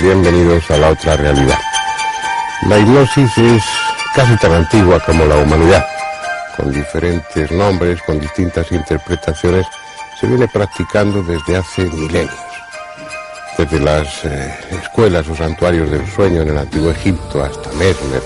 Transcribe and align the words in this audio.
bienvenidos 0.00 0.70
a 0.70 0.76
la 0.76 0.90
otra 0.90 1.16
realidad. 1.16 1.58
La 2.68 2.78
hipnosis 2.78 3.36
es 3.38 3.62
casi 4.14 4.36
tan 4.36 4.52
antigua 4.52 5.00
como 5.04 5.24
la 5.24 5.38
humanidad. 5.38 5.84
Con 6.56 6.72
diferentes 6.72 7.50
nombres, 7.50 8.00
con 8.02 8.20
distintas 8.20 8.70
interpretaciones, 8.70 9.66
se 10.20 10.26
viene 10.26 10.46
practicando 10.48 11.22
desde 11.22 11.56
hace 11.56 11.82
milenios. 11.84 12.34
Desde 13.56 13.80
las 13.80 14.24
eh, 14.24 14.54
escuelas 14.82 15.28
o 15.28 15.34
santuarios 15.34 15.90
del 15.90 16.06
sueño 16.06 16.42
en 16.42 16.48
el 16.48 16.58
antiguo 16.58 16.90
Egipto 16.90 17.42
hasta 17.42 17.70
Mesmer 17.72 18.22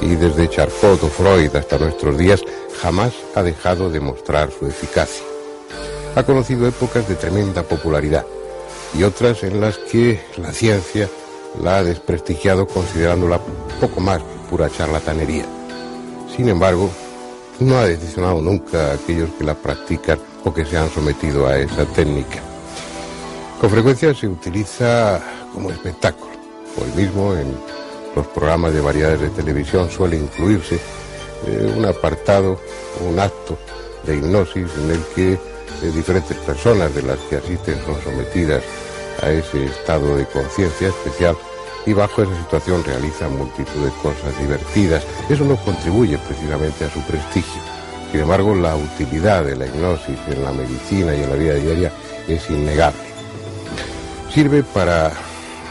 y 0.00 0.14
desde 0.14 0.48
Charcot 0.48 1.02
o 1.02 1.08
Freud 1.08 1.54
hasta 1.56 1.78
nuestros 1.78 2.16
días, 2.16 2.40
jamás 2.80 3.12
ha 3.34 3.42
dejado 3.42 3.90
de 3.90 4.00
mostrar 4.00 4.50
su 4.50 4.66
eficacia. 4.66 5.24
Ha 6.14 6.22
conocido 6.22 6.66
épocas 6.66 7.06
de 7.08 7.16
tremenda 7.16 7.62
popularidad 7.62 8.24
y 8.94 9.02
otras 9.02 9.42
en 9.42 9.60
las 9.60 9.78
que 9.78 10.20
la 10.36 10.52
ciencia 10.52 11.08
la 11.62 11.78
ha 11.78 11.84
desprestigiado 11.84 12.66
considerándola 12.66 13.40
poco 13.80 14.00
más 14.00 14.18
que 14.18 14.50
pura 14.50 14.70
charlatanería. 14.70 15.44
Sin 16.34 16.48
embargo, 16.48 16.90
no 17.60 17.78
ha 17.78 17.86
decepcionado 17.86 18.40
nunca 18.40 18.90
a 18.90 18.94
aquellos 18.94 19.30
que 19.38 19.44
la 19.44 19.54
practican 19.54 20.18
o 20.44 20.52
que 20.52 20.64
se 20.64 20.76
han 20.76 20.90
sometido 20.90 21.46
a 21.46 21.58
esa 21.58 21.84
técnica. 21.86 22.40
Con 23.60 23.70
frecuencia 23.70 24.14
se 24.14 24.28
utiliza 24.28 25.20
como 25.52 25.70
espectáculo. 25.70 26.32
Hoy 26.76 27.02
mismo 27.02 27.34
en 27.34 27.56
los 28.14 28.26
programas 28.28 28.74
de 28.74 28.80
variedades 28.80 29.20
de 29.20 29.30
televisión 29.30 29.90
suele 29.90 30.16
incluirse 30.16 30.78
eh, 31.46 31.74
un 31.76 31.86
apartado, 31.86 32.60
un 33.08 33.18
acto 33.18 33.58
de 34.04 34.16
hipnosis 34.16 34.68
en 34.82 34.90
el 34.90 35.02
que 35.14 35.55
eh, 35.82 35.90
diferentes 35.94 36.36
personas 36.38 36.94
de 36.94 37.02
las 37.02 37.18
que 37.30 37.36
asisten 37.36 37.78
son 37.84 38.00
sometidas 38.02 38.62
a 39.22 39.30
ese 39.30 39.64
estado 39.64 40.16
de 40.16 40.26
conciencia 40.26 40.88
especial 40.88 41.36
y 41.86 41.92
bajo 41.92 42.22
esa 42.22 42.36
situación 42.36 42.84
realiza 42.84 43.28
multitud 43.28 43.84
de 43.84 43.90
cosas 44.02 44.38
divertidas. 44.40 45.04
Eso 45.28 45.44
no 45.44 45.56
contribuye 45.56 46.18
precisamente 46.18 46.84
a 46.84 46.90
su 46.90 47.00
prestigio. 47.02 47.62
Sin 48.10 48.20
embargo, 48.20 48.54
la 48.54 48.76
utilidad 48.76 49.44
de 49.44 49.56
la 49.56 49.66
hipnosis 49.66 50.18
en 50.28 50.42
la 50.42 50.52
medicina 50.52 51.14
y 51.14 51.22
en 51.22 51.30
la 51.30 51.36
vida 51.36 51.54
diaria 51.54 51.92
es 52.28 52.50
innegable. 52.50 53.00
Sirve 54.32 54.62
para, 54.62 55.12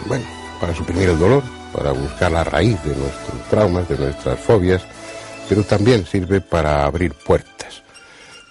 bueno, 0.07 0.25
para 0.59 0.73
suprimir 0.73 1.09
el 1.09 1.19
dolor, 1.19 1.43
para 1.73 1.91
buscar 1.91 2.31
la 2.31 2.43
raíz 2.43 2.81
de 2.83 2.95
nuestros 2.95 3.49
traumas, 3.49 3.87
de 3.89 3.97
nuestras 3.97 4.39
fobias, 4.39 4.81
pero 5.47 5.63
también 5.63 6.05
sirve 6.05 6.41
para 6.41 6.85
abrir 6.85 7.13
puertas, 7.13 7.83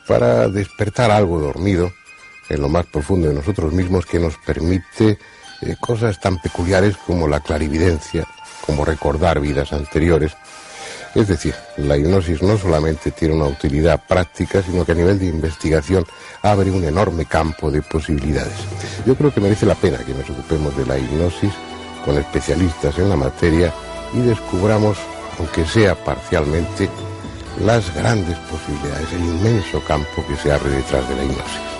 para 0.06 0.48
despertar 0.48 1.10
algo 1.10 1.40
dormido 1.40 1.92
en 2.48 2.60
lo 2.60 2.68
más 2.68 2.86
profundo 2.86 3.28
de 3.28 3.34
nosotros 3.34 3.72
mismos 3.72 4.06
que 4.06 4.18
nos 4.18 4.36
permite 4.38 5.18
eh, 5.62 5.76
cosas 5.80 6.20
tan 6.20 6.38
peculiares 6.40 6.96
como 6.96 7.26
la 7.26 7.40
clarividencia, 7.40 8.26
como 8.66 8.84
recordar 8.84 9.40
vidas 9.40 9.72
anteriores. 9.72 10.32
Es 11.14 11.28
decir, 11.28 11.54
la 11.76 11.96
hipnosis 11.96 12.42
no 12.42 12.58
solamente 12.58 13.12
tiene 13.12 13.34
una 13.34 13.46
utilidad 13.46 14.04
práctica, 14.06 14.62
sino 14.62 14.84
que 14.84 14.92
a 14.92 14.96
nivel 14.96 15.18
de 15.18 15.26
investigación 15.26 16.04
abre 16.42 16.70
un 16.72 16.84
enorme 16.84 17.24
campo 17.24 17.70
de 17.70 17.82
posibilidades. 17.82 18.58
Yo 19.06 19.14
creo 19.14 19.32
que 19.32 19.40
merece 19.40 19.64
la 19.64 19.76
pena 19.76 19.98
que 19.98 20.12
nos 20.12 20.28
ocupemos 20.28 20.76
de 20.76 20.86
la 20.86 20.98
hipnosis 20.98 21.52
con 22.04 22.18
especialistas 22.18 22.98
en 22.98 23.08
la 23.08 23.16
materia 23.16 23.72
y 24.12 24.20
descubramos, 24.20 24.98
aunque 25.38 25.64
sea 25.64 25.94
parcialmente, 25.94 26.90
las 27.60 27.94
grandes 27.94 28.36
posibilidades, 28.50 29.12
el 29.12 29.24
inmenso 29.24 29.80
campo 29.84 30.24
que 30.28 30.36
se 30.36 30.52
abre 30.52 30.70
detrás 30.70 31.08
de 31.08 31.16
la 31.16 31.24
hipnosis. 31.24 31.73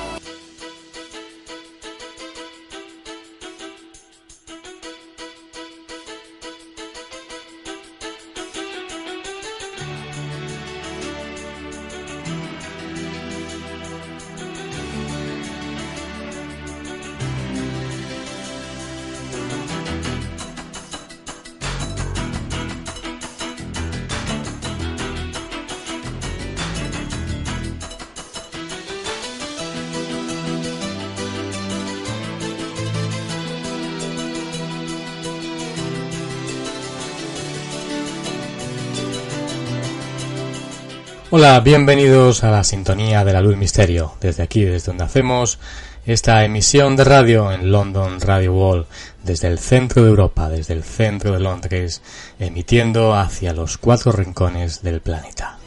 Hola, 41.47 41.61
bienvenidos 41.61 42.43
a 42.43 42.51
la 42.51 42.65
sintonía 42.65 43.23
de 43.23 43.35
la 43.35 43.43
luz 43.43 43.59
misterio, 43.59 44.15
desde 44.19 44.43
aquí, 44.43 44.65
desde 44.65 44.87
donde 44.87 45.05
hacemos 45.05 45.59
esta 46.07 46.43
emisión 46.43 46.97
de 46.97 47.05
radio 47.05 47.53
en 47.53 47.71
London 47.71 48.19
Radio 48.19 48.55
Wall, 48.55 48.87
desde 49.23 49.49
el 49.49 49.59
centro 49.59 50.03
de 50.03 50.09
Europa, 50.09 50.49
desde 50.49 50.73
el 50.73 50.83
centro 50.83 51.33
de 51.33 51.41
Londres, 51.41 52.01
emitiendo 52.39 53.15
hacia 53.15 53.53
los 53.53 53.77
cuatro 53.77 54.11
rincones 54.11 54.81
del 54.81 55.03
planeta. 55.03 55.59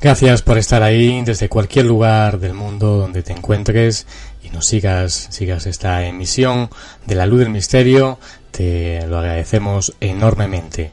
Gracias 0.00 0.42
por 0.42 0.58
estar 0.58 0.84
ahí 0.84 1.20
desde 1.24 1.48
cualquier 1.48 1.86
lugar 1.86 2.38
del 2.38 2.54
mundo 2.54 2.96
donde 2.96 3.24
te 3.24 3.32
encuentres 3.32 4.06
y 4.44 4.50
nos 4.50 4.66
sigas, 4.66 5.26
sigas 5.30 5.66
esta 5.66 6.06
emisión 6.06 6.70
de 7.06 7.16
la 7.16 7.26
luz 7.26 7.40
del 7.40 7.50
misterio, 7.50 8.20
te 8.52 9.04
lo 9.08 9.18
agradecemos 9.18 9.96
enormemente 9.98 10.92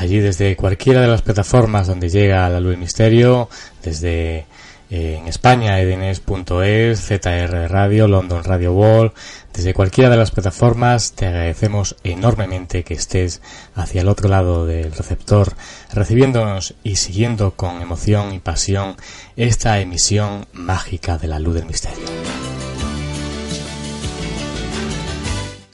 allí 0.00 0.18
desde 0.18 0.56
cualquiera 0.56 1.02
de 1.02 1.08
las 1.08 1.20
plataformas 1.20 1.86
donde 1.86 2.08
llega 2.08 2.48
la 2.48 2.58
luz 2.58 2.78
misterio, 2.78 3.50
desde 3.82 4.46
eh, 4.88 5.18
en 5.18 5.28
España, 5.28 5.78
edenes.es, 5.78 7.00
ZR 7.00 7.68
Radio, 7.68 8.08
London 8.08 8.42
Radio 8.42 8.72
Wall, 8.72 9.12
desde 9.52 9.74
cualquiera 9.74 10.08
de 10.08 10.16
las 10.16 10.30
plataformas 10.30 11.12
te 11.12 11.26
agradecemos 11.26 11.96
enormemente 12.02 12.82
que 12.82 12.94
estés 12.94 13.42
hacia 13.74 14.00
el 14.00 14.08
otro 14.08 14.30
lado 14.30 14.64
del 14.64 14.90
receptor, 14.90 15.52
recibiéndonos 15.92 16.74
y 16.82 16.96
siguiendo 16.96 17.50
con 17.50 17.82
emoción 17.82 18.32
y 18.32 18.38
pasión 18.38 18.96
esta 19.36 19.80
emisión 19.80 20.46
mágica 20.54 21.18
de 21.18 21.28
la 21.28 21.38
luz 21.38 21.56
del 21.56 21.66
misterio. 21.66 22.69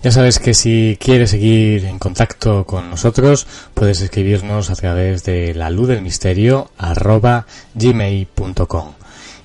Ya 0.07 0.13
sabes 0.13 0.39
que 0.39 0.55
si 0.55 0.97
quieres 1.01 1.31
seguir 1.31 1.85
en 1.85 1.99
contacto 1.99 2.65
con 2.65 2.89
nosotros, 2.89 3.49
puedes 3.75 4.01
escribirnos 4.01 4.71
a 4.71 4.77
través 4.77 5.25
de 5.25 5.53
la 5.53 5.69
luz 5.69 5.89
del 5.89 6.01
misterio 6.01 6.71
arroba 6.79 7.45
gmail.com. 7.75 8.93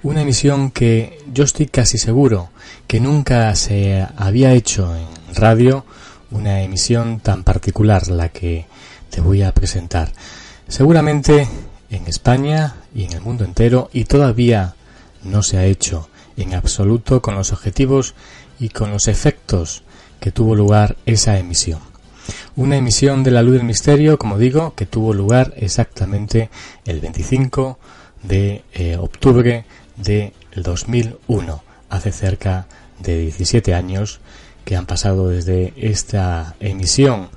Una 0.03 0.23
emisión 0.23 0.73
que 0.73 1.21
yo 1.33 1.45
estoy 1.45 1.67
casi 1.67 1.99
seguro 1.99 2.49
que 2.89 2.99
nunca 2.99 3.55
se 3.55 4.05
había 4.17 4.55
hecho 4.55 4.93
en 4.97 5.07
radio, 5.37 5.85
una 6.33 6.63
emisión 6.63 7.21
tan 7.21 7.45
particular, 7.45 8.09
la 8.09 8.31
que 8.31 8.67
te 9.11 9.21
voy 9.21 9.43
a 9.43 9.53
presentar. 9.53 10.13
Seguramente 10.69 11.49
en 11.91 12.07
España 12.07 12.77
y 12.95 13.05
en 13.05 13.13
el 13.13 13.21
mundo 13.21 13.45
entero 13.45 13.89
y 13.93 14.05
todavía 14.05 14.75
no 15.23 15.43
se 15.43 15.59
ha 15.59 15.65
hecho 15.65 16.09
en 16.37 16.55
absoluto 16.55 17.23
con 17.23 17.35
los 17.35 17.53
objetivos 17.53 18.15
y 18.59 18.71
con 18.71 18.91
los 18.91 19.09
efectos 19.09 19.83
que 20.21 20.33
tuvo 20.33 20.55
lugar 20.55 20.97
esa 21.07 21.39
emisión. 21.39 21.81
Una 22.57 22.77
emisión 22.77 23.23
de 23.23 23.31
la 23.31 23.43
luz 23.43 23.55
del 23.55 23.65
misterio, 23.65 24.19
como 24.19 24.39
digo, 24.39 24.75
que 24.75 24.87
tuvo 24.87 25.13
lugar 25.13 25.53
exactamente 25.57 26.51
el 26.85 27.01
25 27.01 27.79
de 28.23 28.65
eh, 28.73 28.97
octubre 28.97 29.65
del 29.97 30.33
2001, 30.55 31.63
hace 31.91 32.13
cerca 32.13 32.67
de 32.99 33.19
17 33.19 33.75
años 33.75 34.21
que 34.65 34.75
han 34.75 34.87
pasado 34.87 35.29
desde 35.29 35.73
esta 35.77 36.57
emisión 36.59 37.29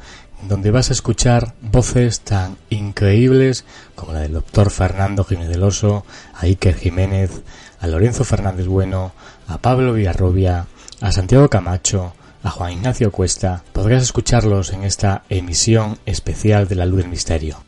donde 0.44 0.72
vas 0.72 0.90
a 0.90 0.94
escuchar 0.94 1.54
voces 1.62 2.22
tan 2.22 2.58
increíbles 2.70 3.66
como 3.96 4.14
la 4.14 4.22
del 4.22 4.34
doctor 4.34 4.70
Fernando 4.72 5.24
Jiménez 5.24 5.50
del 5.50 5.64
Oso, 5.64 6.06
a 6.34 6.46
Iker 6.46 6.76
Jiménez, 6.76 7.42
a 7.80 7.88
Lorenzo 7.88 8.24
Fernández 8.24 8.68
Bueno, 8.68 9.12
a 9.48 9.58
Pablo 9.58 9.94
Villarrobia, 9.94 10.68
a 11.02 11.12
Santiago 11.12 11.50
Camacho, 11.50 12.14
a 12.44 12.50
Juan 12.50 12.74
Ignacio 12.74 13.12
Cuesta. 13.12 13.64
Podrás 13.74 14.04
escucharlos 14.04 14.72
en 14.72 14.84
esta 14.84 15.24
emisión 15.30 16.00
especial 16.06 16.68
de 16.68 16.76
la 16.76 16.86
Luz 16.86 17.02
del 17.02 17.10
Misterio. 17.10 17.64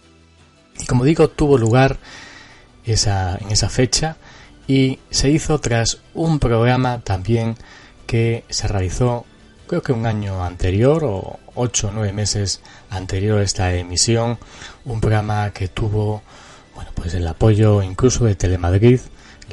Y 0.80 0.86
como 0.86 1.04
digo, 1.04 1.30
tuvo 1.30 1.58
lugar 1.58 1.98
esa, 2.86 3.38
en 3.38 3.52
esa 3.52 3.70
fecha 3.70 4.18
y 4.68 5.00
se 5.10 5.30
hizo 5.30 5.60
tras 5.60 6.00
un 6.14 6.40
programa 6.40 7.02
también 7.02 7.56
que 8.08 8.46
se 8.50 8.68
realizó 8.68 9.26
creo 9.72 9.82
que 9.82 9.94
un 9.94 10.06
año 10.06 10.44
anterior 10.44 11.06
o 11.06 11.40
ocho 11.56 11.90
o 11.90 11.92
nueve 11.92 12.14
meses 12.14 12.62
anterior 12.90 13.40
a 13.40 13.44
esta 13.44 13.74
emisión, 13.74 14.38
un 14.86 15.02
programa 15.02 15.52
que 15.52 15.68
tuvo 15.68 16.22
bueno 16.76 16.92
pues 16.96 17.14
el 17.14 17.28
apoyo 17.28 17.82
incluso 17.82 18.26
de 18.26 18.36
Telemadrid, 18.36 19.00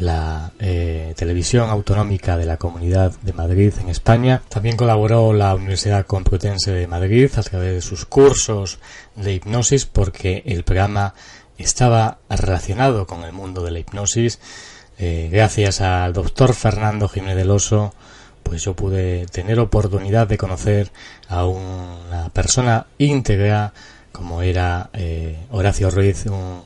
la 0.00 0.52
eh, 0.58 1.14
televisión 1.16 1.70
autonómica 1.70 2.36
de 2.36 2.46
la 2.46 2.56
Comunidad 2.56 3.12
de 3.22 3.32
Madrid 3.32 3.72
en 3.80 3.88
España. 3.88 4.42
También 4.48 4.76
colaboró 4.76 5.32
la 5.32 5.54
Universidad 5.54 6.06
Complutense 6.06 6.70
de 6.70 6.86
Madrid 6.86 7.30
a 7.36 7.42
través 7.42 7.74
de 7.74 7.82
sus 7.82 8.04
cursos 8.04 8.78
de 9.16 9.34
hipnosis 9.34 9.86
porque 9.86 10.42
el 10.46 10.64
programa 10.64 11.14
estaba 11.58 12.18
relacionado 12.28 13.06
con 13.06 13.24
el 13.24 13.32
mundo 13.32 13.64
de 13.64 13.72
la 13.72 13.80
hipnosis. 13.80 14.38
Eh, 14.98 15.28
gracias 15.30 15.80
al 15.80 16.12
doctor 16.12 16.54
Fernando 16.54 17.08
Jiménez 17.08 17.36
del 17.36 17.50
Oso, 17.50 17.94
pues 18.48 18.62
yo 18.62 18.74
pude 18.74 19.26
tener 19.26 19.60
oportunidad 19.60 20.26
de 20.26 20.38
conocer 20.38 20.90
a 21.28 21.44
una 21.46 22.30
persona 22.32 22.86
íntegra 22.96 23.72
como 24.10 24.42
era 24.42 24.90
eh, 24.94 25.36
Horacio 25.50 25.90
Ruiz, 25.90 26.26
un 26.26 26.64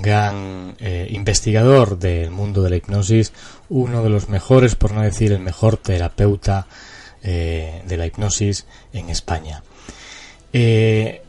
gran 0.00 0.76
eh, 0.78 1.08
investigador 1.10 1.98
del 1.98 2.30
mundo 2.30 2.62
de 2.62 2.70
la 2.70 2.76
hipnosis, 2.76 3.32
uno 3.68 4.02
de 4.02 4.08
los 4.08 4.28
mejores, 4.28 4.76
por 4.76 4.92
no 4.92 5.02
decir 5.02 5.32
el 5.32 5.40
mejor 5.40 5.76
terapeuta 5.76 6.66
de 7.22 7.96
la 7.98 8.06
hipnosis 8.06 8.64
en 8.94 9.10
España. 9.10 9.62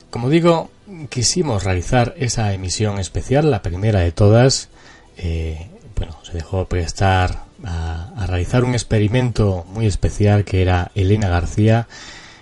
como 0.10 0.30
digo, 0.30 0.70
quisimos 1.10 1.64
realizar 1.64 2.14
esa 2.18 2.54
emisión 2.54 3.00
especial, 3.00 3.52
la 3.52 3.62
primera 3.62 4.00
de 4.00 4.12
todas. 4.12 4.70
Eh, 5.18 5.68
bueno, 5.96 6.18
se 6.24 6.34
dejó 6.34 6.66
prestar 6.66 7.44
a, 7.66 8.26
realizar 8.28 8.64
un 8.64 8.74
experimento 8.74 9.66
muy 9.74 9.86
especial 9.86 10.46
que 10.46 10.62
era 10.62 10.92
Elena 10.96 11.30
García. 11.30 11.88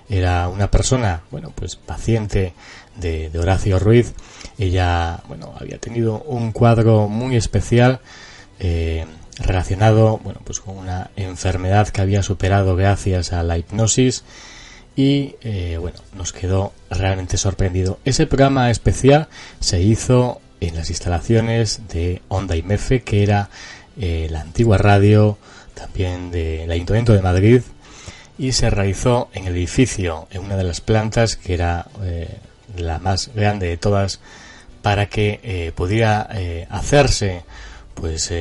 Era 0.10 0.48
una 0.48 0.72
persona, 0.72 1.22
bueno, 1.32 1.52
pues 1.56 1.76
paciente 1.76 2.54
de, 2.96 3.32
Horacio 3.38 3.80
Ruiz. 3.80 4.14
Ella, 4.58 5.22
bueno, 5.28 5.54
había 5.60 5.78
tenido 5.80 6.22
un 6.22 6.52
cuadro 6.52 7.08
muy 7.08 7.36
especial 7.36 8.02
eh, 8.60 9.06
relacionado, 9.38 10.20
bueno, 10.24 10.42
pues 10.44 10.60
con 10.60 10.78
una 10.78 11.12
enfermedad 11.16 11.88
que 11.90 12.02
había 12.02 12.24
superado 12.24 12.76
gracias 12.76 13.32
a 13.32 13.44
la 13.44 13.58
hipnosis 13.58 14.24
y 14.96 15.36
eh, 15.42 15.78
bueno, 15.80 16.00
nos 16.14 16.34
quedó 16.34 16.74
realmente 16.90 17.38
sorprendido. 17.38 18.00
Ese 18.04 18.28
programa 18.28 18.70
especial 18.70 19.30
se 19.60 19.82
hizo 19.82 20.42
en 20.60 20.76
las 20.76 20.90
instalaciones 20.90 21.88
de 21.88 22.22
Onda 22.28 22.56
y 22.56 22.64
Mefe, 22.64 23.02
que 23.02 23.24
era 23.24 23.50
eh, 24.00 24.28
la 24.30 24.42
antigua 24.42 24.78
radio 24.78 25.38
también 25.74 26.32
del 26.32 26.70
Ayuntamiento 26.72 27.14
de 27.14 27.22
Madrid, 27.22 27.62
y 28.38 28.54
se 28.54 28.70
realizó 28.70 29.30
en 29.34 29.46
el 29.46 29.56
edificio, 29.56 30.28
en 30.32 30.42
una 30.42 30.56
de 30.56 30.64
las 30.64 30.82
plantas, 30.82 31.36
que 31.36 31.54
era 31.54 31.88
eh, 32.04 32.38
la 32.78 33.00
más 33.00 33.32
grande 33.34 33.68
de 33.68 33.78
todas, 33.78 34.20
para 34.82 35.08
que 35.08 35.74
pudiera 35.76 36.30
hacerse 36.70 37.44
pues 37.94 38.32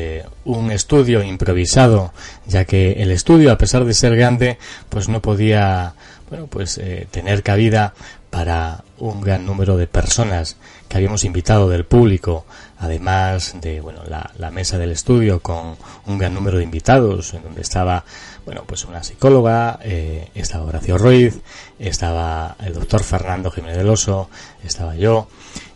un 0.44 0.70
estudio 0.70 1.24
improvisado 1.24 2.12
ya 2.46 2.64
que 2.64 2.92
el 3.02 3.10
estudio 3.10 3.50
a 3.50 3.58
pesar 3.58 3.84
de 3.84 3.92
ser 3.92 4.14
grande 4.14 4.56
pues 4.88 5.08
no 5.08 5.20
podía 5.20 5.94
bueno, 6.28 6.46
pues 6.46 6.78
eh, 6.78 7.06
tener 7.10 7.42
cabida 7.42 7.94
para 8.30 8.84
un 8.98 9.20
gran 9.20 9.46
número 9.46 9.76
de 9.76 9.86
personas 9.86 10.56
que 10.88 10.96
habíamos 10.96 11.24
invitado 11.24 11.68
del 11.68 11.84
público, 11.84 12.44
además 12.78 13.54
de 13.60 13.80
bueno 13.80 14.02
la, 14.08 14.30
la, 14.38 14.50
mesa 14.50 14.78
del 14.78 14.92
estudio 14.92 15.40
con 15.40 15.76
un 16.06 16.18
gran 16.18 16.34
número 16.34 16.58
de 16.58 16.64
invitados, 16.64 17.34
en 17.34 17.42
donde 17.42 17.62
estaba 17.62 18.04
bueno 18.44 18.64
pues 18.66 18.84
una 18.84 19.02
psicóloga, 19.02 19.78
eh, 19.82 20.30
estaba 20.34 20.64
Horacio 20.64 20.98
Ruiz, 20.98 21.40
estaba 21.78 22.56
el 22.60 22.74
doctor 22.74 23.02
Fernando 23.02 23.50
Jiménez 23.50 23.76
del 23.78 23.88
Oso, 23.88 24.30
estaba 24.64 24.94
yo 24.96 25.28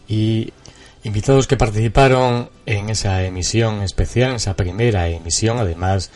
y 0.08 0.52
invitados 1.04 1.46
que 1.46 1.56
participaron 1.56 2.50
en 2.66 2.90
esa 2.90 3.24
emisión 3.24 3.82
especial, 3.82 4.30
en 4.30 4.36
esa 4.36 4.54
primera 4.54 5.08
emisión, 5.08 5.58
además 5.58 6.10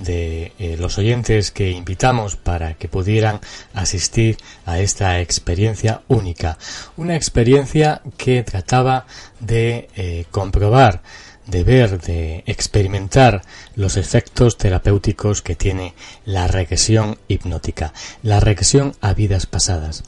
de 0.00 0.52
eh, 0.58 0.76
los 0.78 0.98
oyentes 0.98 1.50
que 1.50 1.70
invitamos 1.70 2.36
para 2.36 2.74
que 2.74 2.88
pudieran 2.88 3.40
asistir 3.74 4.38
a 4.66 4.80
esta 4.80 5.20
experiencia 5.20 6.02
única. 6.08 6.58
Una 6.96 7.14
experiencia 7.14 8.02
que 8.16 8.42
trataba 8.42 9.06
de 9.38 9.88
eh, 9.96 10.24
comprobar, 10.30 11.02
de 11.46 11.64
ver, 11.64 12.00
de 12.00 12.42
experimentar 12.46 13.42
los 13.74 13.96
efectos 13.96 14.56
terapéuticos 14.56 15.42
que 15.42 15.56
tiene 15.56 15.94
la 16.24 16.46
regresión 16.46 17.18
hipnótica, 17.28 17.92
la 18.22 18.40
regresión 18.40 18.94
a 19.00 19.14
vidas 19.14 19.46
pasadas. 19.46 20.04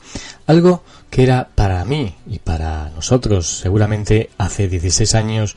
Algo 0.47 0.85
que 1.11 1.25
era 1.25 1.49
para 1.55 1.85
mí 1.85 2.15
y 2.27 2.39
para 2.39 2.91
nosotros 2.91 3.59
seguramente 3.59 4.31
hace 4.39 4.69
16 4.69 5.15
años 5.15 5.56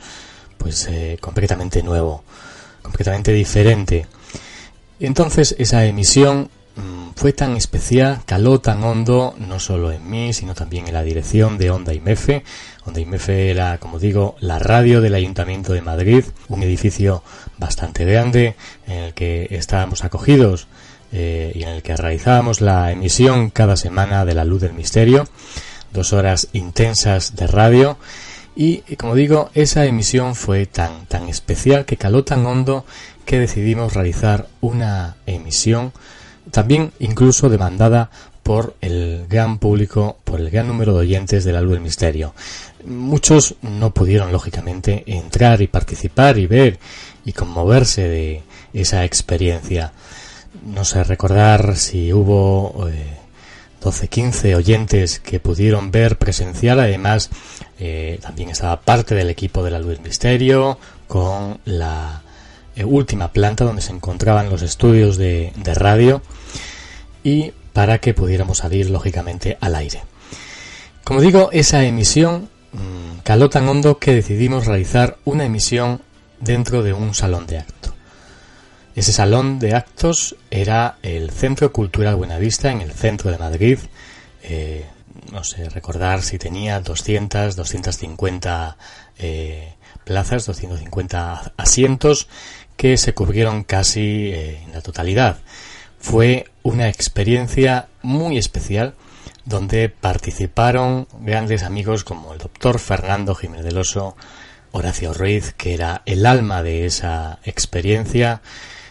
pues 0.58 0.88
eh, 0.88 1.18
completamente 1.20 1.82
nuevo, 1.82 2.24
completamente 2.82 3.32
diferente 3.32 4.06
entonces 5.00 5.54
esa 5.58 5.84
emisión 5.84 6.48
mm, 6.76 7.10
fue 7.14 7.32
tan 7.32 7.56
especial, 7.56 8.20
caló 8.24 8.60
tan 8.60 8.82
hondo, 8.84 9.34
no 9.38 9.58
solo 9.60 9.92
en 9.92 10.08
mí, 10.08 10.32
sino 10.32 10.54
también 10.54 10.88
en 10.88 10.94
la 10.94 11.02
dirección 11.02 11.58
de 11.58 11.70
Onda 11.70 11.92
IMEFE. 11.94 12.44
Onda 12.84 13.00
IMEFE 13.00 13.50
era, 13.50 13.78
como 13.78 13.98
digo, 13.98 14.36
la 14.40 14.58
radio 14.58 15.00
del 15.00 15.14
Ayuntamiento 15.14 15.72
de 15.72 15.82
Madrid, 15.82 16.24
un 16.48 16.62
edificio 16.62 17.22
bastante 17.58 18.04
grande 18.04 18.56
en 18.86 18.98
el 18.98 19.14
que 19.14 19.48
estábamos 19.50 20.04
acogidos 20.04 20.68
eh, 21.12 21.52
y 21.54 21.62
en 21.62 21.70
el 21.70 21.82
que 21.82 21.96
realizábamos 21.96 22.60
la 22.60 22.90
emisión 22.90 23.50
cada 23.50 23.76
semana 23.76 24.24
de 24.24 24.34
La 24.34 24.44
Luz 24.44 24.60
del 24.62 24.72
Misterio, 24.72 25.28
dos 25.92 26.12
horas 26.12 26.48
intensas 26.52 27.36
de 27.36 27.46
radio. 27.46 27.98
Y, 28.54 28.78
como 28.96 29.14
digo, 29.14 29.50
esa 29.54 29.84
emisión 29.84 30.34
fue 30.34 30.66
tan, 30.66 31.06
tan 31.06 31.28
especial 31.28 31.84
que 31.84 31.98
caló 31.98 32.24
tan 32.24 32.44
hondo 32.46 32.86
que 33.26 33.38
decidimos 33.38 33.92
realizar 33.92 34.46
una 34.62 35.16
emisión 35.26 35.92
también 36.50 36.92
incluso 36.98 37.48
demandada 37.48 38.10
por 38.42 38.76
el 38.80 39.26
gran 39.28 39.58
público, 39.58 40.18
por 40.24 40.40
el 40.40 40.50
gran 40.50 40.68
número 40.68 40.94
de 40.94 41.00
oyentes 41.00 41.44
de 41.44 41.52
la 41.52 41.60
luz 41.60 41.72
del 41.72 41.80
misterio. 41.80 42.34
Muchos 42.84 43.56
no 43.62 43.92
pudieron, 43.92 44.30
lógicamente, 44.30 45.02
entrar 45.06 45.60
y 45.60 45.66
participar 45.66 46.38
y 46.38 46.46
ver 46.46 46.78
y 47.24 47.32
conmoverse 47.32 48.08
de 48.08 48.42
esa 48.72 49.04
experiencia. 49.04 49.92
No 50.64 50.84
sé 50.84 51.02
recordar 51.02 51.76
si 51.76 52.12
hubo 52.12 52.88
eh, 52.88 53.16
12, 53.80 54.08
15 54.08 54.54
oyentes 54.54 55.18
que 55.18 55.40
pudieron 55.40 55.90
ver 55.90 56.16
presencial. 56.16 56.78
Además, 56.78 57.30
eh, 57.80 58.20
también 58.22 58.50
estaba 58.50 58.80
parte 58.80 59.16
del 59.16 59.30
equipo 59.30 59.64
de 59.64 59.72
la 59.72 59.80
luz 59.80 59.88
del 59.88 60.00
misterio 60.00 60.78
con 61.08 61.58
la 61.64 62.22
eh, 62.76 62.84
última 62.84 63.32
planta 63.32 63.64
donde 63.64 63.82
se 63.82 63.92
encontraban 63.92 64.50
los 64.50 64.62
estudios 64.62 65.16
de, 65.16 65.52
radio 65.74 66.22
y 67.24 67.52
para 67.72 67.98
que 67.98 68.14
pudiéramos 68.14 68.58
salir 68.58 68.90
lógicamente 68.90 69.56
al 69.60 69.74
aire. 69.74 70.02
Como 71.02 71.20
digo, 71.20 71.48
esa 71.52 71.84
emisión 71.84 72.50
mmm, 72.72 73.18
caló 73.24 73.48
tan 73.48 73.68
hondo 73.68 73.98
que 73.98 74.14
decidimos 74.14 74.66
realizar 74.66 75.16
una 75.24 75.44
emisión 75.44 76.02
dentro 76.40 76.82
de 76.82 76.92
un 76.92 77.14
salón 77.14 77.46
de 77.46 77.58
acto. 77.58 77.94
Ese 78.94 79.12
salón 79.12 79.58
de 79.58 79.74
actos 79.74 80.36
era 80.50 80.96
el 81.02 81.30
Centro 81.30 81.72
Cultural 81.72 82.16
Buenavista 82.16 82.70
en 82.70 82.80
el 82.80 82.92
centro 82.92 83.30
de 83.30 83.38
Madrid. 83.38 83.78
Eh, 84.42 84.86
no 85.32 85.44
sé 85.44 85.68
recordar 85.68 86.22
si 86.22 86.38
tenía 86.38 86.80
200, 86.80 87.56
250 87.56 88.76
eh, 89.18 89.74
plazas, 90.04 90.46
250 90.46 91.52
asientos 91.56 92.28
que 92.76 92.96
se 92.96 93.14
cubrieron 93.14 93.64
casi 93.64 94.30
eh, 94.32 94.62
en 94.64 94.72
la 94.72 94.82
totalidad. 94.82 95.38
Fue 95.98 96.46
una 96.62 96.88
experiencia 96.88 97.88
muy 98.02 98.38
especial 98.38 98.94
donde 99.44 99.88
participaron 99.88 101.06
grandes 101.20 101.62
amigos 101.62 102.04
como 102.04 102.32
el 102.32 102.38
doctor 102.38 102.78
Fernando 102.78 103.34
Jiménez 103.34 103.64
del 103.64 103.78
Oso, 103.78 104.16
Horacio 104.72 105.14
Ruiz, 105.14 105.54
que 105.56 105.72
era 105.72 106.02
el 106.04 106.26
alma 106.26 106.62
de 106.62 106.84
esa 106.84 107.38
experiencia, 107.44 108.42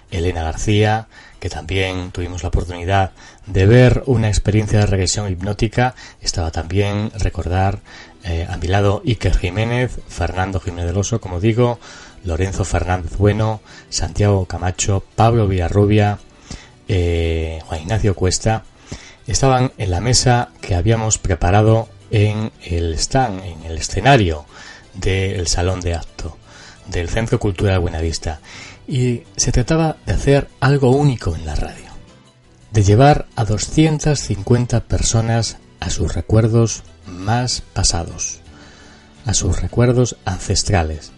Elena 0.10 0.44
García, 0.44 1.08
que 1.39 1.50
también 1.50 2.12
tuvimos 2.12 2.42
la 2.42 2.50
oportunidad 2.50 3.12
de 3.46 3.65
ver 3.65 4.04
una 4.08 4.30
experiencia 4.30 4.80
de 4.80 4.86
regresión 4.88 5.32
hipnótica, 5.32 5.94
estaba 6.22 6.51
también 6.51 7.12
recordar 7.20 7.80
eh, 8.24 8.48
a 8.50 8.58
mi 8.58 8.68
lado 8.68 9.04
Iker 9.06 9.38
Jiménez, 9.38 10.00
Fernando 10.08 10.60
Jiménez 10.60 10.88
del 10.88 10.98
Oso, 10.98 11.22
como 11.22 11.39
digo, 11.39 11.80
Lorenzo 12.25 12.65
Fernández 12.65 13.17
Bueno, 13.17 13.62
Santiago 13.89 14.46
Camacho, 14.46 15.03
Pablo 15.15 15.48
Villarrubia, 15.48 16.20
eh, 16.88 17.60
Juan 17.65 17.82
Ignacio 17.82 18.15
Cuesta, 18.15 18.63
estaban 19.27 19.72
en 19.77 19.91
la 19.91 20.01
mesa 20.01 20.50
que 20.62 20.75
habíamos 20.75 21.17
preparado 21.17 21.88
en 22.12 22.51
el 22.63 22.94
stand, 22.96 23.44
en 23.44 23.63
el 23.63 23.77
escenario 23.77 24.46
del 24.94 25.48
salón 25.48 25.82
de 25.82 25.96
acto 25.96 26.38
del 26.88 27.10
Centro 27.10 27.39
Cultural 27.39 27.79
Buenavista. 27.79 28.39
Y 28.88 29.24
se 29.36 29.51
trataba 29.51 29.98
de 30.05 30.13
hacer 30.13 30.48
algo 30.60 30.91
único 30.91 31.36
en 31.36 31.46
la 31.46 31.55
radio, 31.55 31.91
de 32.72 32.84
llevar 32.84 33.25
a 33.36 33.46
250 33.46 34.82
personas 34.82 35.58
a 35.79 35.89
sus 35.89 36.13
recuerdos 36.13 36.84
más 37.08 37.62
pasados, 37.62 38.41
a 39.25 39.34
sus 39.34 39.62
recuerdos 39.62 40.17
ancestrales, 40.25 41.12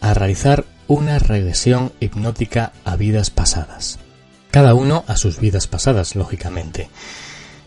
a 0.00 0.14
realizar 0.14 0.64
una 0.88 1.18
regresión 1.18 1.92
hipnótica 2.00 2.72
a 2.84 2.96
vidas 2.96 3.30
pasadas. 3.30 3.98
Cada 4.50 4.74
uno 4.74 5.04
a 5.06 5.16
sus 5.16 5.40
vidas 5.40 5.66
pasadas, 5.66 6.14
lógicamente. 6.14 6.88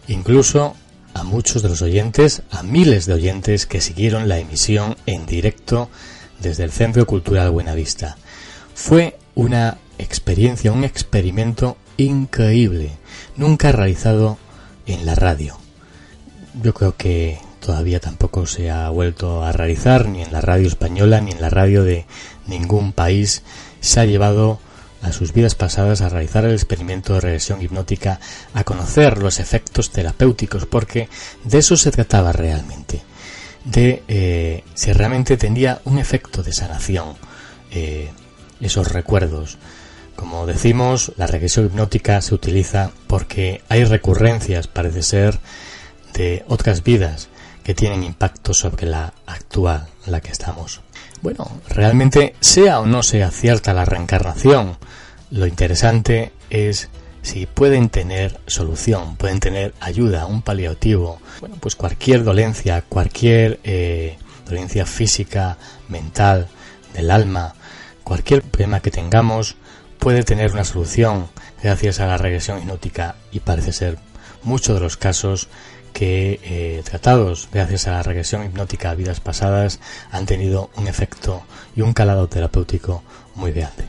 Incluso 0.07 0.75
a 1.13 1.23
muchos 1.23 1.61
de 1.61 1.69
los 1.69 1.81
oyentes, 1.81 2.43
a 2.51 2.63
miles 2.63 3.05
de 3.05 3.13
oyentes 3.13 3.65
que 3.65 3.81
siguieron 3.81 4.27
la 4.27 4.39
emisión 4.39 4.95
en 5.05 5.25
directo 5.25 5.89
desde 6.39 6.63
el 6.63 6.71
Centro 6.71 7.05
Cultural 7.05 7.51
Buenavista. 7.51 8.17
Fue 8.73 9.17
una 9.35 9.77
experiencia, 9.97 10.71
un 10.71 10.83
experimento 10.83 11.77
increíble, 11.97 12.91
nunca 13.35 13.71
realizado 13.71 14.37
en 14.85 15.05
la 15.05 15.15
radio. 15.15 15.57
Yo 16.63 16.73
creo 16.73 16.95
que 16.95 17.39
todavía 17.69 17.99
tampoco 17.99 18.47
se 18.47 18.71
ha 18.71 18.89
vuelto 18.89 19.43
a 19.43 19.51
realizar 19.51 20.07
ni 20.07 20.23
en 20.23 20.31
la 20.31 20.41
radio 20.41 20.67
española 20.67 21.21
ni 21.21 21.33
en 21.33 21.39
la 21.39 21.51
radio 21.51 21.83
de 21.83 22.07
ningún 22.47 22.93
país. 22.93 23.43
Se 23.79 23.99
ha 23.99 24.05
llevado 24.05 24.59
a 25.03 25.11
sus 25.11 25.33
vidas 25.33 25.53
pasadas 25.53 26.01
a 26.01 26.09
realizar 26.09 26.45
el 26.45 26.53
experimento 26.53 27.13
de 27.13 27.21
regresión 27.21 27.61
hipnótica, 27.61 28.19
a 28.55 28.63
conocer 28.63 29.19
los 29.19 29.39
efectos 29.39 29.91
terapéuticos, 29.91 30.65
porque 30.65 31.09
de 31.43 31.59
eso 31.59 31.77
se 31.77 31.91
trataba 31.91 32.31
realmente, 32.31 33.03
de 33.65 34.01
eh, 34.07 34.63
si 34.73 34.91
realmente 34.91 35.37
tendría 35.37 35.79
un 35.85 35.99
efecto 35.99 36.41
de 36.41 36.53
sanación 36.53 37.17
eh, 37.69 38.09
esos 38.61 38.91
recuerdos. 38.91 39.59
Como 40.15 40.47
decimos, 40.47 41.11
la 41.17 41.27
regresión 41.27 41.67
hipnótica 41.67 42.19
se 42.23 42.33
utiliza 42.33 42.89
porque 43.05 43.61
hay 43.69 43.83
recurrencias, 43.83 44.65
parece 44.65 45.03
ser, 45.03 45.39
de 46.15 46.43
otras 46.47 46.83
vidas 46.83 47.28
que 47.69 47.75
tienen 47.75 48.03
impacto 48.03 48.51
sobre 48.51 48.87
la 48.87 49.13
actual, 49.27 49.85
la 50.07 50.21
que 50.21 50.31
estamos. 50.31 50.81
Bueno, 51.21 51.47
realmente 51.69 52.33
sea 52.39 52.79
o 52.79 52.87
no 52.87 53.03
sea 53.03 53.29
cierta 53.29 53.75
la 53.75 53.85
reencarnación, 53.85 54.79
lo 55.29 55.45
interesante 55.45 56.31
es 56.49 56.89
si 57.21 57.45
pueden 57.45 57.89
tener 57.89 58.39
solución, 58.47 59.17
pueden 59.17 59.39
tener 59.39 59.75
ayuda, 59.81 60.25
un 60.25 60.41
paliativo. 60.41 61.21
Bueno, 61.41 61.57
pues 61.59 61.75
cualquier 61.75 62.23
dolencia, 62.23 62.81
cualquier 62.89 63.59
eh, 63.63 64.17
dolencia 64.47 64.87
física, 64.87 65.59
mental, 65.89 66.47
del 66.95 67.11
alma, 67.11 67.53
cualquier 68.03 68.41
problema 68.41 68.79
que 68.79 68.89
tengamos 68.89 69.57
puede 69.99 70.23
tener 70.23 70.53
una 70.53 70.63
solución 70.63 71.27
gracias 71.61 71.99
a 71.99 72.07
la 72.07 72.17
regresión 72.17 72.57
hipnótica 72.57 73.15
y 73.31 73.41
parece 73.41 73.73
ser 73.73 73.99
muchos 74.41 74.73
de 74.73 74.81
los 74.81 74.97
casos 74.97 75.49
que 75.99 76.39
eh, 76.45 76.81
tratados 76.85 77.49
gracias 77.51 77.85
a 77.85 77.91
la 77.91 78.03
regresión 78.03 78.45
hipnótica 78.45 78.89
a 78.89 78.95
vidas 78.95 79.19
pasadas 79.19 79.81
han 80.11 80.25
tenido 80.25 80.69
un 80.77 80.87
efecto 80.87 81.43
y 81.75 81.81
un 81.81 81.91
calado 81.91 82.29
terapéutico 82.29 83.03
muy 83.35 83.51
grande. 83.51 83.83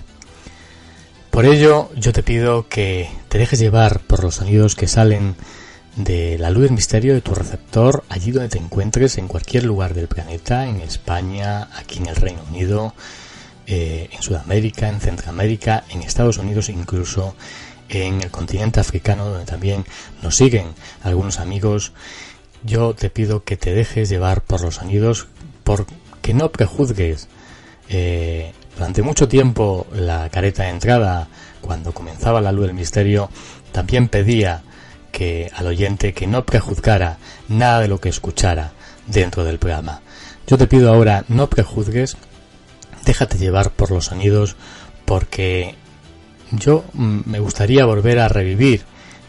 Por 1.30 1.44
ello, 1.44 1.88
yo 1.94 2.12
te 2.12 2.24
pido 2.24 2.66
que 2.68 3.08
te 3.28 3.38
dejes 3.38 3.60
llevar 3.60 4.00
por 4.00 4.24
los 4.24 4.34
sonidos 4.34 4.74
que 4.74 4.88
salen 4.88 5.36
de 5.94 6.36
la 6.36 6.50
luz 6.50 6.64
del 6.64 6.72
misterio 6.72 7.14
de 7.14 7.20
tu 7.20 7.32
receptor 7.32 8.02
allí 8.08 8.32
donde 8.32 8.48
te 8.48 8.58
encuentres 8.58 9.16
en 9.16 9.28
cualquier 9.28 9.62
lugar 9.62 9.94
del 9.94 10.08
planeta, 10.08 10.66
en 10.66 10.80
España, 10.80 11.68
aquí 11.76 11.98
en 12.00 12.06
el 12.06 12.16
Reino 12.16 12.42
Unido, 12.50 12.92
eh, 13.68 14.08
en 14.10 14.20
Sudamérica, 14.20 14.88
en 14.88 15.00
Centroamérica, 15.00 15.84
en 15.90 16.02
Estados 16.02 16.38
Unidos, 16.38 16.70
incluso 16.70 17.36
en 17.90 18.22
el 18.22 18.30
continente 18.30 18.80
africano, 18.80 19.26
donde 19.26 19.44
también 19.44 19.84
nos 20.22 20.36
siguen 20.36 20.68
algunos 21.02 21.40
amigos. 21.40 21.92
Yo 22.62 22.94
te 22.94 23.10
pido 23.10 23.44
que 23.44 23.56
te 23.56 23.74
dejes 23.74 24.08
llevar 24.08 24.42
por 24.42 24.60
los 24.62 24.76
sonidos, 24.76 25.28
porque 25.64 26.34
no 26.34 26.50
prejuzgues 26.50 27.28
eh, 27.88 28.52
durante 28.76 29.02
mucho 29.02 29.28
tiempo 29.28 29.86
la 29.92 30.28
careta 30.30 30.64
de 30.64 30.70
entrada, 30.70 31.28
cuando 31.60 31.92
comenzaba 31.92 32.40
la 32.40 32.52
luz 32.52 32.66
del 32.66 32.74
misterio, 32.74 33.28
también 33.72 34.08
pedía 34.08 34.62
que 35.12 35.50
al 35.54 35.66
oyente 35.66 36.14
que 36.14 36.26
no 36.26 36.46
prejuzgara 36.46 37.18
nada 37.48 37.80
de 37.80 37.88
lo 37.88 38.00
que 38.00 38.08
escuchara 38.08 38.72
dentro 39.06 39.44
del 39.44 39.58
programa. 39.58 40.00
Yo 40.46 40.56
te 40.56 40.66
pido 40.66 40.92
ahora 40.92 41.24
no 41.28 41.48
prejuzgues, 41.48 42.16
déjate 43.04 43.38
llevar 43.38 43.70
por 43.70 43.90
los 43.90 44.06
sonidos 44.06 44.56
porque 45.04 45.74
yo 46.52 46.84
mm, 46.92 47.20
me 47.26 47.40
gustaría 47.40 47.84
volver 47.84 48.18
a 48.18 48.28
revivir 48.28 48.82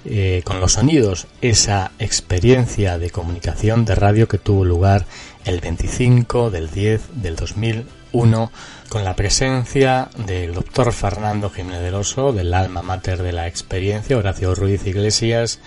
eh, 0.03 0.41
con 0.43 0.59
los 0.59 0.73
sonidos 0.73 1.27
esa 1.41 1.91
experiencia 1.99 2.97
de 2.97 3.11
comunicación 3.11 3.85
de 3.85 3.93
radio 3.93 4.27
que 4.27 4.39
tuvo 4.39 4.65
lugar 4.65 5.05
el 5.45 5.59
25 5.59 6.49
del 6.49 6.71
10 6.71 7.21
del 7.21 7.35
2001 7.35 8.51
con 8.89 9.03
la 9.03 9.15
presencia 9.15 10.09
del 10.25 10.53
doctor 10.53 10.91
Fernando 10.91 11.49
Jiménez 11.49 11.81
del 11.81 11.93
Oso, 11.93 12.33
del 12.33 12.53
alma 12.53 12.81
mater 12.81 13.21
de 13.21 13.31
la 13.31 13.47
experiencia, 13.47 14.17
Horacio 14.17 14.55
Ruiz 14.55 14.85
Iglesias, 14.87 15.59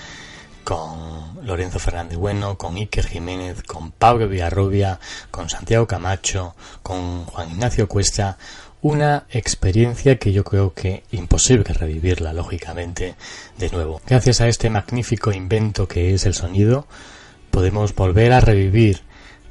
con 0.64 1.38
Lorenzo 1.46 1.78
Fernández 1.78 2.18
Bueno, 2.18 2.58
con 2.58 2.76
Iker 2.76 3.06
Jiménez, 3.06 3.62
con 3.62 3.92
Pablo 3.92 4.28
Villarrubia, 4.28 4.98
con 5.30 5.48
Santiago 5.48 5.86
Camacho, 5.86 6.56
con 6.82 7.24
Juan 7.26 7.50
Ignacio 7.50 7.86
Cuesta, 7.86 8.38
una 8.84 9.24
experiencia 9.30 10.18
que 10.18 10.30
yo 10.30 10.44
creo 10.44 10.74
que 10.74 11.04
imposible 11.10 11.72
revivirla, 11.72 12.34
lógicamente, 12.34 13.14
de 13.56 13.70
nuevo. 13.70 14.02
Gracias 14.06 14.42
a 14.42 14.46
este 14.46 14.68
magnífico 14.68 15.32
invento 15.32 15.88
que 15.88 16.12
es 16.12 16.26
el 16.26 16.34
sonido, 16.34 16.86
podemos 17.50 17.94
volver 17.94 18.34
a 18.34 18.40
revivir 18.40 19.00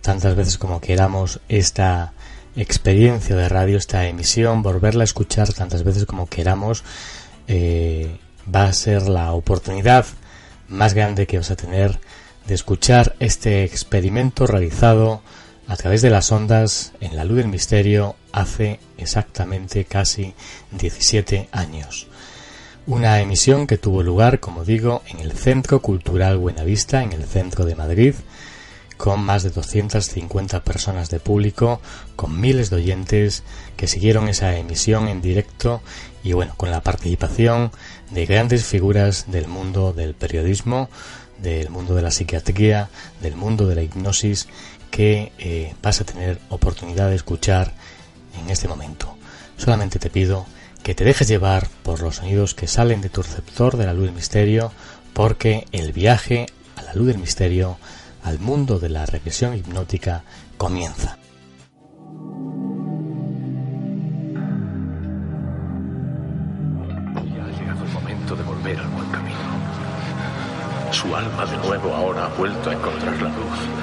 tantas 0.01 0.35
veces 0.35 0.59
como 0.59 0.79
queramos 0.79 1.39
esta 1.49 2.13
experiencia 2.55 3.35
de 3.35 3.49
radio, 3.49 3.79
esta 3.79 4.07
emisión, 4.07 4.61
volverla 4.61 5.01
a 5.01 5.05
escuchar 5.05 5.51
tantas 5.51 5.83
veces 5.83 6.05
como 6.05 6.27
queramos, 6.27 6.83
eh, 7.47 8.19
va 8.53 8.65
a 8.65 8.73
ser 8.73 9.09
la 9.09 9.31
oportunidad 9.31 10.05
más 10.67 10.93
grande 10.93 11.25
que 11.25 11.37
vas 11.37 11.49
a 11.49 11.55
tener 11.55 11.99
de 12.45 12.53
escuchar 12.53 13.15
este 13.19 13.63
experimento 13.63 14.45
realizado 14.45 15.23
a 15.67 15.75
través 15.75 16.01
de 16.01 16.09
las 16.09 16.31
ondas 16.31 16.93
en 16.99 17.15
la 17.15 17.23
luz 17.23 17.37
del 17.37 17.47
misterio 17.47 18.15
hace 18.31 18.79
exactamente 18.97 19.85
casi 19.85 20.33
17 20.71 21.49
años. 21.51 22.07
Una 22.85 23.21
emisión 23.21 23.65
que 23.65 23.77
tuvo 23.77 24.03
lugar, 24.03 24.39
como 24.39 24.65
digo, 24.65 25.03
en 25.07 25.19
el 25.19 25.31
Centro 25.31 25.81
Cultural 25.81 26.37
Buenavista, 26.37 27.01
en 27.01 27.13
el 27.13 27.23
centro 27.23 27.63
de 27.63 27.75
Madrid, 27.75 28.15
con 28.97 29.21
más 29.21 29.43
de 29.43 29.49
250 29.49 30.63
personas 30.63 31.09
de 31.09 31.19
público, 31.19 31.81
con 32.15 32.39
miles 32.39 32.69
de 32.69 32.77
oyentes 32.77 33.43
que 33.77 33.87
siguieron 33.87 34.27
esa 34.27 34.57
emisión 34.57 35.07
en 35.07 35.21
directo 35.21 35.81
y 36.23 36.33
bueno, 36.33 36.53
con 36.57 36.71
la 36.71 36.81
participación 36.81 37.71
de 38.11 38.25
grandes 38.25 38.65
figuras 38.65 39.31
del 39.31 39.47
mundo 39.47 39.93
del 39.93 40.13
periodismo, 40.13 40.89
del 41.41 41.69
mundo 41.69 41.95
de 41.95 42.01
la 42.01 42.11
psiquiatría, 42.11 42.89
del 43.21 43.35
mundo 43.35 43.67
de 43.67 43.75
la 43.75 43.83
hipnosis 43.83 44.47
que 44.93 45.31
eh, 45.39 45.73
vas 45.81 46.01
a 46.01 46.03
tener 46.03 46.39
oportunidad 46.49 47.09
de 47.09 47.15
escuchar 47.15 47.73
en 48.39 48.51
este 48.51 48.67
momento. 48.67 49.17
Solamente 49.57 49.97
te 49.97 50.11
pido 50.11 50.45
que 50.83 50.93
te 50.93 51.03
dejes 51.03 51.27
llevar 51.27 51.67
por 51.81 51.99
los 52.03 52.17
sonidos 52.17 52.53
que 52.53 52.67
salen 52.67 53.01
de 53.01 53.09
tu 53.09 53.23
receptor 53.23 53.75
de 53.75 53.87
la 53.87 53.95
luz 53.95 54.05
del 54.05 54.13
misterio, 54.13 54.71
porque 55.13 55.65
el 55.71 55.93
viaje 55.93 56.45
a 56.75 56.83
la 56.83 56.93
luz 56.93 57.07
del 57.07 57.17
misterio 57.17 57.79
al 58.23 58.37
mundo 58.37 58.77
de 58.77 58.89
la 58.89 59.07
regresión 59.07 59.57
hipnótica 59.57 60.25
comienza. 60.57 61.17
Ya 67.35 67.45
ha 67.45 67.59
llegado 67.59 67.83
el 67.83 67.91
momento 67.93 68.35
de 68.35 68.43
volver 68.43 68.79
al 68.79 68.89
buen 68.89 69.09
camino. 69.09 69.39
Su 70.91 71.15
alma 71.15 71.47
de 71.47 71.57
nuevo 71.67 71.95
ahora 71.95 72.25
ha 72.25 72.37
vuelto 72.37 72.69
a 72.69 72.73
encontrar 72.73 73.19
la 73.19 73.29
luz. 73.29 73.82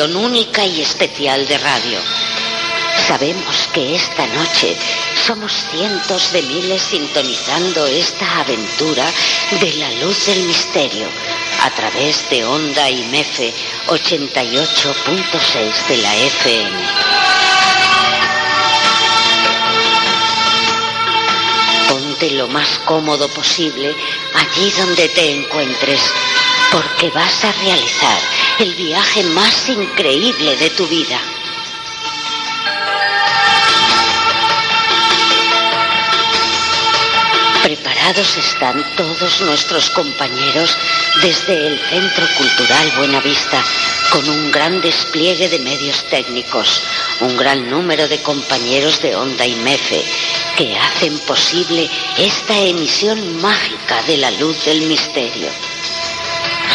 Única 0.00 0.64
y 0.64 0.80
especial 0.80 1.46
de 1.46 1.58
radio. 1.58 1.98
Sabemos 3.06 3.68
que 3.74 3.94
esta 3.94 4.26
noche 4.28 4.74
somos 5.26 5.52
cientos 5.70 6.32
de 6.32 6.40
miles 6.42 6.82
sintonizando 6.82 7.86
esta 7.86 8.40
aventura 8.40 9.04
de 9.60 9.74
la 9.74 9.90
luz 10.02 10.26
del 10.26 10.44
misterio 10.44 11.06
a 11.62 11.70
través 11.70 12.28
de 12.30 12.42
Onda 12.44 12.88
y 12.88 13.04
Mefe 13.04 13.52
88.6 13.86 15.86
de 15.88 15.96
la 15.98 16.16
FM. 16.16 16.70
Ponte 21.88 22.30
lo 22.30 22.48
más 22.48 22.78
cómodo 22.86 23.28
posible 23.28 23.94
allí 24.34 24.70
donde 24.70 25.08
te 25.10 25.32
encuentres, 25.32 26.00
porque 26.72 27.10
vas 27.10 27.44
a 27.44 27.52
realizar 27.52 28.18
el 28.58 28.74
viaje 28.74 29.22
más 29.24 29.68
increíble 29.68 30.56
de 30.56 30.70
tu 30.70 30.86
vida. 30.86 31.20
Preparados 37.62 38.36
están 38.38 38.84
todos 38.96 39.40
nuestros 39.42 39.90
compañeros 39.90 40.76
desde 41.20 41.68
el 41.68 41.78
Centro 41.78 42.26
Cultural 42.38 42.90
Buenavista, 42.96 43.62
con 44.10 44.28
un 44.28 44.50
gran 44.50 44.80
despliegue 44.80 45.48
de 45.48 45.58
medios 45.58 46.04
técnicos, 46.08 46.82
un 47.20 47.36
gran 47.36 47.70
número 47.70 48.08
de 48.08 48.20
compañeros 48.22 49.00
de 49.02 49.14
Onda 49.14 49.46
y 49.46 49.54
Mefe, 49.56 50.02
que 50.56 50.76
hacen 50.76 51.18
posible 51.20 51.88
esta 52.18 52.58
emisión 52.58 53.40
mágica 53.40 54.02
de 54.04 54.16
la 54.16 54.30
luz 54.32 54.64
del 54.64 54.82
misterio. 54.82 55.48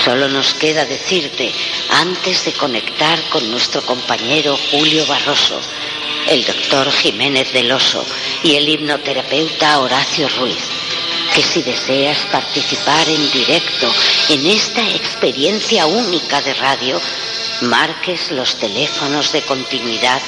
Solo 0.07 0.29
nos 0.29 0.53
queda 0.53 0.85
decirte, 0.85 1.51
antes 1.89 2.45
de 2.45 2.53
conectar 2.53 3.21
con 3.27 3.51
nuestro 3.51 3.85
compañero 3.85 4.57
Julio 4.71 5.05
Barroso, 5.05 5.59
el 6.29 6.45
doctor 6.45 6.89
Jiménez 6.89 7.51
del 7.51 7.69
Oso 7.73 8.05
y 8.41 8.55
el 8.55 8.69
hipnoterapeuta 8.69 9.79
Horacio 9.79 10.29
Ruiz, 10.29 10.63
que 11.35 11.43
si 11.43 11.61
deseas 11.61 12.19
participar 12.31 13.09
en 13.09 13.29
directo 13.31 13.93
en 14.29 14.45
esta 14.45 14.89
experiencia 14.91 15.85
única 15.87 16.41
de 16.41 16.53
radio, 16.53 17.01
marques 17.63 18.31
los 18.31 18.55
teléfonos 18.55 19.33
de 19.33 19.41
continuidad 19.41 20.21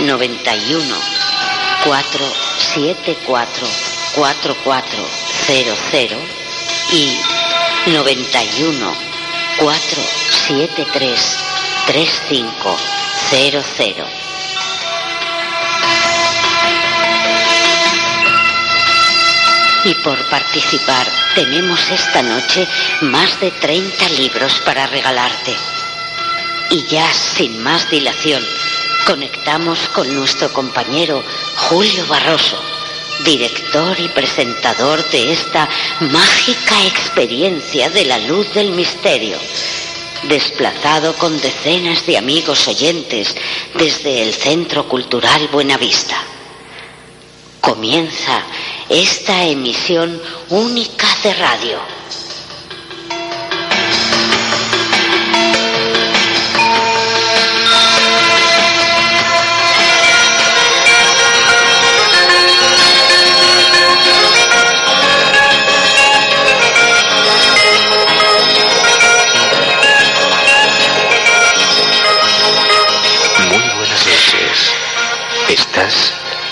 91 0.00 0.96
474 1.84 3.68
4400 4.16 6.18
y 6.90 7.37
91 7.92 8.94
473 9.58 11.38
3500. 11.86 14.08
Y 19.84 19.94
por 19.94 20.18
participar 20.28 21.06
tenemos 21.34 21.90
esta 21.90 22.22
noche 22.22 22.68
más 23.00 23.40
de 23.40 23.50
30 23.50 24.08
libros 24.10 24.60
para 24.64 24.86
regalarte. 24.86 25.56
Y 26.70 26.86
ya 26.86 27.12
sin 27.14 27.62
más 27.62 27.88
dilación, 27.88 28.44
conectamos 29.06 29.88
con 29.88 30.14
nuestro 30.14 30.52
compañero 30.52 31.24
Julio 31.56 32.06
Barroso, 32.06 32.62
director 33.24 33.98
y 33.98 34.08
presentador 34.08 35.08
de 35.10 35.32
esta 35.32 35.68
mágica 36.00 36.84
experiencia 36.86 37.90
de 37.90 38.04
la 38.04 38.18
luz 38.18 38.52
del 38.54 38.70
misterio, 38.72 39.36
desplazado 40.24 41.14
con 41.14 41.40
decenas 41.40 42.06
de 42.06 42.18
amigos 42.18 42.66
oyentes 42.68 43.34
desde 43.74 44.22
el 44.22 44.34
Centro 44.34 44.88
Cultural 44.88 45.48
Buenavista. 45.48 46.16
Comienza 47.60 48.42
esta 48.88 49.44
emisión 49.44 50.20
única 50.50 51.06
de 51.22 51.34
radio. 51.34 51.97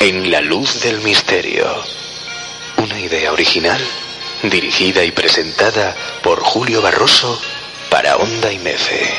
En 0.08 0.30
La 0.30 0.40
Luz 0.40 0.82
del 0.82 1.00
Misterio. 1.00 1.66
Una 2.76 3.00
idea 3.00 3.32
original, 3.32 3.80
dirigida 4.44 5.02
y 5.02 5.10
presentada 5.10 5.96
por 6.22 6.40
Julio 6.44 6.80
Barroso 6.80 7.42
para 7.90 8.16
Onda 8.16 8.52
y 8.52 8.58
Mefe. 8.60 9.12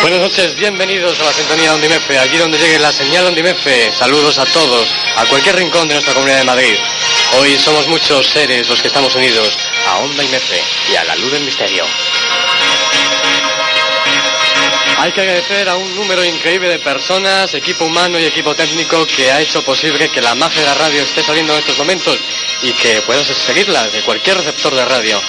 Buenas 0.00 0.20
noches, 0.20 0.56
bienvenidos 0.56 1.20
a 1.20 1.24
la 1.24 1.32
sintonía 1.34 1.68
de 1.68 1.74
Ondimefe, 1.74 2.18
allí 2.18 2.38
donde 2.38 2.56
llegue 2.56 2.78
la 2.78 2.90
señal 2.90 3.26
Ondimefe. 3.26 3.92
Saludos 3.92 4.38
a 4.38 4.46
todos, 4.46 4.88
a 5.16 5.26
cualquier 5.26 5.56
rincón 5.56 5.86
de 5.88 5.94
nuestra 5.94 6.14
comunidad 6.14 6.38
de 6.38 6.44
Madrid. 6.44 6.76
Hoy 7.38 7.58
somos 7.58 7.86
muchos 7.88 8.26
seres 8.26 8.70
los 8.70 8.80
que 8.80 8.88
estamos 8.88 9.14
unidos 9.16 9.58
a 9.86 9.98
Onda 9.98 10.24
y 10.24 10.28
Mefe 10.28 10.62
y 10.90 10.96
a 10.96 11.04
la 11.04 11.16
luz 11.16 11.30
del 11.30 11.44
misterio. 11.44 11.84
Hay 14.96 15.12
que 15.12 15.20
agradecer 15.22 15.68
a 15.68 15.76
un 15.76 15.94
número 15.96 16.24
increíble 16.24 16.68
de 16.68 16.78
personas, 16.78 17.52
equipo 17.54 17.84
humano 17.84 18.18
y 18.18 18.24
equipo 18.24 18.54
técnico 18.54 19.06
que 19.06 19.30
ha 19.30 19.40
hecho 19.40 19.62
posible 19.64 20.08
que 20.08 20.20
la 20.20 20.34
magia 20.34 20.60
de 20.60 20.66
la 20.68 20.74
radio 20.74 21.02
esté 21.02 21.22
saliendo 21.22 21.52
en 21.52 21.58
estos 21.58 21.78
momentos 21.78 22.18
y 22.62 22.72
que 22.72 23.02
puedas 23.02 23.26
seguirla 23.26 23.88
de 23.88 24.02
cualquier 24.02 24.36
receptor 24.36 24.74
de 24.74 24.84
radio. 24.84 25.20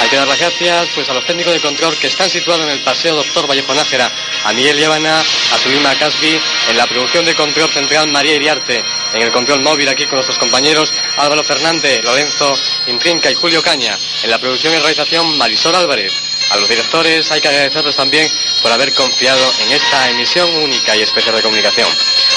Hay 0.00 0.08
que 0.08 0.16
dar 0.16 0.26
las 0.26 0.38
gracias 0.38 0.88
pues 0.94 1.08
a 1.10 1.14
los 1.14 1.24
técnicos 1.26 1.52
de 1.52 1.60
control 1.60 1.96
que 1.98 2.06
están 2.06 2.30
situados 2.30 2.64
en 2.64 2.70
el 2.70 2.80
Paseo 2.82 3.14
Doctor 3.14 3.46
Vallejo 3.48 3.74
Nájera, 3.74 4.10
a 4.44 4.52
Miguel 4.54 4.78
Llévana, 4.78 5.20
a 5.20 5.58
Zulima 5.58 5.94
Casbi, 5.96 6.40
en 6.70 6.76
la 6.76 6.86
producción 6.86 7.24
de 7.24 7.34
control 7.34 7.68
central 7.68 8.08
María 8.08 8.34
Iriarte, 8.34 8.82
en 9.12 9.22
el 9.22 9.30
control 9.32 9.60
móvil 9.60 9.88
aquí 9.88 10.06
con 10.06 10.16
nuestros 10.16 10.38
compañeros 10.38 10.92
Álvaro 11.18 11.44
Fernández, 11.44 12.02
Lorenzo 12.04 12.58
Intrinca 12.86 13.30
y 13.30 13.34
Julio 13.34 13.62
Caña, 13.62 13.98
en 14.22 14.30
la 14.30 14.38
producción 14.38 14.72
y 14.72 14.78
realización 14.78 15.36
Marisol 15.36 15.74
Álvarez. 15.74 16.29
A 16.50 16.56
los 16.56 16.68
directores 16.68 17.30
hay 17.30 17.40
que 17.40 17.48
agradecerles 17.48 17.94
también 17.94 18.30
por 18.60 18.72
haber 18.72 18.92
confiado 18.92 19.52
en 19.60 19.72
esta 19.72 20.10
emisión 20.10 20.52
única 20.56 20.96
y 20.96 21.02
especial 21.02 21.36
de 21.36 21.42
comunicación. 21.42 21.88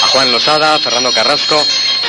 A 0.02 0.06
Juan 0.08 0.30
Losada, 0.30 0.78
Fernando 0.78 1.12
Carrasco 1.12 1.60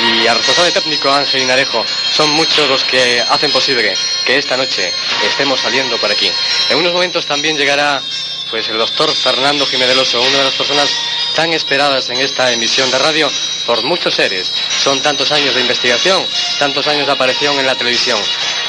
y 0.01 0.27
al 0.27 0.37
responsable 0.37 0.71
técnico 0.71 1.11
Ángel 1.11 1.41
Inarejo. 1.41 1.83
Son 2.11 2.29
muchos 2.31 2.69
los 2.69 2.83
que 2.83 3.21
hacen 3.21 3.51
posible 3.51 3.95
que 4.23 4.37
esta 4.37 4.55
noche 4.55 4.93
estemos 5.25 5.59
saliendo 5.59 5.97
por 5.97 6.11
aquí. 6.11 6.31
En 6.69 6.77
unos 6.77 6.93
momentos 6.93 7.25
también 7.25 7.57
llegará 7.57 8.03
pues 8.49 8.69
el 8.69 8.77
doctor 8.77 9.11
Fernando 9.13 9.65
Jiménez 9.65 9.97
Oso, 9.97 10.21
una 10.21 10.37
de 10.37 10.43
las 10.43 10.53
personas 10.53 10.89
tan 11.35 11.51
esperadas 11.53 12.09
en 12.09 12.21
esta 12.21 12.51
emisión 12.51 12.89
de 12.91 12.99
radio 12.99 13.29
por 13.65 13.83
muchos 13.83 14.13
seres. 14.13 14.51
Son 14.83 15.01
tantos 15.01 15.31
años 15.31 15.55
de 15.55 15.61
investigación, 15.61 16.25
tantos 16.59 16.87
años 16.87 17.07
de 17.07 17.13
aparición 17.13 17.59
en 17.59 17.65
la 17.65 17.75
televisión. 17.75 18.19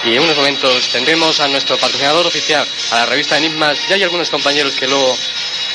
Y 0.05 0.15
en 0.15 0.23
unos 0.23 0.37
momentos 0.37 0.89
tendremos 0.89 1.41
a 1.41 1.49
nuestro 1.49 1.77
patrocinador 1.79 2.27
oficial, 2.27 2.67
a 2.93 2.97
la 2.97 3.07
revista 3.07 3.37
Enigmas, 3.37 3.79
y 3.89 3.95
hay 3.95 4.03
algunos 4.03 4.31
compañeros 4.31 4.75
que 4.77 4.87
luego 4.87 5.17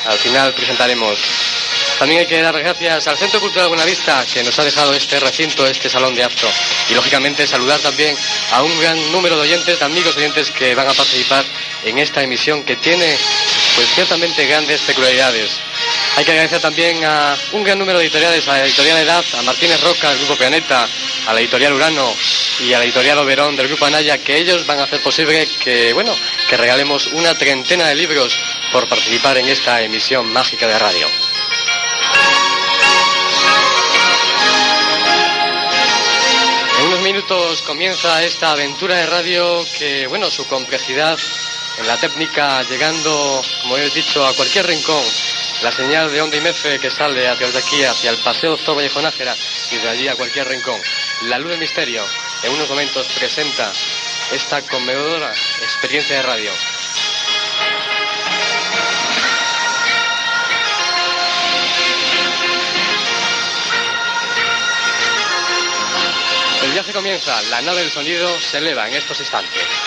al 0.05 0.17
final 0.17 0.53
presentaremos. 0.53 1.19
También 1.99 2.21
hay 2.21 2.25
que 2.25 2.41
dar 2.41 2.57
gracias 2.57 3.07
al 3.07 3.17
Centro 3.17 3.39
Cultural 3.39 3.67
Buenavista 3.67 4.25
que 4.25 4.43
nos 4.43 4.57
ha 4.57 4.63
dejado 4.63 4.93
este 4.93 5.19
recinto, 5.19 5.67
este 5.67 5.87
salón 5.87 6.15
de 6.15 6.23
acto. 6.23 6.47
Y 6.89 6.95
lógicamente 6.95 7.45
saludar 7.45 7.79
también 7.79 8.17
a 8.53 8.63
un 8.63 8.79
gran 8.79 9.11
número 9.11 9.35
de 9.35 9.43
oyentes, 9.43 9.77
de 9.77 9.85
amigos 9.85 10.17
oyentes 10.17 10.49
que 10.49 10.73
van 10.73 10.87
a 10.87 10.93
participar 10.93 11.45
en 11.83 11.99
esta 11.99 12.23
emisión 12.23 12.63
que 12.63 12.75
tiene 12.77 13.15
pues 13.75 13.87
ciertamente 13.93 14.45
grandes 14.47 14.81
peculiaridades. 14.81 15.51
Hay 16.15 16.25
que 16.25 16.31
agradecer 16.31 16.59
también 16.59 17.03
a 17.05 17.37
un 17.53 17.63
gran 17.63 17.79
número 17.79 17.97
de 17.97 18.05
editoriales, 18.05 18.47
a 18.47 18.53
la 18.53 18.65
editorial 18.65 18.97
Edad, 18.97 19.23
a 19.37 19.41
Martínez 19.43 19.81
Roca 19.81 20.09
del 20.09 20.19
Grupo 20.19 20.35
Planeta, 20.35 20.87
a 21.25 21.33
la 21.33 21.39
editorial 21.39 21.73
Urano 21.73 22.13
y 22.59 22.73
a 22.73 22.79
la 22.79 22.83
editorial 22.83 23.17
Oberón 23.19 23.55
del 23.55 23.69
Grupo 23.69 23.85
Anaya, 23.85 24.17
que 24.17 24.37
ellos 24.37 24.65
van 24.65 24.79
a 24.79 24.83
hacer 24.83 25.01
posible 25.01 25.47
que, 25.63 25.93
bueno, 25.93 26.13
que 26.49 26.57
regalemos 26.57 27.07
una 27.07 27.33
treintena 27.37 27.87
de 27.87 27.95
libros 27.95 28.37
por 28.71 28.87
participar 28.87 29.37
en 29.37 29.47
esta 29.47 29.81
emisión 29.81 30.31
mágica 30.31 30.67
de 30.67 30.77
radio. 30.77 31.07
En 36.79 36.87
unos 36.87 37.01
minutos 37.01 37.61
comienza 37.61 38.21
esta 38.23 38.51
aventura 38.51 38.97
de 38.97 39.05
radio 39.05 39.65
que, 39.77 40.07
bueno, 40.07 40.29
su 40.29 40.45
complejidad 40.45 41.17
en 41.77 41.87
la 41.87 41.97
técnica 41.97 42.63
llegando, 42.63 43.41
como 43.61 43.77
he 43.77 43.89
dicho, 43.91 44.25
a 44.25 44.33
cualquier 44.33 44.67
rincón. 44.67 45.03
La 45.61 45.71
señal 45.71 46.11
de 46.11 46.19
onda 46.19 46.35
y 46.35 46.41
mefe 46.41 46.79
que 46.79 46.89
sale 46.89 47.27
hacia 47.27 47.47
aquí, 47.47 47.83
hacia 47.83 48.09
el 48.09 48.17
Paseo 48.17 48.51
Doctor 48.51 48.77
Vallejo 48.77 48.99
Nájera 48.99 49.35
y 49.69 49.77
de 49.77 49.89
allí 49.89 50.07
a 50.07 50.15
cualquier 50.15 50.47
rincón. 50.47 50.81
La 51.23 51.37
luz 51.37 51.51
del 51.51 51.59
misterio 51.59 52.03
en 52.41 52.51
unos 52.51 52.67
momentos 52.67 53.05
presenta 53.09 53.71
esta 54.31 54.63
conmovedora 54.63 55.31
experiencia 55.61 56.15
de 56.15 56.21
radio. 56.23 56.51
El 66.63 66.71
viaje 66.71 66.91
comienza, 66.91 67.39
la 67.43 67.61
nave 67.61 67.81
del 67.81 67.91
sonido 67.91 68.39
se 68.39 68.57
eleva 68.57 68.87
en 68.87 68.95
estos 68.95 69.19
instantes. 69.19 69.80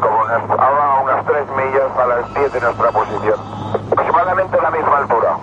Como 0.00 0.24
a 0.24 1.00
unas 1.02 1.26
3 1.26 1.46
millas 1.56 1.96
a 1.98 2.06
las 2.06 2.34
10 2.34 2.52
de 2.52 2.60
nuestra 2.60 2.90
posición. 2.92 3.34
Aproximadamente 3.90 4.60
la 4.60 4.70
misma 4.70 4.98
altura. 4.98 5.36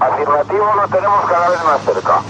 Afirmativo 0.00 0.74
lo 0.74 0.88
tenemos 0.88 1.20
cada 1.30 1.48
vez 1.50 1.64
más 1.64 1.80
cerca. 1.82 2.20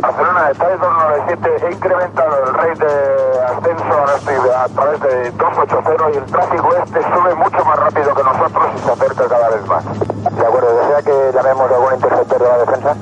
Barcelona 0.00 0.48
de 0.48 0.54
297 0.54 1.66
he 1.66 1.72
incrementado 1.72 2.44
el 2.44 2.54
rate 2.54 2.84
de 2.84 3.44
ascenso 3.44 3.94
a, 3.94 4.64
a 4.64 4.68
través 4.68 5.00
de 5.00 5.30
280 5.30 6.10
y 6.10 6.16
el 6.16 6.24
tráfico 6.26 6.74
este 6.74 7.02
sube 7.02 7.34
mucho 7.34 7.64
más 7.64 7.78
rápido 7.78 8.14
que 8.14 8.24
nosotros 8.24 8.64
y 8.74 8.78
se 8.78 8.92
acerca 8.92 9.28
cada 9.28 9.48
vez 9.50 9.66
más. 9.66 9.84
De 9.84 10.46
acuerdo, 10.46 10.74
¿desea 10.76 11.02
que 11.02 11.32
llamemos 11.32 11.70
a 11.70 11.74
algún 11.74 11.94
interceptor 11.94 12.38
de 12.42 12.48
la 12.48 12.58
defensa? 12.58 12.94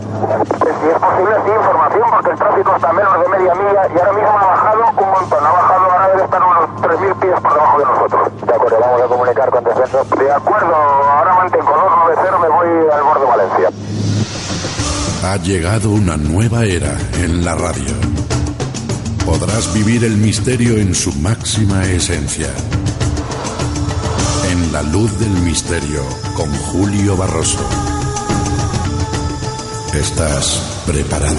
Si 0.83 0.89
es 0.89 0.99
posible, 0.99 1.37
sí, 1.45 1.51
información, 1.51 2.11
porque 2.11 2.31
el 2.31 2.39
tráfico 2.39 2.77
está 2.77 2.93
menos 2.93 3.21
de 3.21 3.29
media 3.29 3.55
milla 3.55 3.87
y 3.89 3.99
ahora 3.99 4.13
mismo 4.13 4.39
ha 4.39 4.47
bajado 4.47 4.81
un 4.81 5.11
montón. 5.11 5.47
Ha 5.47 5.53
bajado, 5.53 5.85
ahora 5.93 6.09
debe 6.09 6.25
estar 6.25 6.43
unos 6.43 6.62
3.000 6.93 7.21
pies 7.21 7.41
por 7.41 7.55
debajo 7.55 7.79
de 7.79 7.85
nosotros. 7.85 8.47
De 8.47 8.55
acuerdo, 8.55 8.79
vamos 8.81 9.03
a 9.03 9.07
comunicar 9.07 9.51
con 9.51 9.65
defensa. 9.65 10.05
De 10.05 10.33
acuerdo, 10.33 10.75
ahora 10.75 11.35
mantengo 11.37 11.71
290, 11.71 12.39
me 12.39 12.49
voy 12.49 12.69
al 12.93 13.03
borde 13.03 13.21
de 13.21 13.27
Valencia. 13.27 13.71
Ha 15.25 15.37
llegado 15.37 15.91
una 15.91 16.17
nueva 16.17 16.65
era 16.65 16.93
en 17.23 17.45
la 17.45 17.55
radio. 17.55 17.95
Podrás 19.25 19.73
vivir 19.73 20.05
el 20.05 20.17
misterio 20.17 20.77
en 20.77 20.95
su 20.95 21.13
máxima 21.15 21.83
esencia. 21.85 22.49
En 24.51 24.73
la 24.73 24.83
luz 24.83 25.19
del 25.19 25.31
misterio 25.31 26.03
con 26.37 26.53
Julio 26.53 27.17
Barroso. 27.17 27.61
¿Estás 29.95 30.83
preparado? 30.87 31.37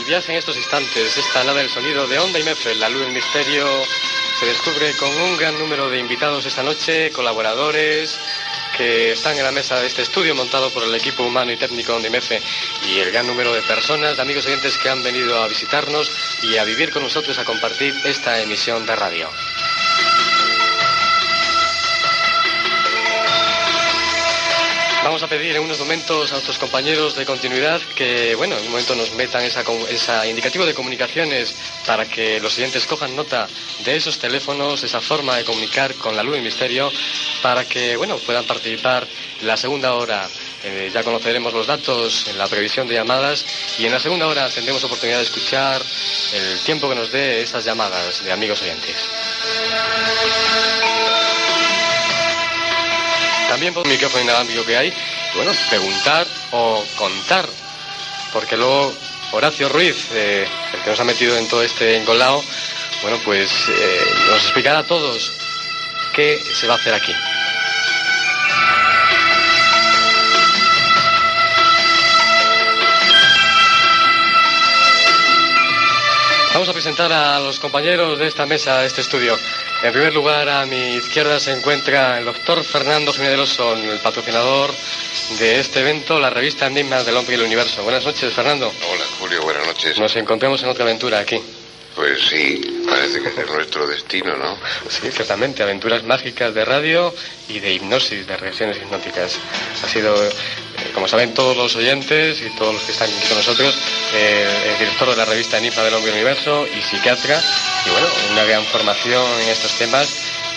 El 0.00 0.06
viaje 0.06 0.32
en 0.32 0.38
estos 0.38 0.56
instantes, 0.56 1.14
esta 1.16 1.44
nave 1.44 1.60
del 1.60 1.68
sonido 1.68 2.06
de 2.06 2.18
Onda 2.18 2.38
y 2.38 2.42
Mefe, 2.42 2.74
la 2.74 2.88
luz 2.88 3.02
del 3.02 3.12
misterio, 3.12 3.66
se 4.38 4.46
descubre 4.46 4.94
con 4.96 5.10
un 5.10 5.36
gran 5.36 5.58
número 5.58 5.90
de 5.90 5.98
invitados 5.98 6.46
esta 6.46 6.62
noche, 6.62 7.10
colaboradores 7.10 8.18
que 8.78 9.12
están 9.12 9.36
en 9.36 9.44
la 9.44 9.52
mesa 9.52 9.78
de 9.78 9.86
este 9.86 10.00
estudio 10.00 10.34
montado 10.34 10.70
por 10.70 10.84
el 10.84 10.94
equipo 10.94 11.22
humano 11.24 11.52
y 11.52 11.58
técnico 11.58 11.94
Onda 11.94 12.08
y 12.08 12.12
Mefe 12.12 12.40
y 12.88 12.98
el 12.98 13.10
gran 13.10 13.26
número 13.26 13.52
de 13.52 13.60
personas, 13.62 14.16
de 14.16 14.22
amigos 14.22 14.46
oyentes 14.46 14.78
que 14.78 14.88
han 14.88 15.02
venido 15.02 15.42
a 15.42 15.48
visitarnos 15.48 16.10
y 16.42 16.56
a 16.56 16.64
vivir 16.64 16.90
con 16.90 17.02
nosotros, 17.02 17.38
a 17.38 17.44
compartir 17.44 17.94
esta 18.04 18.40
emisión 18.40 18.86
de 18.86 18.96
radio. 18.96 19.28
Vamos 25.10 25.24
a 25.24 25.26
pedir 25.26 25.56
en 25.56 25.64
unos 25.64 25.80
momentos 25.80 26.30
a 26.30 26.34
nuestros 26.34 26.56
compañeros 26.56 27.16
de 27.16 27.26
continuidad 27.26 27.80
que, 27.96 28.36
bueno, 28.36 28.56
en 28.56 28.62
un 28.66 28.70
momento 28.70 28.94
nos 28.94 29.12
metan 29.14 29.42
esa, 29.42 30.24
indicativo 30.24 30.64
de 30.64 30.72
comunicaciones 30.72 31.52
para 31.84 32.06
que 32.06 32.38
los 32.38 32.56
oyentes 32.56 32.86
cojan 32.86 33.16
nota 33.16 33.48
de 33.84 33.96
esos 33.96 34.20
teléfonos, 34.20 34.84
esa 34.84 35.00
forma 35.00 35.36
de 35.36 35.42
comunicar 35.42 35.96
con 35.96 36.14
la 36.14 36.22
luz 36.22 36.34
del 36.34 36.44
misterio, 36.44 36.92
para 37.42 37.64
que, 37.64 37.96
bueno, 37.96 38.18
puedan 38.18 38.44
participar 38.44 39.04
la 39.42 39.56
segunda 39.56 39.94
hora. 39.94 40.28
Eh, 40.62 40.92
ya 40.94 41.02
conoceremos 41.02 41.52
los 41.52 41.66
datos 41.66 42.28
en 42.28 42.38
la 42.38 42.46
previsión 42.46 42.86
de 42.86 42.94
llamadas 42.94 43.44
y 43.80 43.86
en 43.86 43.92
la 43.92 43.98
segunda 43.98 44.28
hora 44.28 44.48
tendremos 44.48 44.84
oportunidad 44.84 45.18
de 45.18 45.24
escuchar 45.24 45.82
el 46.34 46.60
tiempo 46.60 46.88
que 46.88 46.94
nos 46.94 47.10
dé 47.10 47.42
esas 47.42 47.64
llamadas 47.64 48.22
de 48.22 48.30
amigos 48.30 48.62
oyentes. 48.62 48.94
También 53.50 53.74
por 53.74 53.84
el 53.84 53.92
micrófono 53.92 54.22
inalámbrico 54.22 54.64
que 54.64 54.76
hay, 54.76 54.92
bueno, 55.34 55.50
preguntar 55.68 56.24
o 56.52 56.84
contar, 56.96 57.48
porque 58.32 58.56
luego 58.56 58.94
Horacio 59.32 59.68
Ruiz, 59.68 60.06
eh, 60.12 60.46
el 60.72 60.80
que 60.82 60.90
nos 60.90 61.00
ha 61.00 61.04
metido 61.04 61.36
en 61.36 61.48
todo 61.48 61.60
este 61.60 61.96
engolado, 61.96 62.44
bueno, 63.02 63.18
pues 63.24 63.50
eh, 63.68 64.14
nos 64.28 64.40
explicará 64.44 64.78
a 64.78 64.86
todos 64.86 65.32
qué 66.12 66.40
se 66.54 66.68
va 66.68 66.74
a 66.74 66.76
hacer 66.76 66.94
aquí. 66.94 67.12
Vamos 76.52 76.68
a 76.68 76.72
presentar 76.72 77.12
a 77.12 77.40
los 77.40 77.58
compañeros 77.58 78.16
de 78.16 78.28
esta 78.28 78.46
mesa, 78.46 78.78
de 78.78 78.86
este 78.86 79.00
estudio. 79.00 79.36
En 79.82 79.92
primer 79.92 80.12
lugar, 80.12 80.46
a 80.46 80.66
mi 80.66 80.96
izquierda 80.96 81.40
se 81.40 81.52
encuentra 81.52 82.18
el 82.18 82.26
doctor 82.26 82.62
Fernando 82.62 83.14
Jiménez 83.14 83.58
el 83.58 83.98
patrocinador 84.00 84.70
de 85.38 85.58
este 85.58 85.80
evento, 85.80 86.20
la 86.20 86.28
revista 86.28 86.66
Enigmas 86.66 87.06
del 87.06 87.16
Hombre 87.16 87.34
y 87.34 87.38
el 87.38 87.46
Universo. 87.46 87.82
Buenas 87.82 88.04
noches, 88.04 88.30
Fernando. 88.34 88.66
Hola, 88.66 89.04
Julio, 89.18 89.40
buenas 89.40 89.66
noches. 89.66 89.98
Nos 89.98 90.14
encontramos 90.16 90.62
en 90.62 90.68
otra 90.68 90.84
aventura 90.84 91.20
aquí. 91.20 91.40
Pues 91.94 92.28
sí, 92.28 92.84
parece 92.88 93.20
que 93.20 93.28
es 93.28 93.50
nuestro 93.50 93.86
destino, 93.86 94.36
¿no? 94.36 94.56
Sí, 94.88 95.10
ciertamente, 95.10 95.62
aventuras 95.62 96.04
mágicas 96.04 96.54
de 96.54 96.64
radio 96.64 97.12
y 97.48 97.58
de 97.58 97.72
hipnosis, 97.74 98.26
de 98.26 98.36
regresiones 98.36 98.76
hipnóticas. 98.76 99.38
Ha 99.84 99.88
sido, 99.88 100.14
eh, 100.24 100.30
como 100.94 101.08
saben 101.08 101.34
todos 101.34 101.56
los 101.56 101.74
oyentes 101.74 102.40
y 102.42 102.50
todos 102.56 102.74
los 102.74 102.82
que 102.84 102.92
están 102.92 103.08
aquí 103.08 103.26
con 103.26 103.36
nosotros, 103.38 103.74
eh, 104.14 104.70
el 104.72 104.78
director 104.78 105.10
de 105.10 105.16
la 105.16 105.24
revista 105.24 105.58
Enigma 105.58 105.82
del 105.82 105.94
Hombre 105.94 106.12
Universo 106.12 106.66
y 106.66 106.80
psiquiatra, 106.80 107.42
y 107.84 107.90
bueno, 107.90 108.06
una 108.32 108.44
gran 108.44 108.64
formación 108.66 109.26
en 109.42 109.48
estos 109.48 109.72
temas 109.72 110.08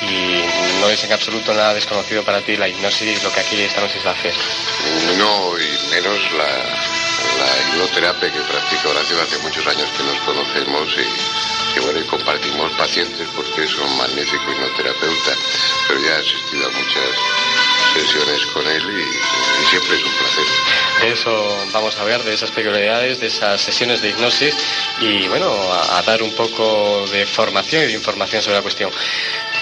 y 0.02 0.43
no 0.82 0.89
es 0.89 1.04
en 1.04 1.13
absoluto 1.13 1.54
nada 1.54 1.74
desconocido 1.74 2.24
para 2.24 2.41
ti 2.41 2.58
la 2.58 2.67
hipnosis, 2.67 3.24
lo 3.24 3.32
que 3.32 3.39
aquí 3.39 3.60
esta 3.62 3.82
noche 3.82 4.00
se 4.00 4.06
va 4.06 4.12
a 4.12 4.15
hacer. 4.15 4.34
No, 5.17 5.58
y 5.58 5.96
menos 5.96 6.19
la, 6.34 7.03
la 7.40 7.70
hipnoterapia 7.70 8.32
que 8.32 8.40
practica 8.42 8.90
Horacio 8.90 9.22
hace 9.22 9.38
muchos 9.40 9.66
años 9.68 9.90
que 9.98 10.04
nos 10.04 10.18
conocemos 10.20 10.90
y, 10.98 11.78
y 11.78 11.82
bueno, 11.82 12.00
y 12.00 12.04
compartimos 12.04 12.72
pacientes 12.74 13.28
porque 13.36 13.64
es 13.64 13.76
un 13.76 13.98
magnífico 13.98 14.52
hipnoterapeuta, 14.52 15.32
pero 15.88 16.00
ya 16.02 16.18
he 16.18 16.20
asistido 16.20 16.68
a 16.68 16.72
muchas 16.72 17.10
sesiones 17.94 18.46
con 18.48 18.66
él 18.68 18.82
y, 18.82 19.70
siempre 19.70 19.96
es 19.98 20.04
un 20.04 20.12
placer. 20.12 20.46
Eso 21.06 21.66
vamos 21.72 21.98
a 21.98 22.02
hablar, 22.02 22.24
de 22.24 22.34
esas 22.34 22.52
peculiaridades, 22.52 23.20
de 23.20 23.28
esas 23.28 23.62
sesiones 23.62 24.02
de 24.02 24.10
hipnosis 24.10 24.56
y 25.00 25.28
bueno, 25.28 25.54
a 25.72 26.02
dar 26.04 26.22
un 26.22 26.34
poco 26.34 27.06
de 27.08 27.26
formación 27.26 27.84
y 27.84 27.88
de 27.88 27.94
información 27.94 28.42
sobre 28.42 28.58
la 28.58 28.62
cuestión. 28.62 28.92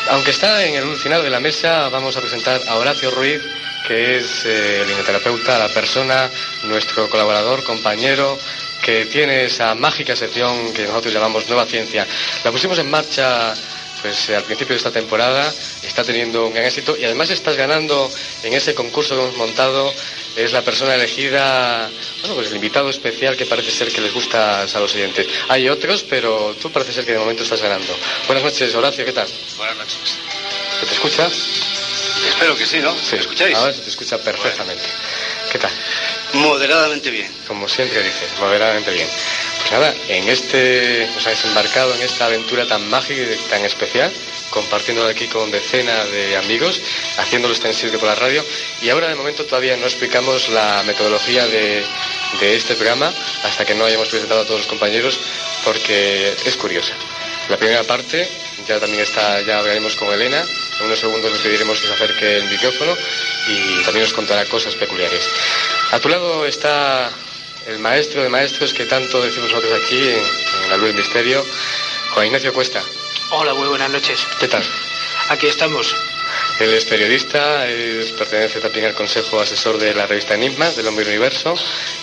Aunque 0.10 0.32
está 0.32 0.66
en 0.66 0.76
el 0.76 0.96
final 0.98 1.24
de 1.24 1.30
la 1.30 1.40
mesa, 1.40 1.88
vamos 1.90 2.18
a 2.18 2.22
presentar 2.22 2.62
a 2.68 2.76
Horacio 2.76 3.12
Ruiz, 3.12 3.42
que 3.88 4.18
es 4.18 4.46
eh, 4.46 4.82
el 4.82 4.90
hipnoterapeuta, 4.90 5.58
la 5.58 5.70
persona, 5.70 6.30
nuestro 6.64 7.10
colaborador, 7.10 7.64
compañero, 7.64 8.38
que 8.82 9.06
tiene 9.06 9.46
esa 9.46 9.76
mágica 9.76 10.16
sección 10.16 10.74
que 10.74 10.84
nosotros 10.84 11.14
llamamos 11.14 11.48
Nueva 11.48 11.66
Ciencia. 11.66 12.06
La 12.44 12.52
pusimos 12.52 12.80
en 12.80 12.90
marcha 12.90 13.54
pues 14.02 14.30
al 14.30 14.44
principio 14.44 14.74
de 14.74 14.78
esta 14.78 14.92
temporada, 14.92 15.54
está 15.84 16.04
teniendo 16.04 16.48
un 16.48 16.54
gran 16.54 16.66
éxito 16.66 16.98
y 16.98 17.06
además 17.06 17.30
estás 17.30 17.56
ganando 17.56 18.12
en 18.44 18.54
ese 18.54 18.74
concurso 18.74 19.16
que 19.16 19.22
hemos 19.22 19.38
montado, 19.38 19.94
es 20.36 20.52
la 20.52 20.62
persona 20.62 20.96
elegida, 20.96 21.90
bueno, 22.22 22.36
pues 22.36 22.48
el 22.50 22.56
invitado 22.56 22.90
especial 22.90 23.36
que 23.36 23.46
parece 23.46 23.72
ser 23.72 23.92
que 23.92 24.02
les 24.02 24.14
gusta 24.14 24.64
a 24.64 24.80
los 24.80 24.96
oyentes. 24.96 25.28
Hay 25.50 25.70
otros, 25.70 26.04
pero 26.04 26.56
tú 26.62 26.72
parece 26.72 26.94
ser 26.94 27.06
que 27.06 27.14
de 27.14 27.20
momento 27.20 27.44
estás 27.44 27.62
ganando. 27.62 27.96
Buenas 28.28 28.44
noches, 28.44 28.74
Horacio, 28.74 29.06
¿qué 29.06 29.14
tal? 29.14 29.28
Buenas 29.58 29.78
noches. 29.78 29.98
¿Se 30.80 30.86
te 30.86 30.94
escucha? 30.94 31.30
Espero 32.28 32.56
que 32.56 32.66
sí, 32.66 32.80
¿no? 32.80 32.94
Sí. 32.96 33.14
¿Me 33.14 33.20
escucháis? 33.20 33.58
Ahora 33.58 33.74
se 33.74 33.82
te 33.82 33.90
escucha 33.90 34.18
perfectamente. 34.18 34.84
¿Qué 35.52 35.60
tal? 35.60 35.72
Moderadamente 36.34 37.10
bien. 37.10 37.30
Como 37.48 37.68
siempre 37.68 38.02
dices, 38.02 38.30
moderadamente 38.40 38.92
bien. 38.92 39.08
Nada, 39.72 39.96
en 40.10 40.28
este, 40.28 41.08
nos 41.16 41.26
has 41.26 41.46
embarcado 41.46 41.96
en 41.96 42.02
esta 42.02 42.26
aventura 42.26 42.68
tan 42.68 42.90
mágica 42.90 43.22
y 43.22 43.50
tan 43.50 43.64
especial, 43.64 44.12
compartiéndolo 44.50 45.08
aquí 45.08 45.28
con 45.28 45.50
decenas 45.50 46.12
de 46.12 46.36
amigos, 46.36 46.82
haciéndolo 47.18 47.54
extensible 47.54 47.98
por 47.98 48.10
la 48.10 48.16
radio. 48.16 48.44
Y 48.82 48.90
ahora 48.90 49.08
de 49.08 49.16
momento 49.16 49.46
todavía 49.46 49.78
no 49.78 49.86
explicamos 49.86 50.50
la 50.50 50.84
metodología 50.84 51.48
de, 51.48 51.86
de 52.42 52.56
este 52.56 52.76
programa 52.76 53.14
hasta 53.44 53.64
que 53.64 53.74
no 53.74 53.86
hayamos 53.86 54.10
presentado 54.10 54.42
a 54.42 54.46
todos 54.46 54.60
los 54.60 54.68
compañeros, 54.68 55.18
porque 55.64 56.36
es 56.44 56.58
curiosa. 56.58 56.94
La 57.48 57.56
primera 57.56 57.84
parte 57.84 58.30
ya 58.68 58.78
también 58.78 59.04
está, 59.04 59.40
ya 59.42 59.60
hablaremos 59.60 59.96
con 59.96 60.12
Elena. 60.12 60.44
En 60.80 60.86
unos 60.86 61.00
segundos 61.00 61.32
le 61.32 61.40
pediremos 61.40 61.80
que 61.80 61.88
se 61.88 61.94
acerque 61.94 62.38
el 62.38 62.50
micrófono 62.50 62.94
y 63.48 63.84
también 63.84 64.04
nos 64.04 64.14
contará 64.14 64.44
cosas 64.46 64.76
peculiares. 64.76 65.24
A 65.92 66.00
tu 66.00 66.10
lado 66.10 66.46
está 66.46 67.10
el 67.68 67.80
maestro 67.80 68.24
de 68.24 68.30
maestros 68.30 68.74
que 68.74 68.86
tanto 68.86 69.22
decimos 69.22 69.52
nosotros 69.52 69.82
aquí 69.84 70.10
en, 70.10 70.64
en 70.64 70.70
la 70.70 70.78
luz 70.78 70.88
del 70.88 70.96
misterio, 70.96 71.46
Juan 72.14 72.28
Ignacio 72.28 72.54
Cuesta. 72.54 72.82
Hola, 73.32 73.54
muy 73.54 73.68
buenas 73.68 73.90
noches. 73.90 74.20
¿Qué 74.40 74.48
tal? 74.48 74.64
Aquí 75.30 75.48
estamos. 75.48 75.96
Él 76.60 76.74
es 76.74 76.86
periodista, 76.86 77.68
es, 77.68 78.12
pertenece 78.12 78.60
también 78.60 78.86
al 78.86 78.94
Consejo 78.94 79.40
Asesor 79.40 79.78
de 79.80 79.96
la 79.96 80.06
revista 80.06 80.36
Enigmas, 80.36 80.76
del 80.76 80.88
Hombre 80.88 81.06
Universo, 81.06 81.56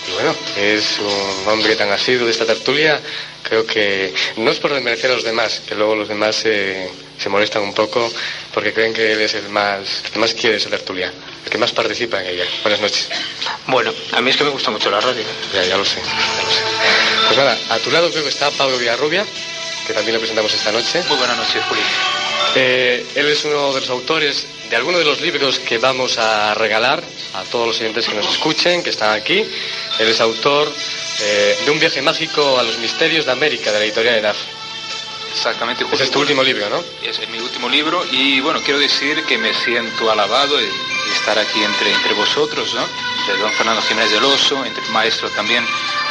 y 0.08 0.12
bueno, 0.12 0.34
es 0.56 0.98
un 0.98 1.48
hombre 1.48 1.76
tan 1.76 1.90
asiduo 1.92 2.26
de 2.26 2.32
esta 2.32 2.44
tertulia, 2.44 3.00
creo 3.42 3.64
que 3.64 4.12
no 4.36 4.50
es 4.50 4.58
por 4.58 4.72
desmerecer 4.74 5.10
a 5.12 5.14
los 5.14 5.22
demás, 5.22 5.62
que 5.66 5.74
luego 5.76 5.94
los 5.94 6.08
demás 6.08 6.34
se, 6.34 6.90
se 7.18 7.28
molestan 7.28 7.62
un 7.62 7.72
poco 7.72 8.10
porque 8.52 8.72
creen 8.72 8.92
que 8.92 9.12
él 9.12 9.20
es 9.20 9.34
el 9.34 9.48
más, 9.48 10.02
el 10.06 10.10
que 10.10 10.18
más 10.18 10.34
quiere 10.34 10.56
esa 10.56 10.70
tertulia, 10.70 11.12
el 11.44 11.50
que 11.50 11.58
más 11.58 11.72
participa 11.72 12.20
en 12.20 12.34
ella. 12.34 12.44
Buenas 12.62 12.80
noches. 12.80 13.08
Bueno, 13.68 13.92
a 14.12 14.22
mí 14.22 14.30
es 14.30 14.36
que 14.38 14.44
me 14.44 14.50
gusta 14.50 14.70
mucho 14.70 14.90
la 14.90 14.98
radio. 14.98 15.22
Ya, 15.52 15.62
ya 15.62 15.76
lo 15.76 15.84
sé, 15.84 16.00
ya 16.00 16.42
lo 16.42 16.50
sé. 16.50 16.62
Pues 17.26 17.36
nada, 17.36 17.58
a 17.68 17.78
tu 17.78 17.90
lado 17.90 18.10
creo 18.10 18.22
que 18.22 18.30
está 18.30 18.50
Pablo 18.50 18.78
Villarrubia, 18.78 19.26
que 19.86 19.92
también 19.92 20.14
lo 20.14 20.20
presentamos 20.20 20.52
esta 20.54 20.72
noche. 20.72 21.02
Muy 21.06 21.18
buenas 21.18 21.36
noches, 21.36 21.62
Juli. 21.68 21.80
Eh, 22.54 23.06
él 23.14 23.28
es 23.28 23.44
uno 23.44 23.74
de 23.74 23.80
los 23.80 23.90
autores 23.90 24.46
de 24.70 24.76
algunos 24.76 25.00
de 25.00 25.04
los 25.04 25.20
libros 25.20 25.58
que 25.58 25.76
vamos 25.76 26.16
a 26.16 26.54
regalar 26.54 27.04
a 27.34 27.42
todos 27.44 27.66
los 27.66 27.78
oyentes 27.80 28.08
que 28.08 28.14
nos 28.14 28.26
escuchen, 28.32 28.82
que 28.82 28.88
están 28.88 29.12
aquí. 29.12 29.44
Él 29.98 30.08
es 30.08 30.18
autor 30.22 30.72
eh, 31.20 31.58
de 31.66 31.70
Un 31.70 31.78
viaje 31.78 32.00
mágico 32.00 32.58
a 32.58 32.62
los 32.62 32.78
misterios 32.78 33.26
de 33.26 33.32
América, 33.32 33.70
de 33.70 33.80
la 33.80 33.84
editorial 33.84 34.14
EDAF. 34.14 34.38
Exactamente. 35.30 35.84
Es 35.98 36.10
tu 36.10 36.20
último 36.20 36.42
libro, 36.42 36.68
¿no? 36.70 36.82
Es 37.02 37.28
mi 37.28 37.38
último 37.38 37.68
libro 37.68 38.04
y 38.10 38.40
bueno, 38.40 38.60
quiero 38.62 38.78
decir 38.78 39.22
que 39.24 39.38
me 39.38 39.52
siento 39.54 40.10
alabado 40.10 40.56
de, 40.56 40.64
de 40.64 41.14
estar 41.14 41.38
aquí 41.38 41.62
entre, 41.62 41.92
entre 41.92 42.14
vosotros, 42.14 42.74
¿no? 42.74 42.86
De 43.32 43.38
don 43.38 43.52
Fernando 43.52 43.82
Jiménez 43.82 44.10
del 44.10 44.24
Oso, 44.24 44.64
entre 44.64 44.84
el 44.84 44.90
maestro 44.90 45.28
también 45.30 45.64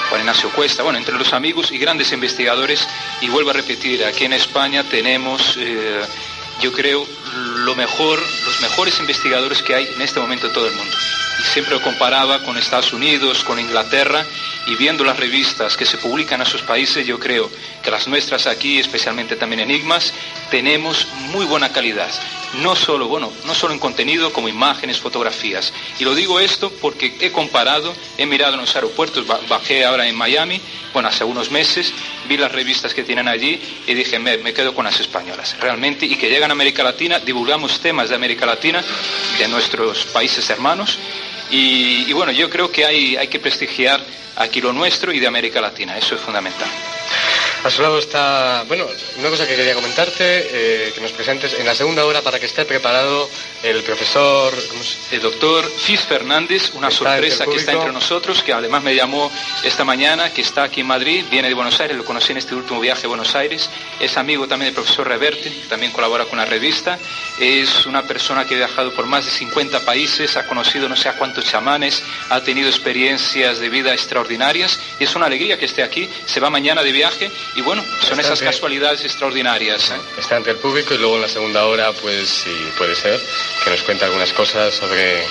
Juan 0.10 0.22
Ignacio 0.22 0.50
Cuesta, 0.52 0.84
bueno, 0.84 0.98
entre 0.98 1.16
los 1.16 1.34
amigos 1.34 1.72
y 1.72 1.78
grandes 1.78 2.12
investigadores. 2.12 2.88
Y 3.22 3.30
vuelvo 3.30 3.50
a 3.50 3.54
repetir, 3.54 4.04
aquí 4.06 4.26
en 4.26 4.34
España 4.34 4.84
tenemos, 4.84 5.58
eh, 5.58 6.02
yo 6.62 6.72
creo, 6.72 7.06
lo 7.58 7.76
mejor, 7.76 8.20
los 8.46 8.62
mejores 8.62 9.00
investigadores 9.00 9.62
que 9.62 9.76
hay 9.76 9.88
en 9.96 10.02
este 10.02 10.20
momento 10.20 10.48
en 10.48 10.54
todo 10.54 10.68
el 10.68 10.76
mundo. 10.76 10.96
Siempre 11.44 11.76
lo 11.76 11.82
comparaba 11.82 12.40
con 12.44 12.58
Estados 12.58 12.94
Unidos, 12.94 13.44
con 13.44 13.60
Inglaterra, 13.60 14.26
y 14.66 14.76
viendo 14.76 15.04
las 15.04 15.18
revistas 15.18 15.78
que 15.78 15.86
se 15.86 15.98
publican 15.98 16.42
en 16.42 16.48
esos 16.48 16.62
países, 16.62 17.06
yo 17.06 17.20
creo 17.20 17.50
que 17.84 17.92
las 17.92 18.08
nuestras 18.08 18.48
aquí, 18.48 18.80
especialmente 18.80 19.36
también 19.36 19.62
Enigmas, 19.62 20.14
tenemos 20.52 21.08
muy 21.32 21.46
buena 21.46 21.72
calidad. 21.72 22.10
No 22.62 22.76
solo, 22.76 23.08
bueno, 23.08 23.32
no 23.46 23.54
solo 23.54 23.74
en 23.74 23.80
contenido, 23.80 24.32
como 24.34 24.48
imágenes, 24.50 25.00
fotografías. 25.00 25.72
Y 26.00 26.04
lo 26.06 26.16
digo 26.16 26.40
esto 26.40 26.72
porque 26.82 27.16
he 27.22 27.32
comparado, 27.32 27.94
he 28.18 28.26
mirado 28.26 28.54
en 28.56 28.62
los 28.62 28.76
aeropuertos, 28.76 29.28
ba- 29.28 29.40
bajé 29.48 29.86
ahora 29.86 30.08
en 30.08 30.16
Miami, 30.16 30.60
bueno, 30.94 31.10
hace 31.10 31.24
unos 31.24 31.52
meses, 31.52 31.94
vi 32.28 32.38
las 32.38 32.52
revistas 32.52 32.94
que 32.94 33.04
tienen 33.04 33.28
allí 33.28 33.62
y 33.86 33.94
dije, 33.94 34.18
me, 34.20 34.38
me 34.38 34.54
quedo 34.54 34.74
con 34.74 34.86
las 34.86 35.00
españolas, 35.00 35.56
realmente, 35.60 36.06
y 36.06 36.16
que 36.16 36.30
llegan 36.30 36.50
a 36.52 36.54
América 36.54 36.84
Latina, 36.84 37.20
divulgamos 37.20 37.80
temas 37.80 38.10
de 38.10 38.16
América 38.16 38.46
Latina, 38.46 38.84
de 39.38 39.48
nuestros 39.50 40.06
países 40.06 40.50
hermanos, 40.50 40.98
y, 41.50 42.12
bueno, 42.14 42.32
yo 42.32 42.50
creo 42.50 42.72
que 42.72 42.86
hay, 42.86 43.16
hay 43.16 43.28
que 43.28 43.40
prestigiar 43.40 44.02
aquí 44.36 44.62
lo 44.62 44.74
nuestro 44.74 45.12
y 45.12 45.20
de 45.20 45.28
América 45.28 45.62
Latina, 45.62 45.98
eso 45.98 46.16
es 46.16 46.22
fundamental. 46.22 46.68
A 47.64 47.70
su 47.70 47.82
lado 47.82 48.00
está, 48.00 48.64
bueno, 48.68 48.86
una 49.18 49.30
cosa 49.30 49.46
que 49.46 49.56
quería 49.56 49.74
comentarte, 49.74 50.24
eh, 50.88 50.92
que 50.94 51.02
nos 51.02 51.12
presentes 51.12 51.54
en 51.60 51.66
la 51.66 51.76
segunda 51.76 52.06
hora 52.06 52.22
para 52.22 52.40
que 52.40 52.46
esté 52.46 52.64
preparado 52.66 53.30
el 53.64 53.84
profesor, 53.84 54.54
¿cómo 54.70 54.84
se- 54.84 55.16
El 55.16 55.22
doctor 55.22 55.70
Fis 55.78 56.02
Fernández, 56.02 56.72
una 56.76 56.88
sorpresa 56.92 57.44
que 57.46 57.58
está 57.58 57.72
entre 57.74 57.92
nosotros, 57.94 58.42
que 58.44 58.54
además 58.54 58.84
me 58.84 58.96
llamó 58.96 59.30
esta 59.64 59.84
mañana, 59.84 60.32
que 60.34 60.42
está 60.42 60.64
aquí 60.64 60.82
en 60.82 60.88
Madrid, 60.88 61.26
viene 61.30 61.50
de 61.50 61.54
Buenos 61.56 61.78
Aires, 61.82 61.98
lo 61.98 62.06
conocí 62.06 62.32
en 62.32 62.38
este 62.38 62.56
último 62.56 62.80
viaje 62.80 63.06
a 63.06 63.10
Buenos 63.10 63.36
Aires, 63.36 63.70
es 64.00 64.16
amigo 64.18 64.48
también 64.48 64.68
del 64.74 64.76
profesor 64.76 65.08
Reverte, 65.08 65.50
que 65.52 65.68
también 65.68 65.92
colabora 65.92 66.26
con 66.26 66.38
la 66.38 66.46
revista, 66.46 66.98
es 67.40 67.86
una 67.86 68.04
persona 68.04 68.46
que 68.46 68.54
ha 68.56 68.58
viajado 68.60 68.94
por 68.94 69.08
más 69.08 69.26
de 69.26 69.32
50 69.32 69.84
países, 69.84 70.38
ha 70.38 70.46
conocido 70.48 70.88
no 70.88 70.96
sé 70.96 71.10
a 71.10 71.14
cuántos 71.18 71.44
chamanes, 71.46 72.02
ha 72.30 72.42
tenido 72.42 72.70
experiencias 72.70 73.60
de 73.60 73.68
vida 73.70 73.94
extraordinarias, 73.94 74.80
y 75.00 75.04
es 75.04 75.16
una 75.16 75.26
alegría 75.26 75.58
que 75.58 75.66
esté 75.66 75.84
aquí, 75.84 76.08
se 76.26 76.40
va 76.40 76.50
mañana 76.50 76.82
de 76.84 76.92
viaje, 76.94 77.30
Y 77.56 77.62
bueno, 77.62 77.84
son 78.02 78.20
esas 78.20 78.40
casualidades 78.42 79.04
extraordinarias. 79.04 79.90
¿eh? 79.90 80.00
Está 80.18 80.36
ante 80.36 80.52
el 80.52 80.58
público 80.58 80.94
y 80.94 80.98
luego 80.98 81.16
en 81.16 81.24
la 81.24 81.28
segunda 81.28 81.66
hora, 81.66 81.92
pues 81.94 82.30
si 82.30 82.52
puede 82.78 82.96
ser, 82.96 83.20
que 83.64 83.72
nos 83.72 83.82
cuente 83.82 84.06
algunas 84.06 84.32
cosas 84.34 84.76
sobre 84.76 85.24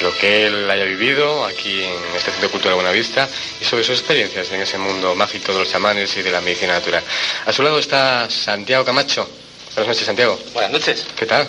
lo 0.00 0.12
que 0.16 0.46
él 0.46 0.70
haya 0.70 0.84
vivido 0.84 1.44
aquí 1.44 1.82
en 1.82 2.16
este 2.16 2.32
Centro 2.32 2.50
Cultural 2.50 2.74
Buenavista 2.74 3.28
y 3.60 3.64
sobre 3.64 3.84
sus 3.84 3.98
experiencias 3.98 4.50
en 4.50 4.60
ese 4.60 4.78
mundo 4.78 5.14
mágico 5.14 5.52
de 5.52 5.60
los 5.60 5.70
chamanes 5.70 6.16
y 6.16 6.22
de 6.22 6.30
la 6.30 6.40
medicina 6.40 6.74
natural. 6.74 7.02
A 7.46 7.52
su 7.52 7.62
lado 7.62 7.78
está 7.78 8.28
Santiago 8.28 8.84
Camacho. 8.84 9.28
Buenas 9.74 9.88
noches, 9.88 10.06
Santiago. 10.06 10.38
Buenas 10.52 10.72
noches. 10.72 11.06
¿Qué 11.16 11.26
tal? 11.26 11.48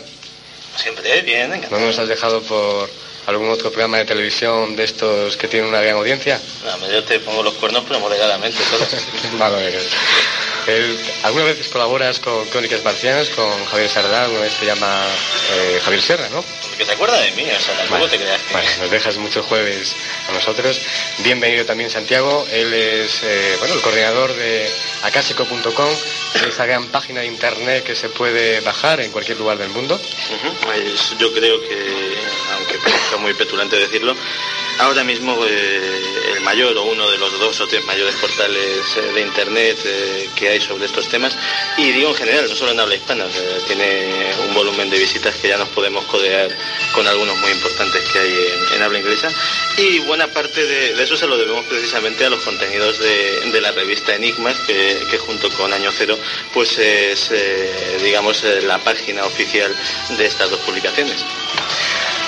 Siempre 0.75 1.21
bien, 1.23 1.49
venga. 1.49 1.67
¿No 1.71 1.79
nos 1.79 1.97
has 1.97 2.07
dejado 2.07 2.41
por 2.43 2.89
algún 3.29 3.49
otro 3.49 3.71
programa 3.71 3.97
de 3.97 4.05
televisión 4.05 4.75
de 4.75 4.83
estos 4.83 5.37
que 5.37 5.47
tienen 5.47 5.69
una 5.69 5.81
gran 5.81 5.95
audiencia? 5.95 6.39
No, 6.63 6.91
yo 6.91 7.03
te 7.03 7.19
pongo 7.19 7.43
los 7.43 7.53
cuernos, 7.55 7.83
pero 7.87 7.99
moderadamente, 7.99 8.57
solo. 8.63 8.85
vale, 9.37 9.67
el, 10.67 10.99
¿Alguna 11.23 11.45
vez 11.45 11.67
colaboras 11.69 12.19
con 12.19 12.45
Crónicas 12.47 12.83
Marcianas, 12.83 13.29
con 13.29 13.65
Javier 13.65 13.89
Sardá? 13.89 14.27
Una 14.29 14.41
vez 14.41 14.53
te 14.53 14.65
llama 14.65 15.05
eh, 15.53 15.81
Javier 15.83 16.01
Serra, 16.01 16.29
¿no? 16.29 16.43
Que 16.77 16.85
te 16.85 16.91
acuerdas 16.91 17.21
de 17.21 17.31
mí, 17.31 17.43
o 17.43 17.59
sea, 17.59 17.75
tampoco 17.75 18.07
te 18.07 18.17
creas. 18.17 18.41
Que... 18.41 18.53
Vale, 18.53 18.67
nos 18.79 18.91
dejas 18.91 19.17
muchos 19.17 19.45
jueves 19.45 19.95
a 20.29 20.31
nosotros. 20.31 20.79
Bienvenido 21.19 21.65
también 21.65 21.89
Santiago. 21.89 22.45
Él 22.51 22.73
es, 22.73 23.21
eh, 23.23 23.55
bueno, 23.59 23.73
el 23.75 23.81
coordinador 23.81 24.33
de 24.33 24.69
acásico.com, 25.03 25.89
esa 26.47 26.65
gran 26.65 26.87
página 26.87 27.21
de 27.21 27.27
internet 27.27 27.83
que 27.83 27.95
se 27.95 28.09
puede 28.09 28.61
bajar 28.61 29.01
en 29.01 29.11
cualquier 29.11 29.37
lugar 29.37 29.57
del 29.57 29.69
mundo. 29.69 29.99
pues 30.63 31.15
yo 31.17 31.33
creo 31.33 31.59
que, 31.61 32.15
aunque 32.55 32.77
parezca 32.77 33.17
muy 33.19 33.33
petulante 33.33 33.75
decirlo, 33.77 34.15
ahora 34.79 35.03
mismo 35.03 35.37
eh, 35.45 36.01
el 36.35 36.41
mayor 36.41 36.75
o 36.77 36.83
uno 36.83 37.09
de 37.09 37.17
los 37.17 37.37
dos 37.37 37.59
o 37.61 37.67
tres 37.67 37.85
mayores 37.85 38.15
portales 38.15 38.97
eh, 38.97 39.13
de 39.13 39.21
internet 39.21 39.77
eh, 39.85 40.29
que 40.35 40.49
hay 40.49 40.61
sobre 40.61 40.85
estos 40.85 41.07
temas, 41.09 41.35
y 41.77 41.91
digo 41.91 42.09
en 42.09 42.15
general, 42.15 42.47
no 42.49 42.55
solo 42.55 42.71
en 42.71 42.79
habla 42.79 42.95
hispana, 42.95 43.25
tiene 43.67 44.31
un 44.47 44.53
volumen 44.53 44.89
de 44.89 44.97
visitas 44.97 45.35
que 45.35 45.49
ya 45.49 45.57
nos 45.57 45.69
podemos 45.69 46.05
codear 46.05 46.49
con 46.93 47.07
algunos 47.07 47.37
muy 47.39 47.51
importantes 47.51 48.01
que 48.11 48.19
hay 48.19 48.33
en, 48.75 48.81
habla 48.81 48.99
inglesa, 48.99 49.29
y 49.77 49.99
buena 49.99 50.27
parte 50.27 50.65
de, 50.65 51.03
eso 51.03 51.17
se 51.17 51.27
lo 51.27 51.37
debemos 51.37 51.65
precisamente 51.65 52.25
a 52.25 52.29
los 52.29 52.41
contenidos 52.41 52.97
de, 52.99 53.59
la 53.59 53.71
revista 53.73 54.15
Enigmas, 54.15 54.57
que, 54.61 55.17
junto 55.17 55.49
con 55.51 55.73
Año 55.73 55.91
Cero, 55.91 56.17
pues 56.53 56.77
es, 56.77 57.29
digamos, 58.01 58.41
la 58.63 58.77
página 58.77 59.25
oficial 59.25 59.75
de 60.17 60.25
estas 60.25 60.49
dos 60.49 60.61
publicaciones. 60.61 61.17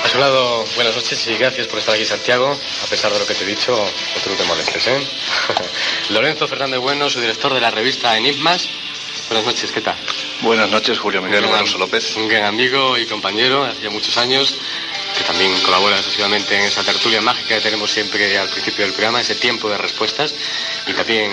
A 0.03 0.07
su 0.07 0.17
lado, 0.17 0.65
buenas 0.75 0.95
noches 0.95 1.27
y 1.27 1.37
gracias 1.37 1.67
por 1.67 1.79
estar 1.79 1.95
aquí, 1.95 2.05
Santiago. 2.05 2.57
A 2.83 2.87
pesar 2.87 3.11
de 3.13 3.19
lo 3.19 3.25
que 3.25 3.35
te 3.35 3.43
he 3.43 3.47
dicho, 3.47 3.71
no 3.75 4.35
te 4.35 4.43
molestes, 4.45 4.87
¿eh? 4.87 5.07
Lorenzo 6.09 6.47
Fernández 6.47 6.79
Bueno, 6.79 7.09
su 7.09 7.21
director 7.21 7.53
de 7.53 7.61
la 7.61 7.69
revista 7.71 8.17
Enigmas. 8.17 8.67
Buenas 9.29 9.45
noches, 9.45 9.71
¿qué 9.71 9.81
tal? 9.81 9.95
Buenas 10.41 10.69
noches, 10.69 10.99
Julio 10.99 11.21
Miguel 11.21 11.45
Alonso 11.45 11.77
López. 11.77 12.15
Un 12.17 12.27
gran 12.27 12.45
amigo 12.45 12.97
y 12.97 13.05
compañero, 13.05 13.63
hace 13.63 13.83
ya 13.83 13.89
muchos 13.89 14.17
años, 14.17 14.55
que 15.17 15.23
también 15.23 15.57
colabora 15.61 15.97
excesivamente 15.97 16.57
en 16.57 16.63
esa 16.63 16.83
tertulia 16.83 17.21
mágica 17.21 17.55
que 17.55 17.61
tenemos 17.61 17.91
siempre 17.91 18.37
al 18.37 18.49
principio 18.49 18.83
del 18.85 18.93
programa, 18.93 19.21
ese 19.21 19.35
tiempo 19.35 19.69
de 19.69 19.77
respuestas. 19.77 20.33
Y 20.87 20.93
también, 20.93 21.31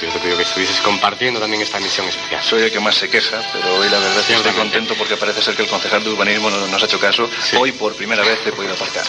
yo 0.00 0.08
te 0.10 0.18
pido 0.18 0.36
que 0.36 0.42
estuvieses 0.42 0.80
compartiendo 0.80 1.40
también 1.40 1.62
esta 1.62 1.80
misión 1.80 2.08
especial. 2.08 2.42
Soy 2.42 2.62
el 2.62 2.72
que 2.72 2.80
más 2.80 2.94
se 2.94 3.08
queja, 3.08 3.40
pero 3.52 3.76
hoy 3.76 3.88
la 3.88 3.98
verdad 3.98 4.18
es 4.18 4.26
que 4.26 4.34
estoy 4.34 4.52
contento 4.52 4.94
porque 4.94 5.16
parece 5.16 5.42
ser 5.42 5.54
que 5.54 5.62
el 5.62 5.68
concejal 5.68 6.02
de 6.02 6.10
urbanismo 6.10 6.50
no 6.50 6.66
nos 6.66 6.82
ha 6.82 6.86
hecho 6.86 6.98
caso. 6.98 7.28
Hoy 7.58 7.72
por 7.72 7.94
primera 7.94 8.22
vez 8.22 8.38
he 8.46 8.52
podido 8.52 8.74
aparcar. 8.74 9.04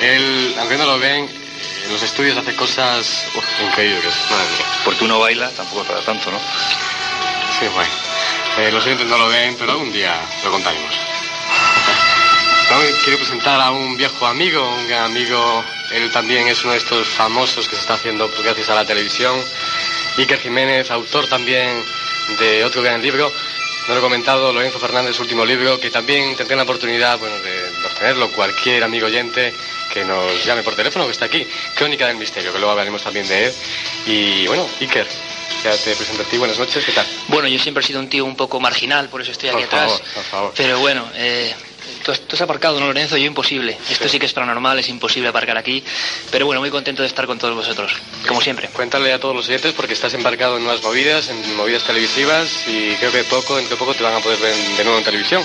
Él, 0.00 0.54
aunque 0.58 0.76
no 0.76 0.86
lo 0.86 0.98
ven, 0.98 1.28
en 1.84 1.92
los 1.92 2.02
estudios 2.02 2.36
hace 2.36 2.54
cosas 2.54 3.26
increíbles. 3.62 4.14
Porque 4.84 5.04
uno 5.04 5.18
baila, 5.18 5.50
tampoco 5.50 5.82
es 5.82 5.88
para 5.88 6.00
tanto, 6.00 6.30
¿no? 6.30 6.38
Sí, 7.58 7.66
bueno. 7.74 7.92
Eh, 8.58 8.70
los 8.72 8.84
oyentes 8.84 9.06
no 9.06 9.18
lo 9.18 9.28
ven, 9.28 9.56
pero 9.58 9.72
algún 9.72 9.92
día 9.92 10.14
lo 10.44 10.50
contaremos. 10.50 10.94
quiero 13.04 13.18
presentar 13.18 13.60
a 13.60 13.70
un 13.70 13.96
viejo 13.96 14.26
amigo, 14.26 14.74
un 14.74 14.88
gran 14.88 15.04
amigo. 15.04 15.64
Él 15.92 16.10
también 16.10 16.48
es 16.48 16.64
uno 16.64 16.72
de 16.72 16.78
estos 16.78 17.08
famosos 17.08 17.68
que 17.68 17.76
se 17.76 17.82
está 17.82 17.94
haciendo 17.94 18.30
gracias 18.42 18.68
a 18.70 18.74
la 18.74 18.84
televisión. 18.84 19.38
Iker 20.18 20.38
Jiménez, 20.38 20.90
autor 20.90 21.26
también 21.26 21.82
de 22.38 22.64
otro 22.64 22.82
gran 22.82 23.02
libro. 23.02 23.32
No 23.88 23.94
lo 23.94 24.00
he 24.00 24.02
comentado, 24.02 24.52
Lorenzo 24.52 24.78
Fernández, 24.78 25.16
su 25.16 25.22
último 25.22 25.44
libro, 25.44 25.78
que 25.78 25.90
también 25.90 26.34
tendré 26.36 26.56
la 26.56 26.62
oportunidad 26.62 27.18
bueno, 27.18 27.36
de, 27.40 27.86
obtenerlo 27.86 28.30
cualquier 28.30 28.82
amigo 28.82 29.06
oyente 29.06 29.52
que 29.92 30.04
nos 30.04 30.44
llame 30.44 30.62
por 30.62 30.74
teléfono, 30.74 31.04
que 31.04 31.12
está 31.12 31.26
aquí. 31.26 31.46
Crónica 31.74 32.06
del 32.06 32.16
Misterio, 32.16 32.52
que 32.52 32.58
luego 32.58 32.70
hablaremos 32.70 33.02
también 33.02 33.28
de 33.28 33.46
él. 33.46 33.52
Y 34.06 34.46
bueno, 34.46 34.66
Iker, 34.80 35.06
ya 35.62 35.76
te 35.76 35.94
presento 35.94 36.22
a 36.22 36.24
ti. 36.26 36.38
Buenas 36.38 36.58
noches, 36.58 36.82
¿qué 36.84 36.92
tal? 36.92 37.06
Bueno, 37.28 37.46
yo 37.46 37.58
siempre 37.58 37.84
he 37.84 37.86
sido 37.86 38.00
un 38.00 38.08
tío 38.08 38.24
un 38.24 38.36
poco 38.36 38.58
marginal, 38.58 39.10
por 39.10 39.20
eso 39.20 39.32
estoy 39.32 39.50
aquí 39.50 39.64
atrás. 39.64 40.02
por 40.14 40.24
favor. 40.24 40.52
Pero 40.56 40.78
bueno, 40.78 41.06
eh, 41.14 41.54
Tú 42.04 42.12
has, 42.12 42.40
aparcado, 42.40 42.78
¿no, 42.80 42.86
Lorenzo? 42.86 43.16
Yo 43.16 43.26
imposible. 43.26 43.76
Esto 43.88 44.08
sí 44.08 44.18
que 44.18 44.26
es 44.26 44.32
paranormal, 44.32 44.78
es 44.78 44.88
imposible 44.88 45.28
aparcar 45.28 45.56
aquí. 45.56 45.82
Pero 46.30 46.46
bueno, 46.46 46.60
muy 46.60 46.70
contento 46.70 47.02
de 47.02 47.08
estar 47.08 47.26
con 47.26 47.38
todos 47.38 47.54
vosotros, 47.54 47.92
como 48.28 48.40
siempre. 48.40 48.68
Cuéntale 48.68 49.12
a 49.12 49.18
todos 49.18 49.34
los 49.34 49.48
oyentes 49.48 49.72
porque 49.72 49.94
estás 49.94 50.12
embarcado 50.14 50.58
en 50.58 50.64
nuevas 50.64 50.82
movidas, 50.82 51.28
en 51.28 51.56
movidas 51.56 51.84
televisivas 51.84 52.66
y 52.66 52.94
creo 52.96 53.12
que 53.12 53.24
poco, 53.24 53.58
entre 53.58 53.76
poco 53.76 53.94
te 53.94 54.02
van 54.02 54.14
a 54.14 54.20
poder 54.20 54.38
ver 54.38 54.54
de 54.54 54.84
nuevo 54.84 54.98
en 54.98 55.04
televisión. 55.04 55.42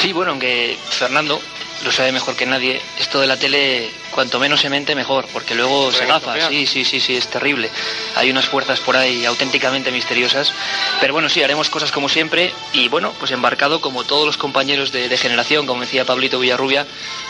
Sí, 0.00 0.12
bueno, 0.12 0.32
aunque 0.32 0.76
Fernando 0.90 1.40
lo 1.82 1.92
sabe 1.92 2.12
mejor 2.12 2.36
que 2.36 2.46
nadie, 2.46 2.80
esto 2.98 3.20
de 3.20 3.26
la 3.26 3.36
tele, 3.36 3.90
cuanto 4.10 4.38
menos 4.38 4.60
se 4.60 4.70
mente, 4.70 4.94
mejor, 4.94 5.26
porque 5.32 5.54
luego 5.54 5.92
se 5.92 6.06
gafa. 6.06 6.48
Sí, 6.48 6.66
sí, 6.66 6.84
sí, 6.84 7.00
sí, 7.00 7.16
es 7.16 7.28
terrible. 7.28 7.70
Hay 8.16 8.30
unas 8.30 8.46
fuerzas 8.46 8.80
por 8.80 8.96
ahí 8.96 9.24
auténticamente 9.24 9.90
misteriosas. 9.90 10.52
Pero 11.00 11.12
bueno, 11.12 11.28
sí, 11.28 11.42
haremos 11.42 11.70
cosas 11.70 11.92
como 11.92 12.08
siempre 12.08 12.52
y 12.72 12.88
bueno, 12.88 13.12
pues 13.18 13.32
embarcado 13.32 13.80
como 13.80 14.04
todos 14.04 14.26
los 14.26 14.36
compañeros 14.36 14.92
de, 14.92 15.14
generación, 15.16 15.66
como 15.66 15.82
decía 15.82 16.04
Pablito 16.04 16.38
Villarrubia, 16.38 16.86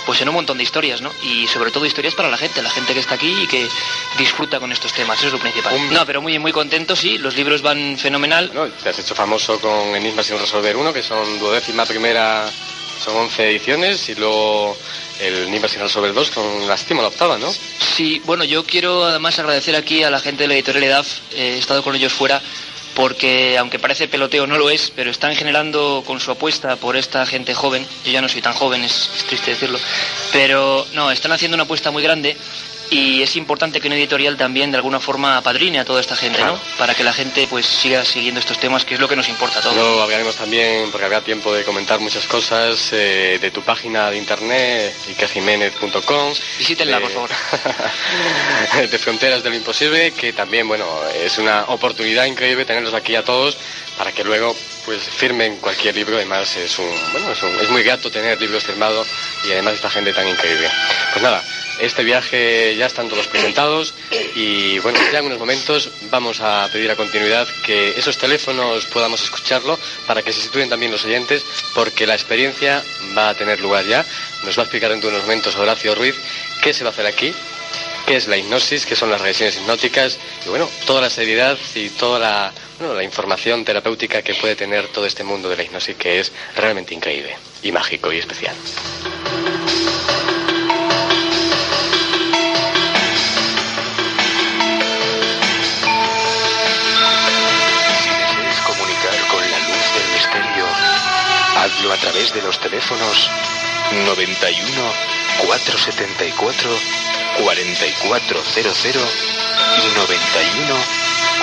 pues 0.07 0.21
en 0.21 0.29
un 0.29 0.35
montón 0.35 0.59
de 0.59 0.65
historias, 0.65 1.01
¿no? 1.01 1.13
Y 1.23 1.47
sobre 1.47 1.71
todo 1.71 1.87
historias 1.87 2.15
para 2.15 2.29
la 2.29 2.37
gente, 2.37 2.63
la 2.63 2.71
gente 2.71 2.95
que 2.95 3.01
está 3.01 3.15
aquí 3.15 3.43
y 3.43 3.47
que 3.47 3.69
disfruta 4.19 4.59
con 4.59 4.73
estos 4.73 4.93
temas, 4.93 5.19
eso 5.19 5.29
es 5.29 5.33
lo 5.33 5.39
principal. 5.39 5.75
No, 5.93 6.07
pero 6.07 6.23
muy, 6.23 6.39
muy 6.39 6.53
contento, 6.53 6.97
sí, 6.97 7.19
los 7.19 7.37
libros 7.37 7.63
van 7.63 7.99
fenomenal. 7.99 8.51
No, 8.55 8.67
te 8.69 8.89
has 8.89 8.99
hecho 8.99 9.15
famoso 9.15 9.61
con 9.61 9.95
Enigma 9.95 10.23
sin 10.23 10.39
resolver 10.39 10.77
uno, 10.77 10.93
que 10.93 11.03
son 11.03 11.39
duodécima 11.39 11.85
primera 11.87 12.47
son 13.03 13.17
11 13.17 13.51
ediciones 13.51 14.09
y 14.09 14.15
luego 14.15 14.77
el 15.21 15.51
Nimba 15.51 15.69
Final 15.69 15.89
sobre 15.89 16.11
el 16.11 16.15
2 16.15 16.31
con 16.31 16.67
Lástima 16.67 17.03
la 17.03 17.09
octava, 17.09 17.39
¿no? 17.39 17.53
Sí, 17.97 18.21
bueno, 18.25 18.45
yo 18.45 18.65
quiero 18.65 19.05
además 19.05 19.39
agradecer 19.39 19.77
aquí 19.77 20.03
a 20.03 20.11
la 20.11 20.21
gente 20.21 20.45
de 20.45 20.49
la 20.49 20.55
editorial 20.55 20.85
EDAF, 20.85 21.09
he 21.35 21.59
estado 21.59 21.83
con 21.83 21.95
ellos 21.95 22.13
fuera, 22.13 22.43
porque 22.95 23.59
aunque 23.59 23.79
parece 23.79 24.09
peloteo 24.09 24.47
no 24.47 24.59
lo 24.59 24.71
es, 24.71 24.93
pero 24.95 25.11
están 25.11 25.37
generando 25.37 26.03
con 26.07 26.21
su 26.21 26.31
apuesta 26.31 26.77
por 26.77 26.97
esta 26.97 27.27
gente 27.27 27.55
joven, 27.55 27.87
yo 28.05 28.13
ya 28.13 28.23
no 28.23 28.29
soy 28.29 28.43
tan 28.43 28.55
joven, 28.55 28.85
es 28.85 29.09
triste 29.29 29.53
decirlo, 29.53 29.79
pero 30.33 30.87
no, 30.95 31.11
están 31.11 31.33
haciendo 31.33 31.55
una 31.55 31.65
apuesta 31.65 31.91
muy 31.91 32.03
grande 32.03 32.37
y 32.95 33.23
es 33.25 33.35
importante 33.35 33.81
que 33.81 33.89
un 33.89 33.95
editorial 33.95 34.37
también 34.37 34.71
de 34.71 34.77
alguna 34.77 35.01
forma 35.01 35.37
apadrine 35.37 35.81
a 35.81 35.85
toda 35.85 36.01
esta 36.01 36.15
gente, 36.15 36.45
¿no? 36.45 36.57
Para 36.79 36.95
que 36.95 37.03
la 37.03 37.13
gente 37.13 37.49
pues 37.49 37.67
siga 37.67 38.05
siguiendo 38.05 38.39
estos 38.39 38.59
temas, 38.59 38.85
que 38.85 38.95
es 38.95 39.01
lo 39.01 39.09
que 39.09 39.17
nos 39.17 39.29
importa 39.29 39.59
a 39.59 39.63
todos. 39.63 39.75
Luego 39.75 40.01
hablaremos 40.01 40.37
también, 40.37 40.93
porque 40.93 41.05
habrá 41.05 41.21
tiempo 41.21 41.53
de 41.53 41.65
comentar 41.65 41.99
muchas 41.99 42.25
cosas, 42.29 42.93
eh, 42.93 43.41
de 43.41 43.51
tu 43.51 43.63
página 43.63 44.11
de 44.11 44.19
internet, 44.19 44.95
ikejiménez.com. 45.11 46.35
Visítenla, 46.57 47.01
por 47.01 47.11
favor. 47.11 47.31
de 48.91 48.99
Fronteras 48.99 49.43
de 49.43 49.51
lo 49.51 49.57
Imposible, 49.57 50.13
que 50.13 50.33
también, 50.33 50.69
bueno, 50.69 50.87
es 51.21 51.37
una 51.39 51.65
oportunidad 51.65 52.27
increíble 52.27 52.65
tenerlos 52.65 52.95
aquí 52.95 53.17
a 53.17 53.25
todos 53.25 53.57
para 53.99 54.13
que 54.13 54.23
luego 54.23 54.55
pues 54.85 55.01
firmen 55.03 55.57
cualquier 55.57 55.97
libro. 55.97 56.17
Además 56.17 56.57
es 56.57 56.79
un, 56.79 56.89
bueno, 57.11 57.33
es, 57.33 57.43
un, 57.43 57.59
es 57.61 57.71
muy 57.71 57.83
grato 57.83 58.09
tener 58.09 58.41
libros 58.41 58.63
firmados 58.63 59.09
y 59.45 59.51
además 59.51 59.75
esta 59.75 59.91
gente 59.91 60.13
tan 60.13 60.29
increíble. 60.29 60.71
Pues 61.13 61.23
nada, 61.23 61.43
este 61.81 62.05
viaje 62.05 62.77
ya 62.77 62.87
están 62.87 63.09
todos 63.09 63.27
presentados 63.27 63.95
y 64.35 64.79
bueno, 64.81 64.99
ya 65.13 65.19
en 65.19 65.27
unos 65.27 65.39
momentos 65.39 65.91
vamos 66.11 66.41
a 66.41 66.69
pedir 66.73 66.91
a 66.91 66.97
continuidad 66.97 67.47
que 67.65 67.91
esos 67.91 68.19
teléfonos 68.19 68.87
podamos 68.87 69.23
escucharlo 69.23 69.79
para 70.07 70.23
que 70.23 70.33
se 70.33 70.41
sitúen 70.41 70.69
también 70.69 70.93
los 70.93 71.05
oyentes 71.05 71.45
porque 71.75 72.07
la 72.07 72.15
experiencia 72.15 72.83
va 73.17 73.31
a 73.31 73.35
tener 73.35 73.61
lugar 73.61 73.85
ya. 73.87 74.05
Nos 74.45 74.57
va 74.57 74.63
a 74.63 74.65
explicar 74.65 74.91
dentro 74.91 75.11
de 75.11 75.17
unos 75.17 75.27
momentos 75.27 75.57
Horacio 75.57 75.95
Ruiz 75.95 76.15
qué 76.63 76.73
se 76.73 76.85
va 76.85 76.91
a 76.91 76.93
hacer 76.93 77.07
aquí, 77.07 77.35
qué 78.07 78.17
es 78.17 78.29
la 78.29 78.37
hipnosis, 78.37 78.87
qué 78.87 78.97
son 78.97 79.11
las 79.11 79.21
regresiones 79.21 79.57
hipnóticas 79.57 80.19
y 80.45 80.49
bueno, 80.49 80.69
toda 80.87 81.01
la 81.01 81.11
seriedad 81.11 81.59
y 81.75 81.89
toda 81.91 82.19
la, 82.19 82.53
la 82.81 83.03
información 83.03 83.65
terapéutica 83.65 84.23
que 84.23 84.35
puede 84.35 84.57
tener 84.57 84.89
todo 84.89 85.07
este 85.07 85.25
mundo 85.25 85.49
de 85.49 85.57
la 85.57 85.63
hipnosis 85.65 85.97
que 85.97 86.21
es 86.21 86.33
realmente 86.57 86.95
increíble 86.95 87.37
y 87.63 87.73
mágico 87.73 88.13
y 88.13 88.19
especial. 88.19 88.55
Través 102.15 102.33
de 102.33 102.43
los 102.43 102.61
teléfonos 102.61 103.29
91 104.07 104.93
474 105.49 106.71
4400 107.43 109.03
y 109.83 109.99
91 109.99 110.75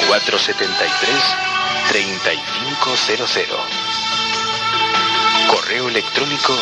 473 0.08 1.36
3500. 1.90 3.60
Correo 5.50 5.90
electrónico 5.90 6.58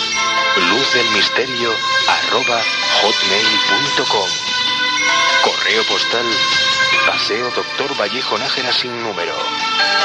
luzdelmisterio 0.71 1.71
arroba 2.07 2.63
hotmail.com. 3.03 4.29
Correo 5.43 5.83
postal 5.83 6.25
Paseo 7.05 7.51
Doctor 7.51 7.95
Vallejo 7.95 8.39
Nájera 8.39 8.73
sin 8.73 9.03
número 9.03 9.35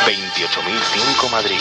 28005 0.05 1.29
Madrid. 1.31 1.61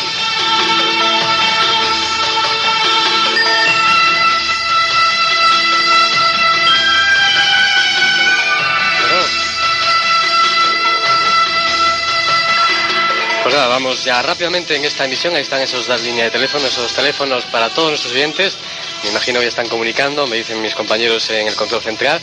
Pues 13.44 13.56
nada, 13.56 13.68
vamos 13.68 14.06
ya 14.06 14.22
rápidamente 14.22 14.74
en 14.74 14.86
esta 14.86 15.04
emisión. 15.04 15.36
Ahí 15.36 15.42
están 15.42 15.62
esos 15.62 15.86
dos 15.86 16.02
líneas 16.02 16.28
de 16.28 16.32
teléfono, 16.32 16.66
esos 16.66 16.94
teléfonos 16.94 17.44
para 17.44 17.70
todos 17.70 17.90
nuestros 17.90 18.14
oyentes. 18.14 18.58
Me 19.04 19.10
imagino 19.10 19.42
que 19.42 19.48
están 19.48 19.68
comunicando, 19.68 20.26
me 20.28 20.38
dicen 20.38 20.62
mis 20.62 20.74
compañeros 20.74 21.30
en 21.30 21.50
el 21.50 21.56
control 21.56 21.82
central. 21.82 22.22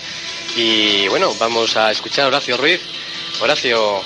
Y 0.56 1.08
bueno, 1.08 1.34
vamos 1.38 1.76
a 1.76 1.90
escuchar 1.90 2.24
a 2.24 2.28
Horacio 2.28 2.56
Ruiz. 2.56 2.80
Horacio, 3.38 4.02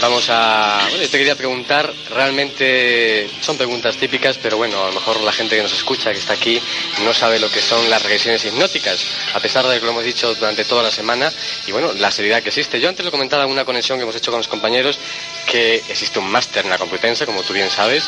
vamos 0.00 0.26
a... 0.28 0.80
Bueno, 0.88 1.02
yo 1.02 1.10
te 1.10 1.18
quería 1.18 1.36
preguntar, 1.36 1.92
realmente 2.10 3.28
son 3.40 3.56
preguntas 3.56 3.96
típicas, 3.96 4.38
pero 4.38 4.56
bueno, 4.56 4.82
a 4.82 4.88
lo 4.88 4.92
mejor 4.92 5.20
la 5.20 5.32
gente 5.32 5.56
que 5.56 5.62
nos 5.62 5.72
escucha, 5.72 6.12
que 6.12 6.18
está 6.18 6.34
aquí, 6.34 6.60
no 7.04 7.12
sabe 7.12 7.38
lo 7.38 7.50
que 7.50 7.60
son 7.60 7.88
las 7.90 8.02
regresiones 8.02 8.44
hipnóticas, 8.44 8.98
a 9.34 9.40
pesar 9.40 9.66
de 9.66 9.78
que 9.78 9.84
lo 9.84 9.92
hemos 9.92 10.04
dicho 10.04 10.34
durante 10.34 10.64
toda 10.64 10.82
la 10.82 10.90
semana, 10.90 11.32
y 11.66 11.72
bueno, 11.72 11.92
la 11.92 12.10
seriedad 12.10 12.42
que 12.42 12.48
existe. 12.48 12.80
Yo 12.80 12.88
antes 12.88 13.04
lo 13.04 13.10
comentaba 13.10 13.44
en 13.44 13.50
una 13.50 13.64
conexión 13.64 13.98
que 13.98 14.02
hemos 14.02 14.16
hecho 14.16 14.30
con 14.30 14.38
los 14.38 14.48
compañeros, 14.48 14.98
que 15.46 15.76
existe 15.88 16.18
un 16.18 16.30
máster 16.30 16.64
en 16.64 16.70
la 16.70 16.78
Complutense, 16.78 17.26
como 17.26 17.42
tú 17.42 17.52
bien 17.52 17.70
sabes, 17.70 18.04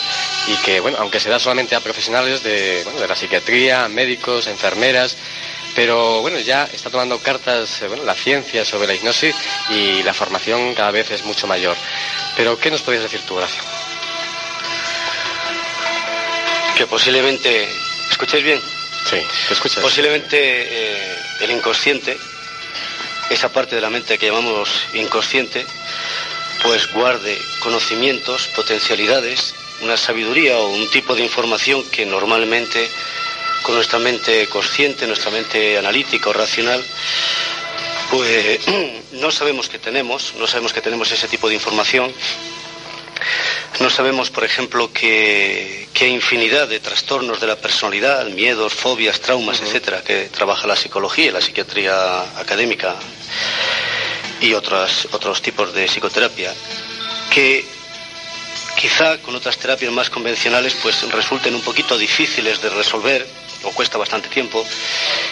y 0.48 0.56
que, 0.64 0.80
bueno, 0.80 0.98
aunque 1.00 1.20
se 1.20 1.30
da 1.30 1.38
solamente 1.38 1.74
a 1.74 1.80
profesionales 1.80 2.42
de, 2.42 2.82
bueno, 2.84 3.00
de 3.00 3.08
la 3.08 3.16
psiquiatría, 3.16 3.88
médicos, 3.88 4.46
enfermeras, 4.46 5.16
pero 5.76 6.22
bueno, 6.22 6.40
ya 6.40 6.64
está 6.72 6.88
tomando 6.88 7.18
cartas 7.18 7.82
eh, 7.82 7.88
bueno, 7.88 8.02
la 8.02 8.14
ciencia 8.14 8.64
sobre 8.64 8.88
la 8.88 8.94
hipnosis 8.94 9.36
y 9.68 10.02
la 10.02 10.14
formación 10.14 10.74
cada 10.74 10.90
vez 10.90 11.10
es 11.10 11.22
mucho 11.24 11.46
mayor. 11.46 11.76
Pero, 12.34 12.58
¿qué 12.58 12.70
nos 12.70 12.80
podrías 12.80 13.04
decir 13.04 13.20
tú, 13.28 13.36
Horacio? 13.36 13.62
Que 16.78 16.86
posiblemente, 16.86 17.68
¿escucháis 18.10 18.42
bien? 18.42 18.60
Sí, 19.08 19.18
te 19.48 19.54
escuchas. 19.54 19.82
Posiblemente 19.82 20.38
eh, 20.40 21.18
el 21.42 21.50
inconsciente, 21.50 22.16
esa 23.28 23.50
parte 23.50 23.74
de 23.76 23.82
la 23.82 23.90
mente 23.90 24.16
que 24.16 24.26
llamamos 24.26 24.70
inconsciente, 24.94 25.66
pues 26.62 26.90
guarde 26.92 27.38
conocimientos, 27.60 28.48
potencialidades, 28.56 29.54
una 29.82 29.98
sabiduría 29.98 30.56
o 30.56 30.68
un 30.68 30.90
tipo 30.90 31.14
de 31.14 31.22
información 31.22 31.84
que 31.90 32.06
normalmente 32.06 32.90
con 33.62 33.74
nuestra 33.74 33.98
mente 33.98 34.46
consciente, 34.48 35.06
nuestra 35.06 35.30
mente 35.30 35.78
analítica 35.78 36.30
o 36.30 36.32
racional, 36.32 36.84
pues 38.10 38.60
no 39.12 39.30
sabemos 39.30 39.68
que 39.68 39.78
tenemos, 39.78 40.34
no 40.38 40.46
sabemos 40.46 40.72
que 40.72 40.80
tenemos 40.80 41.10
ese 41.10 41.28
tipo 41.28 41.48
de 41.48 41.54
información. 41.54 42.12
No 43.80 43.90
sabemos, 43.90 44.30
por 44.30 44.44
ejemplo, 44.44 44.92
que, 44.92 45.88
hay 46.00 46.08
infinidad 46.08 46.68
de 46.68 46.80
trastornos 46.80 47.40
de 47.40 47.46
la 47.46 47.56
personalidad, 47.56 48.26
miedos, 48.26 48.72
fobias, 48.72 49.20
traumas, 49.20 49.60
etcétera, 49.60 50.02
que 50.02 50.28
trabaja 50.30 50.66
la 50.66 50.76
psicología 50.76 51.26
y 51.26 51.30
la 51.30 51.40
psiquiatría 51.40 52.38
académica 52.38 52.94
y 54.40 54.54
otros, 54.54 55.08
otros 55.12 55.42
tipos 55.42 55.74
de 55.74 55.86
psicoterapia, 55.86 56.54
que 57.30 57.64
quizá 58.78 59.18
con 59.18 59.34
otras 59.34 59.56
terapias 59.58 59.92
más 59.92 60.10
convencionales 60.10 60.76
pues 60.82 61.02
resulten 61.10 61.54
un 61.54 61.62
poquito 61.62 61.96
difíciles 61.96 62.60
de 62.60 62.68
resolver 62.70 63.26
o 63.66 63.72
cuesta 63.72 63.98
bastante 63.98 64.28
tiempo, 64.28 64.64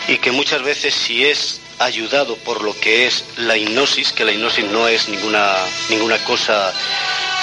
y 0.09 0.19
que 0.19 0.33
muchas 0.33 0.63
veces 0.63 0.95
si 0.95 1.25
es 1.25 1.61
ayudado 1.79 2.37
por 2.37 2.63
lo 2.63 2.79
que 2.79 3.07
es 3.07 3.25
la 3.37 3.57
hipnosis, 3.57 4.13
que 4.13 4.25
la 4.25 4.33
hipnosis 4.33 4.65
no 4.67 4.87
es 4.89 5.09
ninguna, 5.09 5.57
ninguna 5.89 6.19
cosa, 6.25 6.73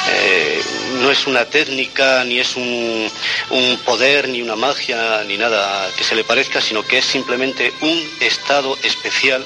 eh, 0.10 0.62
no 1.02 1.12
es 1.12 1.28
una 1.28 1.46
técnica, 1.46 2.24
ni 2.24 2.40
es 2.40 2.56
un, 2.56 3.12
un 3.50 3.78
poder, 3.86 4.30
ni 4.30 4.42
una 4.42 4.56
magia, 4.56 5.24
ni 5.26 5.38
nada 5.38 5.90
que 5.98 6.04
se 6.04 6.16
le 6.16 6.24
parezca, 6.24 6.62
sino 6.62 6.86
que 6.86 7.00
es 7.00 7.06
simplemente 7.06 7.74
un 7.82 8.10
estado 8.20 8.78
especial 8.84 9.46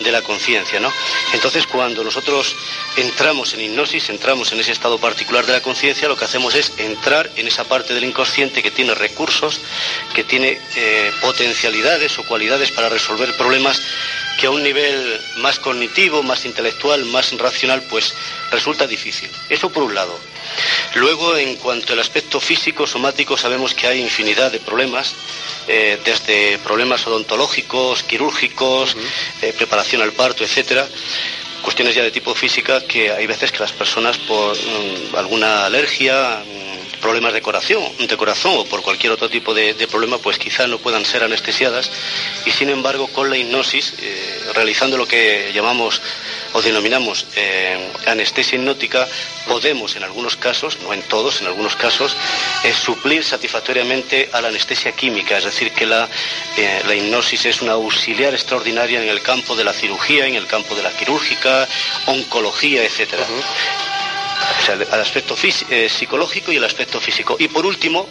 de 0.00 0.12
la 0.12 0.22
conciencia, 0.22 0.80
¿no? 0.80 0.92
Entonces, 1.32 1.66
cuando 1.66 2.04
nosotros 2.04 2.56
entramos 2.96 3.54
en 3.54 3.60
hipnosis, 3.60 4.08
entramos 4.10 4.52
en 4.52 4.60
ese 4.60 4.72
estado 4.72 4.98
particular 4.98 5.46
de 5.46 5.52
la 5.52 5.60
conciencia, 5.60 6.08
lo 6.08 6.16
que 6.16 6.24
hacemos 6.24 6.54
es 6.54 6.72
entrar 6.78 7.30
en 7.36 7.46
esa 7.46 7.64
parte 7.64 7.94
del 7.94 8.04
inconsciente 8.04 8.62
que 8.62 8.70
tiene 8.70 8.94
recursos, 8.94 9.60
que 10.14 10.24
tiene 10.24 10.60
eh, 10.76 11.12
potencialidades 11.20 12.18
o 12.18 12.24
cualidades 12.24 12.70
para 12.70 12.88
resolver 12.88 13.36
problemas 13.36 13.82
que 14.38 14.46
a 14.46 14.50
un 14.50 14.62
nivel 14.62 15.20
más 15.38 15.58
cognitivo, 15.58 16.22
más 16.22 16.44
intelectual, 16.44 17.04
más 17.06 17.36
racional, 17.36 17.82
pues 17.90 18.14
resulta 18.50 18.86
difícil. 18.86 19.28
Eso 19.48 19.70
por 19.70 19.82
un 19.82 19.94
lado. 19.94 20.18
Luego, 20.94 21.36
en 21.36 21.56
cuanto 21.56 21.92
al 21.92 21.98
aspecto 21.98 22.40
físico, 22.40 22.86
somático, 22.86 23.36
sabemos 23.36 23.74
que 23.74 23.88
hay 23.88 24.00
infinidad 24.00 24.52
de 24.52 24.60
problemas, 24.60 25.14
eh, 25.66 25.98
desde 26.04 26.58
problemas 26.58 27.06
odontológicos, 27.06 28.04
quirúrgicos, 28.04 28.96
eh, 29.42 29.52
preparación 29.56 30.02
al 30.02 30.12
parto, 30.12 30.44
etcétera 30.44 30.88
cuestiones 31.62 31.96
ya 31.96 32.04
de 32.04 32.12
tipo 32.12 32.34
física 32.34 32.80
que 32.86 33.10
hay 33.10 33.26
veces 33.26 33.50
que 33.52 33.58
las 33.58 33.72
personas 33.72 34.16
por 34.16 34.56
mm, 34.56 35.16
alguna 35.16 35.66
alergia, 35.66 36.42
problemas 36.98 37.32
de 37.32 37.42
corazón, 37.42 37.82
de 37.98 38.16
corazón 38.16 38.54
o 38.56 38.64
por 38.64 38.82
cualquier 38.82 39.12
otro 39.12 39.28
tipo 39.28 39.54
de, 39.54 39.74
problema, 39.88 40.18
pues 40.18 40.38
quizá 40.38 40.66
no 40.66 40.78
puedan 40.78 41.04
ser 41.04 41.22
anestesiadas. 41.22 41.90
Y 42.46 42.50
sin 42.50 42.68
embargo 42.70 43.08
con 43.08 43.30
la 43.30 43.36
hipnosis, 43.36 43.94
eh, 44.00 44.40
realizando 44.54 44.96
lo 44.96 45.06
que 45.06 45.50
llamamos 45.54 46.00
o 46.52 46.62
denominamos 46.62 47.26
eh, 47.36 47.90
anestesia 48.06 48.56
hipnótica, 48.56 49.06
podemos 49.46 49.96
en 49.96 50.04
algunos 50.04 50.36
casos, 50.36 50.78
no 50.82 50.92
en 50.92 51.02
todos, 51.02 51.40
en 51.40 51.46
algunos 51.46 51.76
casos, 51.76 52.16
eh, 52.64 52.72
suplir 52.72 53.24
satisfactoriamente 53.24 54.28
a 54.32 54.40
la 54.40 54.48
anestesia 54.48 54.92
química, 54.92 55.38
es 55.38 55.44
decir, 55.44 55.72
que 55.72 55.86
la, 55.86 56.08
la 56.86 56.94
hipnosis 56.94 57.46
es 57.46 57.62
una 57.62 57.72
auxiliar 57.72 58.34
extraordinaria 58.34 59.02
en 59.02 59.08
el 59.08 59.22
campo 59.22 59.56
de 59.56 59.64
la 59.64 59.72
cirugía, 59.72 60.26
en 60.26 60.34
el 60.34 60.46
campo 60.46 60.74
de 60.74 60.82
la 60.82 60.90
quirúrgica, 60.90 61.66
oncología, 62.06 62.84
etcétera. 62.84 63.26
O 64.60 64.64
sea, 64.64 64.74
el 64.74 65.00
aspecto 65.00 65.36
psicológico 65.36 66.52
y 66.52 66.56
el 66.56 66.64
aspecto 66.64 67.00
físico. 67.00 67.36
Y 67.38 67.48
por 67.48 67.66
último, 67.66 68.08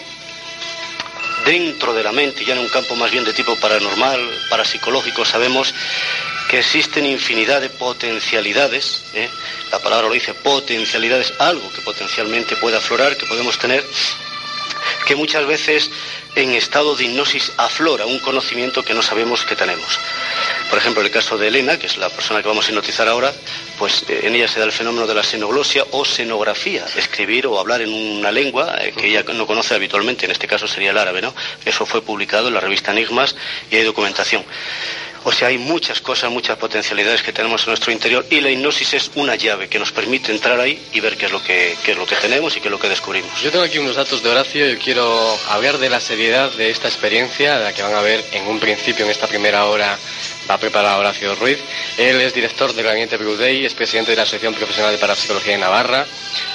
dentro 1.45 1.93
de 1.93 2.03
la 2.03 2.11
mente, 2.11 2.43
ya 2.43 2.53
en 2.53 2.59
un 2.59 2.69
campo 2.69 2.95
más 2.95 3.09
bien 3.09 3.23
de 3.23 3.33
tipo 3.33 3.55
paranormal, 3.55 4.19
parapsicológico, 4.49 5.23
sabemos 5.25 5.73
que 6.49 6.59
existen 6.59 7.05
infinidad 7.05 7.61
de 7.61 7.69
potencialidades, 7.69 9.03
¿eh? 9.13 9.29
la 9.71 9.79
palabra 9.79 10.07
lo 10.07 10.13
dice, 10.13 10.33
potencialidades, 10.33 11.33
algo 11.39 11.71
que 11.71 11.81
potencialmente 11.81 12.55
puede 12.55 12.77
aflorar, 12.77 13.17
que 13.17 13.25
podemos 13.25 13.57
tener, 13.57 13.85
que 15.05 15.15
muchas 15.15 15.45
veces 15.45 15.89
en 16.35 16.51
estado 16.53 16.95
de 16.95 17.05
hipnosis 17.05 17.51
aflora 17.57 18.05
un 18.05 18.19
conocimiento 18.19 18.83
que 18.83 18.93
no 18.93 19.01
sabemos 19.01 19.43
que 19.43 19.55
tenemos. 19.55 19.99
Por 20.69 20.77
ejemplo, 20.77 21.01
el 21.01 21.09
caso 21.09 21.37
de 21.37 21.47
Elena, 21.47 21.79
que 21.79 21.87
es 21.87 21.97
la 21.97 22.09
persona 22.09 22.41
que 22.41 22.47
vamos 22.47 22.67
a 22.67 22.69
hipnotizar 22.69 23.07
ahora, 23.07 23.33
pues 23.79 24.03
eh, 24.07 24.21
en 24.23 24.35
ella 24.35 24.47
se 24.47 24.59
da 24.59 24.65
el 24.65 24.71
fenómeno 24.71 25.07
de 25.07 25.15
la 25.15 25.23
xenoglosia 25.23 25.85
o 25.91 26.03
xenografía, 26.05 26.85
escribir 26.95 27.47
o 27.47 27.59
hablar 27.59 27.81
en 27.81 27.93
una 27.93 28.31
lengua 28.31 28.75
eh, 28.79 28.93
que 28.95 29.07
ella 29.07 29.23
no 29.33 29.47
conoce 29.47 29.75
habitualmente, 29.75 30.25
en 30.25 30.31
este 30.31 30.47
caso 30.47 30.67
sería 30.67 30.91
el 30.91 30.97
árabe, 30.97 31.21
¿no? 31.21 31.33
Eso 31.65 31.85
fue 31.85 32.01
publicado 32.01 32.49
en 32.49 32.53
la 32.53 32.59
revista 32.59 32.91
Enigmas 32.91 33.35
y 33.71 33.77
hay 33.77 33.83
documentación. 33.83 34.43
O 35.27 35.31
sea, 35.33 35.49
hay 35.49 35.57
muchas 35.57 35.99
cosas, 35.99 36.31
muchas 36.31 36.57
potencialidades 36.57 37.21
que 37.21 37.33
tenemos 37.33 37.61
en 37.63 37.71
nuestro 37.71 37.91
interior 37.91 38.25
y 38.29 38.39
la 38.39 38.49
hipnosis 38.49 38.93
es 38.93 39.11
una 39.15 39.35
llave 39.35 39.67
que 39.67 39.77
nos 39.77 39.91
permite 39.91 40.31
entrar 40.31 40.57
ahí 40.57 40.81
y 40.93 41.01
ver 41.01 41.17
qué 41.17 41.25
es 41.25 41.33
lo 41.33 41.43
que, 41.43 41.73
es 41.73 41.97
lo 41.97 42.05
que 42.05 42.15
tenemos 42.15 42.55
y 42.55 42.61
qué 42.61 42.69
es 42.69 42.71
lo 42.71 42.79
que 42.79 42.87
descubrimos. 42.87 43.29
Yo 43.41 43.51
tengo 43.51 43.65
aquí 43.65 43.77
unos 43.77 43.97
datos 43.97 44.23
de 44.23 44.29
Horacio 44.29 44.71
y 44.71 44.77
quiero 44.77 45.37
hablar 45.49 45.79
de 45.79 45.89
la 45.89 45.99
seriedad 45.99 46.49
de 46.51 46.69
esta 46.69 46.87
experiencia, 46.87 47.59
la 47.59 47.73
que 47.73 47.83
van 47.83 47.95
a 47.95 47.99
ver 47.99 48.23
en 48.31 48.47
un 48.47 48.57
principio, 48.57 49.03
en 49.03 49.11
esta 49.11 49.27
primera 49.27 49.65
hora, 49.65 49.99
va 50.49 50.55
a 50.55 50.57
preparar 50.57 50.99
Horacio 50.99 51.35
Ruiz. 51.35 51.59
Él 51.97 52.21
es 52.21 52.33
director 52.33 52.73
del 52.73 52.85
gabinete 52.85 53.17
Brudey, 53.17 53.65
es 53.65 53.73
presidente 53.73 54.11
de 54.11 54.17
la 54.17 54.23
Asociación 54.23 54.53
Profesional 54.53 54.91
de 54.91 54.97
Parapsicología 54.97 55.53
de 55.53 55.59
Navarra. 55.59 56.05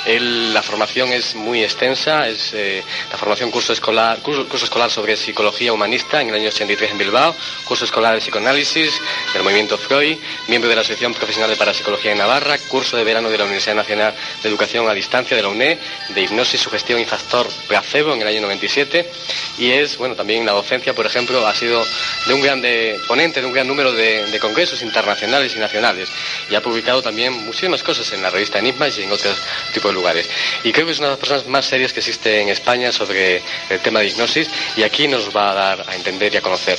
la 0.07 0.63
formación 0.63 1.13
es 1.13 1.35
muy 1.35 1.63
extensa, 1.63 2.29
es 2.29 2.53
eh, 2.55 2.83
la 3.11 3.19
formación 3.19 3.51
curso 3.51 3.73
escolar, 3.73 4.19
curso, 4.21 4.65
escolar 4.65 4.91
sobre 4.91 5.17
psicología 5.17 5.73
humanista 5.73 6.21
en 6.21 6.29
el 6.29 6.37
año 6.37 6.49
83 6.49 6.93
en 6.93 6.99
Bilbao, 6.99 7.35
curso 7.65 7.85
escolar 7.85 8.15
de 8.15 8.21
psicoanálisis 8.21 9.01
del 9.33 9.43
movimiento 9.43 9.77
Freud, 9.77 10.17
miembro 10.49 10.71
de 10.71 10.77
la 10.77 10.83
Asociación 10.83 11.15
Profesional 11.15 11.51
de 11.51 11.57
Parapsicología 11.57 12.13
de 12.13 12.17
Navarra, 12.17 12.57
curso 12.69 12.97
de 12.97 13.05
verano 13.05 13.31
de 13.31 13.39
la 13.39 13.45
Universidad 13.45 13.77
Nacional 13.77 14.15
de 14.43 14.49
Educación 14.49 14.89
a 14.89 14.95
Distancia 14.95 15.37
de 15.37 15.43
la 15.43 15.49
UNED, 15.49 15.79
de 16.09 16.21
hipnosis, 16.21 16.61
sugestión 16.61 17.01
y 17.01 17.05
factor 17.05 17.49
placebo 17.69 18.15
en 18.15 18.23
el 18.23 18.29
año 18.29 18.41
97 18.43 19.11
y 19.59 19.71
es, 19.71 19.97
bueno, 19.99 20.15
también 20.15 20.47
la 20.47 20.53
docencia, 20.53 20.95
por 20.95 21.07
ejemplo, 21.07 21.47
ha 21.47 21.55
sido 21.55 21.85
de 22.27 22.35
un 22.35 22.41
gran 22.41 22.63
ponente 23.07 23.41
de 23.41 23.47
un 23.47 23.53
gran 23.53 23.67
número 23.67 23.82
número 23.83 23.97
de, 23.97 24.31
de, 24.31 24.39
congresos 24.39 24.83
internacionales 24.83 25.55
y 25.57 25.59
nacionales 25.59 26.09
y 26.49 26.55
ha 26.55 26.63
publicado 26.63 27.03
también 27.03 27.33
muchísimas 27.33 27.83
cosas 27.83 28.11
en 28.13 28.23
la 28.23 28.31
revista 28.31 28.59
Enigmas 28.59 28.97
y 28.99 29.03
en 29.03 29.13
otros 29.13 29.37
tipos 29.73 29.91
de 29.91 29.95
lugares. 29.95 30.29
Y 30.63 30.73
creo 30.73 30.87
que 30.87 30.93
es 30.93 30.99
una 30.99 31.09
de 31.09 31.13
las 31.15 31.21
personas 31.21 31.47
más 31.47 31.67
serias 31.67 31.93
que 31.93 32.01
existe 32.01 32.41
en 32.41 32.49
España 32.49 32.93
sobre 32.93 33.43
el 33.71 33.81
tema 33.81 34.01
de 34.01 34.07
hipnosis 34.07 34.49
y 34.77 34.83
aquí 34.83 35.09
nos 35.09 35.35
va 35.35 35.51
a 35.51 35.55
dar 35.55 35.85
a 35.89 35.95
entender 35.97 36.33
y 36.33 36.37
a 36.37 36.41
conocer. 36.41 36.79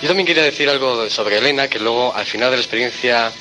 Yo 0.00 0.08
también 0.08 0.26
quería 0.26 0.42
decir 0.42 0.68
algo 0.68 1.10
sobre 1.10 1.38
Elena, 1.38 1.68
que 1.68 1.78
luego 1.78 2.14
al 2.14 2.26
final 2.26 2.50
de 2.50 2.56
la 2.56 2.62
experiencia 2.62 3.32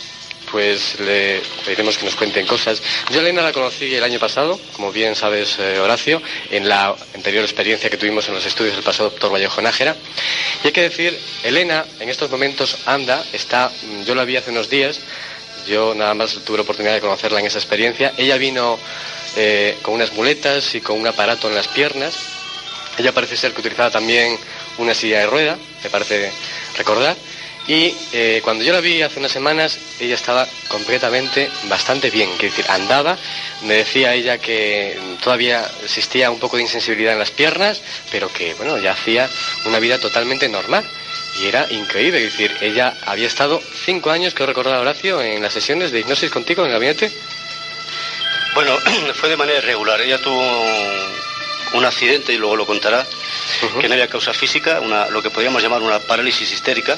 pues 0.52 1.00
le 1.00 1.42
pediremos 1.66 1.98
que 1.98 2.06
nos 2.06 2.16
cuenten 2.16 2.46
cosas. 2.46 2.82
Yo 3.12 3.20
a 3.20 3.22
Elena 3.22 3.42
la 3.42 3.52
conocí 3.52 3.94
el 3.94 4.04
año 4.04 4.20
pasado, 4.20 4.60
como 4.74 4.92
bien 4.92 5.16
sabes, 5.16 5.58
eh, 5.60 5.80
Horacio, 5.80 6.22
en 6.52 6.68
la 6.68 6.96
anterior 7.14 7.44
experiencia 7.44 7.90
que 7.90 7.98
tuvimos 7.98 8.28
en 8.28 8.36
los 8.36 8.46
estudios 8.46 8.76
del 8.76 8.84
pasado 8.84 9.10
doctor 9.10 9.34
Vallejo 9.34 9.62
Nájera. 9.62 9.96
Y 10.64 10.68
hay 10.68 10.74
que 10.74 10.82
decir, 10.82 11.18
Elena 11.44 11.86
en 12.00 12.10
estos 12.10 12.30
momentos 12.32 12.78
anda, 12.86 13.24
está, 13.34 13.72
yo 14.06 14.16
la 14.16 14.26
vi 14.26 14.38
hace 14.38 14.52
unos 14.52 14.70
días, 14.70 15.00
yo 15.68 15.94
nada 15.94 16.14
más 16.14 16.34
tuve 16.46 16.58
la 16.58 16.64
oportunidad 16.64 16.94
de 16.94 17.02
conocerla 17.02 17.40
en 17.40 17.48
esa 17.48 17.58
experiencia. 17.58 18.14
Ella 18.18 18.38
vino 18.38 18.80
eh, 19.36 19.78
con 19.82 19.96
unas 19.96 20.14
muletas 20.14 20.74
y 20.76 20.82
con 20.82 21.00
un 21.00 21.08
aparato 21.08 21.50
en 21.50 21.56
las 21.56 21.68
piernas. 21.68 22.16
Ella 22.98 23.12
parece 23.12 23.36
ser 23.38 23.54
que 23.54 23.60
utilizaba 23.60 23.92
también 23.92 24.38
una 24.78 24.94
silla 24.94 25.20
de 25.20 25.28
rueda, 25.28 25.58
me 25.84 25.90
parece 25.90 26.32
recordar. 26.78 27.16
Y 27.68 27.94
eh, 28.14 28.40
cuando 28.44 28.64
yo 28.64 28.72
la 28.72 28.80
vi 28.80 29.02
hace 29.02 29.20
unas 29.20 29.32
semanas, 29.32 29.78
ella 30.00 30.16
estaba 30.16 30.48
completamente 30.70 31.50
bastante 31.68 32.10
bien. 32.10 32.30
Quiere 32.38 32.56
decir, 32.56 32.66
andaba, 32.70 33.18
me 33.64 33.74
decía 33.76 34.14
ella 34.14 34.38
que 34.38 34.98
todavía 35.22 35.70
existía 35.84 36.32
un 36.32 36.40
poco 36.40 36.56
de 36.56 36.64
insensibilidad 36.64 37.12
en 37.12 37.20
las 37.20 37.32
piernas, 37.32 37.82
pero 38.10 38.32
que, 38.32 38.54
bueno, 38.54 38.78
ya 38.78 38.94
hacía 38.94 39.30
una 39.66 39.80
vida 39.80 40.00
totalmente 40.00 40.48
normal. 40.48 40.86
Y 41.42 41.48
era 41.48 41.68
increíble, 41.70 42.26
es 42.26 42.32
decir, 42.32 42.56
ella 42.62 42.96
había 43.06 43.28
estado 43.28 43.62
cinco 43.86 44.12
años, 44.12 44.34
creo 44.34 44.48
recordar 44.48 44.80
Horacio, 44.80 45.22
en 45.22 45.42
las 45.44 45.54
sesiones 45.54 45.92
de 45.92 46.00
hipnosis 46.00 46.32
contigo 46.32 46.62
en 46.62 46.68
el 46.68 46.74
gabinete. 46.74 47.12
Bueno, 48.56 48.78
fue 49.14 49.28
de 49.28 49.38
manera 49.38 49.60
irregular. 49.60 50.00
Ella 50.00 50.22
tuvo 50.22 50.42
un 51.74 51.86
accidente, 51.86 52.32
y 52.32 52.38
luego 52.38 52.56
lo 52.56 52.66
contará, 52.66 53.06
que 53.82 53.88
no 53.90 53.94
había 53.94 54.08
causa 54.08 54.34
física, 54.34 54.80
una, 54.80 55.10
lo 55.10 55.22
que 55.22 55.30
podríamos 55.30 55.62
llamar 55.62 55.82
una 55.82 56.00
parálisis 56.00 56.50
histérica, 56.52 56.98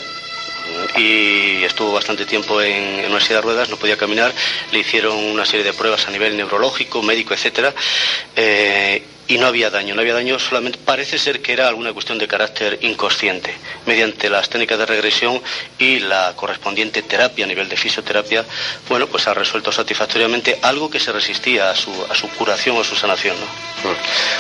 y 0.98 1.64
estuvo 1.64 1.94
bastante 1.94 2.26
tiempo 2.26 2.62
en, 2.62 3.00
en, 3.00 3.12
una 3.12 3.22
silla 3.22 3.38
de 3.38 3.42
ruedas, 3.42 3.70
no 3.70 3.78
podía 3.78 3.98
caminar, 3.98 4.34
le 4.72 4.80
hicieron 4.80 5.16
una 5.16 5.46
serie 5.46 5.64
de 5.64 5.74
pruebas 5.74 6.08
a 6.08 6.12
nivel 6.12 6.36
neurológico, 6.36 7.02
médico, 7.02 7.34
etcétera, 7.34 7.74
eh, 8.36 9.04
y 9.30 9.38
no 9.38 9.46
había 9.46 9.70
daño, 9.70 9.94
no 9.94 10.02
había 10.02 10.16
daño, 10.16 10.40
solamente 10.40 10.80
parece 10.84 11.20
ser 11.20 11.40
que 11.40 11.54
era 11.54 11.68
alguna 11.68 11.94
cuestión 11.94 12.18
de 12.18 12.28
carácter 12.28 12.80
inconsciente. 12.82 13.54
Mediante 13.86 14.28
las 14.28 14.50
técnicas 14.50 14.80
de 14.80 14.88
regresión 14.88 15.40
y 15.78 16.00
la 16.00 16.34
correspondiente 16.36 17.04
terapia 17.04 17.46
a 17.46 17.48
nivel 17.48 17.70
de 17.70 17.78
fisioterapia, 17.78 18.44
bueno, 18.90 19.06
pues 19.06 19.28
ha 19.28 19.36
resuelto 19.36 19.72
satisfactoriamente 19.72 20.58
algo 20.64 20.90
que 20.90 21.00
se 21.00 21.12
resistía 21.12 21.70
a 21.70 21.76
su, 21.76 21.92
a 22.10 22.16
su 22.16 22.28
curación 22.30 22.76
o 22.78 22.84
su 22.84 22.96
sanación. 22.96 23.36
¿no? 23.40 23.46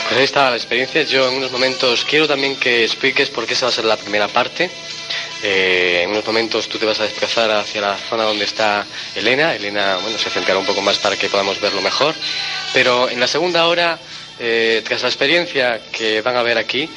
Pues 0.07 0.17
ahí 0.17 0.23
está 0.23 0.49
la 0.49 0.57
experiencia. 0.57 1.03
Yo 1.03 1.30
en 1.30 1.36
unos 1.36 1.51
momentos 1.51 2.03
quiero 2.03 2.27
también 2.27 2.55
que 2.55 2.84
expliques 2.84 3.30
por 3.30 3.45
qué 3.45 3.53
esa 3.53 3.67
va 3.67 3.71
a 3.71 3.75
ser 3.75 3.86
la 3.86 3.95
primera 3.95 4.27
parte. 4.27 4.71
Eh, 5.41 6.01
en 6.03 6.09
unos 6.09 6.25
momentos 6.25 6.67
tú 6.67 6.77
te 6.77 6.85
vas 6.85 6.99
a 6.99 7.03
desplazar 7.03 7.49
hacia 7.51 7.81
la 7.81 7.97
zona 7.97 8.23
donde 8.23 8.45
está 8.45 8.85
Elena. 9.15 9.55
Elena, 9.55 9.97
bueno, 9.97 10.17
se 10.17 10.29
centrará 10.29 10.59
un 10.59 10.65
poco 10.65 10.81
más 10.81 10.97
para 10.97 11.15
que 11.15 11.29
podamos 11.29 11.59
verlo 11.61 11.81
mejor. 11.81 12.13
Pero 12.73 13.09
en 13.09 13.19
la 13.19 13.27
segunda 13.27 13.67
hora 13.67 13.99
eh, 14.39 14.81
tras 14.85 15.01
la 15.01 15.09
experiencia 15.09 15.81
que 15.91 16.21
van 16.21 16.37
a 16.37 16.43
ver 16.43 16.57
aquí, 16.57 16.89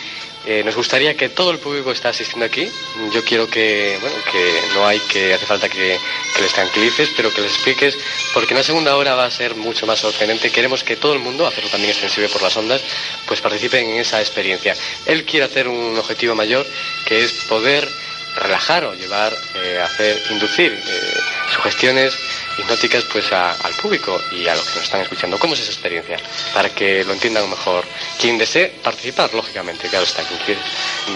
eh, 0.45 0.63
nos 0.65 0.75
gustaría 0.75 1.17
que 1.17 1.29
todo 1.29 1.53
el 1.53 1.59
público 1.59 1.93
está 1.93 2.09
asistiendo 2.09 2.47
aquí. 2.47 2.69
Yo 3.13 3.25
quiero 3.25 3.49
que, 3.49 3.97
bueno, 4.01 4.17
que 4.31 4.61
no 4.75 4.87
hay 4.87 4.99
que, 5.01 5.35
hace 5.35 5.47
falta 5.47 5.69
que, 5.69 5.99
que, 6.37 6.43
les 6.43 6.53
tranquilices, 6.53 7.11
pero 7.17 7.33
que 7.33 7.43
les 7.43 7.53
expliques, 7.53 7.97
porque 8.35 8.55
en 8.55 8.59
la 8.59 8.65
segunda 8.65 8.97
hora 8.97 9.15
va 9.15 9.25
a 9.25 9.31
ser 9.31 9.55
mucho 9.55 9.87
más 9.87 10.01
sorprendente. 10.01 10.51
Queremos 10.51 10.83
que 10.83 10.97
todo 10.97 11.15
el 11.15 11.21
mundo, 11.21 11.47
hacerlo 11.47 11.71
también 11.71 11.91
extensible 11.91 12.29
por 12.29 12.43
las 12.43 12.57
ondas, 12.57 12.81
pues 13.27 13.41
participen 13.41 13.89
en 13.89 14.01
esa 14.01 14.21
experiencia. 14.21 14.77
Él 15.07 15.25
quiere 15.25 15.47
hacer 15.47 15.69
un 15.69 15.97
objetivo 15.97 16.35
mayor, 16.35 16.67
que 17.07 17.25
es 17.25 17.33
poder 17.49 17.89
relajar 18.37 18.85
o 18.85 18.95
llevar, 18.95 19.33
eh, 19.55 19.81
hacer, 19.83 20.23
inducir 20.31 20.73
eh, 20.73 21.21
sugestiones 21.55 22.15
hipnóticas 22.59 23.05
pues 23.05 23.33
a, 23.33 23.53
al 23.53 23.75
público 23.75 24.21
y 24.31 24.47
a 24.47 24.55
los 24.55 24.65
que 24.69 24.77
nos 24.77 24.85
están 24.85 25.01
escuchando. 25.01 25.39
¿Cómo 25.39 25.55
es 25.55 25.61
esa 25.61 25.73
experiencia? 25.73 26.19
Para 26.55 26.69
que 26.71 27.05
lo 27.05 27.13
entiendan 27.13 27.49
mejor. 27.49 27.85
Quien 28.19 28.39
desee 28.39 28.69
participar, 28.83 29.33
lógicamente, 29.35 29.89
claro 29.89 30.05
está, 30.05 30.23
quien 30.23 30.41
quiere 30.41 30.61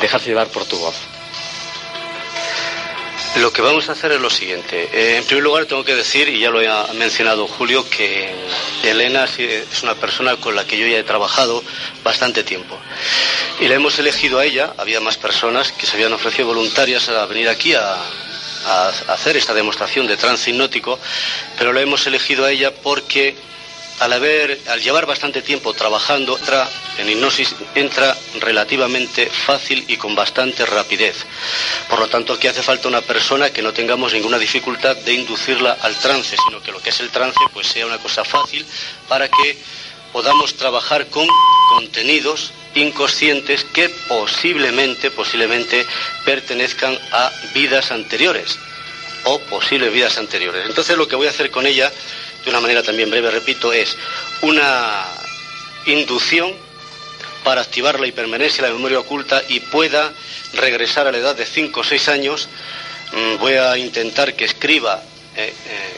dejarse 0.01 0.29
llevar 0.29 0.49
por 0.49 0.65
tu 0.67 0.79
voz. 0.79 0.97
Lo 3.37 3.53
que 3.53 3.61
vamos 3.61 3.87
a 3.91 3.93
hacer 3.93 4.13
es 4.13 4.21
lo 4.21 4.31
siguiente. 4.31 4.89
Eh, 4.93 5.19
en 5.19 5.25
primer 5.25 5.45
lugar, 5.45 5.67
tengo 5.67 5.85
que 5.85 5.95
decir, 5.95 6.27
y 6.27 6.41
ya 6.41 6.49
lo 6.49 6.59
ha 6.59 6.91
mencionado 6.95 7.47
Julio, 7.47 7.87
que 7.89 8.35
Elena 8.83 9.25
es 9.25 9.83
una 9.83 9.95
persona 9.95 10.37
con 10.37 10.57
la 10.57 10.67
que 10.67 10.79
yo 10.79 10.87
ya 10.87 10.97
he 10.97 11.05
trabajado 11.05 11.63
bastante 12.03 12.45
tiempo. 12.45 12.79
Y 13.61 13.69
la 13.69 13.75
hemos 13.75 13.99
elegido 13.99 14.39
a 14.39 14.45
ella, 14.47 14.73
había 14.79 15.01
más 15.01 15.19
personas 15.19 15.71
que 15.71 15.87
se 15.87 15.97
habían 15.97 16.15
ofrecido 16.15 16.49
voluntarias 16.49 17.11
a 17.11 17.27
venir 17.27 17.51
aquí 17.51 17.75
a, 17.75 17.97
hacer 19.09 19.37
esta 19.37 19.55
demostración 19.55 20.07
de 20.09 20.17
trance 20.17 20.51
hipnótico, 20.51 20.99
pero 21.59 21.73
la 21.73 21.83
hemos 21.83 22.07
elegido 22.07 22.45
a 22.45 22.51
ella 22.51 22.75
porque 22.75 23.37
al 24.01 24.13
haber, 24.13 24.61
al 24.69 24.81
llevar 24.81 25.07
bastante 25.07 25.43
tiempo 25.43 25.73
trabajando, 25.75 26.37
entra, 26.37 26.69
en 26.99 27.09
hipnosis 27.09 27.55
entra 27.75 28.17
relativamente 28.41 29.27
fácil 29.31 29.85
y 29.89 29.97
con 29.97 30.15
bastante 30.15 30.67
rapidez. 30.67 31.17
Por 31.89 32.01
lo 32.01 32.09
tanto, 32.09 32.35
aquí 32.35 32.47
hace 32.47 32.63
falta 32.63 32.89
una 32.89 33.01
persona 33.01 33.51
que 33.51 33.63
no 33.63 33.73
tengamos 33.73 34.13
ninguna 34.13 34.39
dificultad 34.39 34.97
de 34.97 35.15
inducirla 35.15 35.79
al 35.81 35.95
trance, 35.99 36.37
sino 36.47 36.63
que 36.63 36.73
lo 36.73 36.81
que 36.81 36.91
es 36.91 37.01
el 37.01 37.11
trance 37.11 37.41
pues 37.53 37.67
sea 37.69 37.87
una 37.87 37.99
cosa 37.99 38.25
fácil 38.25 38.67
para 39.09 39.29
que 39.29 39.57
podamos 40.13 40.55
trabajar 40.55 41.07
con 41.07 41.27
contenidos 41.71 42.53
inconscientes 42.75 43.65
que 43.65 43.89
posiblemente, 44.09 45.11
posiblemente 45.11 45.87
pertenezcan 46.25 46.99
a 47.13 47.33
vidas 47.55 47.91
anteriores 47.91 48.59
o 49.25 49.39
posibles 49.41 49.93
vidas 49.93 50.19
anteriores. 50.19 50.67
Entonces 50.67 50.97
lo 50.97 51.09
que 51.09 51.17
voy 51.17 51.27
a 51.27 51.31
hacer 51.31 51.51
con 51.51 51.67
ella 51.67 51.91
de 52.47 52.51
una 52.51 52.61
manera 52.61 52.81
también 52.81 53.11
breve, 53.11 53.29
repito, 53.29 53.73
es 53.73 53.99
una 54.43 55.05
inducción 55.85 56.55
para 57.43 57.61
activar 57.61 57.99
la 57.99 58.07
hipermenesia, 58.07 58.63
la 58.63 58.73
memoria 58.73 59.01
oculta 59.01 59.43
y 59.49 59.59
pueda 59.59 60.13
regresar 60.55 61.09
a 61.09 61.13
la 61.13 61.19
edad 61.19 61.35
de 61.35 61.45
5 61.45 61.81
o 61.81 61.85
6 61.85 62.09
años. 62.09 62.49
Mm, 63.13 63.39
voy 63.39 63.55
a 63.55 63.77
intentar 63.77 64.35
que 64.35 64.45
escriba 64.45 65.03
eh, 65.37 65.53
eh, 65.69 65.97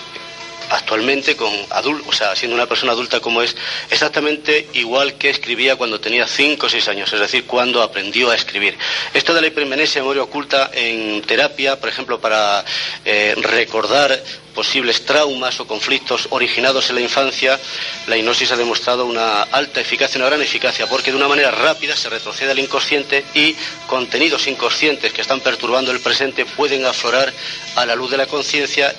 actualmente 0.71 1.37
con 1.37 1.53
adulto, 1.71 2.09
o 2.09 2.13
sea, 2.13 2.35
siendo 2.37 2.55
una 2.55 2.67
persona 2.67 2.93
adulta 2.93 3.21
como 3.21 3.43
es, 3.43 3.57
exactamente 3.91 4.69
igual 4.75 5.15
que 5.15 5.31
escribía 5.31 5.77
cuando 5.77 6.01
tenía 6.01 6.27
5 6.27 6.67
o 6.67 6.69
6 6.69 6.89
años, 6.89 7.13
es 7.13 7.21
decir, 7.21 7.45
cuando 7.45 7.83
aprendió 7.83 8.31
a 8.31 8.37
escribir. 8.37 8.77
Esto 9.15 9.35
de 9.35 9.41
la 9.41 9.47
hipermenesia 9.47 10.03
memoria 10.03 10.23
oculta 10.23 10.71
en 10.73 11.23
terapia, 11.23 11.79
por 11.79 11.89
ejemplo, 11.89 12.21
para 12.21 12.65
eh, 13.05 13.35
recordar 13.43 14.23
posibles 14.55 15.05
traumas 15.05 15.61
o 15.61 15.69
conflictos 15.69 16.27
originados 16.31 16.91
en 16.91 16.97
la 16.97 17.01
infancia, 17.01 17.61
la 18.09 18.17
hipnosis 18.17 18.51
ha 18.51 18.57
demostrado 18.57 19.07
una 19.07 19.43
alta 19.43 19.81
eficacia, 19.81 20.19
una 20.19 20.27
gran 20.27 20.43
eficacia, 20.43 20.89
porque 20.89 21.13
de 21.13 21.17
una 21.17 21.29
manera 21.29 21.53
rápida 21.53 21.95
se 21.95 22.09
retrocede 22.09 22.51
al 22.51 22.59
inconsciente 22.59 23.25
y 23.35 23.55
contenidos 23.87 24.49
inconscientes 24.49 25.13
que 25.13 25.21
están 25.21 25.39
perturbando 25.41 25.93
el 25.93 26.01
presente 26.01 26.45
pueden 26.45 26.85
aflorar 26.87 27.33
a 27.77 27.87
la 27.87 27.95
luz 27.95 28.11
de 28.11 28.17
la 28.17 28.27
conciencia 28.27 28.93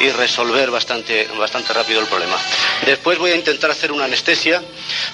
y 0.00 0.10
resolver 0.10 0.70
bastante, 0.70 1.28
bastante 1.38 1.72
rápido 1.72 2.00
el 2.00 2.06
problema. 2.06 2.36
Después 2.84 3.18
voy 3.18 3.30
a 3.32 3.36
intentar 3.36 3.70
hacer 3.70 3.92
una 3.92 4.04
anestesia 4.04 4.62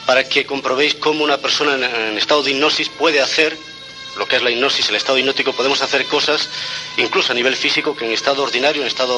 para 0.06 0.28
que 0.28 0.46
comprobéis 0.46 0.94
cómo 0.94 1.24
una 1.24 1.38
persona 1.38 1.74
en, 1.74 1.84
en 1.84 2.18
estado 2.18 2.42
de 2.42 2.52
hipnosis 2.52 2.88
puede 2.88 3.20
hacer 3.20 3.56
lo 4.16 4.26
que 4.26 4.36
es 4.36 4.42
la 4.42 4.50
hipnosis, 4.50 4.88
el 4.88 4.96
estado 4.96 5.18
hipnótico, 5.18 5.52
podemos 5.52 5.82
hacer 5.82 6.04
cosas, 6.06 6.48
incluso 6.96 7.32
a 7.32 7.34
nivel 7.34 7.56
físico, 7.56 7.96
que 7.96 8.04
en 8.06 8.12
estado 8.12 8.42
ordinario, 8.42 8.82
en 8.82 8.88
estado 8.88 9.16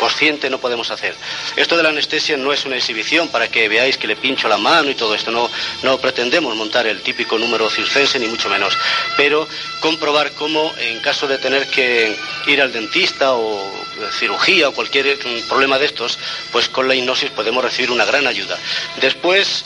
consciente 0.00 0.48
no 0.48 0.58
podemos 0.58 0.90
hacer. 0.90 1.14
Esto 1.54 1.76
de 1.76 1.82
la 1.82 1.90
anestesia 1.90 2.36
no 2.36 2.52
es 2.52 2.64
una 2.64 2.76
exhibición 2.76 3.28
para 3.28 3.48
que 3.48 3.68
veáis 3.68 3.98
que 3.98 4.08
le 4.08 4.16
pincho 4.16 4.48
la 4.48 4.56
mano 4.56 4.90
y 4.90 4.94
todo 4.94 5.14
esto. 5.14 5.30
No, 5.30 5.48
no 5.82 5.98
pretendemos 5.98 6.56
montar 6.56 6.86
el 6.86 7.02
típico 7.02 7.38
número 7.38 7.68
circense, 7.68 8.18
ni 8.18 8.26
mucho 8.26 8.48
menos. 8.48 8.76
Pero 9.16 9.46
comprobar 9.80 10.32
cómo, 10.32 10.72
en 10.78 11.00
caso 11.00 11.28
de 11.28 11.38
tener 11.38 11.68
que 11.68 12.16
ir 12.46 12.60
al 12.62 12.72
dentista 12.72 13.34
o 13.34 13.70
cirugía 14.18 14.70
o 14.70 14.72
cualquier 14.72 15.18
problema 15.46 15.78
de 15.78 15.86
estos, 15.86 16.18
pues 16.50 16.68
con 16.68 16.88
la 16.88 16.94
hipnosis 16.94 17.30
podemos 17.30 17.62
recibir 17.62 17.90
una 17.90 18.06
gran 18.06 18.26
ayuda. 18.26 18.56
Después, 19.00 19.64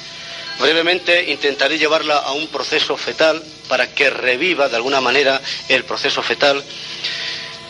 brevemente, 0.58 1.30
intentaré 1.30 1.78
llevarla 1.78 2.18
a 2.18 2.32
un 2.32 2.48
proceso 2.48 2.96
fetal 2.96 3.40
para 3.68 3.86
que 3.94 4.10
reviva 4.10 4.68
de 4.68 4.76
alguna 4.76 5.00
manera 5.00 5.40
el 5.68 5.84
proceso 5.84 6.22
fetal 6.22 6.62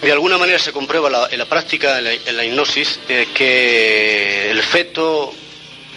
de 0.03 0.13
alguna 0.13 0.39
manera 0.39 0.59
se 0.59 0.73
comprueba 0.73 1.29
en 1.31 1.39
la 1.39 1.47
práctica, 1.47 1.99
en 1.99 2.05
la, 2.05 2.13
en 2.13 2.37
la 2.37 2.45
hipnosis, 2.45 3.01
eh, 3.09 3.29
que 3.35 4.51
el 4.51 4.63
feto 4.63 5.33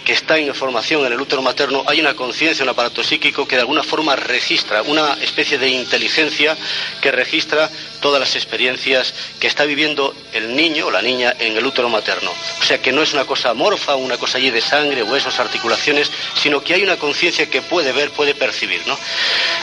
que 0.08 0.14
está 0.14 0.38
en 0.38 0.56
formación 0.56 1.06
en 1.06 1.12
el 1.12 1.20
útero 1.20 1.42
materno, 1.42 1.84
hay 1.86 2.00
una 2.00 2.14
conciencia, 2.14 2.64
un 2.64 2.70
aparato 2.70 3.04
psíquico 3.04 3.46
que 3.46 3.58
de 3.58 3.64
alguna 3.64 3.84
forma 3.84 4.16
registra, 4.16 4.82
una 4.84 5.16
especie 5.22 5.58
de 5.58 5.68
inteligencia 5.68 6.56
que 7.02 7.12
registra 7.12 7.70
todas 8.00 8.18
las 8.18 8.34
experiencias 8.38 9.14
que 9.38 9.48
está 9.48 9.66
viviendo 9.66 10.16
el 10.32 10.56
niño 10.56 10.86
o 10.86 10.92
la 10.92 11.02
niña 11.02 11.36
en 11.38 11.58
el 11.58 11.66
útero 11.66 11.90
materno. 11.90 12.32
O 12.62 12.64
sea 12.64 12.82
que 12.82 12.94
no 12.94 13.02
es 13.02 13.12
una 13.12 13.26
cosa 13.26 13.50
amorfa, 13.50 13.96
una 13.96 14.18
cosa 14.18 14.38
allí 14.38 14.50
de 14.50 14.62
sangre, 14.62 15.04
huesos, 15.04 15.42
articulaciones, 15.42 16.10
sino 16.42 16.64
que 16.64 16.76
hay 16.76 16.84
una 16.84 16.96
conciencia 16.96 17.50
que 17.50 17.62
puede 17.62 17.92
ver, 17.92 18.12
puede 18.12 18.34
percibir. 18.34 18.82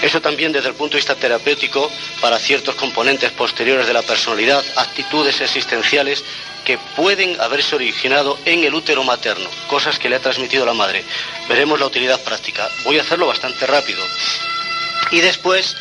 Eso 0.03 0.21
también 0.21 0.53
desde 0.53 0.69
el 0.69 0.75
punto 0.75 0.93
de 0.93 0.99
vista 0.99 1.15
terapéutico 1.15 1.91
para 2.21 2.39
ciertos 2.39 2.75
componentes 2.75 3.31
posteriores 3.31 3.87
de 3.87 3.95
la 3.95 4.03
personalidad, 4.03 4.63
actitudes 4.77 5.41
existenciales 5.41 6.23
que 6.65 6.79
pueden 6.97 7.41
haberse 7.41 7.75
originado 7.75 8.39
en 8.45 8.65
el 8.65 8.75
útero 8.75 9.05
materno, 9.05 9.49
cosas 9.69 9.99
que 9.99 10.09
le 10.09 10.17
ha 10.17 10.21
transmitido 10.21 10.65
la 10.65 10.73
madre. 10.73 11.05
Veremos 11.49 11.79
la 11.79 11.87
utilidad 11.87 12.21
práctica. 12.23 12.69
Voy 12.85 12.99
a 12.99 13.03
hacerlo 13.03 13.27
bastante 13.27 13.67
rápido. 13.67 14.03
Y 15.11 15.21
después, 15.21 15.77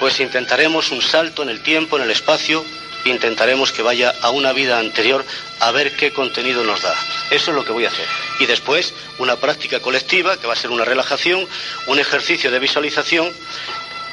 pues 0.00 0.20
intentaremos 0.20 0.90
un 0.90 1.00
salto 1.00 1.42
en 1.42 1.48
el 1.48 1.62
tiempo, 1.62 1.96
en 1.96 2.02
el 2.02 2.10
espacio, 2.10 2.64
intentaremos 3.04 3.72
que 3.72 3.82
vaya 3.82 4.12
a 4.20 4.30
una 4.30 4.52
vida 4.52 4.78
anterior 4.78 5.24
a 5.60 5.70
ver 5.70 5.96
qué 5.96 6.12
contenido 6.12 6.64
nos 6.64 6.82
da. 6.82 6.94
Eso 7.30 7.50
es 7.50 7.56
lo 7.56 7.64
que 7.64 7.72
voy 7.72 7.84
a 7.84 7.88
hacer. 7.88 8.06
Y 8.40 8.46
después, 8.46 8.92
una 9.18 9.36
práctica 9.36 9.80
colectiva, 9.80 10.36
que 10.38 10.46
va 10.46 10.54
a 10.54 10.56
ser 10.56 10.70
una 10.70 10.84
relajación, 10.84 11.46
un 11.86 11.98
ejercicio 11.98 12.50
de 12.50 12.58
visualización, 12.58 13.32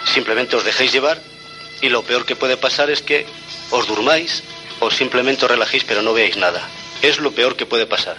simplemente 0.05 0.55
os 0.55 0.63
dejéis 0.63 0.91
llevar 0.91 1.19
y 1.81 1.89
lo 1.89 2.03
peor 2.03 2.25
que 2.25 2.35
puede 2.35 2.55
pasar 2.55 2.89
es 2.89 3.01
que 3.01 3.25
os 3.71 3.87
durmáis 3.87 4.43
o 4.79 4.91
simplemente 4.91 5.45
os 5.45 5.51
relajéis 5.51 5.83
pero 5.83 6.01
no 6.01 6.13
veáis 6.13 6.37
nada. 6.37 6.61
Es 7.01 7.19
lo 7.19 7.31
peor 7.31 7.55
que 7.55 7.65
puede 7.65 7.85
pasar. 7.85 8.17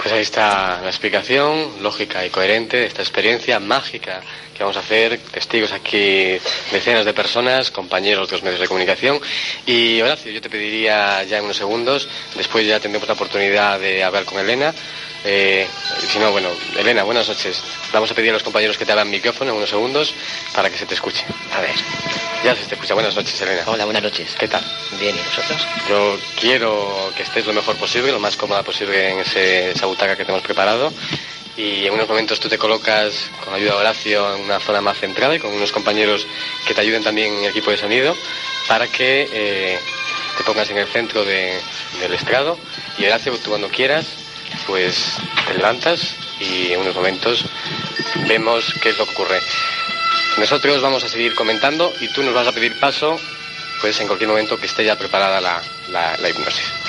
Pues 0.00 0.12
ahí 0.12 0.22
está 0.22 0.80
la 0.82 0.90
explicación 0.90 1.82
lógica 1.82 2.24
y 2.24 2.30
coherente 2.30 2.76
de 2.76 2.86
esta 2.86 3.02
experiencia 3.02 3.58
mágica 3.58 4.20
que 4.54 4.62
vamos 4.62 4.76
a 4.76 4.80
hacer, 4.80 5.18
testigos 5.32 5.72
aquí, 5.72 6.38
decenas 6.70 7.04
de 7.04 7.12
personas, 7.12 7.70
compañeros 7.70 8.28
de 8.28 8.36
los 8.36 8.42
medios 8.42 8.60
de 8.60 8.68
comunicación. 8.68 9.18
Y 9.66 10.00
Horacio, 10.00 10.30
yo 10.30 10.40
te 10.40 10.50
pediría 10.50 11.22
ya 11.24 11.38
en 11.38 11.44
unos 11.44 11.56
segundos, 11.56 12.08
después 12.36 12.66
ya 12.66 12.78
tendremos 12.80 13.08
la 13.08 13.14
oportunidad 13.14 13.80
de 13.80 14.04
hablar 14.04 14.24
con 14.24 14.38
Elena. 14.38 14.74
Eh, 15.24 15.66
si 16.06 16.18
no, 16.18 16.30
bueno, 16.30 16.50
Elena, 16.76 17.02
buenas 17.02 17.26
noches. 17.28 17.62
Vamos 17.92 18.10
a 18.10 18.14
pedir 18.14 18.30
a 18.30 18.34
los 18.34 18.42
compañeros 18.42 18.76
que 18.76 18.84
te 18.84 18.92
abran 18.92 19.08
micrófono 19.08 19.52
en 19.52 19.56
unos 19.56 19.70
segundos 19.70 20.14
para 20.54 20.68
que 20.68 20.76
se 20.76 20.84
te 20.84 20.94
escuche. 20.94 21.24
A 21.56 21.60
ver. 21.60 21.74
Ya 22.44 22.54
se 22.54 22.66
te 22.66 22.74
escucha. 22.74 22.92
Buenas 22.92 23.16
noches, 23.16 23.40
Elena. 23.40 23.62
Hola, 23.66 23.86
buenas 23.86 24.02
noches. 24.02 24.36
¿Qué 24.38 24.46
tal? 24.46 24.62
Bien, 25.00 25.16
¿y 25.16 25.22
vosotros? 25.22 25.66
Yo 25.88 26.18
quiero 26.38 27.10
que 27.16 27.22
estés 27.22 27.46
lo 27.46 27.54
mejor 27.54 27.76
posible, 27.76 28.12
lo 28.12 28.20
más 28.20 28.36
cómoda 28.36 28.62
posible 28.62 29.12
en 29.12 29.20
ese, 29.20 29.70
esa 29.70 29.86
butaca 29.86 30.14
que 30.14 30.26
te 30.26 30.30
hemos 30.30 30.42
preparado 30.42 30.92
y 31.56 31.86
en 31.86 31.94
unos 31.94 32.08
momentos 32.08 32.40
tú 32.40 32.48
te 32.48 32.58
colocas 32.58 33.30
con 33.44 33.54
ayuda 33.54 33.72
de 33.72 33.78
Horacio 33.78 34.34
en 34.34 34.42
una 34.42 34.58
zona 34.60 34.80
más 34.80 34.98
centrada 34.98 35.36
y 35.36 35.38
con 35.38 35.52
unos 35.52 35.72
compañeros 35.72 36.26
que 36.66 36.74
te 36.74 36.80
ayuden 36.80 37.04
también 37.04 37.32
en 37.32 37.44
el 37.44 37.50
equipo 37.50 37.70
de 37.70 37.76
sonido 37.76 38.14
para 38.66 38.88
que 38.88 39.28
eh, 39.32 39.78
te 40.36 40.44
pongas 40.44 40.68
en 40.70 40.78
el 40.78 40.88
centro 40.88 41.24
de, 41.24 41.58
del 42.00 42.12
estrado 42.12 42.58
y 42.98 43.06
Horacio 43.06 43.32
tú 43.38 43.50
cuando 43.50 43.68
quieras 43.68 44.23
pues 44.66 45.16
te 45.46 45.54
levantas 45.54 46.16
y 46.40 46.72
en 46.72 46.80
unos 46.80 46.94
momentos 46.94 47.44
vemos 48.26 48.74
qué 48.82 48.90
es 48.90 48.98
lo 48.98 49.06
que 49.06 49.12
ocurre. 49.12 49.40
Nosotros 50.38 50.82
vamos 50.82 51.04
a 51.04 51.08
seguir 51.08 51.34
comentando 51.34 51.92
y 52.00 52.08
tú 52.08 52.22
nos 52.22 52.34
vas 52.34 52.48
a 52.48 52.52
pedir 52.52 52.78
paso 52.80 53.20
pues 53.80 54.00
en 54.00 54.06
cualquier 54.06 54.30
momento 54.30 54.58
que 54.58 54.66
esté 54.66 54.84
ya 54.84 54.96
preparada 54.96 55.40
la, 55.40 55.62
la, 55.88 56.16
la 56.16 56.28
hipnosis. 56.28 56.83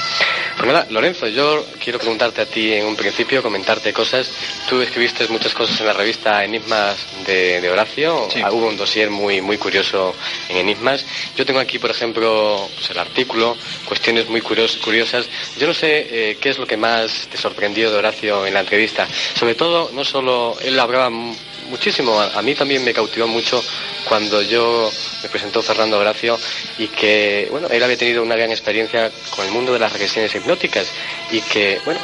Lorenzo, 0.89 1.28
yo 1.28 1.66
quiero 1.84 1.99
preguntarte 1.99 2.41
a 2.41 2.45
ti 2.45 2.72
en 2.74 2.86
un 2.86 2.95
principio, 2.95 3.43
comentarte 3.43 3.91
cosas. 3.93 4.30
Tú 4.70 4.82
escribiste 4.82 5.28
muchas 5.28 5.53
cosas 5.53 5.80
en 5.82 5.86
la 5.88 5.93
revista 5.93 6.43
Enigmas 6.43 6.97
de, 7.26 7.60
de 7.62 7.70
Horacio. 7.70 8.28
Sí. 8.34 8.41
Ah, 8.43 8.51
Hubo 8.51 8.68
un 8.68 8.78
dossier 8.78 9.10
muy, 9.10 9.41
muy 9.41 9.58
curioso 9.58 10.16
en 10.49 10.58
Enigmas. 10.58 11.06
Yo 11.38 11.45
tengo 11.45 11.60
aquí, 11.60 11.78
por 11.78 11.91
ejemplo, 11.91 12.68
pues, 12.76 12.89
el 12.89 12.97
artículo, 12.99 13.58
cuestiones 13.86 14.28
muy 14.30 14.41
curios- 14.41 14.78
curiosas. 14.78 15.28
Yo 15.60 15.68
no 15.68 15.74
sé 15.74 16.08
eh, 16.32 16.38
qué 16.39 16.49
es 16.49 16.58
lo 16.58 16.66
que 16.66 16.78
más 16.78 17.28
te 17.30 17.38
sorprendió 17.38 17.91
de 17.91 17.97
Horacio 17.97 18.45
en 18.47 18.53
la 18.53 18.62
entrevista. 18.62 19.08
Sobre 19.38 19.56
todo, 19.56 19.91
no 19.93 20.03
solo 20.06 20.58
él 20.64 20.80
hablaba 20.80 21.10
mu- 21.10 21.36
muchísimo, 21.70 22.20
a, 22.20 22.38
a 22.38 22.41
mí 22.41 22.56
también 22.56 22.84
me 22.84 22.93
cautivó 22.93 23.28
mucho 23.28 23.64
cuando 24.08 24.41
yo 24.41 24.91
me 25.24 25.30
presentó 25.30 25.62
Fernando 25.62 25.97
Horacio 25.97 26.39
y 26.78 26.88
que, 26.88 27.47
bueno, 27.51 27.68
él 27.70 27.84
había 27.84 27.97
tenido 27.97 28.24
una 28.24 28.36
gran 28.36 28.51
experiencia 28.51 29.12
con 29.36 29.45
el 29.45 29.51
mundo 29.51 29.74
de 29.74 29.80
las 29.80 29.91
regresiones 29.91 30.34
hipnóticas 30.36 30.88
y 31.32 31.41
que, 31.41 31.80
bueno, 31.86 31.99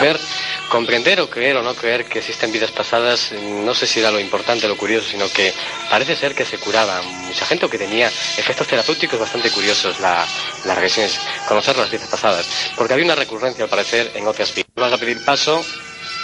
ver, 0.00 0.18
comprender 0.68 1.20
o 1.20 1.30
creer 1.30 1.56
o 1.56 1.62
no 1.62 1.74
creer 1.74 2.06
que 2.06 2.18
existen 2.18 2.50
vidas 2.50 2.70
pasadas, 2.70 3.32
no 3.32 3.74
sé 3.74 3.86
si 3.86 4.00
era 4.00 4.10
lo 4.10 4.18
importante, 4.18 4.66
lo 4.66 4.76
curioso, 4.76 5.08
sino 5.08 5.28
que 5.30 5.52
parece 5.90 6.16
ser 6.16 6.34
que 6.34 6.44
se 6.44 6.58
curaba 6.58 7.00
mucha 7.02 7.46
gente 7.46 7.66
o 7.66 7.70
que 7.70 7.78
tenía 7.78 8.08
efectos 8.08 8.66
terapéuticos 8.66 9.18
bastante 9.20 9.50
curiosos 9.50 10.00
la, 10.00 10.26
las 10.64 10.74
regresiones, 10.74 11.20
conocer 11.46 11.76
las 11.76 11.90
vidas 11.90 12.08
pasadas, 12.08 12.46
porque 12.76 12.94
había 12.94 13.04
una 13.04 13.14
recurrencia 13.14 13.64
al 13.64 13.70
parecer 13.70 14.10
en 14.14 14.26
otras 14.26 14.54
vidas. 14.54 14.70
Vas 14.74 14.92
a 14.92 14.98
pedir 14.98 15.24
paso, 15.24 15.64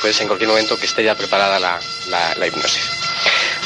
pues 0.01 0.21
en 0.21 0.27
cualquier 0.27 0.49
momento 0.49 0.79
que 0.79 0.87
esté 0.87 1.05
ya 1.05 1.14
preparada 1.14 1.61
la, 1.61 1.79
la 2.09 2.47
hipnosis. 2.47 2.91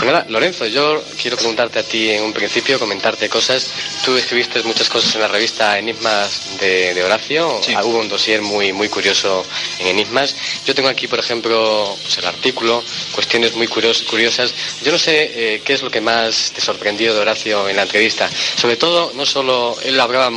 Nada, 0.03 0.27
Lorenzo, 0.29 0.67
yo 0.67 1.03
quiero 1.21 1.37
preguntarte 1.39 1.79
a 1.79 1.83
ti 1.83 2.11
en 2.11 2.23
un 2.25 2.33
principio, 2.35 2.79
comentarte 2.79 3.29
cosas. 3.31 3.71
Tú 4.05 4.15
escribiste 4.17 4.63
muchas 4.63 4.91
cosas 4.91 5.15
en 5.15 5.23
la 5.23 5.29
revista 5.29 5.79
Enigmas 5.79 6.59
de, 6.61 6.93
de 6.93 7.03
Horacio. 7.03 7.59
Ah, 7.75 7.85
Hubo 7.85 8.01
un 8.01 8.09
dossier 8.09 8.43
muy, 8.43 8.73
muy 8.75 8.91
curioso 8.91 9.47
en 9.79 9.87
Enigmas. 9.87 10.37
Yo 10.67 10.75
tengo 10.75 10.89
aquí, 10.91 11.09
por 11.09 11.19
ejemplo, 11.21 11.97
pues, 12.03 12.19
el 12.19 12.27
artículo, 12.27 12.85
cuestiones 13.13 13.55
muy 13.55 13.67
curios- 13.67 14.03
curiosas. 14.03 14.53
Yo 14.83 14.93
no 14.93 14.99
sé 14.99 15.55
eh, 15.55 15.63
qué 15.65 15.73
es 15.73 15.81
lo 15.83 15.91
que 15.91 16.03
más 16.03 16.53
te 16.55 16.61
sorprendió 16.61 17.15
de 17.15 17.21
Horacio 17.21 17.67
en 17.71 17.77
la 17.77 17.83
entrevista. 17.85 18.29
Sobre 18.57 18.77
todo, 18.77 19.13
no 19.15 19.25
solo 19.25 19.75
él 19.85 19.99
hablaba 19.99 20.31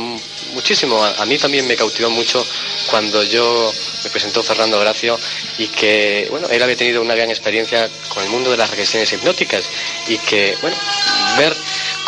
muchísimo, 0.52 1.02
a, 1.02 1.24
mí 1.26 1.38
también 1.38 1.66
me 1.66 1.76
cautivó 1.76 2.10
mucho 2.10 2.44
cuando 2.90 3.22
yo 3.22 3.72
me 4.04 4.10
presentó 4.10 4.42
Fernando 4.42 4.78
Horacio 4.78 5.18
y 5.58 5.68
que, 5.68 6.26
bueno, 6.30 6.48
él 6.48 6.62
había 6.62 6.76
tenido 6.76 7.02
una 7.02 7.14
gran 7.14 7.30
experiencia 7.30 7.88
con 8.08 8.22
el 8.22 8.30
mundo 8.30 8.50
de 8.50 8.56
las 8.56 8.70
regresiones 8.70 9.12
hipnóticas 9.12 9.64
y 10.06 10.18
que, 10.18 10.56
bueno, 10.60 10.76
ver, 11.36 11.54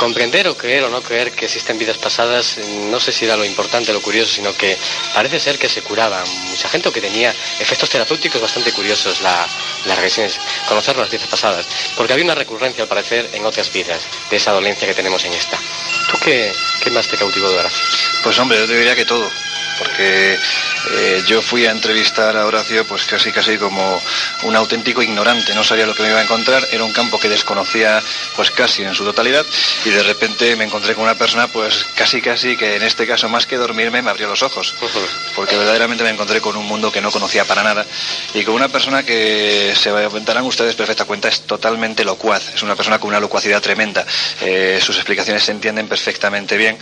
comprender 0.00 0.48
o 0.48 0.56
creer 0.56 0.82
o 0.84 0.88
no 0.88 1.02
creer 1.02 1.30
que 1.30 1.44
existen 1.44 1.76
vidas 1.76 1.98
pasadas, 1.98 2.56
no 2.88 2.98
sé 2.98 3.12
si 3.12 3.26
era 3.26 3.36
lo 3.36 3.44
importante, 3.44 3.92
lo 3.92 4.00
curioso, 4.00 4.32
sino 4.32 4.56
que 4.56 4.78
parece 5.12 5.38
ser 5.38 5.58
que 5.58 5.68
se 5.68 5.82
curaba 5.82 6.24
mucha 6.24 6.70
gente 6.70 6.88
o 6.88 6.92
que 6.92 7.02
tenía 7.02 7.36
efectos 7.60 7.90
terapéuticos 7.90 8.40
bastante 8.40 8.72
curiosos 8.72 9.20
la, 9.20 9.46
las 9.84 9.96
regresiones, 9.96 10.40
conocer 10.66 10.96
las 10.96 11.10
vidas 11.10 11.28
pasadas, 11.28 11.66
porque 11.98 12.14
había 12.14 12.24
una 12.24 12.34
recurrencia 12.34 12.82
al 12.82 12.88
parecer 12.88 13.28
en 13.34 13.44
otras 13.44 13.70
vidas 13.70 14.00
de 14.30 14.36
esa 14.38 14.52
dolencia 14.52 14.88
que 14.88 14.94
tenemos 14.94 15.22
en 15.26 15.34
esta. 15.34 15.58
¿Tú 16.10 16.16
qué, 16.24 16.50
qué 16.82 16.90
más 16.90 17.06
te 17.06 17.18
cautivó 17.18 17.50
de 17.50 17.58
Horacio? 17.58 17.84
Pues 18.22 18.38
hombre, 18.38 18.56
yo 18.56 18.66
te 18.66 18.78
diría 18.78 18.96
que 18.96 19.04
todo, 19.04 19.30
porque 19.80 20.38
eh, 20.92 21.22
yo 21.26 21.40
fui 21.40 21.66
a 21.66 21.70
entrevistar 21.72 22.36
a 22.36 22.46
Horacio 22.46 22.84
pues 22.86 23.04
casi 23.06 23.32
casi 23.32 23.56
como 23.56 24.00
un 24.44 24.54
auténtico 24.54 25.02
ignorante, 25.02 25.54
no 25.54 25.64
sabía 25.64 25.86
lo 25.86 25.94
que 25.94 26.02
me 26.02 26.10
iba 26.10 26.20
a 26.20 26.22
encontrar, 26.22 26.62
era 26.70 26.84
un 26.84 26.92
campo 26.92 27.18
que 27.18 27.28
desconocía 27.28 28.02
pues 28.36 28.50
casi 28.50 28.84
en 28.84 28.94
su 28.94 29.04
totalidad 29.04 29.44
y 29.84 29.90
de 29.90 30.02
repente 30.02 30.54
me 30.56 30.64
encontré 30.64 30.94
con 30.94 31.04
una 31.04 31.14
persona 31.14 31.48
pues 31.48 31.86
casi 31.96 32.20
casi 32.20 32.56
que 32.56 32.76
en 32.76 32.82
este 32.82 33.06
caso 33.06 33.28
más 33.28 33.46
que 33.46 33.56
dormirme 33.56 34.02
me 34.02 34.10
abrió 34.10 34.28
los 34.28 34.42
ojos, 34.42 34.74
porque 35.34 35.56
verdaderamente 35.56 36.04
me 36.04 36.10
encontré 36.10 36.40
con 36.40 36.56
un 36.56 36.66
mundo 36.66 36.92
que 36.92 37.00
no 37.00 37.10
conocía 37.10 37.44
para 37.44 37.62
nada 37.62 37.86
y 38.34 38.44
con 38.44 38.54
una 38.54 38.68
persona 38.68 39.02
que 39.02 39.74
se 39.74 39.90
darán 39.90 40.44
ustedes 40.44 40.74
perfecta 40.74 41.06
cuenta 41.06 41.28
es 41.28 41.40
totalmente 41.42 42.04
locuaz, 42.04 42.54
es 42.54 42.62
una 42.62 42.76
persona 42.76 42.98
con 42.98 43.08
una 43.08 43.20
locuacidad 43.20 43.62
tremenda, 43.62 44.04
Eh, 44.42 44.78
sus 44.80 44.96
explicaciones 44.96 45.42
se 45.42 45.52
entienden 45.52 45.88
perfectamente 45.88 46.56
bien 46.56 46.78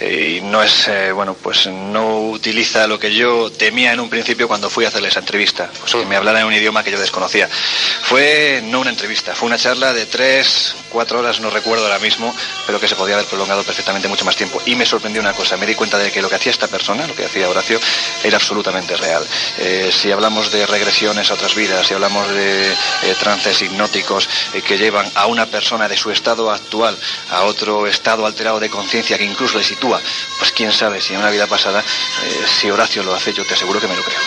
eh, 0.00 0.38
y 0.38 0.40
no 0.40 0.62
es, 0.62 0.90
bueno, 1.14 1.34
pues 1.34 1.66
no 1.66 2.38
utiliza 2.42 2.88
lo 2.88 2.98
que 2.98 3.14
yo 3.14 3.52
temía 3.52 3.92
en 3.92 4.00
un 4.00 4.10
principio 4.10 4.48
cuando 4.48 4.68
fui 4.68 4.84
a 4.84 4.88
hacerle 4.88 5.06
esa 5.06 5.20
entrevista, 5.20 5.70
pues 5.78 5.94
que 5.94 6.04
me 6.06 6.16
hablara 6.16 6.40
en 6.40 6.46
un 6.46 6.52
idioma 6.52 6.82
que 6.82 6.90
yo 6.90 6.98
desconocía. 6.98 7.48
Fue 7.48 8.60
no 8.64 8.80
una 8.80 8.90
entrevista, 8.90 9.32
fue 9.32 9.46
una 9.46 9.58
charla 9.58 9.92
de 9.92 10.06
tres, 10.06 10.74
cuatro 10.92 11.18
horas, 11.18 11.40
no 11.40 11.50
recuerdo 11.50 11.84
ahora 11.84 11.98
mismo, 11.98 12.34
pero 12.66 12.78
que 12.78 12.86
se 12.86 12.94
podía 12.94 13.14
haber 13.14 13.26
prolongado 13.26 13.64
perfectamente 13.64 14.06
mucho 14.06 14.24
más 14.24 14.36
tiempo. 14.36 14.60
Y 14.66 14.76
me 14.76 14.86
sorprendió 14.86 15.20
una 15.20 15.32
cosa, 15.32 15.56
me 15.56 15.66
di 15.66 15.74
cuenta 15.74 15.98
de 15.98 16.12
que 16.12 16.22
lo 16.22 16.28
que 16.28 16.36
hacía 16.36 16.52
esta 16.52 16.68
persona, 16.68 17.06
lo 17.06 17.14
que 17.14 17.24
hacía 17.24 17.48
Horacio, 17.48 17.80
era 18.22 18.36
absolutamente 18.36 18.96
real. 18.96 19.26
Eh, 19.58 19.90
si 19.92 20.12
hablamos 20.12 20.52
de 20.52 20.66
regresiones 20.66 21.30
a 21.30 21.34
otras 21.34 21.54
vidas, 21.54 21.86
si 21.86 21.94
hablamos 21.94 22.28
de 22.28 22.72
eh, 22.72 22.76
trances 23.18 23.62
hipnóticos 23.62 24.28
eh, 24.54 24.62
que 24.62 24.78
llevan 24.78 25.10
a 25.14 25.26
una 25.26 25.46
persona 25.46 25.88
de 25.88 25.96
su 25.96 26.10
estado 26.10 26.50
actual 26.50 26.96
a 27.30 27.44
otro 27.44 27.86
estado 27.86 28.26
alterado 28.26 28.60
de 28.60 28.68
conciencia 28.68 29.16
que 29.16 29.24
incluso 29.24 29.58
le 29.58 29.64
sitúa, 29.64 30.00
pues 30.38 30.52
quién 30.52 30.72
sabe 30.72 31.00
si 31.00 31.14
en 31.14 31.20
una 31.20 31.30
vida 31.30 31.46
pasada, 31.46 31.80
eh, 31.80 32.46
si 32.60 32.70
Horacio 32.70 33.02
lo 33.02 33.14
hace, 33.14 33.32
yo 33.32 33.44
te 33.44 33.54
aseguro 33.54 33.80
que 33.80 33.88
me 33.88 33.96
lo 33.96 34.02
creo. 34.02 34.18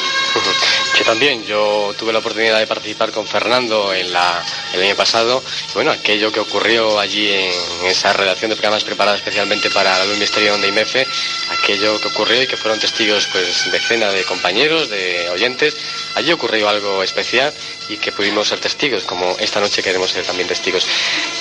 Yo 0.98 1.04
también, 1.06 1.46
yo 1.46 1.94
tuve 1.98 2.12
la 2.12 2.20
oportunidad 2.20 2.60
de 2.60 2.68
participar 2.68 3.12
con 3.12 3.28
Fernando 3.28 3.94
en 3.94 4.12
la, 4.12 4.44
el 4.74 4.84
año 4.84 4.96
pasado. 4.96 5.44
Y 5.70 5.74
bueno, 5.74 5.92
aquello 5.92 6.32
que 6.32 6.40
ocurrió 6.40 6.55
allí 7.00 7.32
en 7.32 7.86
esa 7.86 8.14
redacción 8.14 8.50
de 8.50 8.56
programas 8.56 8.84
preparada 8.84 9.18
especialmente 9.18 9.70
para 9.70 9.98
la 10.00 10.06
Luz 10.06 10.18
Misterio 10.18 10.58
de 10.58 10.68
IMF, 10.68 10.96
aquello 11.52 12.00
que 12.00 12.08
ocurrió 12.08 12.42
y 12.42 12.48
que 12.48 12.58
fueron 12.58 12.80
testigos 12.80 13.28
pues 13.32 13.72
decenas 13.72 14.14
de 14.14 14.24
compañeros, 14.24 14.90
de 14.90 15.30
oyentes, 15.30 15.76
allí 16.16 16.32
ocurrió 16.32 16.68
algo 16.68 17.04
especial 17.04 17.54
y 17.90 17.98
que 17.98 18.12
pudimos 18.12 18.48
ser 18.48 18.60
testigos, 18.60 19.04
como 19.04 19.36
esta 19.40 19.60
noche 19.60 19.84
queremos 19.84 20.10
ser 20.10 20.26
también 20.26 20.48
testigos. 20.48 20.86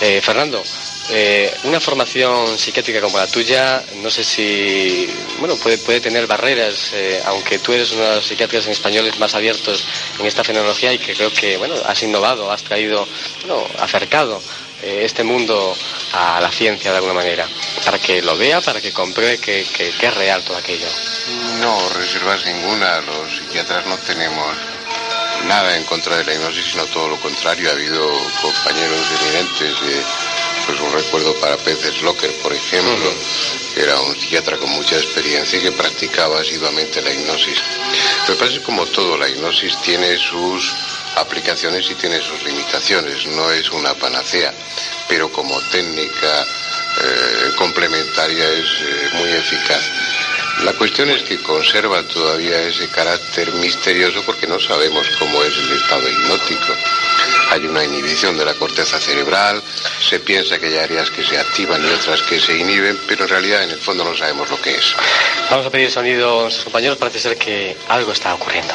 Eh, 0.01 0.21
Fernando, 0.23 0.63
eh, 1.11 1.53
una 1.65 1.81
formación 1.81 2.59
psiquiátrica 2.59 3.01
como 3.01 3.19
la 3.19 3.27
tuya, 3.27 3.83
no 4.03 4.11
sé 4.11 4.25
si, 4.25 5.09
bueno, 5.39 5.57
puede, 5.57 5.79
puede 5.79 6.01
tener 6.01 6.27
barreras, 6.27 6.91
eh, 6.93 7.23
aunque 7.27 7.59
tú 7.59 7.73
eres 7.73 7.93
uno 7.93 8.03
de 8.03 8.17
los 8.17 8.27
psiquiatras 8.27 8.67
en 8.67 8.73
españoles 8.73 9.19
más 9.19 9.35
abiertos 9.35 9.85
en 10.19 10.27
esta 10.27 10.45
fenomenología 10.45 10.93
y 10.93 10.99
que 10.99 11.15
creo 11.15 11.33
que, 11.33 11.57
bueno, 11.57 11.75
has 11.87 12.03
innovado, 12.03 12.51
has 12.53 12.63
traído, 12.63 13.07
bueno, 13.47 13.67
acercado 13.79 14.43
este 14.85 15.25
mundo 15.25 15.77
a 16.13 16.41
la 16.41 16.51
ciencia 16.51 16.91
de 16.91 16.97
alguna 16.99 17.15
manera, 17.15 17.47
para 17.85 17.99
que 17.99 18.23
lo 18.23 18.37
vea, 18.37 18.61
para 18.61 18.81
que 18.81 18.93
compruebe 18.93 19.39
que, 19.39 19.65
que- 19.65 19.91
que 19.91 20.07
es 20.07 20.15
real 20.15 20.43
todo 20.45 20.57
aquello. 20.57 20.89
No, 21.61 21.89
reservas 21.91 22.45
ninguna. 22.45 23.01
Los 23.01 23.37
psiquiatras 23.37 23.87
no 23.87 23.97
tenemos 23.99 24.55
nada 25.47 25.77
en 25.77 25.85
contra 25.85 26.17
de 26.17 26.25
la 26.25 26.35
hipnosis, 26.35 26.67
sino 26.73 26.85
todo 26.87 27.09
lo 27.09 27.17
contrario. 27.21 27.69
Ha 27.69 27.73
habido 27.73 28.07
compañeros 28.43 29.01
eminentes, 29.23 29.75
eh, 29.89 30.03
pues 30.67 30.81
un 30.81 30.93
recuerdo 30.93 31.35
para 31.41 31.57
Peces 31.57 32.01
Locker, 32.03 32.31
por 32.43 32.53
ejemplo, 32.53 33.13
que 33.75 33.83
era 33.83 33.99
un 34.01 34.19
psiquiatra 34.19 34.57
con 34.57 34.71
mucha 34.71 34.97
experiencia 34.97 35.59
y 35.59 35.63
que 35.63 35.73
practicaba 35.73 36.41
asiduamente 36.41 37.03
la 37.03 37.11
hipnosis. 37.11 37.59
Me 38.29 38.35
parece 38.37 38.61
como 38.63 38.87
todo, 38.87 39.17
la 39.19 39.29
hipnosis 39.29 39.77
tiene 39.83 40.17
sus 40.19 40.73
aplicaciones 41.17 41.91
y 41.91 41.95
tiene 41.95 42.21
sus 42.21 42.43
limitaciones, 42.43 43.27
no 43.27 43.51
es 43.51 43.71
una 43.71 43.95
panacea, 43.95 44.53
pero 45.09 45.31
como 45.31 45.61
técnica 45.71 46.47
eh, 47.03 47.53
complementaria 47.57 48.49
es 48.51 48.67
eh, 48.81 49.09
muy 49.15 49.31
eficaz. 49.31 49.83
La 50.63 50.73
cuestión 50.73 51.11
es 51.11 51.23
que 51.23 51.43
conserva 51.43 52.03
todavía 52.05 52.61
ese 52.63 52.89
carácter 52.89 53.53
misterioso 53.55 54.23
porque 54.25 54.47
no 54.47 54.61
sabemos 54.61 55.07
cómo 55.19 55.43
es 55.43 55.57
el 55.59 55.73
estado 55.73 56.09
hipnótico. 56.09 56.73
Hay 57.51 57.67
una 57.67 57.85
inhibición 57.85 58.37
de 58.39 58.45
la 58.45 58.55
corteza 58.55 58.99
cerebral, 58.99 59.63
se 60.01 60.21
piensa 60.21 60.59
que 60.59 60.67
hay 60.67 60.79
áreas 60.79 61.11
que 61.11 61.25
se 61.25 61.39
activan 61.39 61.85
y 61.85 61.91
otras 61.91 62.23
que 62.23 62.41
se 62.41 62.57
inhiben, 62.57 62.99
pero 63.09 63.25
en 63.25 63.31
realidad 63.31 63.65
en 63.65 63.71
el 63.71 63.79
fondo 63.79 64.05
no 64.05 64.17
sabemos 64.17 64.49
lo 64.49 64.61
que 64.61 64.77
es. 64.77 64.95
Vamos 65.51 65.67
a 65.67 65.71
pedir 65.71 65.91
sonido 65.91 66.39
a 66.39 66.43
nuestros 66.45 66.65
compañeros, 66.65 66.99
parece 66.99 67.19
ser 67.19 67.37
que 67.37 67.77
algo 67.89 68.13
está 68.13 68.35
ocurriendo. 68.35 68.75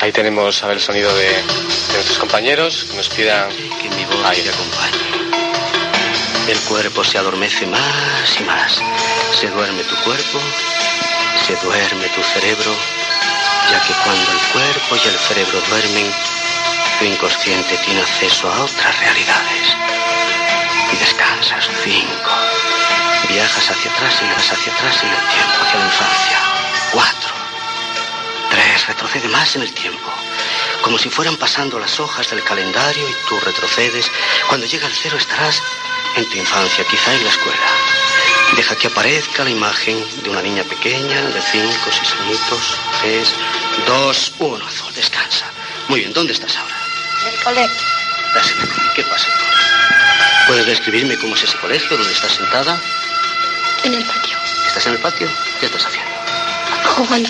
Ahí 0.00 0.12
tenemos 0.12 0.62
a 0.62 0.68
ver 0.68 0.76
el 0.76 0.82
sonido 0.82 1.12
de, 1.16 1.28
de 1.28 1.94
nuestros 1.94 2.18
compañeros 2.18 2.86
que 2.88 2.96
nos 2.96 3.08
pidan 3.08 3.48
que 3.50 3.90
mi 3.90 4.04
voz 4.04 4.32
te 4.32 4.48
acompañe. 4.48 5.28
El 6.48 6.58
cuerpo 6.60 7.02
se 7.02 7.18
adormece 7.18 7.66
más 7.66 8.40
y 8.40 8.44
más. 8.44 8.80
Se 9.38 9.48
duerme 9.48 9.82
tu 9.84 9.96
cuerpo, 9.96 10.38
se 11.46 11.56
duerme 11.56 12.08
tu 12.10 12.22
cerebro, 12.22 12.74
ya 13.70 13.80
que 13.86 13.92
cuando 14.04 14.32
el 14.32 14.38
cuerpo 14.52 14.96
y 14.96 15.08
el 15.08 15.18
cerebro 15.18 15.60
duermen, 15.68 16.10
tu 16.98 17.04
inconsciente 17.04 17.76
tiene 17.84 18.00
acceso 18.00 18.50
a 18.50 18.62
otras 18.62 19.00
realidades. 19.00 19.76
Y 20.92 20.96
descansas. 20.96 21.68
Cinco. 21.82 22.30
Viajas 23.28 23.70
hacia 23.70 23.90
atrás 23.90 24.14
y 24.22 24.32
vas 24.32 24.52
hacia 24.52 24.72
atrás 24.72 25.02
en 25.02 25.08
el 25.10 25.28
tiempo, 25.28 25.58
hacia 25.60 25.80
la 25.80 25.86
infancia. 25.86 26.38
Cuatro. 26.92 27.27
Retrocede 28.88 29.28
más 29.28 29.54
en 29.54 29.62
el 29.62 29.72
tiempo. 29.74 30.10
Como 30.82 30.98
si 30.98 31.10
fueran 31.10 31.36
pasando 31.36 31.78
las 31.78 32.00
hojas 32.00 32.30
del 32.30 32.42
calendario 32.42 33.06
y 33.06 33.28
tú 33.28 33.38
retrocedes. 33.38 34.10
Cuando 34.48 34.66
llega 34.66 34.86
el 34.86 34.94
cero 34.94 35.18
estarás 35.18 35.62
en 36.16 36.26
tu 36.30 36.38
infancia, 36.38 36.84
quizá 36.86 37.12
en 37.14 37.22
la 37.22 37.30
escuela. 37.30 37.66
Deja 38.56 38.74
que 38.76 38.86
aparezca 38.86 39.44
la 39.44 39.50
imagen 39.50 40.02
de 40.22 40.30
una 40.30 40.40
niña 40.40 40.62
pequeña 40.64 41.20
de 41.20 41.42
cinco, 41.42 41.90
seis 41.90 42.14
añitos. 42.22 42.78
Tres, 43.02 43.34
dos, 43.86 44.32
uno. 44.38 44.66
Azul, 44.66 44.94
descansa. 44.94 45.44
Muy 45.88 46.00
bien, 46.00 46.14
¿dónde 46.14 46.32
estás 46.32 46.56
ahora? 46.56 46.74
En 47.26 47.34
el 47.34 47.44
colegio. 47.44 47.88
Estás 48.28 48.50
en 48.52 48.60
el 48.62 48.68
colegio. 48.68 48.92
¿Qué 48.94 49.02
pasa? 49.04 49.28
¿Puedes 50.46 50.64
describirme 50.64 51.18
cómo 51.18 51.34
es 51.36 51.42
ese 51.42 51.58
colegio 51.58 51.94
donde 51.94 52.12
estás 52.14 52.32
sentada? 52.32 52.80
En 53.84 53.92
el 53.92 54.04
patio. 54.04 54.38
¿Estás 54.66 54.86
en 54.86 54.94
el 54.94 54.98
patio? 54.98 55.28
¿Qué 55.60 55.66
estás 55.66 55.84
haciendo? 55.84 56.10
Jugando. 56.96 57.28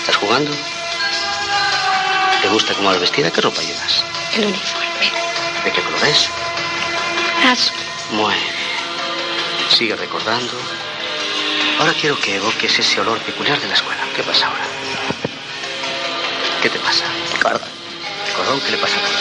¿Estás 0.00 0.16
jugando? 0.16 0.50
¿Te 2.42 2.48
gusta 2.48 2.74
cómo 2.74 2.88
vas 2.88 3.00
vestida? 3.00 3.30
¿Qué 3.30 3.40
ropa 3.40 3.60
llevas? 3.62 4.02
El 4.34 4.46
uniforme. 4.46 4.86
¿De 5.64 5.72
qué 5.72 5.82
color 5.82 6.04
es? 6.06 6.28
Azul. 7.46 7.76
Muy 8.12 8.34
bien. 8.34 9.70
Sigue 9.70 9.96
recordando. 9.96 10.52
Ahora 11.78 11.92
quiero 12.00 12.18
que 12.20 12.36
evoques 12.36 12.78
ese 12.78 13.00
olor 13.00 13.18
peculiar 13.20 13.58
de 13.60 13.68
la 13.68 13.74
escuela. 13.74 14.00
¿Qué 14.16 14.22
pasa 14.22 14.46
ahora? 14.46 14.64
¿Qué 16.62 16.68
te 16.68 16.78
pasa? 16.78 17.04
Cordón. 17.42 17.60
¿Cordón? 18.36 18.60
¿Qué 18.60 18.70
le 18.72 18.78
pasa 18.78 18.94
al 18.96 19.00
cordón? 19.02 19.20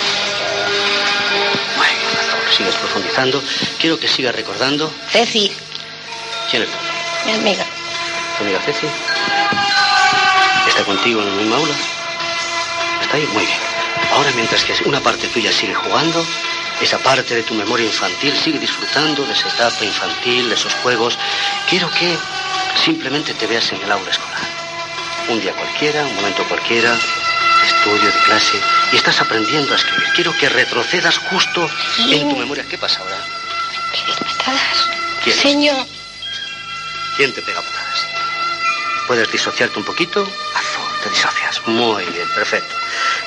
Muy 1.78 1.88
bien, 1.88 2.18
Azul. 2.20 2.56
Sigues 2.58 2.76
profundizando. 2.76 3.44
Quiero 3.80 4.00
que 4.00 4.08
sigas 4.08 4.36
recordando. 4.36 4.92
Ceci, 5.12 5.52
¿Quién 6.52 6.64
es 6.64 6.70
mi 7.26 7.32
amiga. 7.34 7.66
tu 8.38 8.44
amiga 8.44 8.60
Ceci? 8.66 8.88
¿Está 10.80 10.94
contigo 10.94 11.22
en 11.22 11.28
la 11.28 11.36
misma 11.36 11.58
aula? 11.58 11.76
¿Está 13.02 13.18
ahí? 13.18 13.28
Muy 13.34 13.46
bien. 13.46 13.58
Ahora, 14.14 14.32
mientras 14.34 14.64
que 14.64 14.74
una 14.86 15.02
parte 15.02 15.28
tuya 15.28 15.52
sigue 15.52 15.76
jugando, 15.76 16.26
esa 16.80 16.98
parte 17.00 17.36
de 17.36 17.44
tu 17.44 17.54
memoria 17.54 17.86
infantil 17.86 18.34
sigue 18.42 18.60
disfrutando 18.60 19.26
de 19.26 19.34
esa 19.34 19.50
etapa 19.50 19.84
infantil, 19.84 20.48
de 20.48 20.56
esos 20.56 20.74
juegos, 20.76 21.18
quiero 21.70 21.92
que 21.92 22.18
simplemente 22.82 23.34
te 23.34 23.46
veas 23.46 23.70
en 23.74 23.82
el 23.82 23.92
aula 23.92 24.10
escolar. 24.10 24.48
Un 25.28 25.42
día 25.42 25.52
cualquiera, 25.52 26.06
un 26.06 26.16
momento 26.16 26.46
cualquiera, 26.48 26.98
estudio, 27.68 28.06
de 28.06 28.20
clase, 28.24 28.58
y 28.94 28.96
estás 28.96 29.20
aprendiendo 29.20 29.74
a 29.74 29.76
escribir. 29.76 30.08
Quiero 30.16 30.34
que 30.38 30.48
retrocedas 30.48 31.18
justo 31.18 31.70
en 32.10 32.30
tu 32.30 32.38
memoria. 32.38 32.64
¿Qué 32.64 32.78
pasa 32.78 33.02
ahora? 33.02 33.18
Patadas. 34.18 34.88
¿Quién? 35.26 35.36
Señor. 35.36 35.86
¿Quién 37.18 37.34
te 37.34 37.42
pega 37.42 37.62
patadas? 37.62 37.80
¿Puedes 39.10 39.32
disociarte 39.32 39.80
un 39.80 39.86
poquito? 39.86 40.22
Azul, 40.22 40.69
te 41.04 41.10
disocias. 41.10 41.62
Muy 41.68 42.06
bien, 42.06 42.28
perfecto. 42.36 42.76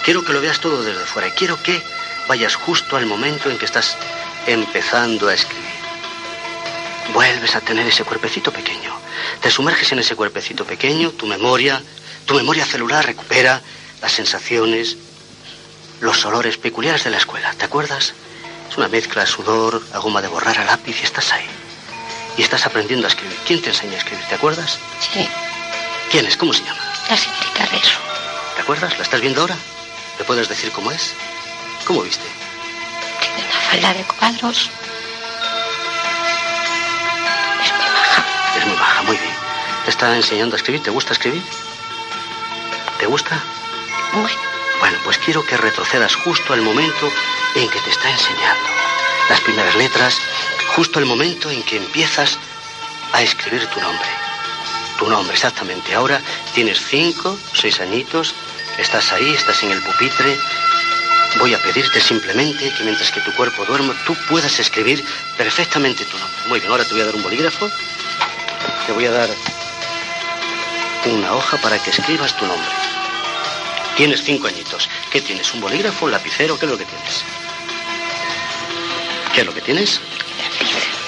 Quiero 0.05 0.25
que 0.25 0.33
lo 0.33 0.41
veas 0.41 0.61
todo 0.61 0.83
desde 0.83 1.05
fuera 1.05 1.29
y 1.29 1.33
quiero 1.33 1.63
que 1.63 1.83
vayas 2.29 2.55
justo 2.55 2.97
al 2.97 3.07
momento 3.07 3.51
en 3.51 3.59
que 3.59 3.65
estás 3.65 3.97
empezando 4.47 5.29
a 5.29 5.35
escribir. 5.35 5.63
Vuelves 7.13 7.55
a 7.57 7.61
tener 7.61 7.87
ese 7.87 8.05
cuerpecito 8.05 8.53
pequeño. 8.53 8.93
Te 9.41 9.51
sumerges 9.51 9.93
en 9.93 9.99
ese 9.99 10.17
cuerpecito 10.17 10.65
pequeño, 10.65 11.11
tu 11.11 11.27
memoria, 11.27 11.83
tu 12.27 12.35
memoria 12.35 12.65
celular 12.65 13.05
recupera 13.05 13.61
las 14.01 14.13
sensaciones, 14.13 14.97
los 16.01 16.25
olores 16.25 16.57
peculiares 16.57 17.05
de 17.05 17.11
la 17.11 17.19
escuela. 17.19 17.53
¿Te 17.55 17.65
acuerdas? 17.65 18.15
Es 18.71 18.77
una 18.79 18.89
mezcla 18.89 19.23
de 19.23 19.29
sudor, 19.29 19.83
a 19.93 19.99
goma 19.99 20.23
de 20.23 20.29
borrar 20.29 20.59
a 20.59 20.65
lápiz 20.65 21.01
y 21.01 21.05
estás 21.05 21.33
ahí. 21.33 21.47
Y 22.37 22.43
estás 22.43 22.65
aprendiendo 22.65 23.07
a 23.07 23.11
escribir. 23.11 23.37
¿Quién 23.47 23.61
te 23.61 23.69
enseña 23.69 23.95
a 23.95 23.99
escribir? 23.99 24.25
¿Te 24.27 24.35
acuerdas? 24.37 24.79
Sí, 25.13 25.29
¿Quién 26.11 26.27
es? 26.27 26.37
¿Cómo 26.37 26.53
se 26.53 26.63
llama? 26.63 26.92
La 27.13 27.19
señorita 27.19 27.67
Reso. 27.67 27.99
¿Te 28.57 28.63
acuerdas? 28.63 28.97
¿La 28.97 29.03
estás 29.03 29.21
viendo 29.21 29.43
ahora? 29.43 29.55
¿Me 30.19 30.25
puedes 30.25 30.49
decir 30.49 30.73
cómo 30.73 30.91
es? 30.91 31.13
¿Cómo 31.87 32.01
viste? 32.01 32.25
Tiene 33.21 33.51
una 33.51 33.61
falda 33.61 33.93
de 33.93 34.03
cuadros. 34.05 34.71
Es 38.57 38.67
muy 38.67 38.77
baja, 38.77 39.03
muy 39.03 39.17
bien. 39.19 39.35
¿Te 39.85 39.91
está 39.91 40.17
enseñando 40.17 40.57
a 40.57 40.59
escribir? 40.59 40.83
¿Te 40.83 40.89
gusta 40.89 41.13
escribir? 41.13 41.43
¿Te 42.99 43.05
gusta? 43.05 43.39
Bueno, 44.15 44.29
Bueno, 44.81 44.99
pues 45.05 45.19
quiero 45.19 45.45
que 45.45 45.59
retrocedas 45.59 46.15
justo 46.15 46.55
al 46.55 46.63
momento 46.63 47.13
en 47.57 47.69
que 47.69 47.79
te 47.81 47.91
está 47.91 48.09
enseñando. 48.09 48.69
Las 49.29 49.41
primeras 49.43 49.75
letras, 49.75 50.17
justo 50.75 50.99
el 50.99 51.05
momento 51.05 51.51
en 51.51 51.63
que 51.63 51.77
empiezas 51.77 52.39
a 53.13 53.21
escribir 53.21 53.67
tu 53.67 53.81
nombre. 53.83 54.22
Tu 55.03 55.11
nombre, 55.11 55.35
exactamente. 55.35 55.97
Ahora 55.97 56.23
tienes 56.55 56.79
cinco, 56.89 57.37
seis 57.55 57.81
añitos, 57.81 58.37
estás 58.79 59.11
ahí, 59.11 59.35
estás 59.35 59.61
en 59.65 59.73
el 59.73 59.83
pupitre. 59.83 60.39
Voy 61.41 61.53
a 61.55 61.61
pedirte 61.61 62.01
simplemente 62.01 62.73
que 62.73 62.85
mientras 62.85 63.11
que 63.11 63.21
tu 63.23 63.35
cuerpo 63.35 63.65
duerme, 63.65 63.95
tú 64.07 64.15
puedas 64.29 64.61
escribir 64.61 65.05
perfectamente 65.37 66.05
tu 66.05 66.17
nombre. 66.17 66.39
Muy 66.47 66.61
bien, 66.61 66.71
ahora 66.71 66.85
te 66.85 66.93
voy 66.93 67.01
a 67.01 67.07
dar 67.07 67.17
un 67.17 67.23
bolígrafo. 67.25 67.69
Te 68.87 68.93
voy 68.93 69.07
a 69.07 69.11
dar 69.11 69.29
una 71.07 71.35
hoja 71.35 71.57
para 71.57 71.83
que 71.83 71.91
escribas 71.91 72.37
tu 72.37 72.47
nombre. 72.47 72.71
Tienes 73.97 74.23
cinco 74.23 74.47
añitos. 74.47 74.89
¿Qué 75.11 75.21
tienes? 75.21 75.53
¿Un 75.53 75.63
bolígrafo, 75.63 76.05
un 76.05 76.13
lapicero? 76.13 76.57
¿Qué 76.61 76.67
es 76.67 76.71
lo 76.71 76.79
que 76.79 76.85
tienes? 76.85 77.25
¿Qué 79.35 79.41
es 79.41 79.47
lo 79.49 79.53
que 79.53 79.63
tienes? 79.63 80.01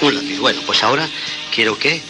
Un 0.01 0.15
lápiz. 0.15 0.37
Bueno, 0.39 0.61
pues 0.65 0.83
ahora 0.83 1.07
quiero 1.49 1.79
que 1.79 2.03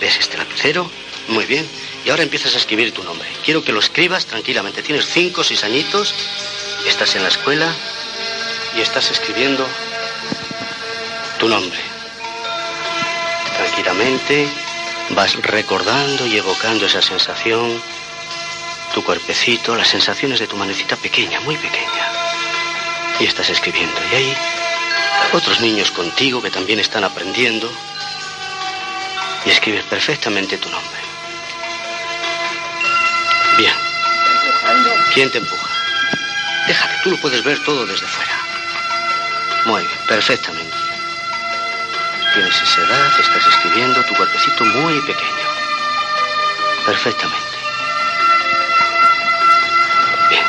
ves 0.00 0.18
este 0.18 0.36
lapicero. 0.36 0.90
Muy 1.28 1.44
bien. 1.44 1.68
Y 2.04 2.10
ahora 2.10 2.22
empiezas 2.22 2.54
a 2.54 2.58
escribir 2.58 2.92
tu 2.92 3.04
nombre. 3.04 3.28
Quiero 3.44 3.62
que 3.62 3.72
lo 3.72 3.80
escribas 3.80 4.26
tranquilamente. 4.26 4.82
Tienes 4.82 5.06
cinco, 5.06 5.44
seis 5.44 5.62
añitos. 5.62 6.14
Estás 6.86 7.14
en 7.16 7.22
la 7.22 7.28
escuela 7.28 7.70
y 8.76 8.80
estás 8.80 9.10
escribiendo 9.10 9.66
tu 11.38 11.48
nombre. 11.48 11.78
Tranquilamente. 13.56 14.48
Vas 15.10 15.36
recordando 15.36 16.26
y 16.26 16.36
evocando 16.36 16.84
esa 16.84 17.00
sensación, 17.00 17.80
tu 18.92 19.02
cuerpecito, 19.02 19.74
las 19.74 19.88
sensaciones 19.88 20.38
de 20.38 20.46
tu 20.46 20.56
manecita 20.56 20.96
pequeña, 20.96 21.40
muy 21.40 21.56
pequeña. 21.56 22.12
Y 23.18 23.24
estás 23.24 23.48
escribiendo. 23.48 23.98
Y 24.12 24.14
hay 24.14 24.36
otros 25.32 25.60
niños 25.60 25.90
contigo 25.92 26.42
que 26.42 26.50
también 26.50 26.78
están 26.78 27.04
aprendiendo. 27.04 27.70
Y 29.46 29.50
escribes 29.50 29.84
perfectamente 29.84 30.58
tu 30.58 30.68
nombre. 30.68 31.07
¿Quién 35.12 35.30
te 35.30 35.38
empuja? 35.38 35.68
Déjate, 36.66 36.94
tú 37.02 37.10
lo 37.10 37.16
puedes 37.18 37.42
ver 37.42 37.58
todo 37.64 37.86
desde 37.86 38.06
fuera. 38.06 38.38
Muy 39.64 39.82
bien, 39.82 39.98
perfectamente. 40.06 40.76
Tienes 42.34 42.62
esa 42.62 42.82
edad, 42.82 43.20
estás 43.20 43.46
escribiendo 43.46 44.04
tu 44.04 44.14
cuerpecito 44.14 44.64
muy 44.64 45.00
pequeño. 45.00 45.48
Perfectamente. 46.84 47.56
Bien. 50.30 50.44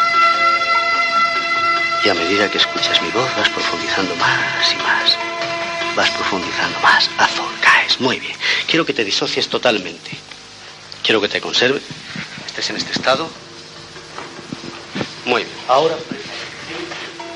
Y 2.04 2.10
a 2.10 2.14
medida 2.14 2.52
que 2.52 2.58
escuchas 2.58 3.02
mi 3.02 3.10
voz 3.12 3.30
vas 3.38 3.50
profundizando 3.50 4.16
más 4.18 4.74
y 4.74 4.76
más. 4.84 5.18
Vas 5.96 6.10
profundizando 6.12 6.80
más. 6.82 7.10
Azul, 7.18 7.52
caes. 7.62 8.00
Muy 8.00 8.20
bien. 8.20 8.36
Quiero 8.68 8.86
que 8.86 8.94
te 8.94 9.04
disocies 9.04 9.50
totalmente. 9.50 10.12
Quiero 11.02 11.22
que 11.22 11.30
te 11.30 11.42
conserves. 11.42 11.84
Estés 12.46 12.70
en 12.70 12.78
este 12.78 12.92
estado. 12.92 13.30
Muy 15.30 15.44
bien. 15.44 15.56
Ahora, 15.68 15.96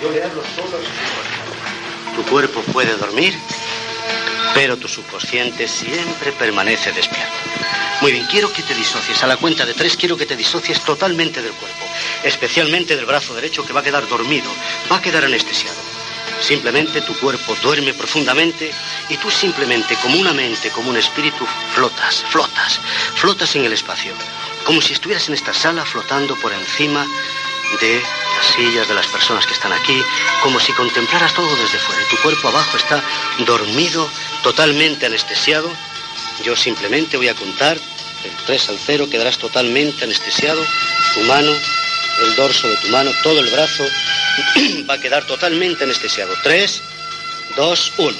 yo 0.01 0.09
le 0.09 0.23
hablo 0.23 0.41
solo 0.55 0.77
a 0.77 2.15
Tu 2.15 2.23
cuerpo 2.23 2.61
puede 2.73 2.97
dormir, 2.97 3.35
pero 4.55 4.77
tu 4.77 4.87
subconsciente 4.87 5.67
siempre 5.67 6.31
permanece 6.31 6.91
despierto. 6.91 7.31
Muy 8.01 8.13
bien, 8.13 8.25
quiero 8.25 8.51
que 8.51 8.63
te 8.63 8.73
disocies. 8.73 9.21
A 9.21 9.27
la 9.27 9.37
cuenta 9.37 9.63
de 9.63 9.75
tres 9.75 9.95
quiero 9.95 10.17
que 10.17 10.25
te 10.25 10.35
disocies 10.35 10.81
totalmente 10.81 11.43
del 11.43 11.51
cuerpo, 11.53 11.85
especialmente 12.23 12.95
del 12.95 13.05
brazo 13.05 13.35
derecho 13.35 13.63
que 13.63 13.73
va 13.73 13.81
a 13.81 13.83
quedar 13.83 14.07
dormido, 14.07 14.49
va 14.91 14.97
a 14.97 15.01
quedar 15.01 15.23
anestesiado. 15.25 15.77
Simplemente 16.41 17.01
tu 17.01 17.13
cuerpo 17.19 17.55
duerme 17.61 17.93
profundamente 17.93 18.71
y 19.09 19.17
tú 19.17 19.29
simplemente 19.29 19.95
como 20.01 20.17
una 20.17 20.33
mente, 20.33 20.71
como 20.71 20.89
un 20.89 20.97
espíritu, 20.97 21.45
flotas, 21.75 22.23
flotas, 22.27 22.79
flotas 23.13 23.55
en 23.55 23.65
el 23.65 23.73
espacio, 23.73 24.13
como 24.65 24.81
si 24.81 24.93
estuvieras 24.93 25.27
en 25.27 25.35
esta 25.35 25.53
sala 25.53 25.85
flotando 25.85 26.35
por 26.37 26.51
encima 26.51 27.07
de 27.79 28.01
las 28.35 28.45
sillas 28.55 28.87
de 28.87 28.93
las 28.93 29.07
personas 29.07 29.45
que 29.45 29.53
están 29.53 29.71
aquí, 29.71 30.01
como 30.41 30.59
si 30.59 30.71
contemplaras 30.73 31.33
todo 31.33 31.55
desde 31.55 31.79
fuera. 31.79 32.01
Tu 32.09 32.17
cuerpo 32.17 32.47
abajo 32.49 32.77
está 32.77 33.03
dormido, 33.39 34.07
totalmente 34.41 35.05
anestesiado. 35.05 35.69
Yo 36.43 36.55
simplemente 36.55 37.17
voy 37.17 37.29
a 37.29 37.35
contar 37.35 37.77
del 37.77 38.31
3 38.45 38.69
al 38.69 38.79
0, 38.85 39.07
quedarás 39.09 39.37
totalmente 39.37 40.03
anestesiado. 40.03 40.63
Tu 41.13 41.21
mano, 41.21 41.51
el 42.23 42.35
dorso 42.35 42.67
de 42.67 42.77
tu 42.77 42.87
mano, 42.89 43.11
todo 43.21 43.39
el 43.39 43.49
brazo 43.49 43.83
va 44.89 44.95
a 44.95 44.99
quedar 44.99 45.25
totalmente 45.25 45.83
anestesiado. 45.83 46.33
3, 46.43 46.81
2, 47.55 47.93
1. 47.97 48.17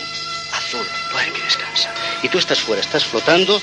Azul, 0.53 0.85
duerme 1.11 1.39
y 1.39 1.41
descansa. 1.41 1.93
Y 2.21 2.29
tú 2.29 2.37
estás 2.37 2.59
fuera, 2.59 2.81
estás 2.81 3.03
flotando 3.03 3.61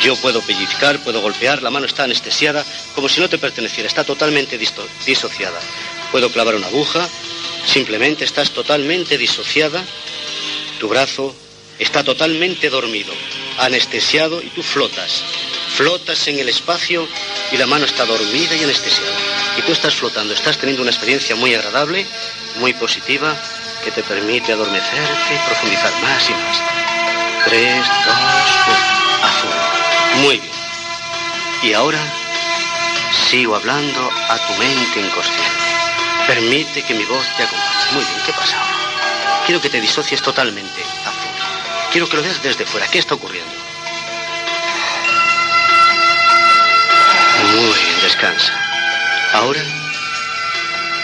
yo 0.00 0.16
puedo 0.16 0.40
pellizcar, 0.42 0.98
puedo 1.02 1.20
golpear, 1.20 1.62
la 1.62 1.70
mano 1.70 1.86
está 1.86 2.04
anestesiada, 2.04 2.64
como 2.94 3.08
si 3.08 3.20
no 3.20 3.28
te 3.28 3.38
perteneciera, 3.38 3.88
está 3.88 4.04
totalmente 4.04 4.58
disociada. 4.58 5.58
Puedo 6.12 6.30
clavar 6.30 6.54
una 6.54 6.66
aguja, 6.66 7.08
simplemente 7.66 8.24
estás 8.24 8.50
totalmente 8.50 9.18
disociada, 9.18 9.82
tu 10.78 10.88
brazo 10.88 11.34
está 11.78 12.04
totalmente 12.04 12.70
dormido, 12.70 13.12
anestesiado 13.58 14.40
y 14.42 14.48
tú 14.48 14.62
flotas. 14.62 15.22
Flotas 15.76 16.26
en 16.28 16.38
el 16.38 16.48
espacio 16.48 17.06
y 17.52 17.56
la 17.56 17.66
mano 17.66 17.84
está 17.84 18.06
dormida 18.06 18.54
y 18.54 18.64
anestesiada. 18.64 19.16
Y 19.58 19.62
tú 19.62 19.72
estás 19.72 19.94
flotando, 19.94 20.32
estás 20.32 20.58
teniendo 20.58 20.82
una 20.82 20.90
experiencia 20.90 21.36
muy 21.36 21.54
agradable, 21.54 22.06
muy 22.56 22.72
positiva, 22.74 23.36
que 23.84 23.90
te 23.90 24.02
permite 24.02 24.52
adormecerte 24.52 25.34
y 25.34 25.46
profundizar 25.46 25.92
más 26.02 26.30
y 26.30 26.32
más. 26.32 26.62
Tres, 27.44 27.86
dos. 28.06 28.45
Muy 30.22 30.38
bien. 30.38 30.54
Y 31.62 31.72
ahora 31.72 31.98
sigo 33.28 33.56
hablando 33.56 34.10
a 34.28 34.38
tu 34.38 34.54
mente 34.54 35.00
inconsciente. 35.00 35.66
Permite 36.26 36.82
que 36.82 36.94
mi 36.94 37.04
voz 37.04 37.26
te 37.36 37.44
acompañe. 37.44 37.92
Muy 37.92 38.04
bien, 38.04 38.18
¿qué 38.24 38.32
pasa 38.32 38.56
ahora? 38.58 38.76
Quiero 39.46 39.60
que 39.60 39.70
te 39.70 39.80
disocies 39.80 40.22
totalmente, 40.22 40.82
azul. 41.04 41.30
Quiero 41.92 42.08
que 42.08 42.16
lo 42.16 42.22
veas 42.22 42.42
desde 42.42 42.66
fuera. 42.66 42.88
¿Qué 42.88 42.98
está 42.98 43.14
ocurriendo? 43.14 43.52
Muy 47.52 47.72
bien, 47.72 48.00
descansa. 48.02 48.52
Ahora, 49.34 49.62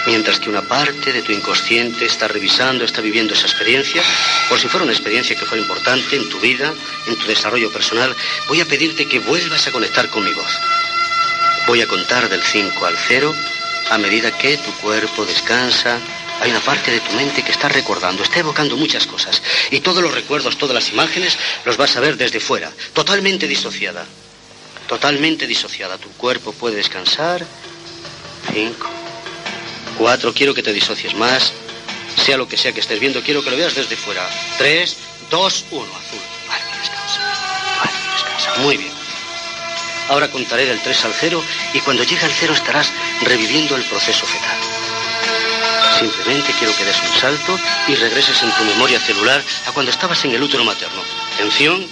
mientras 0.06 0.40
que 0.40 0.48
una 0.48 0.62
parte 0.62 1.12
de 1.12 1.22
tu 1.22 1.32
inconsciente 1.32 2.04
está 2.06 2.28
revisando, 2.28 2.84
está 2.84 3.00
viviendo 3.00 3.34
esa 3.34 3.46
experiencia, 3.46 4.02
por 4.48 4.58
si 4.58 4.68
fuera 4.68 4.84
una 4.84 4.92
experiencia 4.92 5.36
que 5.36 5.46
fuera 5.46 5.62
importante 5.62 6.16
en 6.16 6.28
tu 6.28 6.40
vida, 6.40 6.72
en 7.06 7.16
tu 7.16 7.26
desarrollo 7.26 7.72
personal, 7.72 8.14
voy 8.48 8.60
a 8.60 8.64
pedirte 8.64 9.06
que 9.06 9.18
vuelvas 9.20 9.66
a 9.66 9.72
conectar 9.72 10.08
con 10.08 10.24
mi 10.24 10.32
voz. 10.32 10.52
Voy 11.66 11.80
a 11.80 11.86
contar 11.86 12.28
del 12.28 12.42
5 12.42 12.86
al 12.86 12.96
0 12.96 13.34
a 13.90 13.98
medida 13.98 14.36
que 14.36 14.56
tu 14.56 14.72
cuerpo 14.80 15.24
descansa. 15.24 15.98
Hay 16.40 16.50
una 16.50 16.60
parte 16.60 16.90
de 16.90 17.00
tu 17.00 17.12
mente 17.12 17.44
que 17.44 17.52
está 17.52 17.68
recordando, 17.68 18.22
está 18.22 18.40
evocando 18.40 18.76
muchas 18.76 19.06
cosas. 19.06 19.40
Y 19.70 19.80
todos 19.80 20.02
los 20.02 20.12
recuerdos, 20.12 20.58
todas 20.58 20.74
las 20.74 20.90
imágenes, 20.90 21.38
los 21.64 21.76
vas 21.76 21.96
a 21.96 22.00
ver 22.00 22.16
desde 22.16 22.40
fuera, 22.40 22.72
totalmente 22.92 23.46
disociada. 23.46 24.04
Totalmente 24.88 25.46
disociada. 25.46 25.98
Tu 25.98 26.08
cuerpo 26.10 26.52
puede 26.52 26.76
descansar. 26.76 27.46
Cinco. 28.52 29.01
Cuatro. 29.98 30.32
Quiero 30.32 30.54
que 30.54 30.62
te 30.62 30.72
disocies 30.72 31.14
más. 31.14 31.52
Sea 32.16 32.36
lo 32.36 32.46
que 32.46 32.56
sea 32.56 32.72
que 32.72 32.80
estés 32.80 33.00
viendo, 33.00 33.22
quiero 33.22 33.42
que 33.42 33.50
lo 33.50 33.56
veas 33.56 33.74
desde 33.74 33.96
fuera. 33.96 34.28
Tres, 34.58 34.96
dos, 35.30 35.64
uno. 35.70 35.84
Azul. 35.84 36.20
Vale, 36.46 36.62
descansa. 36.78 37.20
Vale, 37.78 38.12
descansa. 38.12 38.60
Muy 38.60 38.76
bien. 38.76 38.92
Ahora 40.08 40.30
contaré 40.30 40.66
del 40.66 40.80
3 40.80 41.04
al 41.06 41.14
0 41.14 41.42
y 41.72 41.80
cuando 41.80 42.04
llegue 42.04 42.24
al 42.24 42.32
0 42.32 42.52
estarás 42.52 42.92
reviviendo 43.22 43.76
el 43.76 43.84
proceso 43.84 44.26
fetal. 44.26 44.58
Simplemente 45.98 46.52
quiero 46.58 46.76
que 46.76 46.84
des 46.84 47.00
un 47.00 47.20
salto 47.20 47.58
y 47.86 47.94
regreses 47.94 48.42
en 48.42 48.50
tu 48.52 48.64
memoria 48.64 49.00
celular 49.00 49.42
a 49.66 49.72
cuando 49.72 49.90
estabas 49.90 50.24
en 50.24 50.32
el 50.32 50.42
útero 50.42 50.64
materno. 50.64 51.00
Atención, 51.34 51.86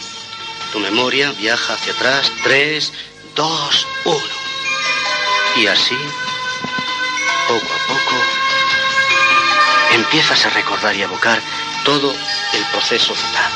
tu 0.72 0.80
memoria 0.80 1.32
viaja 1.32 1.74
hacia 1.74 1.92
atrás. 1.92 2.32
3, 2.42 2.92
2, 3.36 3.86
1. 4.04 4.18
Y 5.56 5.66
así, 5.66 5.96
poco 7.50 7.74
a 7.74 7.78
poco, 7.88 8.16
empiezas 9.92 10.46
a 10.46 10.50
recordar 10.50 10.94
y 10.94 11.02
evocar 11.02 11.42
todo 11.84 12.14
el 12.52 12.64
proceso 12.66 13.12
fetal. 13.12 13.52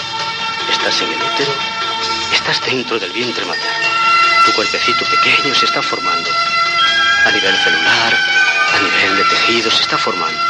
Estás 0.69 1.01
en 1.03 1.13
el 1.13 1.23
útero, 1.23 1.53
estás 2.33 2.61
dentro 2.67 2.99
del 2.99 3.13
vientre 3.13 3.45
materno. 3.45 3.89
Tu 4.47 4.53
cuerpecito 4.53 5.05
pequeño 5.05 5.55
se 5.55 5.67
está 5.67 5.81
formando. 5.81 6.29
A 7.25 7.31
nivel 7.31 7.57
celular, 7.57 8.19
a 8.75 8.79
nivel 8.81 9.17
de 9.17 9.25
tejido, 9.31 9.71
se 9.71 9.83
está 9.83 9.97
formando. 9.97 10.41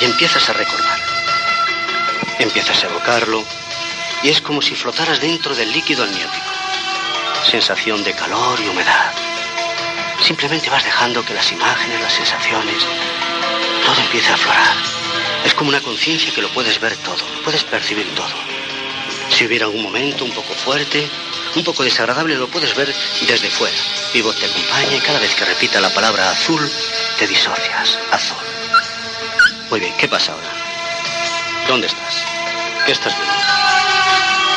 Y 0.00 0.06
empiezas 0.06 0.48
a 0.48 0.52
recordar. 0.52 0.98
Empiezas 2.40 2.82
a 2.82 2.88
evocarlo. 2.88 3.44
Y 4.24 4.30
es 4.30 4.40
como 4.40 4.60
si 4.60 4.74
flotaras 4.74 5.20
dentro 5.20 5.54
del 5.54 5.70
líquido 5.70 6.02
amniótico. 6.02 6.50
Sensación 7.48 8.02
de 8.02 8.14
calor 8.14 8.58
y 8.60 8.68
humedad. 8.68 9.29
Simplemente 10.22 10.70
vas 10.70 10.84
dejando 10.84 11.24
que 11.24 11.34
las 11.34 11.50
imágenes, 11.50 12.00
las 12.00 12.12
sensaciones, 12.12 12.76
todo 13.84 14.00
empiece 14.00 14.30
a 14.30 14.34
aflorar. 14.34 14.76
Es 15.44 15.54
como 15.54 15.70
una 15.70 15.80
conciencia 15.80 16.32
que 16.32 16.42
lo 16.42 16.48
puedes 16.50 16.78
ver 16.80 16.96
todo, 16.96 17.16
lo 17.36 17.42
puedes 17.42 17.64
percibir 17.64 18.06
todo. 18.14 18.34
Si 19.30 19.46
hubiera 19.46 19.64
algún 19.64 19.82
momento 19.82 20.24
un 20.24 20.32
poco 20.32 20.52
fuerte, 20.54 21.08
un 21.56 21.64
poco 21.64 21.82
desagradable, 21.82 22.36
lo 22.36 22.48
puedes 22.48 22.74
ver 22.74 22.94
desde 23.26 23.50
fuera. 23.50 23.76
Mi 24.14 24.20
voz 24.20 24.36
te 24.36 24.46
acompaña 24.46 24.96
y 24.96 25.00
cada 25.00 25.18
vez 25.18 25.34
que 25.34 25.44
repita 25.44 25.80
la 25.80 25.90
palabra 25.90 26.30
azul, 26.30 26.60
te 27.18 27.26
disocias. 27.26 27.98
Azul. 28.10 28.36
Muy 29.70 29.80
bien, 29.80 29.94
¿qué 29.96 30.08
pasa 30.08 30.32
ahora? 30.32 30.48
¿Dónde 31.66 31.86
estás? 31.86 32.24
¿Qué 32.84 32.92
estás 32.92 33.16
viendo? 33.16 33.34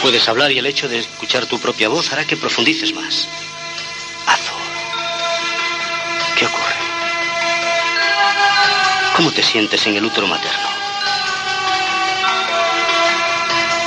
Puedes 0.01 0.27
hablar 0.27 0.51
y 0.51 0.59
el 0.59 0.65
hecho 0.65 0.89
de 0.89 0.99
escuchar 0.99 1.45
tu 1.45 1.59
propia 1.59 1.87
voz 1.87 2.11
hará 2.11 2.25
que 2.25 2.35
profundices 2.35 2.93
más. 2.93 3.27
¿Qué 6.35 6.45
ocurre? 6.45 6.75
¿Cómo 9.15 9.31
te 9.31 9.43
sientes 9.43 9.85
en 9.85 9.95
el 9.95 10.05
útero 10.05 10.27
materno? 10.27 10.69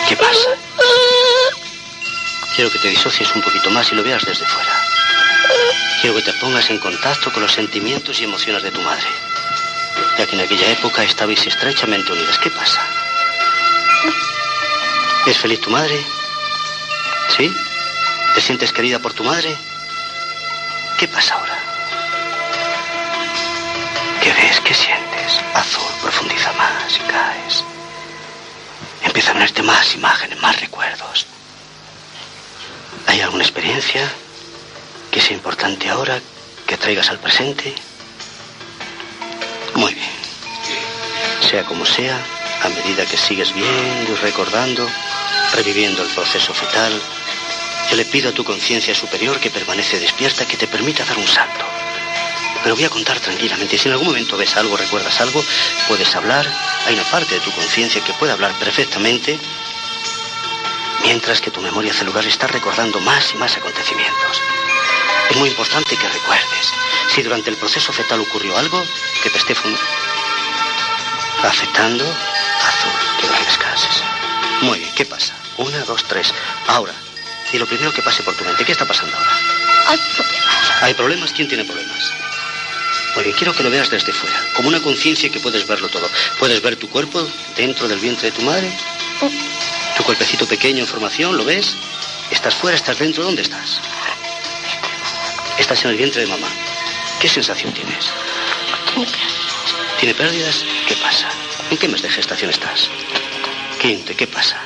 ¿Qué 0.08 0.16
pasa? 0.16 0.50
Quiero 2.54 2.70
que 2.70 2.78
te 2.78 2.88
disocies 2.88 3.34
un 3.34 3.42
poquito 3.42 3.70
más 3.70 3.90
y 3.90 3.96
lo 3.96 4.02
veas 4.04 4.24
desde 4.24 4.46
fuera. 4.46 4.72
Quiero 6.00 6.16
que 6.16 6.22
te 6.22 6.32
pongas 6.34 6.70
en 6.70 6.78
contacto 6.78 7.32
con 7.32 7.42
los 7.42 7.52
sentimientos 7.52 8.20
y 8.20 8.24
emociones 8.24 8.62
de 8.62 8.70
tu 8.70 8.80
madre. 8.82 9.06
Ya 10.16 10.26
que 10.26 10.36
en 10.36 10.42
aquella 10.42 10.70
época 10.70 11.02
estabais 11.02 11.44
estrechamente 11.46 12.12
unidas. 12.12 12.38
¿Qué 12.38 12.50
pasa? 12.50 12.80
¿Es 15.26 15.36
feliz 15.38 15.60
tu 15.60 15.70
madre? 15.70 16.00
¿Sí? 17.36 17.52
¿Te 18.34 18.40
sientes 18.40 18.72
querida 18.72 19.00
por 19.00 19.12
tu 19.12 19.24
madre? 19.24 19.56
¿Qué 20.98 21.08
pasa 21.08 21.34
ahora? 21.34 21.75
Azul, 25.56 25.90
profundiza 26.02 26.52
más 26.52 26.96
y 26.96 27.10
caes. 27.10 27.64
Empieza 29.02 29.30
a 29.30 29.34
venirte 29.34 29.62
más 29.62 29.94
imágenes, 29.94 30.38
más 30.42 30.60
recuerdos. 30.60 31.26
¿Hay 33.06 33.22
alguna 33.22 33.42
experiencia 33.42 34.06
que 35.10 35.20
sea 35.22 35.34
importante 35.34 35.88
ahora 35.88 36.20
que 36.66 36.76
traigas 36.76 37.08
al 37.08 37.20
presente? 37.20 37.74
Muy 39.74 39.94
bien. 39.94 40.10
Sea 41.40 41.64
como 41.64 41.86
sea, 41.86 42.18
a 42.62 42.68
medida 42.68 43.06
que 43.06 43.16
sigues 43.16 43.54
viendo 43.54 44.12
y 44.12 44.16
recordando, 44.16 44.86
reviviendo 45.54 46.02
el 46.02 46.08
proceso 46.10 46.52
fetal, 46.52 46.92
yo 47.90 47.96
le 47.96 48.04
pido 48.04 48.28
a 48.28 48.34
tu 48.34 48.44
conciencia 48.44 48.94
superior 48.94 49.40
que 49.40 49.48
permanece 49.48 49.98
despierta 50.00 50.46
que 50.46 50.58
te 50.58 50.66
permita 50.66 51.06
dar 51.06 51.16
un 51.16 51.26
salto. 51.26 51.64
Pero 52.66 52.74
voy 52.74 52.84
a 52.84 52.90
contar 52.90 53.20
tranquilamente. 53.20 53.78
Si 53.78 53.86
en 53.86 53.92
algún 53.92 54.08
momento 54.08 54.36
ves 54.36 54.56
algo, 54.56 54.76
recuerdas 54.76 55.20
algo, 55.20 55.40
puedes 55.86 56.16
hablar. 56.16 56.44
Hay 56.86 56.94
una 56.94 57.04
parte 57.04 57.36
de 57.36 57.40
tu 57.40 57.52
conciencia 57.52 58.02
que 58.02 58.12
puede 58.14 58.32
hablar 58.32 58.58
perfectamente, 58.58 59.38
mientras 61.04 61.40
que 61.40 61.52
tu 61.52 61.60
memoria 61.60 61.94
celular 61.94 62.26
está 62.26 62.48
recordando 62.48 62.98
más 62.98 63.32
y 63.32 63.36
más 63.36 63.56
acontecimientos. 63.56 64.40
Es 65.30 65.36
muy 65.36 65.50
importante 65.50 65.96
que 65.96 66.08
recuerdes. 66.08 66.72
Si 67.14 67.22
durante 67.22 67.50
el 67.50 67.56
proceso 67.56 67.92
fetal 67.92 68.18
ocurrió 68.18 68.58
algo 68.58 68.84
que 69.22 69.30
te 69.30 69.38
esté 69.38 69.54
afectando, 71.44 72.04
azul, 72.04 72.90
que 73.20 73.28
descanses. 73.44 74.02
Muy 74.62 74.80
bien, 74.80 74.92
¿qué 74.96 75.04
pasa? 75.04 75.36
Una, 75.58 75.84
dos, 75.84 76.02
tres. 76.02 76.34
Ahora, 76.66 76.94
y 77.52 77.58
lo 77.58 77.66
primero 77.66 77.92
que 77.92 78.02
pase 78.02 78.24
por 78.24 78.34
tu 78.34 78.44
mente, 78.44 78.64
¿qué 78.64 78.72
está 78.72 78.86
pasando 78.88 79.16
ahora? 79.16 79.38
Hay 79.86 79.98
problemas. 80.16 80.82
¿Hay 80.82 80.94
problemas? 80.94 81.32
¿Quién 81.32 81.46
tiene 81.46 81.64
problemas? 81.64 82.25
Bien, 83.22 83.34
quiero 83.36 83.54
que 83.54 83.62
lo 83.62 83.70
veas 83.70 83.90
desde 83.90 84.12
fuera, 84.12 84.38
como 84.54 84.68
una 84.68 84.80
conciencia 84.80 85.30
que 85.30 85.40
puedes 85.40 85.66
verlo 85.66 85.88
todo. 85.88 86.08
¿Puedes 86.38 86.60
ver 86.62 86.76
tu 86.76 86.88
cuerpo 86.88 87.26
dentro 87.56 87.88
del 87.88 87.98
vientre 87.98 88.30
de 88.30 88.36
tu 88.36 88.42
madre? 88.42 88.70
¿Tu 89.96 90.02
cuerpecito 90.04 90.46
pequeño 90.46 90.80
en 90.80 90.86
formación? 90.86 91.36
¿Lo 91.36 91.44
ves? 91.44 91.74
¿Estás 92.30 92.54
fuera? 92.54 92.76
¿Estás 92.76 92.98
dentro? 92.98 93.24
¿Dónde 93.24 93.42
estás? 93.42 93.80
Estás 95.58 95.84
en 95.84 95.90
el 95.90 95.96
vientre 95.96 96.20
de 96.20 96.28
mamá. 96.28 96.48
¿Qué 97.18 97.28
sensación 97.28 97.72
tienes? 97.72 98.06
¿Tiene 99.98 100.14
pérdidas? 100.14 100.64
¿Qué 100.86 100.94
pasa? 100.96 101.28
¿En 101.70 101.78
qué 101.78 101.88
mes 101.88 102.02
de 102.02 102.10
gestación 102.10 102.50
estás? 102.50 102.88
Quinto, 103.80 104.12
¿y 104.12 104.14
qué 104.14 104.26
pasa? 104.26 104.58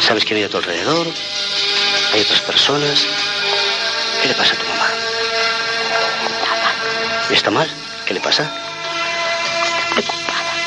¿Sabes 0.00 0.24
quién 0.24 0.38
hay 0.38 0.44
a 0.44 0.48
tu 0.48 0.56
alrededor? 0.56 1.06
¿Hay 2.14 2.20
otras 2.22 2.40
personas? 2.40 3.04
¿Qué 4.22 4.28
le 4.28 4.34
pasa 4.34 4.54
a 4.54 4.58
tu 4.58 4.66
mamá? 4.66 5.05
¿Está 7.46 7.54
mal? 7.54 7.70
¿Qué 8.04 8.12
le 8.12 8.18
pasa? 8.18 8.42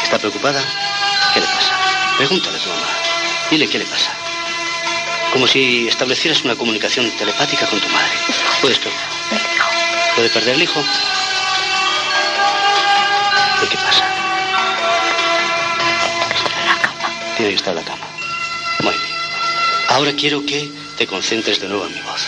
¿Está 0.02 0.18
preocupada? 0.18 0.64
¿Qué 1.34 1.42
le 1.42 1.46
pasa? 1.46 1.76
Pregúntale 2.16 2.56
a 2.56 2.62
tu 2.62 2.70
mamá. 2.70 2.88
Dile 3.52 3.68
qué 3.68 3.80
le 3.80 3.86
pasa. 3.86 4.14
Como 5.34 5.46
si 5.46 5.90
establecieras 5.90 6.42
una 6.46 6.56
comunicación 6.56 7.12
telepática 7.18 7.66
con 7.66 7.82
tu 7.82 7.90
madre. 7.90 8.08
Puedes 8.62 8.78
preguntar. 8.78 9.10
¿Puede 10.16 10.30
perder 10.30 10.56
el 10.56 10.64
hijo? 10.64 10.82
¿Y 13.62 13.68
qué 13.68 13.76
pasa? 13.76 14.06
Tiene 17.36 17.50
que 17.52 17.58
estar 17.58 17.72
en 17.72 17.84
la 17.84 17.84
cama. 17.84 18.08
Muy 18.84 18.94
bien. 18.94 19.14
Ahora 19.90 20.14
quiero 20.14 20.46
que 20.46 20.72
te 20.98 21.06
concentres 21.06 21.60
de 21.60 21.68
nuevo 21.68 21.88
en 21.88 21.94
mi 21.94 22.00
voz. 22.04 22.22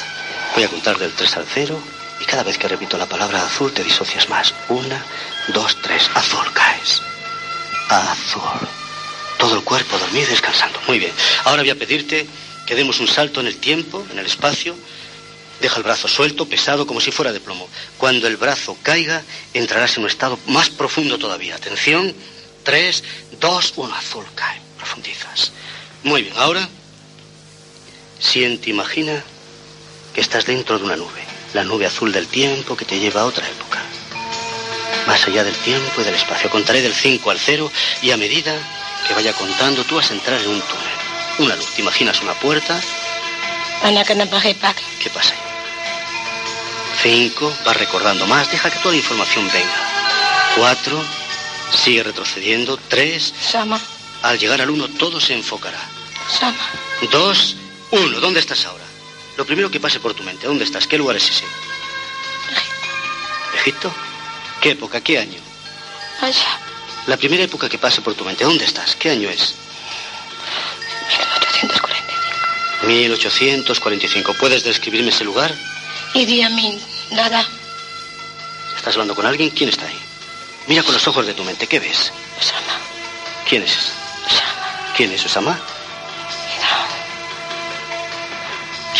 Voy 0.55 0.65
a 0.65 0.67
contar 0.67 0.97
del 0.97 1.13
3 1.13 1.37
al 1.37 1.45
0 1.53 2.00
y 2.21 2.25
cada 2.25 2.43
vez 2.43 2.57
que 2.57 2.67
repito 2.67 2.97
la 2.97 3.07
palabra 3.07 3.43
azul 3.43 3.73
te 3.73 3.83
disocias 3.83 4.29
más. 4.29 4.53
Una, 4.69 5.03
dos, 5.47 5.75
tres. 5.81 6.09
Azul, 6.13 6.53
caes. 6.53 7.01
Azul. 7.89 8.67
Todo 9.39 9.55
el 9.55 9.63
cuerpo 9.63 9.97
dormido 9.97 10.27
y 10.27 10.29
descansando. 10.29 10.79
Muy 10.87 10.99
bien. 10.99 11.11
Ahora 11.45 11.63
voy 11.63 11.71
a 11.71 11.75
pedirte 11.75 12.27
que 12.67 12.75
demos 12.75 12.99
un 12.99 13.07
salto 13.07 13.39
en 13.39 13.47
el 13.47 13.57
tiempo, 13.57 14.05
en 14.11 14.19
el 14.19 14.27
espacio. 14.27 14.75
Deja 15.59 15.77
el 15.77 15.83
brazo 15.83 16.07
suelto, 16.07 16.47
pesado, 16.47 16.85
como 16.85 17.01
si 17.01 17.11
fuera 17.11 17.33
de 17.33 17.39
plomo. 17.39 17.67
Cuando 17.97 18.27
el 18.27 18.37
brazo 18.37 18.77
caiga, 18.83 19.23
entrarás 19.53 19.97
en 19.97 20.03
un 20.03 20.09
estado 20.09 20.37
más 20.45 20.69
profundo 20.69 21.17
todavía. 21.17 21.55
Atención. 21.55 22.13
Tres, 22.63 23.03
dos, 23.39 23.73
uno. 23.77 23.95
Azul, 23.95 24.25
cae. 24.35 24.61
Profundizas. 24.77 25.51
Muy 26.03 26.21
bien. 26.21 26.35
Ahora, 26.37 26.69
siente, 28.19 28.69
imagina 28.69 29.23
que 30.13 30.21
estás 30.21 30.45
dentro 30.45 30.77
de 30.77 30.85
una 30.85 30.95
nube. 30.95 31.30
La 31.53 31.63
nube 31.63 31.85
azul 31.85 32.11
del 32.11 32.27
tiempo 32.27 32.75
que 32.77 32.85
te 32.85 32.99
lleva 32.99 33.21
a 33.21 33.25
otra 33.25 33.47
época. 33.47 33.79
Más 35.07 35.27
allá 35.27 35.43
del 35.43 35.55
tiempo 35.55 36.01
y 36.01 36.03
del 36.03 36.15
espacio. 36.15 36.49
Contaré 36.49 36.81
del 36.81 36.93
5 36.93 37.29
al 37.31 37.39
0 37.39 37.71
y 38.01 38.11
a 38.11 38.17
medida 38.17 38.55
que 39.07 39.13
vaya 39.13 39.33
contando, 39.33 39.83
tú 39.83 39.95
vas 39.95 40.11
a 40.11 40.13
entrar 40.13 40.39
en 40.39 40.47
un 40.49 40.61
túnel. 40.61 40.91
Una 41.39 41.55
luz. 41.55 41.73
Te 41.75 41.81
imaginas 41.81 42.21
una 42.21 42.33
puerta. 42.33 42.79
¿Qué 45.01 45.09
pasa 45.09 45.33
ahí? 45.33 45.39
Cinco, 47.01 47.51
vas 47.65 47.75
recordando 47.77 48.27
más, 48.27 48.51
deja 48.51 48.69
que 48.69 48.77
toda 48.77 48.91
la 48.91 48.97
información 48.97 49.49
venga. 49.51 49.75
Cuatro, 50.55 51.03
sigue 51.83 52.03
retrocediendo. 52.03 52.77
Tres, 52.77 53.33
Sama. 53.41 53.81
al 54.21 54.37
llegar 54.37 54.61
al 54.61 54.69
uno 54.69 54.87
todo 54.87 55.19
se 55.19 55.33
enfocará. 55.33 55.79
Sama. 56.29 56.57
Dos, 57.11 57.55
uno, 57.89 58.19
¿dónde 58.19 58.39
estás 58.39 58.65
ahora? 58.65 58.80
Lo 59.41 59.47
primero 59.47 59.71
que 59.71 59.79
pase 59.79 59.99
por 59.99 60.13
tu 60.13 60.21
mente, 60.21 60.45
¿dónde 60.45 60.65
estás? 60.65 60.85
¿Qué 60.85 60.99
lugar 60.99 61.15
es 61.15 61.27
ese? 61.27 61.43
¿Egipto? 63.55 63.91
¿Qué 64.61 64.69
época? 64.69 65.01
¿Qué 65.01 65.17
año? 65.17 65.39
Allá. 66.21 66.59
La 67.07 67.17
primera 67.17 67.41
época 67.41 67.67
que 67.67 67.79
pase 67.79 68.01
por 68.01 68.13
tu 68.13 68.23
mente, 68.23 68.43
¿dónde 68.43 68.65
estás? 68.65 68.95
¿Qué 68.95 69.09
año 69.09 69.31
es? 69.31 69.55
1845. 72.85 74.35
¿Puedes 74.35 74.63
describirme 74.63 75.09
ese 75.09 75.23
lugar? 75.23 75.51
Idi 76.13 76.43
Amin. 76.43 76.79
Nada. 77.09 77.43
¿Estás 78.77 78.93
hablando 78.93 79.15
con 79.15 79.25
alguien? 79.25 79.49
¿Quién 79.49 79.69
está 79.69 79.87
ahí? 79.87 79.99
Mira 80.67 80.83
con 80.83 80.93
los 80.93 81.07
ojos 81.07 81.25
de 81.25 81.33
tu 81.33 81.43
mente, 81.43 81.65
¿qué 81.65 81.79
ves? 81.79 82.11
Osama. 82.39 82.77
¿Quién 83.49 83.63
es? 83.63 83.91
¿Quién 84.95 85.11
es 85.11 85.25
Osama? 85.25 85.59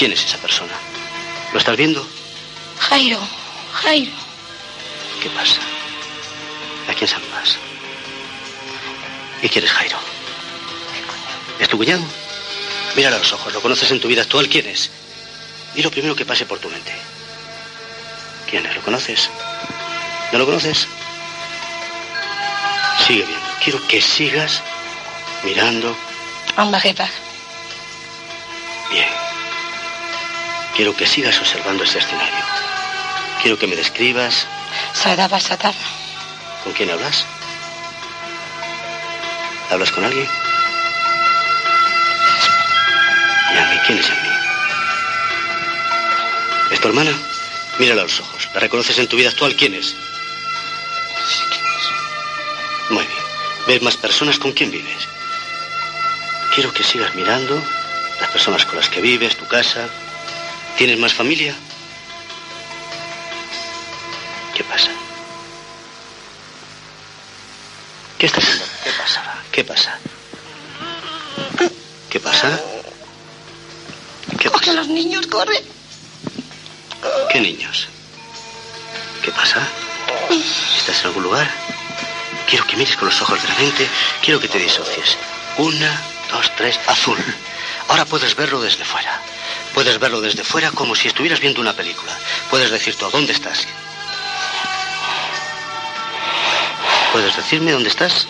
¿Quién 0.02 0.14
es 0.14 0.26
esa 0.26 0.40
persona? 0.40 0.74
¿Lo 1.54 1.60
estás 1.60 1.78
viendo? 1.78 2.04
Jairo. 2.80 3.20
Jairo. 3.72 4.12
¿Qué 5.22 5.30
pasa? 5.30 5.62
¿A 6.90 6.94
quién 6.96 7.08
saludas? 7.08 7.60
¿Y 9.44 9.48
quién 9.48 9.64
es 9.64 9.72
Jairo? 9.72 10.00
¿Es 11.60 11.70
tu 11.70 11.78
cuñado? 11.78 12.02
Mírale 12.96 13.18
a 13.18 13.20
los 13.20 13.32
ojos, 13.32 13.54
¿lo 13.54 13.62
conoces 13.62 13.92
en 13.92 14.00
tu 14.00 14.08
vida 14.08 14.24
actual? 14.24 14.50
¿Quién 14.50 14.66
es? 14.70 14.90
Di 15.76 15.84
lo 15.84 15.92
primero 15.92 16.16
que 16.16 16.26
pase 16.26 16.48
por 16.48 16.58
tu 16.58 16.68
mente. 16.68 16.94
¿Quién 18.50 18.66
es? 18.66 18.74
¿Lo 18.74 18.82
conoces? 18.82 19.30
¿No 20.32 20.40
lo 20.40 20.48
conoces? 20.48 20.88
Sigue 23.06 23.24
viendo. 23.24 23.48
Quiero 23.64 23.88
que 23.88 24.02
sigas 24.02 24.64
mirando. 25.44 25.96
Ambajepak. 26.56 27.12
Bien. 28.90 29.31
Quiero 30.76 30.96
que 30.96 31.06
sigas 31.06 31.38
observando 31.40 31.84
ese 31.84 32.00
escenario. 32.00 32.44
Quiero 33.42 33.58
que 33.58 33.68
me 33.68 33.76
describas 33.76 34.48
Sadaba 34.94 35.40
Sadaba. 35.40 35.76
con 36.64 36.74
quién 36.74 36.90
hablas. 36.92 37.26
¿Hablas 39.70 39.92
con 39.92 40.04
alguien? 40.04 40.28
¿Y 43.54 43.58
a 43.58 43.66
mí? 43.66 43.78
¿Quién 43.86 44.00
es 44.00 44.10
a 44.10 44.14
mí? 44.14 44.30
¿Es 46.72 46.80
tu 46.80 46.88
hermana? 46.88 47.12
Mírala 47.80 48.02
a 48.02 48.06
los 48.06 48.20
ojos. 48.20 48.50
¿La 48.54 48.60
reconoces 48.60 48.98
en 49.00 49.08
tu 49.08 49.18
vida 49.18 49.30
actual? 49.30 49.56
¿Quién 49.56 49.76
es? 49.76 49.96
Muy 52.90 53.06
bien. 53.06 53.20
¿Ves 53.68 53.82
más 53.82 53.98
personas 53.98 54.40
con 54.40 54.52
quién 54.52 54.72
vives? 54.72 55.08
Quiero 56.54 56.74
que 56.74 56.84
sigas 56.84 57.16
mirando 57.16 57.62
las 58.20 58.30
personas 58.30 58.66
con 58.66 58.76
las 58.78 58.90
que 58.90 59.02
vives, 59.02 59.38
tu 59.38 59.48
casa. 59.48 59.88
¿Tienes 60.82 60.98
más 60.98 61.14
familia? 61.14 61.54
¿Qué 64.56 64.64
pasa? 64.64 64.90
¿Qué 68.18 68.26
estás 68.26 68.44
haciendo? 68.44 68.66
¿Qué 68.84 68.92
pasa? 68.92 69.22
¿Qué 69.52 69.64
pasa? 69.64 70.00
¿Qué 72.10 72.20
pasa? 72.20 72.60
¿Qué 74.40 74.50
Porque 74.50 74.74
los 74.74 74.88
niños 74.88 75.28
corren. 75.28 75.64
¿Qué 77.32 77.40
niños? 77.40 77.88
¿Qué 79.24 79.32
pasa? 79.32 79.60
¿Estás 80.80 81.02
en 81.02 81.06
algún 81.06 81.22
lugar? 81.26 81.48
Quiero 82.50 82.66
que 82.66 82.76
mires 82.76 82.98
con 82.98 83.08
los 83.08 83.22
ojos 83.22 83.40
de 83.40 83.50
la 83.50 83.56
mente. 83.60 83.88
Quiero 84.24 84.40
que 84.40 84.48
te 84.48 84.58
disocies. 84.58 85.16
Una, 85.60 86.02
dos, 86.32 86.52
tres, 86.58 86.80
azul. 86.88 87.20
Ahora 87.88 88.06
puedes 88.06 88.36
verlo 88.36 88.60
desde 88.60 88.84
fuera. 88.84 89.22
Puedes 89.74 90.00
verlo 90.00 90.22
desde 90.22 90.44
fuera 90.44 90.72
como 90.72 90.96
si 90.96 91.08
estuvieras 91.08 91.40
viendo 91.40 91.62
una 91.62 91.74
película. 91.74 92.12
Puedes 92.50 92.72
decir 92.72 92.96
todo, 92.96 93.12
¿dónde 93.12 93.34
estás? 93.34 93.68
¿Puedes 97.12 97.36
decirme 97.36 97.72
dónde 97.72 97.90
estás? 97.90 98.28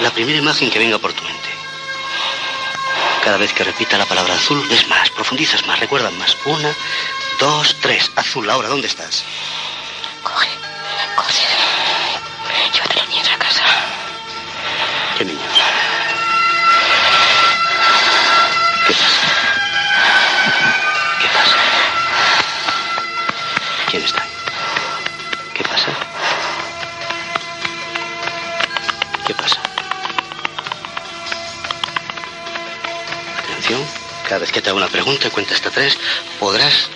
La 0.00 0.10
primera 0.10 0.38
imagen 0.38 0.70
que 0.70 0.78
venga 0.78 0.98
por 0.98 1.12
tu 1.12 1.22
mente. 1.22 1.48
Cada 3.24 3.38
vez 3.38 3.52
que 3.52 3.64
repita 3.64 3.96
la 3.96 4.04
palabra 4.04 4.34
azul, 4.34 4.66
ves 4.68 4.86
más, 4.88 5.08
profundizas 5.10 5.66
más, 5.66 5.80
recuerdas 5.80 6.12
más. 6.12 6.36
Una, 6.44 6.74
dos, 7.40 7.76
tres. 7.80 8.10
Azul, 8.16 8.48
ahora, 8.50 8.68
¿dónde 8.68 8.88
estás? 8.88 9.24
Coge. 10.22 10.53
Cada 34.34 34.40
vez 34.46 34.50
que 34.50 34.60
te 34.60 34.68
hago 34.70 34.78
una 34.78 34.88
pregunta 34.88 35.28
y 35.28 35.30
cuenta 35.30 35.54
hasta 35.54 35.70
tres, 35.70 35.96
podrás 36.40 36.88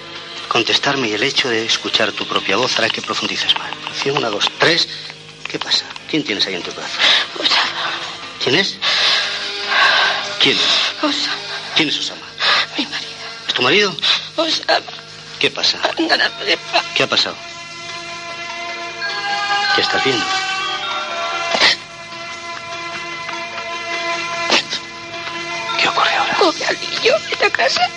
contestarme 0.48 1.06
y 1.06 1.12
el 1.12 1.22
hecho 1.22 1.48
de 1.48 1.64
escuchar 1.66 2.10
tu 2.10 2.26
propia 2.26 2.56
voz 2.56 2.76
hará 2.80 2.90
que 2.90 3.00
profundices 3.00 3.56
más. 3.56 3.70
Atención, 3.84 4.16
una, 4.16 4.28
dos, 4.28 4.50
tres. 4.58 4.88
¿Qué 5.48 5.56
pasa? 5.56 5.84
¿Quién 6.10 6.24
tienes 6.24 6.44
ahí 6.48 6.56
en 6.56 6.64
tu 6.64 6.72
corazón? 6.72 6.98
¿Quién 8.42 8.56
es? 8.56 8.74
¿Quién? 10.42 10.58
Osama, 11.00 11.36
¿Quién 11.76 11.90
es 11.90 11.98
Osama? 12.00 12.26
mi 12.76 12.86
marido. 12.86 13.10
¿Es 13.46 13.54
tu 13.54 13.62
marido? 13.62 13.96
Osama, 14.34 14.86
¿Qué 15.38 15.48
pasa? 15.52 15.78
¿Qué 16.96 17.02
ha 17.04 17.06
pasado? 17.06 17.36
¿Qué 19.76 19.82
estás 19.82 20.02
viendo? 20.02 20.24
¿Qué 25.80 25.88
ocurre 25.88 26.14
ahora? 26.16 26.34
Coge 26.36 26.64
al 26.64 26.76
niño 26.80 27.27
la 27.48 27.56
casa. 27.56 27.88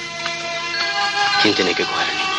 ¿Quién 1.41 1.54
tiene 1.56 1.74
que 1.74 1.84
coger 1.84 2.08
al 2.08 2.16
niño? 2.16 2.30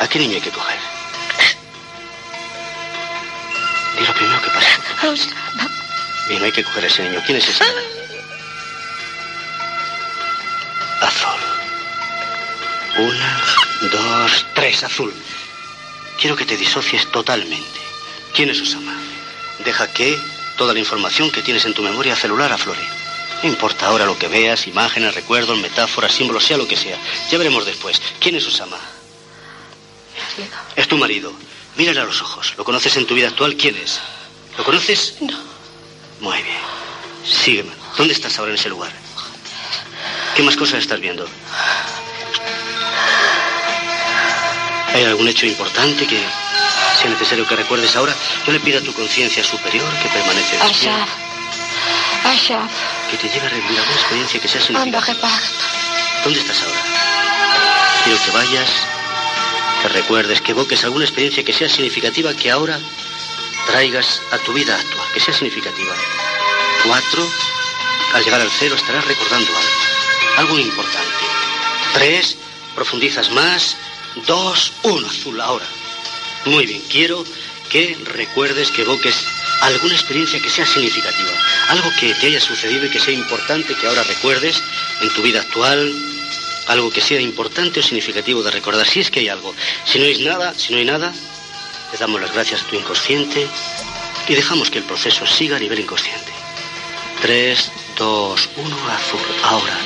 ¿A 0.00 0.08
qué 0.08 0.18
niño 0.18 0.34
hay 0.36 0.40
que 0.40 0.50
coger? 0.50 0.78
Di 3.98 4.06
lo 4.06 4.14
primero 4.14 4.40
que 4.40 4.50
pasa. 4.50 5.08
Osama. 5.08 5.68
Bien, 6.28 6.42
hay 6.42 6.52
que 6.52 6.64
coger 6.64 6.84
a 6.84 6.86
ese 6.86 7.02
niño. 7.02 7.22
¿Quién 7.26 7.38
es 7.38 7.48
ese? 7.48 7.64
Azul. 11.00 11.40
Una, 12.98 13.40
dos, 13.92 14.46
tres, 14.54 14.84
azul. 14.84 15.12
Quiero 16.18 16.36
que 16.36 16.44
te 16.46 16.56
disocies 16.56 17.10
totalmente. 17.10 17.80
¿Quién 18.34 18.50
es 18.50 18.60
Osama? 18.60 18.94
Deja 19.64 19.86
que 19.92 20.18
toda 20.56 20.72
la 20.74 20.80
información 20.80 21.30
que 21.30 21.42
tienes 21.42 21.64
en 21.64 21.74
tu 21.74 21.82
memoria 21.82 22.14
celular 22.14 22.52
aflore. 22.52 22.99
No 23.42 23.48
importa 23.48 23.86
ahora 23.86 24.04
lo 24.04 24.18
que 24.18 24.28
veas, 24.28 24.66
imágenes, 24.66 25.14
recuerdos, 25.14 25.58
metáforas, 25.58 26.12
símbolos, 26.12 26.44
sea 26.44 26.58
lo 26.58 26.68
que 26.68 26.76
sea. 26.76 26.98
Ya 27.30 27.38
veremos 27.38 27.64
después. 27.64 28.00
¿Quién 28.20 28.36
es 28.36 28.46
Osama? 28.46 28.78
Es 30.76 30.88
tu 30.88 30.98
marido. 30.98 31.32
Mírale 31.76 32.00
a 32.00 32.04
los 32.04 32.20
ojos. 32.20 32.54
¿Lo 32.58 32.64
conoces 32.64 32.96
en 32.96 33.06
tu 33.06 33.14
vida 33.14 33.28
actual? 33.28 33.56
¿Quién 33.56 33.76
es? 33.76 34.00
¿Lo 34.58 34.64
conoces? 34.64 35.14
No. 35.20 35.38
Muy 36.20 36.42
bien. 36.42 36.58
Sígueme. 37.24 37.70
¿Dónde 37.96 38.12
estás 38.12 38.38
ahora 38.38 38.52
en 38.52 38.58
ese 38.58 38.68
lugar? 38.68 38.92
¿Qué 40.34 40.42
más 40.42 40.56
cosas 40.56 40.80
estás 40.80 41.00
viendo? 41.00 41.26
¿Hay 44.94 45.04
algún 45.04 45.28
hecho 45.28 45.46
importante 45.46 46.06
que 46.06 46.20
sea 47.00 47.10
necesario 47.10 47.46
que 47.46 47.56
recuerdes 47.56 47.94
ahora? 47.96 48.14
Yo 48.46 48.52
le 48.52 48.60
pido 48.60 48.80
a 48.80 48.82
tu 48.82 48.92
conciencia 48.92 49.42
superior 49.44 49.88
que 50.02 50.08
permanece 50.08 50.58
despierta. 50.58 51.29
Que 53.10 53.16
te 53.16 53.28
lleve 53.28 53.46
a 53.46 53.50
revivir 53.50 53.78
alguna 53.78 53.96
experiencia 53.96 54.40
que 54.40 54.48
sea 54.48 54.60
significativa. 54.60 55.28
¿Dónde 56.24 56.38
estás 56.40 56.62
ahora? 56.62 56.82
Quiero 58.04 58.22
que 58.24 58.30
vayas, 58.30 58.70
que 59.82 59.88
recuerdes, 59.88 60.40
que 60.40 60.52
evoques 60.52 60.84
alguna 60.84 61.04
experiencia 61.04 61.44
que 61.44 61.52
sea 61.52 61.68
significativa 61.68 62.34
que 62.34 62.50
ahora 62.50 62.78
traigas 63.66 64.20
a 64.32 64.38
tu 64.38 64.52
vida 64.52 64.74
actual, 64.74 65.06
que 65.12 65.20
sea 65.20 65.34
significativa. 65.34 65.94
Cuatro, 66.84 67.26
al 68.14 68.24
llegar 68.24 68.40
al 68.40 68.50
cero 68.58 68.74
estarás 68.74 69.04
recordando 69.04 69.50
algo, 69.50 69.70
algo 70.38 70.58
importante. 70.58 71.24
Tres, 71.94 72.36
profundizas 72.74 73.30
más. 73.30 73.76
Dos, 74.26 74.72
uno, 74.82 75.06
azul, 75.06 75.40
ahora. 75.40 75.66
Muy 76.46 76.66
bien, 76.66 76.82
quiero 76.90 77.24
que 77.68 77.96
recuerdes, 78.04 78.70
que 78.70 78.82
evoques 78.82 79.14
alguna 79.62 79.94
experiencia 79.94 80.40
que 80.40 80.50
sea 80.50 80.66
significativa, 80.66 81.30
algo 81.68 81.90
que 81.98 82.14
te 82.14 82.26
haya 82.26 82.40
sucedido 82.40 82.86
y 82.86 82.90
que 82.90 83.00
sea 83.00 83.14
importante 83.14 83.74
que 83.74 83.86
ahora 83.86 84.02
recuerdes 84.02 84.62
en 85.00 85.10
tu 85.10 85.22
vida 85.22 85.40
actual, 85.40 85.92
algo 86.68 86.90
que 86.90 87.00
sea 87.00 87.20
importante 87.20 87.80
o 87.80 87.82
significativo 87.82 88.42
de 88.42 88.50
recordar, 88.50 88.86
si 88.86 89.00
es 89.00 89.10
que 89.10 89.20
hay 89.20 89.28
algo. 89.28 89.54
Si 89.84 89.98
no 89.98 90.04
hay 90.06 90.22
nada, 90.22 90.54
si 90.56 90.72
no 90.72 90.78
hay 90.78 90.84
nada, 90.84 91.12
le 91.92 91.98
damos 91.98 92.20
las 92.20 92.32
gracias 92.32 92.62
a 92.62 92.66
tu 92.66 92.76
inconsciente 92.76 93.46
y 94.28 94.34
dejamos 94.34 94.70
que 94.70 94.78
el 94.78 94.84
proceso 94.84 95.26
siga 95.26 95.56
a 95.56 95.60
nivel 95.60 95.80
inconsciente. 95.80 96.30
Tres, 97.20 97.70
dos, 97.96 98.48
uno, 98.56 98.76
azul. 98.88 99.20
Ahora, 99.42 99.76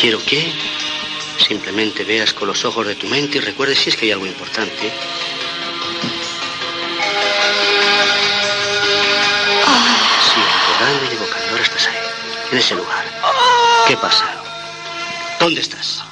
quiero 0.00 0.22
que 0.24 0.52
simplemente 1.38 2.04
veas 2.04 2.34
con 2.34 2.48
los 2.48 2.64
ojos 2.64 2.86
de 2.86 2.96
tu 2.96 3.06
mente 3.06 3.38
y 3.38 3.40
recuerdes 3.40 3.78
si 3.78 3.90
es 3.90 3.96
que 3.96 4.06
hay 4.06 4.12
algo 4.12 4.26
importante. 4.26 4.92
En 12.50 12.58
ese 12.58 12.74
lugar. 12.74 13.04
¿Qué 13.86 13.96
pasa? 13.96 14.24
¿Dónde 15.38 15.60
estás? 15.60 16.02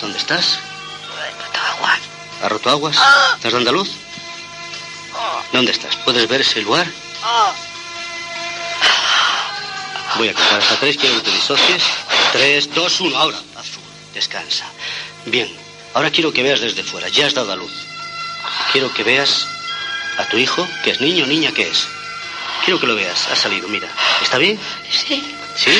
¿Dónde 0.00 0.18
estás? 0.18 0.58
¿Has 2.42 2.50
roto 2.50 2.70
aguas? 2.70 2.98
¿Estás 3.36 3.52
dando 3.52 3.70
a 3.70 3.72
luz? 3.72 3.90
¿Dónde 5.52 5.72
estás? 5.72 5.96
¿Puedes 5.96 6.28
ver 6.28 6.40
ese 6.42 6.60
lugar? 6.62 6.86
Voy 10.16 10.28
a 10.28 10.34
contar 10.34 10.60
hasta 10.60 10.76
tres, 10.76 10.96
quiero 10.96 11.16
que 11.16 11.22
te 11.22 11.30
disocies. 11.30 11.82
Tres, 12.32 12.74
dos, 12.74 13.00
uno, 13.00 13.16
ahora. 13.16 13.38
Azul, 13.56 13.82
descansa. 14.12 14.66
Bien, 15.26 15.50
ahora 15.94 16.10
quiero 16.10 16.32
que 16.32 16.42
veas 16.42 16.60
desde 16.60 16.82
fuera, 16.82 17.08
ya 17.08 17.26
has 17.26 17.34
dado 17.34 17.52
a 17.52 17.56
luz. 17.56 17.72
Quiero 18.72 18.92
que 18.92 19.02
veas 19.02 19.46
a 20.18 20.24
tu 20.26 20.36
hijo, 20.36 20.66
que 20.84 20.90
es 20.90 21.00
niño 21.00 21.24
o 21.24 21.26
niña, 21.26 21.52
¿qué 21.52 21.68
es? 21.68 21.86
Quiero 22.64 22.80
que 22.80 22.86
lo 22.86 22.94
veas, 22.94 23.28
ha 23.28 23.36
salido, 23.36 23.68
mira. 23.68 23.88
¿Está 24.22 24.38
bien? 24.38 24.58
Sí. 24.90 25.22
¿Sí? 25.54 25.70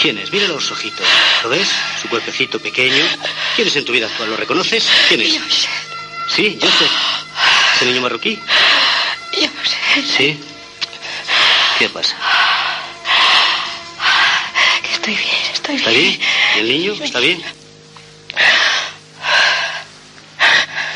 ¿Quién 0.00 0.18
es? 0.18 0.30
Mira 0.30 0.46
los 0.48 0.70
ojitos. 0.70 1.06
¿Lo 1.42 1.48
ves? 1.48 1.68
Su 2.00 2.08
cuerpecito 2.08 2.58
pequeño. 2.60 3.04
¿Quién 3.54 3.68
es 3.68 3.76
en 3.76 3.84
tu 3.84 3.92
vida 3.92 4.06
actual? 4.06 4.30
¿Lo 4.30 4.36
reconoces? 4.36 4.86
¿Quién 5.08 5.22
es? 5.22 5.40
Sí, 6.28 6.58
Joseph. 6.60 6.90
¿Ese 7.76 7.86
niño 7.86 8.02
marroquí? 8.02 8.38
Sí. 10.16 10.38
¿Qué 11.78 11.88
pasa? 11.88 12.16
Que 14.82 14.92
estoy 14.92 15.14
bien, 15.14 15.52
estoy 15.52 15.76
¿Está 15.76 15.90
bien? 15.90 16.20
¿Y 16.56 16.58
el 16.58 16.68
niño? 16.68 16.94
¿Está 17.02 17.20
bien? 17.20 17.42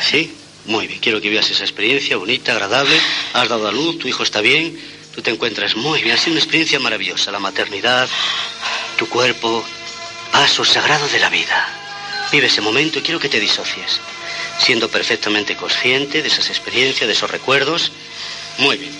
Sí. 0.09 0.40
Muy 0.65 0.87
bien. 0.87 0.99
Quiero 0.99 1.19
que 1.21 1.29
vivas 1.29 1.49
esa 1.49 1.63
experiencia 1.63 2.17
bonita, 2.17 2.51
agradable. 2.51 2.99
Has 3.33 3.49
dado 3.49 3.67
a 3.67 3.71
luz, 3.71 3.99
tu 3.99 4.07
hijo 4.07 4.23
está 4.23 4.41
bien. 4.41 4.79
Tú 5.15 5.21
te 5.21 5.31
encuentras 5.31 5.75
muy 5.75 6.01
bien. 6.01 6.15
Ha 6.15 6.19
sido 6.19 6.33
una 6.33 6.39
experiencia 6.39 6.79
maravillosa. 6.79 7.31
La 7.31 7.39
maternidad, 7.39 8.07
tu 8.97 9.07
cuerpo, 9.09 9.63
paso 10.31 10.63
sagrado 10.63 11.07
de 11.07 11.19
la 11.19 11.29
vida. 11.29 11.67
Vive 12.31 12.47
ese 12.47 12.61
momento 12.61 12.99
y 12.99 13.01
quiero 13.01 13.19
que 13.19 13.29
te 13.29 13.39
disocies. 13.39 13.99
Siendo 14.59 14.89
perfectamente 14.89 15.55
consciente 15.55 16.21
de 16.21 16.27
esas 16.27 16.49
experiencias, 16.49 17.07
de 17.07 17.13
esos 17.13 17.29
recuerdos. 17.29 17.91
Muy 18.59 18.77
bien. 18.77 18.91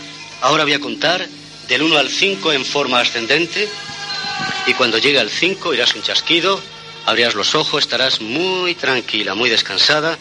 Ahora 0.42 0.64
voy 0.64 0.74
a 0.74 0.80
contar 0.80 1.28
del 1.68 1.84
1 1.84 1.98
al 1.98 2.10
5 2.10 2.52
en 2.54 2.66
forma 2.66 3.00
ascendente. 3.00 3.70
Y 4.66 4.74
cuando 4.74 4.98
llegue 4.98 5.20
al 5.20 5.30
5 5.30 5.74
irás 5.74 5.94
un 5.94 6.02
chasquido, 6.02 6.60
abrirás 7.06 7.36
los 7.36 7.56
ojos, 7.56 7.84
estarás 7.84 8.20
muy 8.20 8.76
tranquila, 8.76 9.36
muy 9.36 9.50
descansada. 9.50 10.18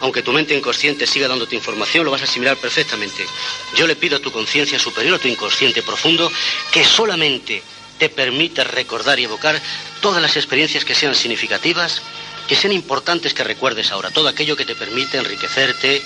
Aunque 0.00 0.22
tu 0.22 0.32
mente 0.32 0.56
inconsciente 0.56 1.06
siga 1.06 1.28
dándote 1.28 1.56
información, 1.56 2.04
lo 2.04 2.10
vas 2.10 2.20
a 2.20 2.24
asimilar 2.24 2.56
perfectamente. 2.56 3.26
Yo 3.74 3.86
le 3.86 3.96
pido 3.96 4.16
a 4.16 4.20
tu 4.20 4.30
conciencia 4.30 4.78
superior, 4.78 5.16
a 5.16 5.18
tu 5.18 5.28
inconsciente 5.28 5.82
profundo, 5.82 6.30
que 6.72 6.84
solamente 6.84 7.62
te 7.98 8.08
permita 8.08 8.62
recordar 8.64 9.18
y 9.18 9.24
evocar 9.24 9.60
todas 10.00 10.22
las 10.22 10.36
experiencias 10.36 10.84
que 10.84 10.94
sean 10.94 11.14
significativas, 11.14 12.00
que 12.46 12.54
sean 12.54 12.72
importantes 12.72 13.34
que 13.34 13.42
recuerdes 13.42 13.90
ahora. 13.90 14.10
Todo 14.10 14.28
aquello 14.28 14.56
que 14.56 14.64
te 14.64 14.76
permite 14.76 15.18
enriquecerte 15.18 16.00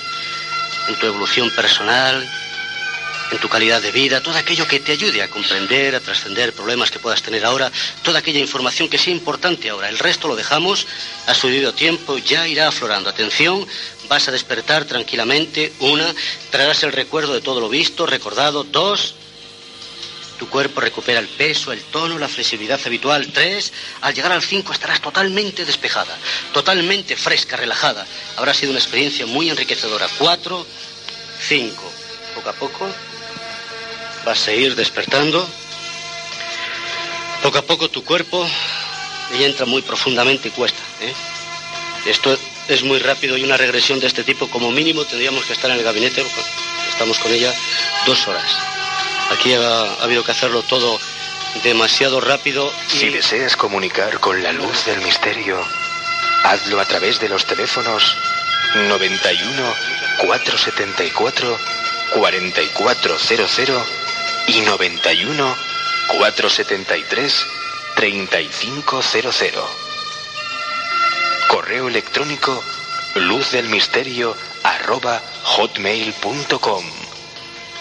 en 0.89 0.98
tu 0.98 1.06
evolución 1.06 1.51
personal, 1.51 2.28
en 3.32 3.38
tu 3.38 3.48
calidad 3.48 3.80
de 3.80 3.90
vida, 3.90 4.22
todo 4.22 4.36
aquello 4.36 4.68
que 4.68 4.78
te 4.78 4.92
ayude 4.92 5.22
a 5.22 5.28
comprender, 5.28 5.94
a 5.94 6.00
trascender 6.00 6.52
problemas 6.52 6.90
que 6.90 6.98
puedas 6.98 7.22
tener 7.22 7.46
ahora, 7.46 7.72
toda 8.02 8.18
aquella 8.18 8.38
información 8.38 8.90
que 8.90 8.98
sea 8.98 9.12
importante 9.12 9.70
ahora. 9.70 9.88
El 9.88 9.98
resto 9.98 10.28
lo 10.28 10.36
dejamos 10.36 10.86
a 11.26 11.32
su 11.32 11.48
debido 11.48 11.72
tiempo, 11.72 12.18
ya 12.18 12.46
irá 12.46 12.68
aflorando. 12.68 13.09
Atención, 13.09 13.66
vas 14.06 14.28
a 14.28 14.32
despertar 14.32 14.84
tranquilamente. 14.84 15.72
Una, 15.80 16.14
traerás 16.50 16.82
el 16.82 16.92
recuerdo 16.92 17.32
de 17.32 17.40
todo 17.40 17.60
lo 17.60 17.70
visto, 17.70 18.04
recordado. 18.04 18.64
Dos, 18.64 19.14
tu 20.38 20.50
cuerpo 20.50 20.82
recupera 20.82 21.18
el 21.18 21.28
peso, 21.28 21.72
el 21.72 21.80
tono, 21.84 22.18
la 22.18 22.28
flexibilidad 22.28 22.80
habitual. 22.84 23.32
Tres, 23.32 23.72
al 24.02 24.12
llegar 24.12 24.32
al 24.32 24.42
cinco 24.42 24.74
estarás 24.74 25.00
totalmente 25.00 25.64
despejada, 25.64 26.18
totalmente 26.52 27.16
fresca, 27.16 27.56
relajada. 27.56 28.06
Habrá 28.36 28.52
sido 28.52 28.72
una 28.72 28.80
experiencia 28.80 29.24
muy 29.24 29.48
enriquecedora. 29.48 30.06
Cuatro, 30.18 30.66
cinco. 31.40 31.90
Poco 32.34 32.50
a 32.50 32.52
poco 32.54 32.88
vas 34.24 34.47
a 34.49 34.53
ir 34.53 34.74
despertando. 34.74 35.47
Poco 37.43 37.59
a 37.59 37.62
poco 37.62 37.89
tu 37.89 38.05
cuerpo 38.05 38.47
y 39.39 39.44
entra 39.44 39.66
muy 39.66 39.82
profundamente 39.82 40.49
y 40.49 40.51
cuesta. 40.53 40.81
¿eh? 41.01 41.12
Esto 42.07 42.36
es 42.69 42.82
muy 42.82 42.99
rápido 42.99 43.36
y 43.36 43.44
una 43.44 43.57
regresión 43.57 44.01
de 44.01 44.07
este 44.07 44.24
tipo, 44.24 44.49
como 44.49 44.70
mínimo, 44.70 45.05
tendríamos 45.05 45.44
que 45.44 45.53
estar 45.53 45.70
en 45.70 45.78
el 45.78 45.85
gabinete, 45.85 46.24
estamos 46.89 47.19
con 47.19 47.32
ella, 47.32 47.53
dos 48.07 48.28
horas. 48.28 48.51
Aquí 49.31 49.55
ha, 49.55 49.61
ha 49.61 50.03
habido 50.03 50.24
que 50.24 50.32
hacerlo 50.32 50.62
todo 50.62 50.99
demasiado 51.65 52.20
rápido. 52.20 52.73
Si 52.89 53.09
deseas 53.09 53.57
comunicar 53.57 54.20
con 54.20 54.43
la 54.43 54.53
luz 54.53 54.85
del 54.85 55.01
misterio, 55.01 55.61
hazlo 56.44 56.81
a 56.81 56.86
través 56.86 57.19
de 57.20 57.28
los 57.28 57.44
teléfonos 57.47 58.16
91 58.74 59.74
474 60.19 61.59
4400 62.15 64.03
y 64.47 64.60
91 64.60 65.56
473 66.19 67.47
3500. 67.97 69.64
Correo 71.48 71.89
electrónico 71.89 72.62
luzdelmisterio 73.14 74.35
arroba 74.62 75.20
hotmail.com. 75.44 76.85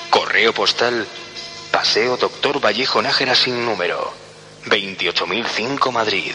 Correo 0.10 0.54
postal 0.54 1.08
Paseo 1.72 2.18
Doctor 2.18 2.64
Vallejo 2.64 3.02
Nájera 3.02 3.36
sin 3.36 3.66
número 3.66 4.14
28005 4.66 5.92
Madrid. 5.92 6.34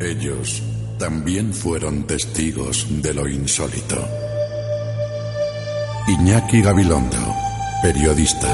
Ellos 0.00 0.62
también 0.98 1.52
fueron 1.52 2.06
testigos 2.06 2.86
de 3.02 3.14
lo 3.14 3.28
insólito. 3.28 4.08
Iñaki 6.08 6.62
Gabilondo, 6.62 7.18
periodista. 7.82 8.46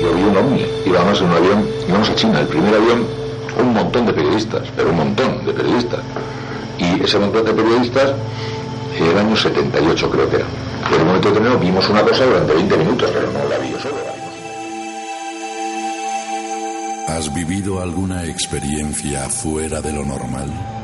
Yo 0.00 0.14
vi 0.14 0.22
un 0.22 0.36
ovni, 0.36 0.64
íbamos 0.86 1.20
en 1.20 1.26
un 1.26 1.32
avión, 1.32 1.68
íbamos 1.88 2.08
a 2.08 2.14
China, 2.14 2.38
el 2.38 2.46
primer 2.46 2.72
avión, 2.72 3.04
un 3.58 3.74
montón 3.74 4.06
de 4.06 4.12
periodistas, 4.12 4.62
pero 4.76 4.90
un 4.90 4.96
montón 4.96 5.44
de 5.44 5.52
periodistas. 5.52 5.98
Y 6.78 7.02
ese 7.02 7.18
montón 7.18 7.44
de 7.46 7.52
periodistas, 7.52 8.14
en 8.96 9.06
el 9.06 9.18
año 9.18 9.34
78 9.34 10.08
creo 10.08 10.30
que 10.30 10.36
era. 10.36 10.46
En 10.94 11.00
un 11.00 11.06
momento 11.08 11.28
determinado 11.30 11.58
vimos 11.58 11.88
una 11.88 12.02
cosa 12.02 12.26
durante 12.26 12.54
20 12.54 12.76
minutos, 12.76 13.10
pero 13.12 13.32
no 13.32 13.48
la 13.48 13.58
vi 13.58 13.72
yo 13.72 13.80
solo. 13.80 13.96
la 14.06 14.12
vimos. 14.12 14.34
¿Has 17.08 17.34
vivido 17.34 17.80
alguna 17.80 18.24
experiencia 18.24 19.28
fuera 19.28 19.80
de 19.80 19.92
lo 19.92 20.04
normal? 20.04 20.81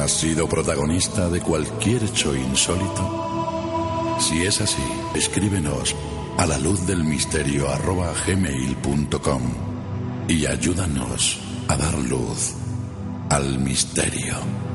¿Has 0.00 0.12
sido 0.12 0.48
protagonista 0.48 1.28
de 1.28 1.42
cualquier 1.42 2.02
hecho 2.02 2.34
insólito? 2.34 4.16
Si 4.18 4.40
es 4.46 4.62
así, 4.62 4.82
escríbenos 5.14 5.94
a 6.38 6.46
la 6.46 6.56
luz 6.58 6.86
del 6.86 7.04
misterio 7.04 7.68
arroba 7.68 8.14
gmail.com 8.26 9.42
y 10.26 10.46
ayúdanos 10.46 11.38
a 11.68 11.76
dar 11.76 11.98
luz 11.98 12.54
al 13.28 13.58
misterio. 13.58 14.69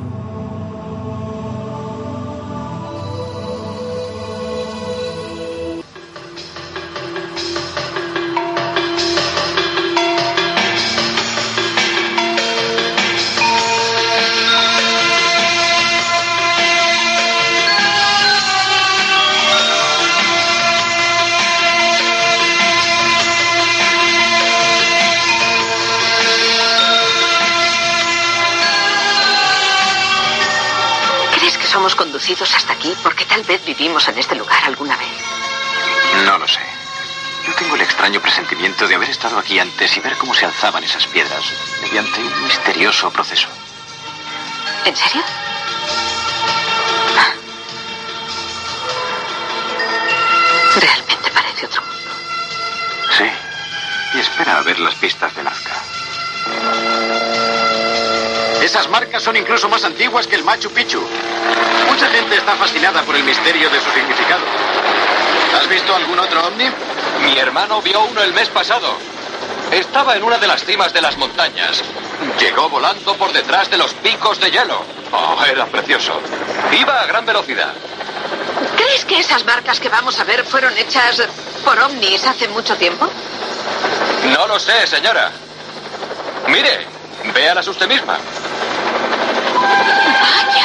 Tal 33.35 33.43
vez 33.43 33.65
vivimos 33.65 34.07
en 34.07 34.17
este 34.17 34.33
lugar 34.33 34.63
alguna 34.63 34.95
vez? 34.95 35.09
No 36.23 36.37
lo 36.37 36.47
sé. 36.47 36.61
Yo 37.45 37.53
tengo 37.55 37.75
el 37.75 37.81
extraño 37.81 38.21
presentimiento 38.21 38.87
de 38.87 38.95
haber 38.95 39.09
estado 39.09 39.37
aquí 39.37 39.59
antes 39.59 39.97
y 39.97 39.99
ver 39.99 40.15
cómo 40.15 40.33
se 40.33 40.45
alzaban 40.45 40.81
esas 40.85 41.05
piedras 41.07 41.43
mediante 41.81 42.21
un 42.21 42.43
misterioso 42.45 43.11
proceso. 43.11 43.49
¿En 44.85 44.95
serio? 44.95 45.21
Realmente 50.79 51.31
parece 51.33 51.65
otro 51.65 51.81
mundo. 51.81 52.11
Sí. 53.17 53.29
Y 54.13 54.19
espera 54.21 54.59
a 54.59 54.61
ver 54.61 54.79
las 54.79 54.95
pistas 54.95 55.35
de 55.35 55.43
Nazca. 55.43 55.74
Esas 58.65 58.89
marcas 58.89 59.21
son 59.21 59.37
incluso 59.37 59.69
más 59.69 59.83
antiguas 59.83 60.25
que 60.25 60.35
el 60.35 60.43
Machu 60.43 60.71
Picchu. 60.71 60.99
Mucha 61.87 62.09
gente 62.09 62.35
está 62.35 62.55
fascinada 62.55 63.03
por 63.03 63.15
el 63.15 63.23
misterio 63.23 63.69
de 63.69 63.79
su 63.79 63.91
significado. 63.91 64.43
¿Has 65.55 65.69
visto 65.69 65.95
algún 65.95 66.17
otro 66.17 66.47
ovni? 66.47 66.65
Mi 67.21 67.37
hermano 67.37 67.79
vio 67.83 68.03
uno 68.05 68.23
el 68.23 68.33
mes 68.33 68.49
pasado. 68.49 68.87
Estaba 69.69 70.15
en 70.15 70.23
una 70.23 70.39
de 70.39 70.47
las 70.47 70.65
cimas 70.65 70.91
de 70.93 70.99
las 70.99 71.15
montañas. 71.15 71.83
Llegó 72.39 72.67
volando 72.67 73.15
por 73.17 73.31
detrás 73.31 73.69
de 73.69 73.77
los 73.77 73.93
picos 73.93 74.39
de 74.39 74.49
hielo. 74.49 74.83
Oh, 75.11 75.45
era 75.45 75.67
precioso. 75.67 76.19
Iba 76.71 77.01
a 77.01 77.05
gran 77.05 77.23
velocidad. 77.23 77.71
¿Crees 78.77 79.05
que 79.05 79.19
esas 79.19 79.45
marcas 79.45 79.79
que 79.79 79.89
vamos 79.89 80.19
a 80.19 80.23
ver 80.23 80.43
fueron 80.43 80.75
hechas 80.75 81.21
por 81.63 81.79
ovnis 81.79 82.25
hace 82.25 82.47
mucho 82.47 82.75
tiempo? 82.77 83.07
No 84.35 84.47
lo 84.47 84.59
sé, 84.59 84.87
señora. 84.87 85.31
Mire, 86.47 86.94
véalas 87.33 87.67
usted 87.67 87.87
misma. 87.87 88.17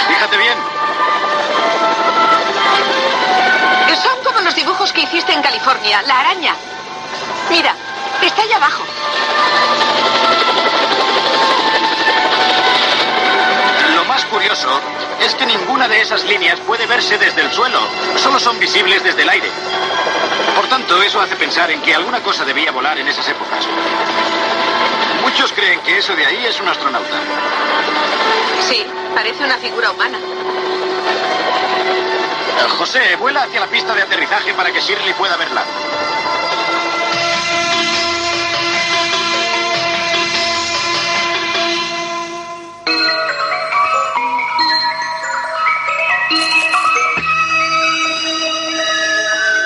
Fíjate 0.09 0.37
bien. 0.37 0.59
Son 4.03 4.25
como 4.25 4.41
los 4.41 4.55
dibujos 4.55 4.93
que 4.93 5.03
hiciste 5.03 5.33
en 5.33 5.43
California, 5.43 6.03
la 6.03 6.21
araña. 6.21 6.55
Mira, 7.51 7.75
está 8.23 8.43
allá 8.43 8.57
abajo. 8.57 8.85
Lo 13.95 14.05
más 14.05 14.25
curioso 14.27 14.81
es 15.21 15.35
que 15.35 15.47
ninguna 15.47 15.89
de 15.89 16.01
esas 16.01 16.25
líneas 16.25 16.59
puede 16.61 16.87
verse 16.87 17.19
desde 17.19 17.43
el 17.43 17.53
suelo. 17.53 17.81
Solo 18.17 18.39
son 18.39 18.59
visibles 18.59 19.03
desde 19.03 19.23
el 19.23 19.29
aire. 19.29 19.51
Por 20.57 20.67
tanto, 20.69 21.03
eso 21.03 21.21
hace 21.21 21.37
pensar 21.37 21.71
en 21.71 21.83
que 21.83 21.95
alguna 21.95 22.21
cosa 22.21 22.45
debía 22.45 22.71
volar 22.71 22.99
en 22.99 23.09
esas 23.09 23.29
épocas. 23.29 23.67
Muchos 25.23 25.53
creen 25.53 25.81
que 25.81 25.99
eso 25.99 26.15
de 26.17 26.27
ahí 26.27 26.47
es 26.47 26.61
un 26.61 26.69
astronauta. 26.69 27.21
Sí, 28.69 28.85
parece 29.15 29.45
una 29.45 29.57
figura 29.59 29.91
humana. 29.91 30.19
Eh, 32.59 32.69
José, 32.79 33.17
vuela 33.17 33.43
hacia 33.43 33.61
la 33.61 33.67
pista 33.67 33.95
de 33.95 34.03
aterrizaje 34.03 34.55
para 34.55 34.71
que 34.71 34.81
Shirley 34.81 35.15
pueda 35.15 35.37
verla. 35.37 35.65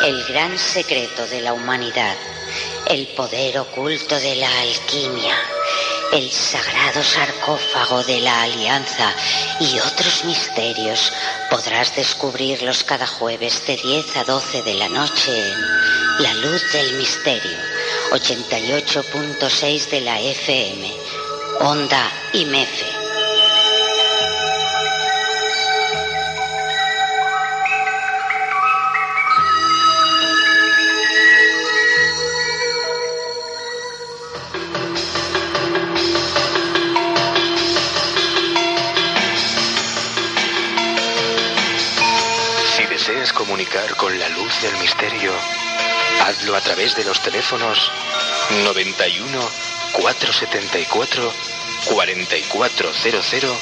El 0.04 0.22
gran 0.26 0.58
secreto 0.58 1.26
de 1.28 1.40
la 1.40 1.54
humanidad, 1.54 2.14
el 2.86 3.06
poder 3.08 3.58
oculto 3.58 4.14
de 4.18 4.36
la 4.36 4.60
alquimia, 4.60 5.34
el 6.12 6.30
sagrado 6.30 7.02
sarcófago 7.02 8.04
de 8.04 8.20
la 8.20 8.42
alianza 8.42 9.12
y 9.60 9.78
otros 9.78 10.24
misterios 10.24 11.12
podrás 11.50 11.96
descubrirlos 11.96 12.84
cada 12.84 13.06
jueves 13.06 13.66
de 13.66 13.76
10 13.76 14.16
a 14.16 14.24
12 14.24 14.62
de 14.62 14.74
la 14.74 14.88
noche 14.88 15.32
en 15.32 16.22
La 16.22 16.34
Luz 16.34 16.62
del 16.72 16.94
Misterio, 16.94 17.58
88.6 18.12 19.90
de 19.90 20.00
la 20.02 20.20
FM, 20.20 20.92
Onda 21.60 22.12
y 22.32 22.44
Mefe. 22.44 22.93
Luz 44.44 44.60
del 44.60 44.76
misterio, 44.76 45.32
hazlo 46.22 46.54
a 46.54 46.60
través 46.60 46.94
de 46.96 47.04
los 47.04 47.18
teléfonos 47.22 47.90
91 48.62 49.50
474 49.92 51.32
4400 51.86 53.56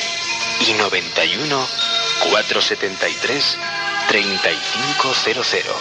y 0.67 0.73
91 0.73 1.69
473 2.31 3.59
3500. 4.09 5.77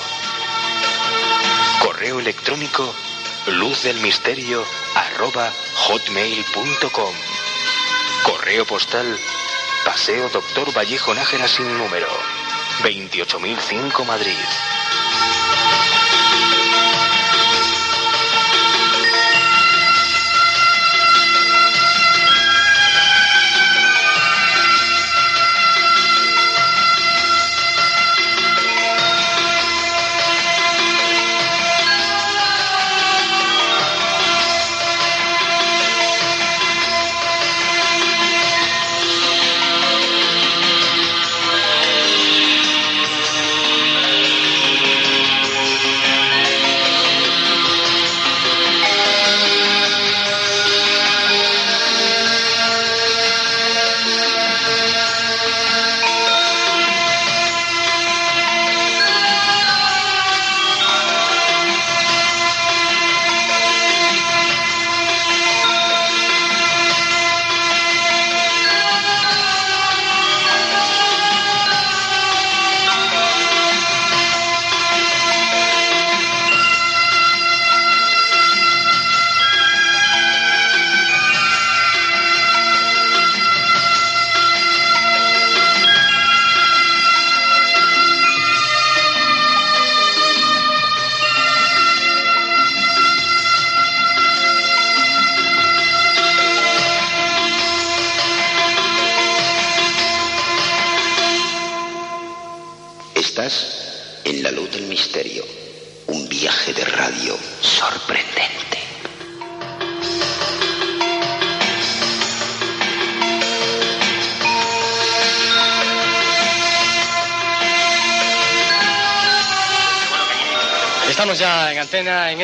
Correo 1.79 2.19
electrónico 2.19 2.93
luz 3.47 3.81
del 3.81 3.99
misterio 4.01 4.63
arroba 4.93 5.51
hotmail.com. 5.87 7.15
Correo 8.23 8.65
postal 8.65 9.19
Paseo 9.83 10.29
Doctor 10.29 10.71
Vallejo 10.77 11.15
Nájera 11.15 11.47
sin 11.47 11.75
número 11.75 12.07
28005 12.83 14.05
Madrid. 14.05 14.35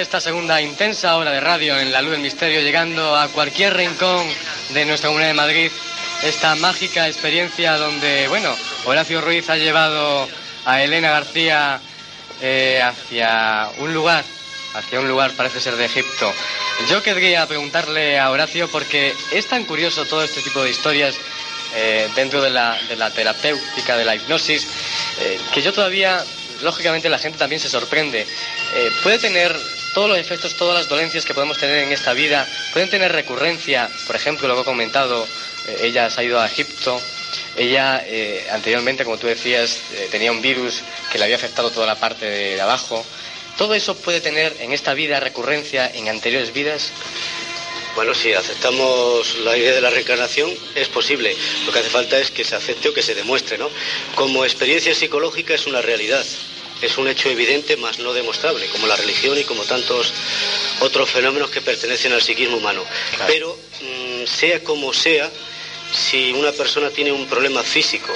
Esta 0.07 0.21
segunda 0.21 0.61
intensa 0.61 1.17
hora 1.17 1.31
de 1.31 1.41
radio 1.41 1.77
en 1.77 1.91
la 1.91 2.01
luz 2.01 2.11
del 2.11 2.21
misterio, 2.21 2.61
llegando 2.61 3.17
a 3.17 3.27
cualquier 3.27 3.75
rincón 3.75 4.25
de 4.69 4.85
nuestra 4.85 5.09
comunidad 5.09 5.31
de 5.31 5.33
Madrid. 5.33 5.71
Esta 6.23 6.55
mágica 6.55 7.09
experiencia 7.09 7.77
donde, 7.77 8.29
bueno, 8.29 8.55
Horacio 8.85 9.19
Ruiz 9.19 9.49
ha 9.49 9.57
llevado 9.57 10.29
a 10.63 10.81
Elena 10.81 11.11
García 11.11 11.81
eh, 12.41 12.81
hacia 12.81 13.67
un 13.79 13.93
lugar, 13.93 14.23
hacia 14.75 15.01
un 15.01 15.09
lugar 15.09 15.31
parece 15.31 15.59
ser 15.59 15.75
de 15.75 15.83
Egipto. 15.83 16.33
Yo 16.89 17.03
querría 17.03 17.45
preguntarle 17.45 18.17
a 18.17 18.31
Horacio 18.31 18.69
porque 18.69 19.13
es 19.33 19.45
tan 19.47 19.65
curioso 19.65 20.05
todo 20.05 20.23
este 20.23 20.41
tipo 20.41 20.63
de 20.63 20.69
historias 20.69 21.15
eh, 21.75 22.07
dentro 22.15 22.41
de 22.41 22.49
la, 22.49 22.79
de 22.87 22.95
la 22.95 23.11
terapéutica, 23.11 23.97
de 23.97 24.05
la 24.05 24.15
hipnosis, 24.15 24.69
eh, 25.19 25.37
que 25.53 25.61
yo 25.61 25.73
todavía, 25.73 26.23
lógicamente 26.61 27.09
la 27.09 27.19
gente 27.19 27.37
también 27.37 27.59
se 27.59 27.67
sorprende. 27.67 28.25
Eh, 28.73 28.89
puede 29.03 29.19
tener 29.19 29.53
todos 29.93 30.09
los 30.09 30.17
efectos, 30.17 30.55
todas 30.55 30.75
las 30.75 30.87
dolencias 30.87 31.25
que 31.25 31.33
podemos 31.33 31.57
tener 31.57 31.79
en 31.79 31.91
esta 31.91 32.13
vida, 32.13 32.47
pueden 32.73 32.89
tener 32.89 33.11
recurrencia, 33.11 33.89
por 34.05 34.15
ejemplo, 34.15 34.47
lo 34.47 34.55
que 34.55 34.61
he 34.61 34.65
comentado, 34.65 35.27
eh, 35.67 35.77
ella 35.81 36.09
se 36.09 36.21
ha 36.21 36.23
ido 36.23 36.39
a 36.39 36.45
Egipto, 36.45 37.01
ella 37.55 38.03
eh, 38.05 38.47
anteriormente, 38.51 39.03
como 39.03 39.17
tú 39.17 39.27
decías, 39.27 39.79
eh, 39.93 40.07
tenía 40.11 40.31
un 40.31 40.41
virus 40.41 40.83
que 41.11 41.17
le 41.17 41.25
había 41.25 41.35
afectado 41.35 41.71
toda 41.71 41.87
la 41.87 41.95
parte 41.95 42.25
de, 42.25 42.55
de 42.55 42.61
abajo. 42.61 43.05
¿Todo 43.57 43.73
eso 43.73 43.95
puede 43.95 44.21
tener 44.21 44.55
en 44.59 44.71
esta 44.71 44.93
vida 44.93 45.19
recurrencia 45.19 45.89
en 45.93 46.07
anteriores 46.09 46.53
vidas? 46.53 46.91
Bueno, 47.97 48.13
si 48.13 48.31
aceptamos 48.31 49.39
la 49.39 49.57
idea 49.57 49.73
de 49.73 49.81
la 49.81 49.89
reencarnación, 49.89 50.53
es 50.75 50.87
posible. 50.87 51.35
Lo 51.65 51.71
que 51.73 51.79
hace 51.79 51.89
falta 51.89 52.19
es 52.19 52.29
que 52.29 52.43
se 52.43 52.55
acepte 52.55 52.89
o 52.89 52.93
que 52.93 53.01
se 53.01 53.15
demuestre, 53.15 53.57
¿no? 53.57 53.71
Como 54.13 54.45
experiencia 54.45 54.93
psicológica 54.93 55.55
es 55.55 55.65
una 55.65 55.81
realidad. 55.81 56.23
Es 56.81 56.97
un 56.97 57.07
hecho 57.07 57.29
evidente, 57.29 57.77
más 57.77 57.99
no 57.99 58.13
demostrable, 58.13 58.67
como 58.67 58.87
la 58.87 58.95
religión 58.95 59.37
y 59.37 59.43
como 59.43 59.63
tantos 59.63 60.13
otros 60.79 61.09
fenómenos 61.09 61.49
que 61.49 61.61
pertenecen 61.61 62.13
al 62.13 62.21
psiquismo 62.21 62.57
humano. 62.57 62.83
Pero, 63.25 63.57
mm, 63.81 64.25
sea 64.27 64.63
como 64.63 64.93
sea, 64.93 65.29
si 65.91 66.33
una 66.33 66.51
persona 66.51 66.89
tiene 66.89 67.11
un 67.11 67.27
problema 67.27 67.63
físico 67.63 68.13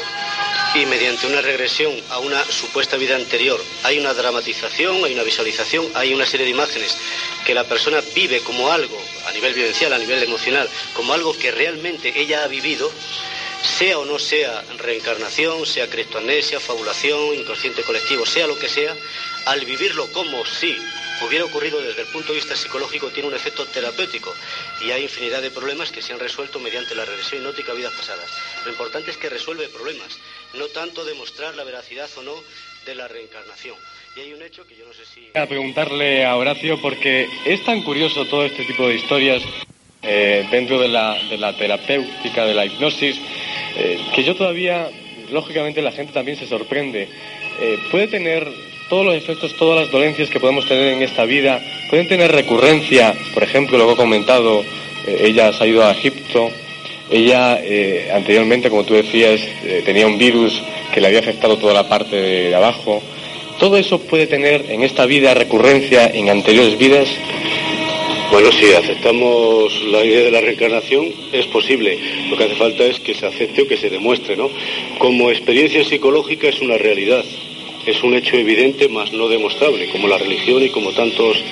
y 0.74 0.86
mediante 0.86 1.28
una 1.28 1.42
regresión 1.42 1.94
a 2.10 2.20
una 2.20 2.44
supuesta 2.46 2.96
vida 2.96 3.16
anterior 3.16 3.62
hay 3.84 4.00
una 4.00 4.14
dramatización, 4.14 5.04
hay 5.04 5.14
una 5.14 5.24
visualización, 5.24 5.90
hay 5.96 6.14
una 6.14 6.26
serie 6.26 6.46
de 6.46 6.52
imágenes 6.52 6.96
que 7.46 7.54
la 7.54 7.66
persona 7.66 8.02
vive 8.16 8.40
como 8.42 8.72
algo, 8.72 8.98
a 9.28 9.32
nivel 9.32 9.54
vivencial, 9.54 9.92
a 9.94 9.98
nivel 9.98 10.24
emocional, 10.24 10.70
como 10.94 11.14
algo 11.14 11.38
que 11.38 11.52
realmente 11.52 12.14
ella 12.16 12.44
ha 12.44 12.48
vivido, 12.48 12.92
sea 13.64 14.00
o 14.00 14.06
no 14.06 14.20
sea 14.20 14.64
reencarnación, 14.78 15.66
sea 15.66 15.88
criptoamnesia, 15.88 16.60
fabulación, 16.60 17.36
inconsciente 17.36 17.84
colectivo, 17.84 18.26
sea 18.26 18.48
lo 18.48 18.58
que 18.58 18.70
sea, 18.70 18.96
al 19.46 19.66
vivirlo 19.66 20.12
como 20.12 20.46
si 20.46 20.76
hubiera 21.26 21.46
ocurrido 21.46 21.80
desde 21.82 22.02
el 22.02 22.08
punto 22.08 22.30
de 22.30 22.40
vista 22.40 22.56
psicológico 22.56 23.10
tiene 23.10 23.30
un 23.30 23.36
efecto 23.36 23.66
terapéutico 23.66 24.34
y 24.82 24.92
hay 24.92 25.04
infinidad 25.04 25.42
de 25.42 25.52
problemas 25.52 25.92
que 25.92 26.02
se 26.02 26.14
han 26.14 26.20
resuelto 26.20 26.60
mediante 26.60 26.96
la 26.96 27.06
regresión 27.06 27.42
hipnótica 27.42 27.72
a 27.72 27.76
vidas 27.76 27.94
pasadas. 27.94 28.32
Lo 28.66 28.72
importante 28.72 29.12
es 29.12 29.18
que 29.18 29.30
resuelve 29.30 29.68
problemas, 29.70 30.18
no 30.56 30.66
tanto 30.68 31.06
demostrar 31.06 31.56
la 31.56 31.64
veracidad 31.64 32.10
o 32.18 32.24
no 32.24 32.36
de 32.86 32.96
la 32.96 33.08
reencarnación. 33.08 33.76
Y 34.16 34.22
hay 34.22 34.34
un 34.34 34.42
hecho 34.42 34.66
que 34.66 34.76
yo 34.76 34.86
no 34.86 34.94
sé 34.94 35.06
si... 35.06 35.30
A 35.38 35.46
preguntarle 35.46 36.26
a 36.26 36.36
Horacio 36.36 36.82
porque 36.82 37.30
es 37.46 37.64
tan 37.64 37.84
curioso 37.84 38.26
todo 38.26 38.44
este 38.44 38.66
tipo 38.66 38.88
de 38.88 38.96
historias 38.96 39.44
eh, 40.02 40.48
dentro 40.50 40.80
de 40.80 40.88
la, 40.88 41.22
de 41.30 41.38
la 41.38 41.56
terapéutica, 41.56 42.46
de 42.46 42.56
la 42.56 42.66
hipnosis, 42.66 43.18
eh, 43.76 44.00
que 44.14 44.24
yo 44.24 44.36
todavía, 44.36 44.90
lógicamente 45.32 45.82
la 45.82 45.92
gente 45.92 46.14
también 46.14 46.38
se 46.38 46.48
sorprende. 46.48 47.08
Eh, 47.60 47.78
puede 47.90 48.08
tener 48.08 48.48
todos 48.90 49.06
los 49.06 49.16
efectos, 49.16 49.56
todas 49.56 49.80
las 49.80 49.92
dolencias 49.92 50.30
que 50.30 50.40
podemos 50.40 50.68
tener 50.68 50.94
en 50.94 51.02
esta 51.02 51.26
vida, 51.26 51.62
pueden 51.90 52.08
tener 52.08 52.32
recurrencia, 52.32 53.14
por 53.34 53.44
ejemplo, 53.44 53.78
lo 53.78 53.88
que 53.88 53.94
he 53.94 53.98
comentado, 53.98 54.62
eh, 55.08 55.22
ella 55.26 55.54
se 55.54 55.64
ha 55.64 55.68
ido 55.68 55.86
a 55.86 55.92
Egipto, 55.92 56.50
ella 57.10 57.60
anteriormente, 58.14 58.70
como 58.70 58.86
tú 58.86 58.94
decías, 58.94 59.42
tenía 59.84 60.08
un 60.08 60.18
virus 60.18 60.64
que 60.94 61.02
le 61.02 61.08
había 61.08 61.20
afectado 61.20 61.58
toda 61.58 61.74
la 61.74 61.90
parte 61.90 62.16
de 62.16 62.56
abajo. 62.56 63.04
¿Todo 63.60 63.76
eso 63.76 64.00
puede 64.00 64.28
tener 64.28 64.72
en 64.72 64.82
esta 64.84 65.06
vida 65.06 65.34
recurrencia 65.34 66.08
en 66.08 66.30
anteriores 66.30 66.78
vidas? 66.78 67.10
Bueno, 68.32 68.50
si 68.54 68.72
aceptamos 68.72 69.84
la 69.88 70.06
idea 70.06 70.24
de 70.24 70.32
la 70.32 70.40
reencarnación, 70.40 71.06
es 71.34 71.46
posible. 71.48 72.00
Lo 72.30 72.38
que 72.38 72.46
hace 72.46 72.56
falta 72.56 72.86
es 72.86 72.98
que 73.02 73.14
se 73.14 73.26
acepte 73.26 73.64
o 73.64 73.68
que 73.68 73.76
se 73.76 73.90
demuestre, 73.90 74.38
¿no? 74.38 74.50
Como 75.00 75.30
experiencia 75.30 75.84
psicológica 75.84 76.48
es 76.48 76.62
una 76.62 76.78
realidad. 76.78 77.26
Es 77.86 78.02
un 78.04 78.14
hecho 78.14 78.38
evidente, 78.38 78.88
más 78.88 79.12
no 79.12 79.28
demostrable, 79.28 79.90
como 79.90 80.08
la 80.08 80.18
religión 80.18 80.64
y 80.64 80.70
como 80.70 80.94
tantos 80.94 81.44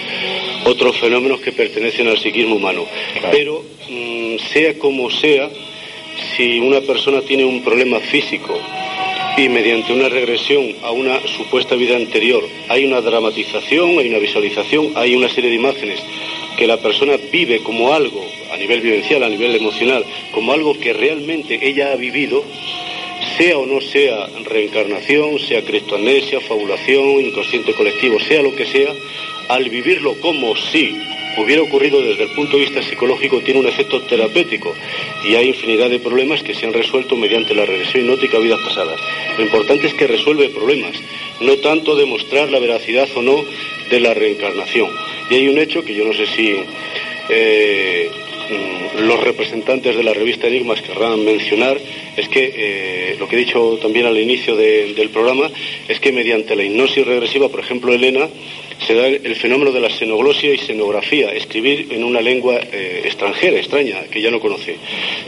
otros 0.64 0.96
fenómenos 0.98 1.42
que 1.42 1.52
pertenecen 1.52 2.08
al 2.08 2.18
psiquismo 2.18 2.56
humano. 2.56 2.86
Pero, 3.30 3.62
mm, 3.90 4.38
sea 4.54 4.80
como 4.80 5.12
sea, 5.12 5.50
si 6.38 6.60
una 6.60 6.80
persona 6.80 7.22
tiene 7.22 7.44
un 7.44 7.62
problema 7.62 8.00
físico 8.00 8.58
y 9.36 9.50
mediante 9.50 9.92
una 9.92 10.08
regresión 10.08 10.76
a 10.84 10.92
una 10.92 11.20
supuesta 11.28 11.76
vida 11.76 11.98
anterior 11.98 12.44
hay 12.70 12.86
una 12.86 13.02
dramatización, 13.02 14.00
hay 14.00 14.08
una 14.10 14.20
visualización, 14.20 14.94
hay 14.96 15.16
una 15.16 15.30
serie 15.30 15.50
de 15.50 15.56
imágenes 15.58 16.00
que 16.60 16.68
la 16.68 16.76
persona 16.76 17.16
vive 17.32 17.64
como 17.64 17.94
algo, 17.94 18.22
a 18.52 18.58
nivel 18.58 18.82
vivencial, 18.82 19.24
a 19.24 19.30
nivel 19.30 19.56
emocional, 19.56 20.04
como 20.34 20.52
algo 20.52 20.78
que 20.78 20.92
realmente 20.92 21.58
ella 21.62 21.94
ha 21.94 21.96
vivido, 21.96 22.44
sea 23.38 23.58
o 23.58 23.66
no 23.66 23.80
sea 23.80 24.28
reencarnación, 24.44 25.40
sea 25.40 25.64
cristoamnesia, 25.64 26.42
fabulación, 26.42 27.22
inconsciente 27.22 27.74
colectivo, 27.74 28.20
sea 28.20 28.42
lo 28.42 28.54
que 28.54 28.66
sea, 28.66 28.94
al 29.48 29.70
vivirlo 29.70 30.16
como 30.20 30.54
si 30.58 30.98
hubiera 31.38 31.62
ocurrido 31.62 32.02
desde 32.02 32.24
el 32.24 32.32
punto 32.32 32.58
de 32.58 32.64
vista 32.64 32.82
psicológico 32.82 33.40
tiene 33.40 33.62
un 33.62 33.68
efecto 33.68 34.02
terapéutico 34.02 34.76
y 35.24 35.36
hay 35.36 35.48
infinidad 35.48 35.90
de 35.90 36.00
problemas 36.00 36.44
que 36.44 36.54
se 36.54 36.66
han 36.66 36.74
resuelto 36.74 37.16
mediante 37.16 37.56
la 37.56 37.66
regresión 37.66 38.04
hipnótica 38.04 38.36
a 38.36 38.42
vidas 38.42 38.60
pasadas. 38.60 39.00
Lo 39.38 39.46
importante 39.46 39.88
es 39.88 39.94
que 39.94 40.08
resuelve 40.08 40.50
problemas, 40.50 40.98
no 41.42 41.58
tanto 41.58 41.96
demostrar 41.96 42.50
la 42.50 42.60
veracidad 42.60 43.08
o 43.16 43.22
no 43.22 43.46
de 43.90 44.00
la 44.00 44.14
reencarnación. 44.14 44.90
Y 45.30 45.36
hay 45.36 45.48
un 45.48 45.58
hecho 45.58 45.84
que 45.84 45.94
yo 45.94 46.06
no 46.06 46.14
sé 46.14 46.28
si 46.28 46.56
eh, 47.30 48.12
los 49.00 49.24
representantes 49.24 49.96
de 49.96 50.04
la 50.04 50.14
revista 50.14 50.48
Enigmas 50.48 50.82
querrán 50.82 51.24
mencionar, 51.24 51.78
es 52.16 52.28
que 52.30 52.54
eh, 52.56 53.16
lo 53.20 53.28
que 53.28 53.36
he 53.36 53.40
dicho 53.40 53.78
también 53.82 54.06
al 54.06 54.18
inicio 54.18 54.56
del 54.56 55.10
programa, 55.10 55.50
es 55.88 56.00
que 56.00 56.12
mediante 56.12 56.56
la 56.56 56.64
hipnosis 56.64 57.06
regresiva, 57.06 57.50
por 57.50 57.60
ejemplo, 57.60 57.94
Elena, 57.94 58.28
se 58.86 58.94
da 58.94 59.08
el 59.08 59.36
fenómeno 59.36 59.72
de 59.72 59.82
la 59.82 59.90
xenoglosia 59.90 60.54
y 60.54 60.58
xenografía, 60.58 61.32
escribir 61.32 61.88
en 61.92 62.04
una 62.04 62.22
lengua 62.22 62.60
eh, 62.72 63.02
extranjera, 63.04 63.58
extraña, 63.58 64.04
que 64.10 64.22
ya 64.22 64.32
no 64.32 64.40
conoce. 64.40 64.78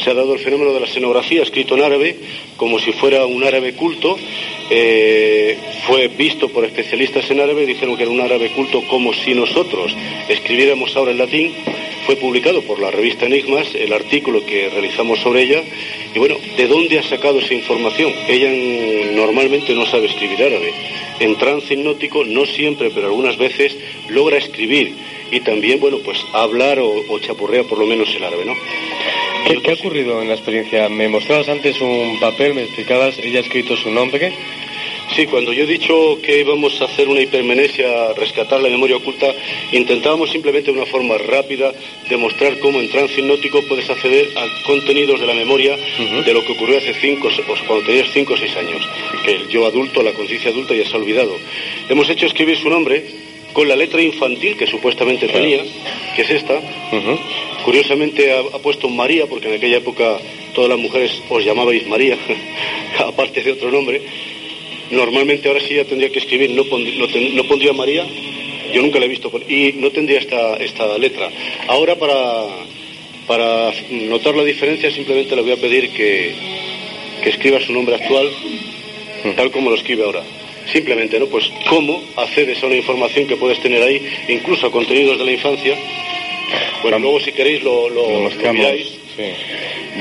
Se 0.02 0.10
ha 0.10 0.14
dado 0.14 0.34
el 0.34 0.40
fenómeno 0.40 0.74
de 0.74 0.80
la 0.80 0.88
xenografía, 0.88 1.44
escrito 1.44 1.76
en 1.76 1.84
árabe, 1.84 2.16
como 2.56 2.80
si 2.80 2.94
fuera 2.94 3.26
un 3.26 3.44
árabe 3.44 3.74
culto. 3.74 4.18
Eh, 4.70 5.58
fue 5.86 6.08
visto 6.08 6.48
por 6.48 6.64
especialistas 6.64 7.30
en 7.30 7.42
árabe, 7.42 7.66
dijeron 7.66 7.98
que 7.98 8.04
era 8.04 8.12
un 8.12 8.22
árabe 8.22 8.52
culto 8.56 8.84
como 8.88 9.14
si 9.14 9.34
nosotros 9.34 9.94
escribiéramos 10.30 10.96
ahora 10.96 11.12
en 11.12 11.18
latín. 11.18 11.54
Fue 12.06 12.16
publicado 12.16 12.62
por 12.64 12.80
la 12.80 12.92
revista 12.92 13.26
Enigmas 13.26 13.74
el 13.76 13.94
artículo 13.94 14.46
que 14.46 14.70
realizamos 14.70 15.20
sobre 15.20 15.44
ella. 15.44 15.64
Y 16.14 16.20
bueno, 16.20 16.38
¿de 16.58 16.68
dónde 16.68 17.00
ha 17.00 17.04
sacado 17.04 17.40
esa 17.40 17.54
información? 17.54 18.14
Ella 18.28 18.50
normalmente 19.14 19.74
no 19.76 19.86
sabe 19.86 20.08
escribir 20.08 20.44
árabe 20.44 20.74
en 21.22 21.38
trance 21.38 21.74
hipnótico, 21.74 22.26
no 22.26 22.46
siempre, 22.46 22.90
pero 22.90 23.08
algunas 23.08 23.38
veces, 23.38 23.78
logra 24.10 24.38
escribir 24.38 24.96
y 25.30 25.40
también, 25.42 25.80
bueno, 25.80 26.00
pues 26.00 26.18
hablar 26.34 26.80
o, 26.80 27.20
chapurrea 27.20 27.64
por 27.64 27.78
lo 27.78 27.86
menos 27.86 28.14
el 28.16 28.24
árabe, 28.24 28.44
¿no? 28.44 28.54
¿Qué, 29.62 29.72
ha 29.72 29.74
ocurrido 29.74 30.22
en 30.22 30.28
la 30.28 30.34
experiencia? 30.34 30.90
Me 30.90 31.08
mostrabas 31.08 31.48
antes 31.48 31.80
un 31.80 32.20
papel, 32.20 32.56
me 32.56 32.64
explicabas, 32.64 33.20
ella 33.20 33.40
ha 33.40 33.44
escrito 33.44 33.78
su 33.78 33.92
nombre, 33.92 34.34
Sí, 35.16 35.26
cuando 35.26 35.52
yo 35.52 35.64
he 35.64 35.68
dicho 35.68 36.20
que 36.24 36.40
íbamos 36.40 36.82
a 36.82 36.86
hacer 36.86 37.10
una 37.10 37.20
hipermenesia, 37.20 38.14
rescatar 38.14 38.62
la 38.62 38.70
memoria 38.70 38.96
oculta, 38.96 39.28
intentábamos 39.74 40.30
simplemente 40.30 40.72
de 40.72 40.78
una 40.78 40.86
forma 40.86 41.18
rápida 41.18 41.74
demostrar 42.10 42.58
cómo 42.60 42.80
en 42.80 42.90
trance 42.90 43.20
hipnótico 43.20 43.62
puedes 43.68 43.90
acceder 43.90 44.30
a 44.38 44.64
contenidos 44.66 45.20
de 45.20 45.28
la 45.28 45.34
memoria 45.34 45.76
de 46.26 46.34
lo 46.34 46.46
que 46.46 46.54
ocurrió 46.54 46.78
hace 46.78 46.94
cinco, 46.94 47.28
o 47.28 47.68
cuando 47.68 47.86
tenías 47.86 48.08
cinco 48.14 48.34
o 48.34 48.38
seis 48.38 48.56
años, 48.56 48.82
que 49.26 49.32
el 49.34 49.50
yo 49.50 49.66
adulto, 49.66 50.02
la 50.02 50.14
conciencia 50.14 50.50
adulta 50.50 50.74
ya 50.74 50.86
se 50.86 50.94
ha 50.94 51.00
olvidado. 51.00 51.36
Hemos 51.90 52.10
hecho 52.10 52.26
escribir 52.26 52.58
su 52.58 52.70
nombre 52.70 53.04
con 53.52 53.68
la 53.68 53.76
letra 53.76 54.02
infantil 54.02 54.56
que 54.56 54.66
supuestamente 54.66 55.28
tenía, 55.28 55.62
que 56.16 56.22
es 56.22 56.30
esta. 56.30 56.58
Curiosamente 57.66 58.32
ha, 58.34 58.44
puesto 58.60 58.88
María, 58.88 59.26
porque 59.28 59.50
en 59.50 59.56
aquella 59.56 59.78
época 59.78 60.18
todas 60.56 60.70
las 60.70 60.80
mujeres 60.80 61.22
os 61.30 61.44
llamabais 61.44 61.86
María, 61.88 62.18
aparte 63.00 63.44
de 63.44 63.52
otro 63.52 63.72
nombre 63.72 64.02
Normalmente 64.92 65.48
ahora 65.48 65.62
sí 65.62 65.76
ya 65.76 65.86
tendría 65.86 66.12
que 66.12 66.20
escribir, 66.20 66.52
no, 66.52 66.64
no, 66.64 67.44
pondría 67.46 67.74
María, 67.74 68.06
yo 68.74 68.82
nunca 68.82 69.00
la 69.00 69.06
he 69.06 69.10
visto, 69.10 69.32
y 69.48 69.74
no 69.74 69.92
tendría 69.92 70.20
esta, 70.20 70.58
esta 70.58 70.98
letra. 70.98 71.30
Ahora 71.68 71.96
para, 71.96 72.48
para 73.28 73.72
notar 73.90 74.36
la 74.36 74.44
diferencia 74.44 74.92
simplemente 74.92 75.36
le 75.36 75.42
voy 75.42 75.52
a 75.52 75.58
pedir 75.58 75.90
que, 75.92 76.34
que 77.24 77.30
escriba 77.30 77.60
su 77.62 77.74
nombre 77.74 77.96
actual 77.96 78.30
tal 79.36 79.52
como 79.52 79.70
lo 79.70 79.76
escribe 79.76 80.04
ahora. 80.04 80.24
Simplemente, 80.72 81.20
¿no? 81.20 81.28
Pues 81.28 81.52
cómo 81.70 82.02
accedes 82.16 82.62
a 82.64 82.68
una 82.68 82.76
información 82.76 83.28
que 83.28 83.36
puedes 83.36 83.60
tener 83.62 83.82
ahí, 83.84 84.02
incluso 84.30 84.68
a 84.68 84.72
contenidos 84.72 85.18
de 85.18 85.26
la 85.26 85.32
infancia. 85.32 85.76
Bueno, 86.82 87.00
luego 87.00 87.20
si 87.20 87.32
queréis 87.32 87.64
lo, 87.64 87.90
lo, 87.90 88.30
miráis. 88.54 89.01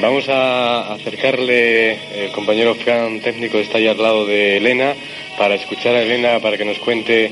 Vamos 0.00 0.28
a 0.28 0.92
acercarle, 0.94 1.92
el 2.14 2.30
compañero 2.32 2.74
Fran 2.74 3.20
técnico 3.20 3.58
está 3.58 3.78
ahí 3.78 3.88
al 3.88 4.00
lado 4.00 4.24
de 4.24 4.58
Elena, 4.58 4.94
para 5.36 5.54
escuchar 5.54 5.94
a 5.94 6.02
Elena, 6.02 6.38
para 6.40 6.56
que 6.56 6.64
nos 6.64 6.78
cuente 6.78 7.30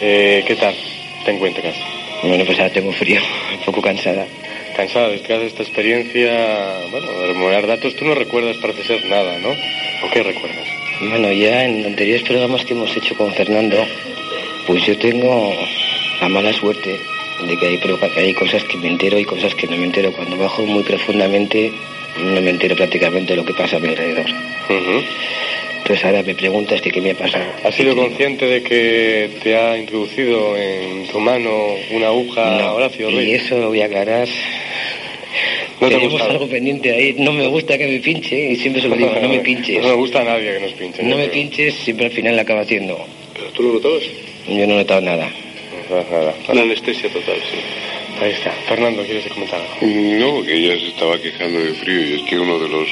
eh, 0.00 0.44
qué 0.46 0.56
tal 0.56 0.74
te 1.24 1.32
encuentras. 1.32 1.74
Bueno, 2.22 2.44
pues 2.44 2.58
ahora 2.58 2.72
tengo 2.72 2.92
frío, 2.92 3.20
un 3.58 3.64
poco 3.64 3.82
cansada. 3.82 4.26
Cansada 4.76 5.08
después 5.08 5.40
de 5.40 5.46
esta 5.46 5.62
experiencia, 5.62 6.78
bueno, 6.90 7.12
de 7.12 7.26
remover 7.26 7.66
datos, 7.66 7.96
tú 7.96 8.04
no 8.04 8.14
recuerdas, 8.14 8.56
parece 8.58 8.84
ser 8.84 9.04
nada, 9.06 9.38
¿no? 9.38 9.50
¿O 9.50 10.10
qué 10.12 10.22
recuerdas? 10.22 10.66
Bueno, 11.00 11.32
ya 11.32 11.64
en 11.64 11.84
anteriores 11.84 12.22
programas 12.22 12.64
que 12.64 12.74
hemos 12.74 12.96
hecho 12.96 13.16
con 13.16 13.32
Fernando, 13.32 13.84
pues 14.66 14.84
yo 14.86 14.96
tengo 14.98 15.54
la 16.20 16.28
mala 16.28 16.52
suerte 16.52 17.00
de 17.40 17.56
que 17.56 17.66
hay, 17.66 17.78
que 17.78 18.20
hay 18.20 18.34
cosas 18.34 18.64
que 18.64 18.76
me 18.78 18.88
entero 18.88 19.18
y 19.18 19.24
cosas 19.24 19.54
que 19.54 19.66
no 19.66 19.76
me 19.76 19.84
entero. 19.84 20.12
Cuando 20.12 20.36
bajo 20.36 20.64
muy 20.64 20.82
profundamente 20.82 21.72
no 22.18 22.40
me 22.40 22.50
entero 22.50 22.74
prácticamente 22.76 23.32
de 23.32 23.36
lo 23.36 23.44
que 23.44 23.54
pasa 23.54 23.76
a 23.76 23.80
mi 23.80 23.88
alrededor. 23.88 24.26
Entonces 25.78 26.04
ahora 26.04 26.22
me 26.22 26.34
preguntas 26.34 26.80
que 26.80 26.90
qué 26.90 27.00
me 27.00 27.12
ha 27.12 27.14
pasado. 27.14 27.44
¿Has 27.62 27.74
sido 27.74 27.94
consciente 27.94 28.46
de 28.46 28.62
que 28.62 29.30
te 29.42 29.56
ha 29.56 29.78
introducido 29.78 30.56
en 30.56 31.06
tu 31.06 31.20
mano 31.20 31.48
una 31.92 32.08
aguja 32.08 32.58
no, 32.58 32.74
Horacio 32.74 33.08
Y 33.20 33.32
eso 33.32 33.56
lo 33.56 33.68
voy 33.68 33.82
a 33.82 33.84
aclarar. 33.84 34.26
No 35.80 35.88
Tenemos 35.88 36.20
algo 36.22 36.48
pendiente 36.48 36.90
ahí. 36.90 37.14
No 37.18 37.32
me 37.32 37.46
gusta 37.46 37.76
que 37.78 37.86
me 37.86 38.00
pinche 38.00 38.52
y 38.52 38.56
siempre 38.56 38.82
se 38.82 38.88
lo 38.88 38.96
digo, 38.96 39.12
no 39.20 39.28
me 39.28 39.38
pinches. 39.44 39.82
No 39.82 39.90
me 39.90 39.94
gusta 39.94 40.22
a 40.22 40.24
nadie 40.24 40.54
que 40.54 40.60
nos 40.60 40.72
pinche. 40.72 41.02
No 41.02 41.16
me 41.16 41.28
pinches, 41.28 41.74
siempre 41.74 42.06
al 42.06 42.12
final 42.12 42.34
la 42.34 42.42
acaba 42.42 42.62
haciendo. 42.62 42.98
¿Pero 43.34 43.46
tú 43.50 43.62
lo 43.62 43.74
notabas? 43.74 44.02
Yo 44.48 44.66
no 44.66 44.74
he 44.74 44.78
notado 44.78 45.00
nada. 45.02 45.30
Nada. 45.90 46.34
Una 46.48 46.62
anestesia 46.62 47.08
total, 47.10 47.36
sí. 47.50 47.58
Ahí 48.20 48.30
está. 48.32 48.50
Fernando, 48.68 49.04
¿quieres 49.04 49.30
comentar 49.32 49.60
algo? 49.60 49.74
No, 49.82 50.42
que 50.42 50.54
ella 50.54 50.78
se 50.80 50.88
estaba 50.88 51.18
quejando 51.20 51.60
de 51.60 51.74
frío 51.74 52.00
y 52.00 52.14
es 52.14 52.22
que 52.22 52.38
uno 52.38 52.58
de 52.58 52.68
los 52.68 52.88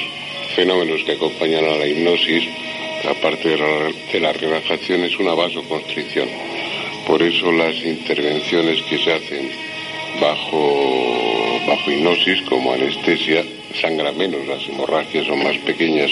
fenómenos 0.54 1.02
que 1.04 1.12
acompañan 1.12 1.64
a 1.64 1.76
la 1.76 1.86
hipnosis, 1.86 2.44
aparte 3.08 3.48
de 3.48 3.56
la, 3.58 3.92
de 4.12 4.20
la 4.20 4.32
relajación, 4.32 5.04
es 5.04 5.18
una 5.18 5.34
vasoconstricción. 5.34 6.28
Por 7.06 7.22
eso 7.22 7.50
las 7.52 7.74
intervenciones 7.84 8.82
que 8.82 8.98
se 8.98 9.12
hacen 9.12 9.50
bajo, 10.20 11.60
bajo 11.66 11.90
hipnosis, 11.90 12.42
como 12.42 12.72
anestesia, 12.72 13.44
sangra 13.80 14.12
menos, 14.12 14.46
las 14.46 14.66
hemorragias 14.68 15.26
son 15.26 15.42
más 15.42 15.56
pequeñas 15.59 16.10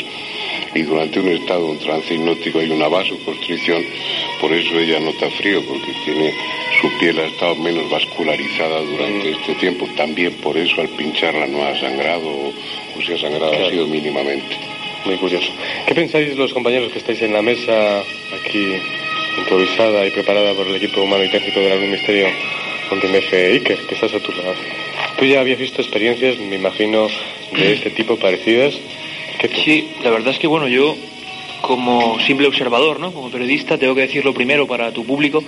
y 0.74 0.82
durante 0.82 1.20
un 1.20 1.28
estado, 1.28 1.66
un 1.66 1.78
trance 1.78 2.14
hipnótico, 2.14 2.58
hay 2.58 2.70
una 2.70 2.88
vasoconstricción, 2.88 3.84
por 4.40 4.52
eso 4.52 4.78
ella 4.78 5.00
nota 5.00 5.28
frío, 5.30 5.62
porque 5.66 5.92
tiene 6.04 6.32
su 6.80 6.90
piel 6.98 7.18
ha 7.20 7.26
estado 7.26 7.54
menos 7.56 7.88
vascularizada 7.90 8.80
durante 8.80 9.30
mm. 9.30 9.34
este 9.34 9.54
tiempo. 9.54 9.86
También 9.96 10.32
por 10.34 10.56
eso 10.56 10.80
al 10.80 10.88
pincharla 10.88 11.46
no 11.46 11.64
ha 11.64 11.78
sangrado 11.78 12.28
o, 12.28 12.52
si 13.04 13.12
ha 13.12 13.18
sangrado 13.18 13.52
ha 13.52 13.70
sido 13.70 13.86
mínimamente. 13.86 14.56
Muy 15.04 15.16
curioso. 15.16 15.52
¿Qué 15.86 15.94
pensáis 15.94 16.36
los 16.36 16.52
compañeros 16.52 16.92
que 16.92 16.98
estáis 16.98 17.20
en 17.22 17.32
la 17.32 17.42
mesa 17.42 18.00
aquí 18.40 18.76
improvisada 19.38 20.06
y 20.06 20.10
preparada 20.10 20.54
por 20.54 20.66
el 20.66 20.76
equipo 20.76 21.02
humano 21.02 21.24
y 21.24 21.28
técnico 21.28 21.60
de 21.60 21.68
la 21.68 21.76
Misterio 21.76 22.26
con. 22.88 23.00
Iker, 23.00 23.78
que 23.86 23.94
estás 23.94 24.14
a 24.14 24.20
tu 24.20 24.32
lado? 24.32 24.54
Tú 25.22 25.28
ya 25.28 25.38
habías 25.38 25.60
visto 25.60 25.80
experiencias, 25.80 26.36
me 26.40 26.56
imagino, 26.56 27.06
de 27.52 27.74
este 27.74 27.90
tipo 27.90 28.16
parecidas. 28.16 28.74
Sí, 29.64 29.90
la 30.02 30.10
verdad 30.10 30.30
es 30.30 30.40
que 30.40 30.48
bueno, 30.48 30.66
yo 30.66 30.96
como 31.60 32.18
simple 32.18 32.48
observador, 32.48 32.98
¿no? 32.98 33.12
Como 33.12 33.30
periodista, 33.30 33.78
tengo 33.78 33.94
que 33.94 34.00
decirlo 34.00 34.34
primero 34.34 34.66
para 34.66 34.90
tu 34.90 35.04
público, 35.06 35.44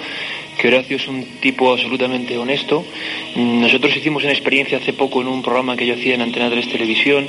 que 0.58 0.68
Horacio 0.68 0.96
es 0.96 1.08
un 1.08 1.24
tipo 1.40 1.72
absolutamente 1.72 2.36
honesto. 2.38 2.84
Nosotros 3.36 3.96
hicimos 3.96 4.22
una 4.22 4.32
experiencia 4.32 4.78
hace 4.78 4.92
poco 4.92 5.20
en 5.20 5.28
un 5.28 5.42
programa 5.42 5.76
que 5.76 5.86
yo 5.86 5.94
hacía 5.94 6.14
en 6.14 6.22
Antena 6.22 6.50
3 6.50 6.68
Televisión 6.68 7.26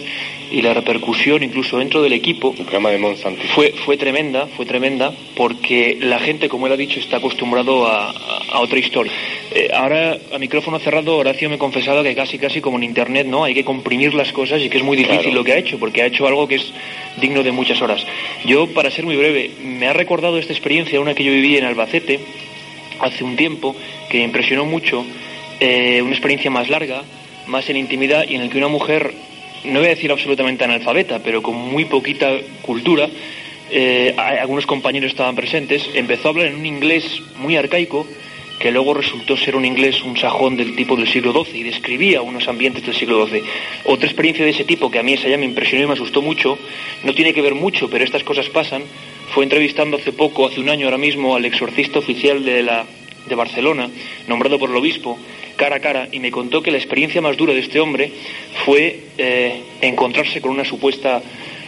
y 0.52 0.61
la 0.61 0.73
repercusión 0.73 1.43
incluso 1.43 1.77
dentro 1.80 2.02
del 2.02 2.14
equipo 2.14 2.53
el 2.57 2.64
programa 2.64 2.91
de 2.91 2.99
Monsanto 2.99 3.41
fue 3.56 3.72
fue 3.72 3.97
tremenda 3.97 4.47
fue 4.47 4.65
tremenda 4.65 5.11
porque 5.35 5.97
la 5.99 6.19
gente 6.19 6.49
como 6.49 6.68
él 6.68 6.73
ha 6.73 6.77
dicho 6.77 6.99
está 6.99 7.18
acostumbrado 7.18 7.88
a, 7.88 8.14
otra 8.60 8.80
historia. 8.80 9.11
Eh, 9.52 9.69
ahora 9.73 10.18
a 10.34 10.38
micrófono 10.38 10.80
cerrado 10.80 11.18
Horacio 11.18 11.49
me 11.49 11.57
confesaba 11.57 12.03
que 12.03 12.15
casi 12.15 12.38
casi 12.38 12.61
como 12.61 12.77
en 12.77 12.84
internet 12.84 13.27
no 13.27 13.43
hay 13.43 13.53
que 13.53 13.65
comprimir 13.65 14.14
las 14.14 14.31
cosas 14.31 14.61
y 14.61 14.69
que 14.69 14.77
es 14.77 14.84
muy 14.84 14.95
difícil 14.95 15.34
lo 15.34 15.43
que 15.43 15.53
ha 15.53 15.57
hecho 15.57 15.80
porque 15.80 16.02
ha 16.02 16.06
hecho 16.06 16.27
algo 16.27 16.47
que 16.47 16.56
es 16.56 16.72
digno 17.18 17.43
de 17.43 17.52
muchas 17.52 17.81
horas. 17.81 18.06
Yo 18.45 18.68
para 18.68 18.91
ser 18.91 19.06
muy 19.06 19.15
breve 19.15 19.52
me 19.64 19.88
ha 19.88 19.93
recordado 19.93 20.38
esta 20.38 20.53
experiencia 20.53 20.99
una 20.99 21.15
que 21.15 21.23
yo 21.23 21.31
viví 21.31 21.57
en 21.57 21.65
Albacete 21.65 22.19
hace 23.00 23.24
un 23.24 23.36
tiempo 23.36 23.76
que 24.10 24.20
me 24.20 24.24
impresionó 24.24 24.66
mucho, 24.66 25.06
eh, 25.60 26.02
una 26.02 26.12
experiencia 26.12 26.52
más 26.52 26.70
larga, 26.70 27.04
más 27.48 27.70
en 27.70 27.78
intimidad 27.78 28.26
y 28.28 28.36
en 28.36 28.42
el 28.42 28.50
que 28.50 28.58
una 28.58 28.68
mujer, 28.68 29.14
no 29.66 29.80
voy 29.80 29.88
a 29.88 29.96
decir 29.96 30.12
absolutamente 30.12 30.64
analfabeta, 30.64 31.20
pero 31.20 31.42
con 31.42 31.56
muy 31.56 31.86
poquita 31.86 32.32
cultura, 32.62 33.10
eh, 33.72 34.14
algunos 34.18 34.66
compañeros 34.66 35.12
estaban 35.12 35.36
presentes, 35.36 35.90
empezó 35.94 36.28
a 36.28 36.32
hablar 36.32 36.48
en 36.48 36.56
un 36.56 36.66
inglés 36.66 37.22
muy 37.38 37.56
arcaico 37.56 38.08
que 38.60 38.72
luego 38.72 38.94
resultó 38.94 39.36
ser 39.36 39.56
un 39.56 39.65
inglés, 39.65 40.02
un 40.03 40.18
sajón 40.18 40.56
del 40.56 40.76
tipo 40.76 40.95
del 40.95 41.07
siglo 41.07 41.34
XII 41.34 41.60
y 41.60 41.64
describía 41.64 42.22
unos 42.22 42.48
ambientes 42.48 42.86
del 42.86 42.95
siglo 42.95 43.26
XII. 43.27 43.44
Otra 43.86 44.07
experiencia 44.07 44.45
de 44.45 44.52
ese 44.52 44.64
tipo 44.64 44.90
que 44.90 44.99
a 44.99 45.03
mí 45.03 45.14
esa 45.14 45.27
ya 45.27 45.38
me 45.38 45.45
impresionó 45.45 45.84
y 45.84 45.88
me 45.88 45.94
asustó 45.94 46.22
mucho, 46.22 46.57
no 47.03 47.14
tiene 47.14 47.34
que 47.34 47.41
ver 47.41 47.56
mucho, 47.56 47.90
pero 47.90 48.03
estas 48.03 48.23
cosas 48.23 48.49
pasan, 48.49 48.84
fue 49.34 49.44
entrevistando 49.44 49.98
hace 49.98 50.14
poco, 50.14 50.48
hace 50.48 50.60
un 50.60 50.69
año 50.69 50.88
ahora 50.88 50.98
mismo, 50.98 51.36
al 51.36 51.45
exorcista 51.45 51.99
oficial 51.99 52.45
de, 52.45 52.64
la, 52.64 52.86
de 53.27 53.36
Barcelona, 53.36 53.90
nombrado 54.27 54.57
por 54.57 54.69
el 54.69 54.76
obispo, 54.77 55.18
cara 55.57 55.77
a 55.77 55.80
cara, 55.80 56.07
y 56.11 56.19
me 56.19 56.32
contó 56.32 56.61
que 56.61 56.72
la 56.72 56.77
experiencia 56.77 57.22
más 57.22 57.38
dura 57.38 57.53
de 57.53 57.60
este 57.60 57.80
hombre 57.80 58.11
fue 58.65 58.99
eh, 59.18 59.61
encontrarse 59.82 60.41
con 60.41 60.52
una 60.52 60.65
supuesta 60.65 61.22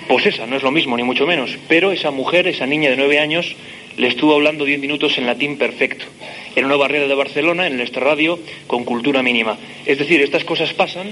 posesa, 0.08 0.46
no 0.48 0.56
es 0.56 0.64
lo 0.64 0.72
mismo, 0.72 0.98
ni 0.98 1.04
mucho 1.04 1.28
menos, 1.28 1.58
pero 1.68 1.92
esa 1.92 2.12
mujer, 2.12 2.48
esa 2.48 2.66
niña 2.66 2.90
de 2.90 2.98
nueve 2.98 3.20
años, 3.20 3.56
le 3.98 4.08
estuvo 4.08 4.34
hablando 4.34 4.66
diez 4.66 4.80
minutos 4.80 5.18
en 5.18 5.26
latín 5.26 5.58
perfecto, 5.58 6.06
en 6.56 6.66
una 6.66 6.76
barrera 6.76 7.08
de 7.08 7.16
Barcelona, 7.16 7.68
en 7.68 7.74
el 7.74 7.82
extrarradio, 7.82 8.40
con 8.68 8.86
cultura 8.86 9.24
mínima. 9.24 9.58
Es 9.86 9.98
decir, 9.98 10.22
estas 10.22 10.44
cosas 10.44 10.74
pasan, 10.74 11.08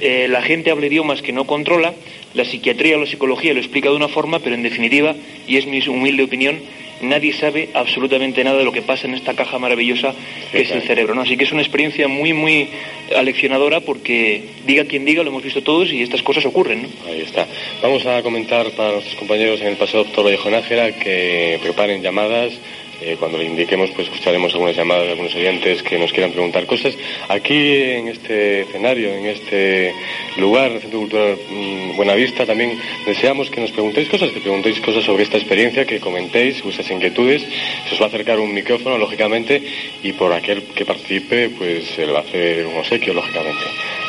eh, 0.00 0.26
la 0.28 0.42
gente 0.42 0.70
habla 0.70 0.86
idiomas 0.86 1.22
que 1.22 1.32
no 1.32 1.46
controla, 1.46 1.94
la 2.34 2.44
psiquiatría 2.44 2.96
o 2.96 3.00
la 3.00 3.06
psicología 3.06 3.54
lo 3.54 3.60
explica 3.60 3.88
de 3.88 3.96
una 3.96 4.08
forma, 4.08 4.38
pero 4.40 4.54
en 4.54 4.62
definitiva, 4.62 5.14
y 5.46 5.56
es 5.56 5.66
mi 5.66 5.80
humilde 5.88 6.22
opinión, 6.22 6.60
nadie 7.00 7.32
sabe 7.32 7.70
absolutamente 7.74 8.42
nada 8.44 8.58
de 8.58 8.64
lo 8.64 8.72
que 8.72 8.82
pasa 8.82 9.06
en 9.06 9.14
esta 9.14 9.34
caja 9.34 9.58
maravillosa 9.58 10.14
que 10.52 10.62
es 10.62 10.70
el 10.70 10.82
cerebro. 10.82 11.14
¿no? 11.14 11.22
Así 11.22 11.36
que 11.36 11.44
es 11.44 11.52
una 11.52 11.62
experiencia 11.62 12.08
muy, 12.08 12.32
muy 12.32 12.68
aleccionadora 13.16 13.80
porque 13.80 14.42
diga 14.66 14.84
quien 14.84 15.04
diga, 15.04 15.22
lo 15.22 15.30
hemos 15.30 15.42
visto 15.42 15.62
todos 15.62 15.92
y 15.92 16.02
estas 16.02 16.22
cosas 16.22 16.44
ocurren. 16.46 16.82
¿no? 16.82 16.88
Ahí 17.10 17.20
está. 17.20 17.46
Vamos 17.82 18.06
a 18.06 18.22
comentar 18.22 18.70
para 18.72 18.92
nuestros 18.92 19.16
compañeros 19.16 19.60
en 19.60 19.68
el 19.68 19.76
Paseo 19.76 20.04
Doctor 20.04 20.24
Vallejo 20.24 20.50
Nájera 20.50 20.92
que 20.92 21.58
preparen 21.62 22.02
llamadas. 22.02 22.52
Eh, 23.00 23.16
cuando 23.18 23.36
le 23.36 23.44
indiquemos, 23.44 23.90
pues 23.90 24.08
escucharemos 24.08 24.52
algunas 24.54 24.74
llamadas 24.74 25.04
de 25.04 25.10
algunos 25.10 25.34
oyentes 25.34 25.82
que 25.82 25.98
nos 25.98 26.12
quieran 26.12 26.32
preguntar 26.32 26.64
cosas. 26.66 26.96
Aquí 27.28 27.74
en 27.74 28.08
este 28.08 28.62
escenario, 28.62 29.12
en 29.14 29.26
este 29.26 29.92
lugar, 30.38 30.68
en 30.70 30.76
el 30.76 30.80
Centro 30.80 31.00
Cultural 31.00 31.36
mm, 31.50 31.96
Buenavista, 31.96 32.46
también 32.46 32.78
deseamos 33.04 33.50
que 33.50 33.60
nos 33.60 33.70
preguntéis 33.70 34.08
cosas, 34.08 34.30
que 34.30 34.40
preguntéis 34.40 34.80
cosas 34.80 35.04
sobre 35.04 35.24
esta 35.24 35.36
experiencia, 35.36 35.84
que 35.84 36.00
comentéis 36.00 36.62
vuestras 36.62 36.90
inquietudes. 36.90 37.42
Se 37.88 37.94
os 37.94 38.00
va 38.00 38.06
a 38.06 38.08
acercar 38.08 38.38
un 38.40 38.54
micrófono, 38.54 38.96
lógicamente, 38.96 39.60
y 40.02 40.12
por 40.12 40.32
aquel 40.32 40.62
que 40.74 40.86
participe, 40.86 41.50
pues 41.50 41.84
se 41.88 42.06
le 42.06 42.12
va 42.12 42.20
a 42.20 42.22
hacer 42.22 42.66
un 42.66 42.78
obsequio, 42.78 43.12
lógicamente, 43.12 43.64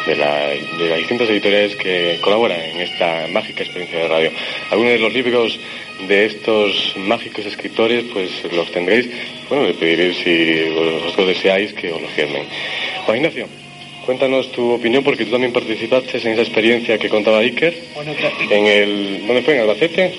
de, 0.05 0.15
la- 0.15 0.47
de 0.47 0.89
las 0.89 0.97
distintas 0.99 1.29
editoriales 1.29 1.75
que 1.75 2.19
colaboran 2.21 2.59
en 2.61 2.79
esta 2.79 3.27
mágica 3.31 3.63
experiencia 3.63 3.99
de 3.99 4.07
radio. 4.07 4.31
Algunos 4.71 4.93
de 4.93 4.99
los 4.99 5.13
libros 5.13 5.59
de 6.07 6.25
estos 6.25 6.95
mágicos 6.97 7.45
escritores, 7.45 8.05
pues 8.13 8.29
los 8.51 8.71
tendréis. 8.71 9.09
Bueno, 9.49 9.65
le 9.65 9.73
pediré 9.73 10.13
si 10.13 10.69
vosotros 11.03 11.27
deseáis 11.27 11.73
que 11.73 11.91
os 11.91 12.01
lo 12.01 12.07
firmen. 12.09 12.43
Juan 13.05 13.17
Ignacio, 13.17 13.47
cuéntanos 14.05 14.51
tu 14.51 14.71
opinión 14.71 15.03
porque 15.03 15.25
tú 15.25 15.31
también 15.31 15.53
participaste 15.53 16.17
en 16.17 16.33
esa 16.33 16.41
experiencia 16.41 16.97
que 16.97 17.09
contaba 17.09 17.39
Iker. 17.39 17.73
En 18.49 18.65
el, 18.67 19.27
¿Dónde 19.27 19.41
fue? 19.41 19.55
¿En 19.55 19.61
Albacete? 19.61 20.13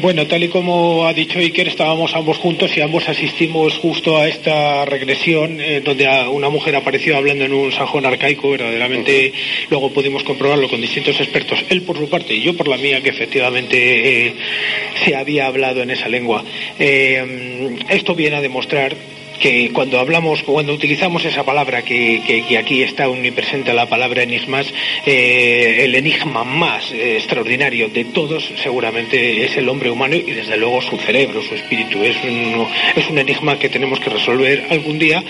Bueno, 0.00 0.26
tal 0.26 0.44
y 0.44 0.48
como 0.48 1.06
ha 1.06 1.12
dicho 1.12 1.38
Iker, 1.38 1.66
estábamos 1.68 2.14
ambos 2.14 2.38
juntos 2.38 2.76
y 2.76 2.80
ambos 2.80 3.08
asistimos 3.08 3.76
justo 3.78 4.16
a 4.16 4.28
esta 4.28 4.84
regresión 4.84 5.60
eh, 5.60 5.80
donde 5.80 6.06
a- 6.06 6.28
una 6.28 6.48
mujer 6.50 6.76
apareció 6.76 7.16
hablando 7.16 7.44
en 7.44 7.52
un 7.52 7.72
sajón 7.72 8.06
arcaico, 8.06 8.50
verdaderamente 8.50 9.32
luego 9.70 9.90
pudimos 9.90 10.22
comprobarlo 10.22 10.68
con 10.68 10.80
distintos 10.80 11.18
expertos, 11.20 11.64
él 11.68 11.82
por 11.82 11.98
su 11.98 12.08
parte 12.08 12.32
y 12.34 12.42
yo 12.42 12.56
por 12.56 12.68
la 12.68 12.76
mía, 12.76 13.00
que 13.02 13.10
efectivamente 13.10 14.26
eh, 14.28 14.34
se 15.04 15.14
había 15.16 15.46
hablado 15.46 15.82
en 15.82 15.90
esa 15.90 16.08
lengua. 16.08 16.44
Eh, 16.78 17.76
esto 17.88 18.14
viene 18.14 18.36
a 18.36 18.40
demostrar 18.40 18.94
que 19.42 19.70
cuando 19.72 19.98
hablamos, 19.98 20.42
cuando 20.44 20.72
utilizamos 20.72 21.24
esa 21.24 21.44
palabra 21.44 21.82
que, 21.82 22.22
que- 22.26 22.44
que 22.44 22.56
aquí 22.56 22.82
está 22.82 23.08
omnipresente 23.08 23.74
la 23.74 23.86
palabra 23.88 24.22
enigmas, 24.22 24.72
eh, 25.04 25.80
el 25.84 25.94
enigma 25.96 26.44
más 26.44 26.92
eh, 26.92 27.16
extraordinario 27.16 27.88
de 27.88 28.04
todos 28.06 28.48
seguramente 28.62 29.44
es 29.44 29.56
el 29.56 29.68
hombre 29.68 29.90
humano 29.90 30.14
y 30.16 30.22
desde 30.30 30.56
luego 30.56 30.80
su 30.80 30.96
cerebro, 30.96 31.42
su 31.42 31.54
espíritu. 31.56 32.02
Es 32.04 32.16
un, 32.24 32.66
es 32.96 33.08
un 33.10 33.18
enigma 33.18 33.58
que 33.58 33.68
tenemos 33.68 33.98
que 34.00 34.10
resolver 34.10 34.64
algún 34.70 34.98
día 34.98 35.22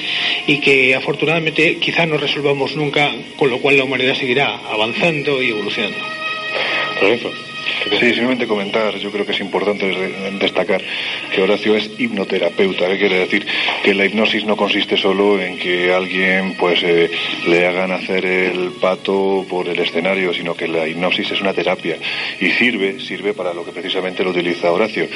y 0.46 0.58
que 0.58 0.94
afortunadamente 0.94 1.78
quizá 1.78 2.04
no 2.04 2.18
resolvamos 2.18 2.76
nunca, 2.76 3.10
con 3.36 3.48
lo 3.50 3.58
cual 3.58 3.78
la 3.78 3.84
humanidad 3.84 4.14
seguirá 4.14 4.60
avanzando 4.70 5.42
y 5.42 5.48
evolucionando. 5.50 5.96
Sí, 7.90 8.14
simplemente 8.14 8.46
comentar, 8.46 8.96
yo 8.96 9.10
creo 9.10 9.26
que 9.26 9.32
es 9.32 9.40
importante 9.40 9.86
destacar 10.40 10.82
que 11.34 11.42
Horacio 11.42 11.76
es 11.76 11.90
hipnoterapeuta, 11.98 12.88
¿qué 12.88 12.98
quiere 12.98 13.18
decir? 13.20 13.46
Que 13.82 13.94
la 13.94 14.06
hipnosis 14.06 14.44
no 14.44 14.56
consiste 14.56 14.96
solo 14.96 15.40
en 15.40 15.58
que 15.58 15.92
alguien 15.92 16.56
pues 16.58 16.82
eh, 16.82 17.10
le 17.46 17.66
hagan 17.66 17.92
hacer 17.92 18.24
el 18.24 18.72
pato 18.80 19.44
por 19.48 19.68
el 19.68 19.78
escenario, 19.78 20.32
sino 20.32 20.54
que 20.54 20.68
la 20.68 20.86
hipnosis 20.86 21.30
es 21.30 21.40
una 21.40 21.52
terapia 21.52 21.96
y 22.40 22.50
sirve, 22.50 23.00
sirve 23.00 23.34
para 23.34 23.54
lo 23.54 23.64
que 23.64 23.72
precisamente 23.72 24.24
lo 24.24 24.30
utiliza 24.30 24.72
Horacio. 24.72 25.06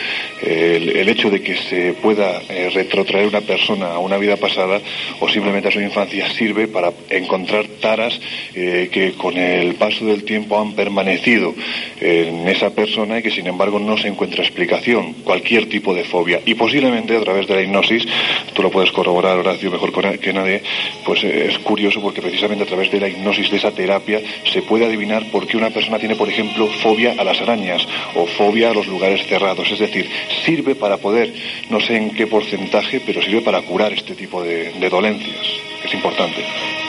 El, 0.43 0.97
el 0.97 1.09
hecho 1.09 1.31
de 1.31 1.41
que 1.41 1.57
se 1.57 1.93
pueda 1.95 2.41
eh, 2.49 2.71
retrotraer 2.73 3.27
una 3.27 3.41
persona 3.41 3.87
a 3.89 3.99
una 3.99 4.17
vida 4.19 4.37
pasada 4.37 4.81
o 5.21 5.29
simplemente 5.29 5.69
a 5.69 5.73
su 5.73 5.81
infancia 5.81 6.29
sirve 6.31 6.69
para 6.69 6.93
encontrar 7.11 7.67
taras 7.81 8.19
eh, 8.55 8.89
que 8.91 9.13
con 9.13 9.37
el 9.37 9.75
paso 9.75 10.07
del 10.07 10.25
tiempo 10.25 10.61
han 10.61 10.73
permanecido 10.73 11.55
en 12.01 12.46
esa 12.49 12.71
persona 12.71 13.19
y 13.19 13.23
que 13.23 13.31
sin 13.31 13.47
embargo 13.47 13.79
no 13.79 13.97
se 13.97 14.09
encuentra 14.09 14.45
explicación, 14.45 15.15
cualquier 15.25 15.69
tipo 15.69 15.95
de 15.95 16.05
fobia. 16.05 16.41
Y 16.45 16.55
posiblemente 16.55 17.17
a 17.17 17.21
través 17.21 17.47
de 17.47 17.55
la 17.55 17.63
hipnosis, 17.63 18.07
tú 18.55 18.63
lo 18.63 18.71
puedes 18.71 18.93
corroborar 18.93 19.39
Horacio 19.39 19.71
mejor 19.71 19.93
que 20.19 20.33
nadie, 20.33 20.63
pues 21.05 21.25
eh, 21.25 21.49
es 21.49 21.59
curioso 21.59 22.01
porque 22.01 22.21
precisamente 22.21 22.65
a 22.65 22.67
través 22.67 22.91
de 22.91 23.01
la 23.01 23.09
hipnosis, 23.09 23.51
de 23.51 23.57
esa 23.57 23.73
terapia, 23.73 24.21
se 24.45 24.63
puede 24.63 24.87
adivinar 24.87 25.31
por 25.31 25.47
qué 25.47 25.57
una 25.57 25.71
persona 25.71 25.99
tiene, 25.99 26.17
por 26.17 26.29
ejemplo, 26.29 26.67
fobia 26.83 27.15
a 27.19 27.25
las 27.25 27.41
arañas 27.41 27.87
o 28.15 28.27
fobia 28.27 28.71
a 28.71 28.75
los 28.75 28.87
lugares 28.87 29.27
cerrados. 29.27 29.71
Es 29.71 29.79
decir, 29.79 30.09
sirve 30.45 30.75
para 30.75 30.99
poder, 30.99 31.33
no 31.71 31.81
sé 31.81 31.97
en 31.97 32.11
qué 32.11 32.27
porcentaje, 32.27 33.01
pero 33.01 33.23
sirve 33.23 33.41
para 33.41 33.63
curar 33.63 33.93
este 33.93 34.15
tipo 34.15 34.43
de 34.43 34.89
dolencias. 34.91 35.47
Es 35.85 35.95
importante. 35.95 36.45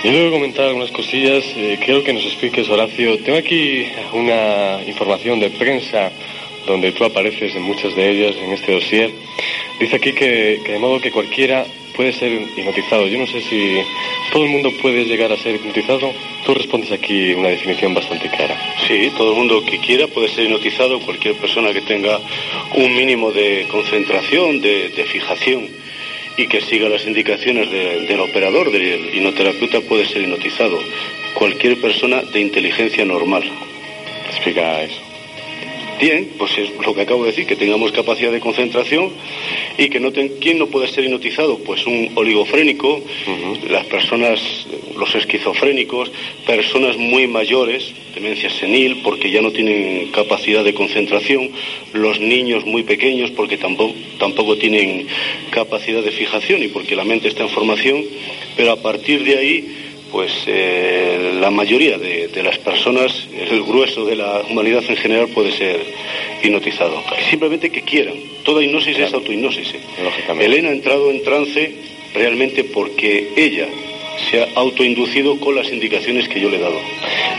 Yo 0.07 0.13
debo 0.13 0.31
comentar 0.31 0.67
algunas 0.67 0.89
cosillas. 0.91 1.43
eh, 1.57 1.77
quiero 1.83 2.01
que 2.01 2.13
nos 2.13 2.23
expliques, 2.23 2.69
Horacio. 2.69 3.17
Tengo 3.19 3.37
aquí 3.37 3.85
una 4.13 4.79
información 4.87 5.37
de 5.41 5.49
prensa 5.49 6.13
donde 6.65 6.93
tú 6.93 7.03
apareces 7.03 7.53
en 7.53 7.63
muchas 7.63 7.93
de 7.93 8.09
ellas 8.09 8.37
en 8.41 8.53
este 8.53 8.71
dossier. 8.71 9.11
Dice 9.81 9.97
aquí 9.97 10.13
que, 10.13 10.61
que 10.63 10.71
de 10.71 10.79
modo 10.79 11.01
que 11.01 11.11
cualquiera 11.11 11.65
puede 11.93 12.13
ser 12.13 12.31
hipnotizado. 12.31 13.05
Yo 13.07 13.19
no 13.19 13.27
sé 13.27 13.41
si 13.41 13.79
todo 14.31 14.45
el 14.45 14.49
mundo 14.49 14.71
puede 14.81 15.03
llegar 15.03 15.29
a 15.33 15.35
ser 15.35 15.55
hipnotizado. 15.55 16.13
Tú 16.45 16.53
respondes 16.53 16.93
aquí 16.93 17.33
una 17.33 17.49
definición 17.49 17.93
bastante 17.93 18.29
clara. 18.29 18.57
Sí, 18.87 19.11
todo 19.17 19.31
el 19.31 19.37
mundo 19.37 19.61
que 19.65 19.77
quiera 19.79 20.07
puede 20.07 20.29
ser 20.29 20.45
hipnotizado, 20.45 21.01
cualquier 21.01 21.35
persona 21.35 21.73
que 21.73 21.81
tenga 21.81 22.21
un 22.75 22.95
mínimo 22.95 23.33
de 23.33 23.67
concentración, 23.69 24.61
de, 24.61 24.87
de 24.87 25.03
fijación 25.03 25.67
y 26.37 26.47
que 26.47 26.61
siga 26.61 26.87
las 26.89 27.05
indicaciones 27.05 27.69
de- 27.71 28.01
del 28.07 28.19
operador, 28.19 28.71
del 28.71 29.15
hipnoterapeuta, 29.15 29.81
puede 29.81 30.05
ser 30.07 30.21
hipnotizado. 30.21 30.79
Cualquier 31.33 31.79
persona 31.81 32.21
de 32.21 32.39
inteligencia 32.41 33.03
normal. 33.05 33.43
Explica 34.29 34.83
eso. 34.83 35.01
Bien, 35.99 36.29
pues 36.37 36.55
es 36.59 36.69
lo 36.85 36.93
que 36.93 37.01
acabo 37.01 37.23
de 37.23 37.31
decir, 37.31 37.47
que 37.47 37.55
tengamos 37.55 37.91
capacidad 37.91 38.31
de 38.31 38.39
concentración 38.39 39.11
y 39.79 39.89
que 39.89 39.99
no 39.99 40.11
ten... 40.11 40.29
¿Quién 40.39 40.59
no 40.59 40.67
puede 40.67 40.87
ser 40.87 41.03
hipnotizado? 41.03 41.57
Pues 41.57 41.87
un 41.87 42.11
oligofrénico, 42.13 43.01
las 43.67 43.85
personas, 43.87 44.39
los 44.95 45.15
esquizofrénicos, 45.15 46.11
personas 46.45 46.97
muy 46.97 47.25
mayores, 47.27 47.93
demencia 48.13 48.49
senil, 48.51 49.01
porque 49.03 49.31
ya 49.31 49.41
no 49.41 49.51
tienen 49.51 50.11
capacidad 50.11 50.63
de 50.63 50.75
concentración, 50.75 51.49
los 51.93 52.19
niños 52.19 52.63
muy 52.65 52.83
pequeños, 52.83 53.31
porque 53.31 53.57
tampoco, 53.57 53.95
tampoco 54.19 54.55
tienen 54.55 55.07
capacidad 55.49 56.03
de 56.03 56.11
fijación 56.11 56.61
y 56.61 56.67
porque 56.67 56.95
la 56.95 57.05
mente 57.05 57.27
está 57.27 57.41
en 57.41 57.49
formación, 57.49 58.03
pero 58.55 58.71
a 58.71 58.81
partir 58.81 59.23
de 59.23 59.37
ahí 59.37 59.86
pues 60.11 60.31
eh, 60.47 61.37
la 61.39 61.51
mayoría 61.51 61.97
de, 61.97 62.27
de 62.27 62.43
las 62.43 62.57
personas, 62.59 63.27
el 63.33 63.63
grueso 63.63 64.05
de 64.05 64.15
la 64.15 64.41
humanidad 64.49 64.83
en 64.87 64.95
general 64.95 65.27
puede 65.29 65.51
ser 65.51 65.79
hipnotizado. 66.43 67.03
Simplemente 67.29 67.69
que 67.69 67.81
quieran. 67.81 68.15
Toda 68.43 68.63
hipnosis 68.63 68.97
es 68.97 69.13
autohipnosis. 69.13 69.73
Elena 70.39 70.69
ha 70.69 70.73
entrado 70.73 71.09
en 71.11 71.23
trance 71.23 71.75
realmente 72.13 72.63
porque 72.63 73.29
ella 73.35 73.67
se 74.29 74.41
ha 74.41 74.47
autoinducido 74.55 75.39
con 75.39 75.55
las 75.55 75.71
indicaciones 75.71 76.27
que 76.27 76.39
yo 76.39 76.49
le 76.49 76.57
he 76.57 76.59
dado. 76.59 76.79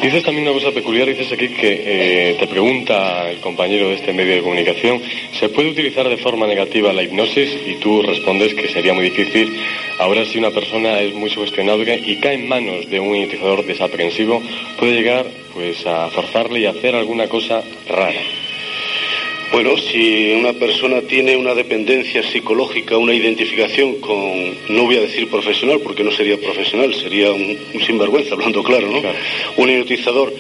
Dices 0.03 0.23
también 0.23 0.49
una 0.49 0.59
cosa 0.59 0.73
peculiar, 0.73 1.09
dices 1.09 1.33
aquí 1.33 1.49
que 1.49 1.83
eh, 1.85 2.37
te 2.39 2.47
pregunta 2.47 3.31
el 3.31 3.39
compañero 3.39 3.89
de 3.89 3.97
este 3.97 4.13
medio 4.13 4.37
de 4.37 4.43
comunicación, 4.43 5.01
¿se 5.39 5.49
puede 5.49 5.71
utilizar 5.71 6.09
de 6.09 6.17
forma 6.17 6.47
negativa 6.47 6.93
la 6.93 7.03
hipnosis? 7.03 7.51
Y 7.67 7.75
tú 7.77 8.03
respondes 8.03 8.55
que 8.55 8.69
sería 8.69 8.95
muy 8.95 9.05
difícil. 9.05 9.57
Ahora 9.99 10.25
si 10.25 10.39
una 10.39 10.51
persona 10.51 11.01
es 11.01 11.15
muy 11.15 11.31
sugestionable 11.31 12.01
y 12.05 12.17
cae 12.17 12.35
en 12.35 12.49
manos 12.49 12.89
de 12.89 13.01
un 13.01 13.17
hipnotizador 13.17 13.65
desaprensivo, 13.65 14.43
puede 14.79 14.93
llegar 14.93 15.27
pues 15.53 15.85
a 15.87 16.09
forzarle 16.11 16.61
y 16.61 16.67
hacer 16.67 16.95
alguna 16.95 17.29
cosa 17.29 17.63
rara. 17.89 18.21
Bueno, 19.51 19.77
si 19.79 20.33
una 20.33 20.53
persona 20.53 21.01
tiene 21.03 21.37
una 21.37 21.55
dependencia 21.55 22.23
psicológica, 22.23 22.99
una 22.99 23.15
identificación 23.15 23.95
con, 23.97 24.55
no 24.69 24.85
voy 24.85 24.97
a 24.97 25.01
decir 25.01 25.29
profesional, 25.29 25.81
porque 25.83 26.05
no 26.05 26.13
sería 26.13 26.39
profesional, 26.39 26.95
sería 26.95 27.33
un, 27.33 27.57
un 27.75 27.81
sinvergüenza, 27.81 28.35
hablando 28.35 28.63
claro, 28.63 28.89
¿no? 28.89 29.03
Un 29.57 29.71
hipnotizador 29.71 30.33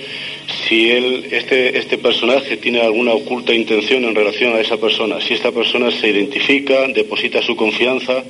si 0.66 0.90
él, 0.90 1.28
este, 1.30 1.78
este 1.78 1.98
personaje 1.98 2.56
tiene 2.56 2.80
alguna 2.80 3.12
oculta 3.12 3.52
intención 3.52 4.05
en 4.05 4.14
relación 4.14 4.55
a 4.55 4.60
esa 4.60 4.78
persona, 4.78 5.20
si 5.20 5.35
esta 5.35 5.52
persona 5.52 5.90
se 5.90 6.09
identifica, 6.09 6.86
deposita 6.89 7.43
su 7.43 7.55
confianza, 7.55 8.24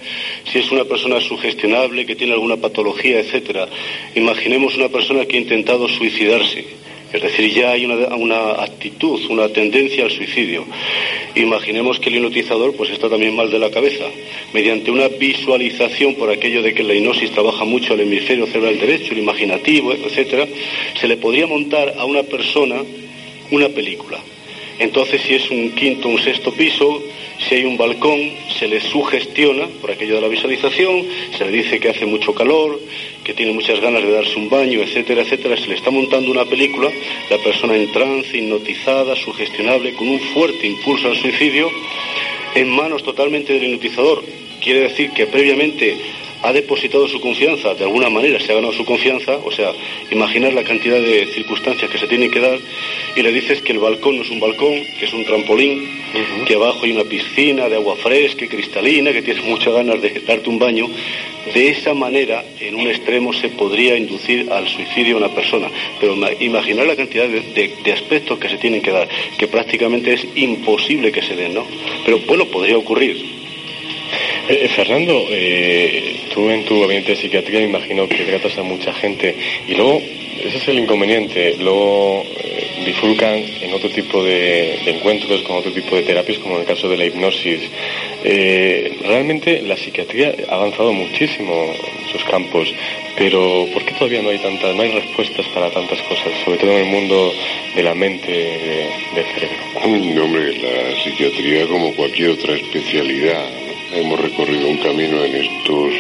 si 0.51 0.59
es 0.59 0.71
una 0.71 0.85
persona 0.85 1.21
sugestionable, 1.21 2.07
que 2.07 2.17
tiene 2.17 2.33
alguna 2.33 2.57
patología, 2.57 3.21
etcétera. 3.21 3.69
Imaginemos 4.15 4.77
una 4.77 4.89
persona 4.89 5.27
que 5.27 5.37
ha 5.37 5.41
intentado 5.41 5.89
suicidarse 5.89 6.65
es 7.13 7.23
decir, 7.23 7.53
ya 7.53 7.71
hay 7.71 7.87
una, 7.87 8.63
actitud, 8.63 9.21
una 9.31 9.49
tendencia 9.49 10.05
al 10.05 10.11
suicidio. 10.11 10.67
Imaginemos 11.35 11.99
que 11.99 12.11
el 12.11 12.17
hipnotizador 12.17 12.75
pues 12.77 12.91
está 12.91 13.09
también 13.09 13.35
mal 13.35 13.51
de 13.51 13.59
la 13.59 13.71
cabeza. 13.71 14.05
Mediante 14.53 14.91
una 14.91 15.09
visualización, 15.09 16.15
por 16.17 16.31
aquello 16.31 16.63
de 16.63 16.75
que 16.75 16.83
la 16.83 16.95
hipnosis 16.95 17.31
trabaja 17.31 17.65
mucho 17.65 17.95
el 17.95 18.01
hemisferio 18.01 18.47
cerebral 18.47 18.79
derecho, 18.79 19.13
el 19.13 19.19
imaginativo, 19.19 19.93
etcétera, 19.93 20.47
se 21.01 21.09
le 21.09 21.17
podría 21.17 21.47
montar 21.47 21.95
a 21.99 22.05
una 22.05 22.23
persona 22.23 22.83
una 23.51 23.69
película. 23.69 24.19
Entonces, 24.79 25.21
si 25.23 25.35
es 25.35 25.51
un 25.51 25.73
quinto, 25.73 26.09
un 26.09 26.19
sexto 26.19 26.53
piso, 26.53 27.03
si 27.39 27.57
hay 27.57 27.65
un 27.65 27.77
balcón, 27.77 28.33
se 28.59 28.69
le 28.69 28.81
sugestiona 28.81 29.67
por 29.81 29.91
aquello 29.91 30.17
de 30.17 30.21
la 30.21 30.29
visualización, 30.29 31.05
se 31.37 31.45
le 31.45 31.51
dice 31.51 31.81
que 31.81 31.89
hace 31.89 32.07
mucho 32.07 32.35
calor, 32.35 32.81
que 33.25 33.35
tiene 33.35 33.53
muchas 33.53 33.81
ganas 33.81 34.03
de 34.03 34.11
darse 34.11 34.37
un 34.37 34.49
baño, 34.49 34.81
etcétera, 34.81 35.23
etcétera. 35.23 35.57
Se 35.57 35.67
le 35.67 35.75
está 35.75 35.91
montando 35.91 36.31
una 36.31 36.45
película, 36.45 36.91
la 37.31 37.39
persona 37.39 37.77
en 37.77 37.91
trance, 37.93 38.37
hipnotizada, 38.37 39.17
sugestionable, 39.17 39.95
con 39.95 40.09
un 40.09 40.21
fuerte 40.21 40.67
impulso 40.67 41.09
al 41.09 41.17
suicidio, 41.17 41.71
en 42.55 42.69
manos 42.69 43.03
totalmente 43.03 43.53
del 43.53 43.65
hipnotizador. 43.65 44.25
Quiere 44.63 44.81
decir 44.81 45.11
que 45.11 45.27
previamente 45.27 45.97
ha 46.43 46.53
depositado 46.53 47.09
su 47.09 47.21
confianza, 47.21 47.75
de 47.75 47.85
alguna 47.85 48.09
manera 48.09 48.39
se 48.39 48.53
ha 48.53 48.55
ganado 48.55 48.73
su 48.73 48.85
confianza, 48.85 49.37
o 49.45 49.51
sea, 49.51 49.73
imaginar 50.11 50.53
la 50.53 50.63
cantidad 50.63 51.01
de 51.01 51.27
circunstancias 51.27 51.91
que 51.91 51.99
se 51.99 52.07
tienen 52.07 52.31
que 52.31 52.41
dar 52.41 52.59
y 53.17 53.23
le 53.23 53.33
dices 53.33 53.63
que 53.63 53.73
el 53.73 53.79
balcón 53.79 54.17
no 54.17 54.23
es 54.23 54.31
un 54.31 54.41
balcón, 54.41 54.75
que 54.99 55.07
es 55.07 55.13
un 55.13 55.25
trampolín, 55.25 55.89
que 56.47 56.55
abajo 56.55 56.85
hay 56.85 56.93
una 56.93 57.05
piscina 57.05 57.69
de 57.69 57.77
agua 57.77 57.97
fresca 57.97 58.45
y 58.45 58.49
cristalina, 58.49 59.13
que 59.13 59.23
tienes 59.23 59.45
muchas 59.49 59.75
ganas 59.75 60.01
de 60.01 60.11
darte 60.27 60.49
un 60.49 60.59
baño. 60.59 60.87
De 61.55 61.69
esa 61.69 61.95
manera, 61.95 62.45
en 62.61 62.77
un 62.77 62.89
extremo 62.89 63.33
se 63.33 63.49
podría 63.49 63.97
inducir 63.97 64.53
al 64.53 64.69
suicidio 64.69 65.15
a 65.15 65.19
una 65.19 65.35
persona, 65.35 65.69
pero 65.99 66.15
imaginar 66.41 66.87
la 66.87 66.95
cantidad 66.95 67.27
de, 67.27 67.73
de 67.83 67.93
aspectos 67.93 68.39
que 68.39 68.49
se 68.49 68.59
tienen 68.59 68.83
que 68.83 68.91
dar, 68.91 69.09
que 69.39 69.49
prácticamente 69.49 70.13
es 70.13 70.27
imposible 70.35 71.11
que 71.11 71.23
se 71.23 71.35
den, 71.35 71.55
¿no? 71.55 71.65
Pero 72.05 72.19
bueno, 72.21 72.45
podría 72.47 72.77
ocurrir. 72.77 73.48
Eh, 74.49 74.65
eh, 74.65 74.69
Fernando, 74.69 75.27
eh, 75.31 76.21
tú 76.33 76.49
en 76.49 76.65
tu 76.65 76.81
gabinete 76.81 77.13
de 77.13 77.17
psiquiatría 77.17 77.61
imagino 77.61 78.09
que 78.09 78.25
tratas 78.25 78.57
a 78.57 78.63
mucha 78.63 78.93
gente 78.95 79.35
y 79.67 79.75
luego, 79.75 80.01
ese 80.43 80.57
es 80.57 80.69
el 80.69 80.79
inconveniente, 80.79 81.57
luego 81.59 82.25
bifurcan 82.87 83.45
en 83.61 83.75
otro 83.75 83.91
tipo 83.91 84.25
de, 84.25 84.79
encuentros, 84.87 85.43
con 85.43 85.57
otro 85.57 85.71
tipo 85.73 85.97
de 85.97 86.03
terapias, 86.03 86.39
como 86.39 86.55
en 86.55 86.63
el 86.63 86.67
caso 86.67 86.89
de 86.89 86.97
la 86.97 87.05
hipnosis. 87.05 87.61
realmente 88.23 89.61
la 89.63 89.77
psiquiatría 89.77 90.35
ha 90.49 90.55
avanzado 90.55 90.93
muchísimo 90.93 91.53
en 92.01 92.09
sus 92.11 92.25
campos, 92.25 92.73
pero 93.17 93.67
¿por 93.75 93.85
qué 93.85 93.93
todavía 93.93 94.23
no 94.23 94.31
hay 94.31 94.39
tantas, 94.39 94.75
no 94.75 94.83
hay 94.83 94.93
respuestas 94.93 95.47
para 95.49 95.71
tantas 95.71 96.01
cosas, 96.03 96.33
sobre 96.45 96.59
todo 96.59 96.71
en 96.71 96.87
el 96.87 96.87
mundo 96.87 97.35
de 97.75 97.83
la 97.83 97.95
mente, 97.95 98.31
del 98.31 99.25
cerebro? 99.35 99.59
No, 100.15 100.25
hombre, 100.25 100.57
la 100.57 101.03
psiquiatría 101.03 101.67
como 101.67 101.93
cualquier 101.95 102.31
otra 102.31 102.55
especialidad 102.55 103.68
hemos 103.93 104.21
recorrido 104.21 104.69
un 104.69 104.79
camino 104.79 105.25
en 105.25 105.37
estos 105.37 105.93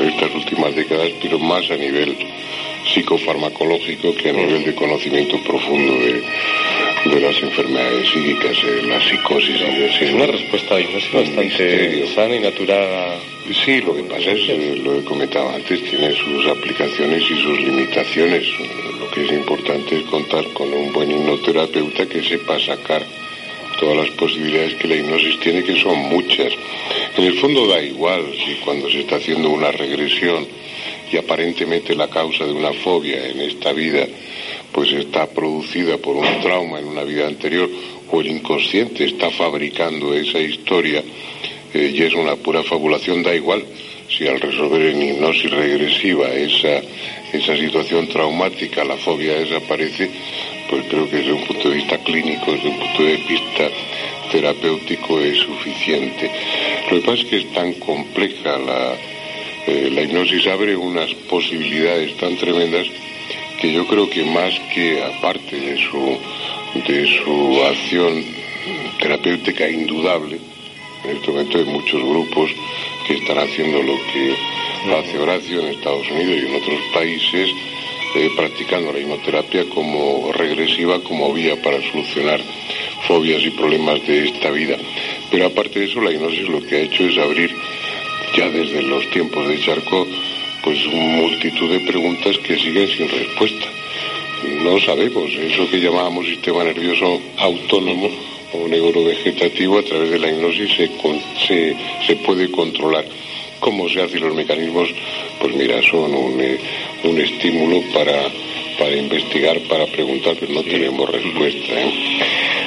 estas 0.00 0.34
últimas 0.34 0.74
décadas, 0.74 1.10
pero 1.20 1.38
más 1.38 1.70
a 1.70 1.76
nivel 1.76 2.16
psicofarmacológico 2.92 4.14
que 4.14 4.30
a 4.30 4.32
nivel 4.32 4.64
de 4.64 4.74
conocimiento 4.74 5.36
profundo 5.42 5.92
de, 5.94 6.22
las 7.20 7.42
enfermedades 7.42 8.08
psíquicas, 8.08 8.56
eh, 8.64 8.86
la 8.86 9.00
psicosis. 9.00 9.60
Es 10.00 10.12
una 10.12 10.26
respuesta 10.26 10.76
bastante 11.12 12.06
sana 12.14 12.36
y 12.36 12.40
natural. 12.40 13.18
Sí, 13.64 13.80
lo 13.80 13.94
que 13.94 14.04
pasa 14.04 14.30
es, 14.30 14.48
eh, 14.48 14.80
lo 14.82 14.94
que 14.94 15.04
comentaba 15.04 15.54
antes, 15.54 15.82
tiene 15.82 16.14
sus 16.14 16.46
aplicaciones 16.46 17.22
y 17.22 17.42
sus 17.42 17.60
limitaciones. 17.60 18.46
Lo 18.98 19.10
que 19.10 19.24
es 19.24 19.32
importante 19.32 19.96
es 19.96 20.02
contar 20.04 20.44
con 20.52 20.72
un 20.72 20.92
buen 20.92 21.10
hipnoterapeuta 21.10 22.06
que 22.06 22.22
sepa 22.22 22.58
sacar 22.58 23.04
todas 23.78 23.96
las 23.96 24.10
posibilidades 24.16 24.74
que 24.74 24.88
la 24.88 24.96
hipnosis 24.96 25.40
tiene, 25.40 25.62
que 25.62 25.80
son 25.80 25.98
muchas. 25.98 26.52
En 27.16 27.24
el 27.24 27.34
fondo 27.38 27.66
da 27.66 27.80
igual 27.82 28.24
si 28.44 28.54
cuando 28.64 28.90
se 28.90 29.00
está 29.00 29.16
haciendo 29.16 29.50
una 29.50 29.70
regresión 29.70 30.46
y 31.12 31.16
aparentemente 31.16 31.94
la 31.94 32.08
causa 32.08 32.44
de 32.44 32.52
una 32.52 32.72
fobia 32.72 33.26
en 33.26 33.40
esta 33.40 33.72
vida 33.72 34.06
pues 34.72 34.90
está 34.92 35.26
producida 35.26 35.98
por 35.98 36.16
un 36.16 36.40
trauma 36.40 36.78
en 36.78 36.86
una 36.86 37.04
vida 37.04 37.26
anterior 37.26 37.68
o 38.10 38.20
el 38.20 38.28
inconsciente 38.28 39.04
está 39.04 39.30
fabricando 39.30 40.14
esa 40.14 40.38
historia 40.38 41.02
eh, 41.74 41.92
y 41.94 42.02
es 42.02 42.14
una 42.14 42.36
pura 42.36 42.62
fabulación, 42.62 43.22
da 43.22 43.34
igual 43.34 43.64
si 44.08 44.26
al 44.26 44.40
resolver 44.40 44.82
en 44.82 45.02
hipnosis 45.02 45.50
regresiva 45.50 46.28
esa, 46.30 46.82
esa 47.32 47.56
situación 47.56 48.08
traumática, 48.08 48.84
la 48.84 48.96
fobia 48.96 49.34
desaparece, 49.34 50.10
pues 50.68 50.84
creo 50.88 51.08
que 51.08 51.16
desde 51.16 51.32
un 51.32 51.44
punto 51.44 51.68
de 51.68 51.76
vista 51.76 51.98
clínico, 51.98 52.52
desde 52.52 52.68
un 52.68 52.78
punto 52.78 53.02
de 53.02 53.16
vista 53.16 53.70
terapéutico 54.30 55.20
es 55.20 55.38
suficiente. 55.38 56.30
Lo 56.90 57.00
que 57.00 57.06
pasa 57.06 57.22
es 57.22 57.24
que 57.26 57.36
es 57.38 57.52
tan 57.52 57.72
compleja 57.74 58.58
la, 58.58 58.94
eh, 59.66 59.90
la 59.92 60.02
hipnosis, 60.02 60.46
abre 60.46 60.76
unas 60.76 61.12
posibilidades 61.28 62.16
tan 62.16 62.36
tremendas 62.36 62.86
que 63.60 63.72
yo 63.72 63.86
creo 63.86 64.10
que 64.10 64.24
más 64.24 64.58
que 64.74 65.02
aparte 65.02 65.56
de 65.56 65.76
su, 65.76 66.18
de 66.86 67.06
su 67.06 67.62
acción 67.62 68.24
terapéutica 68.98 69.68
indudable, 69.68 70.38
en 71.04 71.16
este 71.16 71.30
momento 71.30 71.58
hay 71.58 71.64
muchos 71.64 72.02
grupos 72.02 72.50
que 73.06 73.14
están 73.14 73.38
haciendo 73.38 73.82
lo 73.82 73.94
que 74.12 74.34
hace 74.90 75.18
Horacio 75.18 75.60
en 75.60 75.68
Estados 75.68 76.08
Unidos 76.10 76.42
y 76.42 76.46
en 76.46 76.62
otros 76.62 76.80
países, 76.92 77.50
practicando 78.36 78.92
la 78.92 78.98
hipnoterapia 78.98 79.64
como 79.68 80.32
regresiva, 80.32 81.00
como 81.02 81.32
vía 81.32 81.60
para 81.62 81.80
solucionar 81.90 82.40
fobias 83.06 83.42
y 83.42 83.50
problemas 83.50 84.06
de 84.06 84.28
esta 84.28 84.50
vida. 84.50 84.76
Pero 85.30 85.46
aparte 85.46 85.80
de 85.80 85.86
eso, 85.86 86.00
la 86.00 86.12
hipnosis 86.12 86.48
lo 86.48 86.62
que 86.62 86.76
ha 86.76 86.80
hecho 86.80 87.04
es 87.04 87.18
abrir, 87.18 87.50
ya 88.36 88.48
desde 88.50 88.82
los 88.82 89.08
tiempos 89.10 89.48
de 89.48 89.60
Charcot, 89.60 90.08
pues 90.62 90.78
multitud 90.86 91.70
de 91.70 91.80
preguntas 91.80 92.38
que 92.38 92.58
siguen 92.58 92.88
sin 92.88 93.08
respuesta. 93.08 93.66
No 94.62 94.78
sabemos, 94.80 95.30
eso 95.34 95.70
que 95.70 95.80
llamábamos 95.80 96.26
sistema 96.26 96.64
nervioso 96.64 97.20
autónomo 97.38 98.10
o 98.52 98.68
neurovegetativo 98.68 99.78
a 99.78 99.82
través 99.82 100.10
de 100.10 100.18
la 100.18 100.30
hipnosis 100.30 100.70
se, 101.46 101.76
se 102.06 102.16
puede 102.16 102.50
controlar 102.50 103.04
cómo 103.62 103.88
se 103.88 104.02
hacen 104.02 104.20
los 104.20 104.34
mecanismos, 104.34 104.90
pues 105.40 105.54
mira, 105.54 105.80
son 105.88 106.12
un, 106.12 106.38
eh, 106.40 106.58
un 107.04 107.16
estímulo 107.18 107.80
para, 107.94 108.24
para 108.76 108.96
investigar, 108.96 109.56
para 109.68 109.86
preguntar, 109.86 110.36
pero 110.38 110.52
no 110.52 110.62
tenemos 110.64 111.08
respuesta. 111.08 111.72
¿eh? 111.72 111.90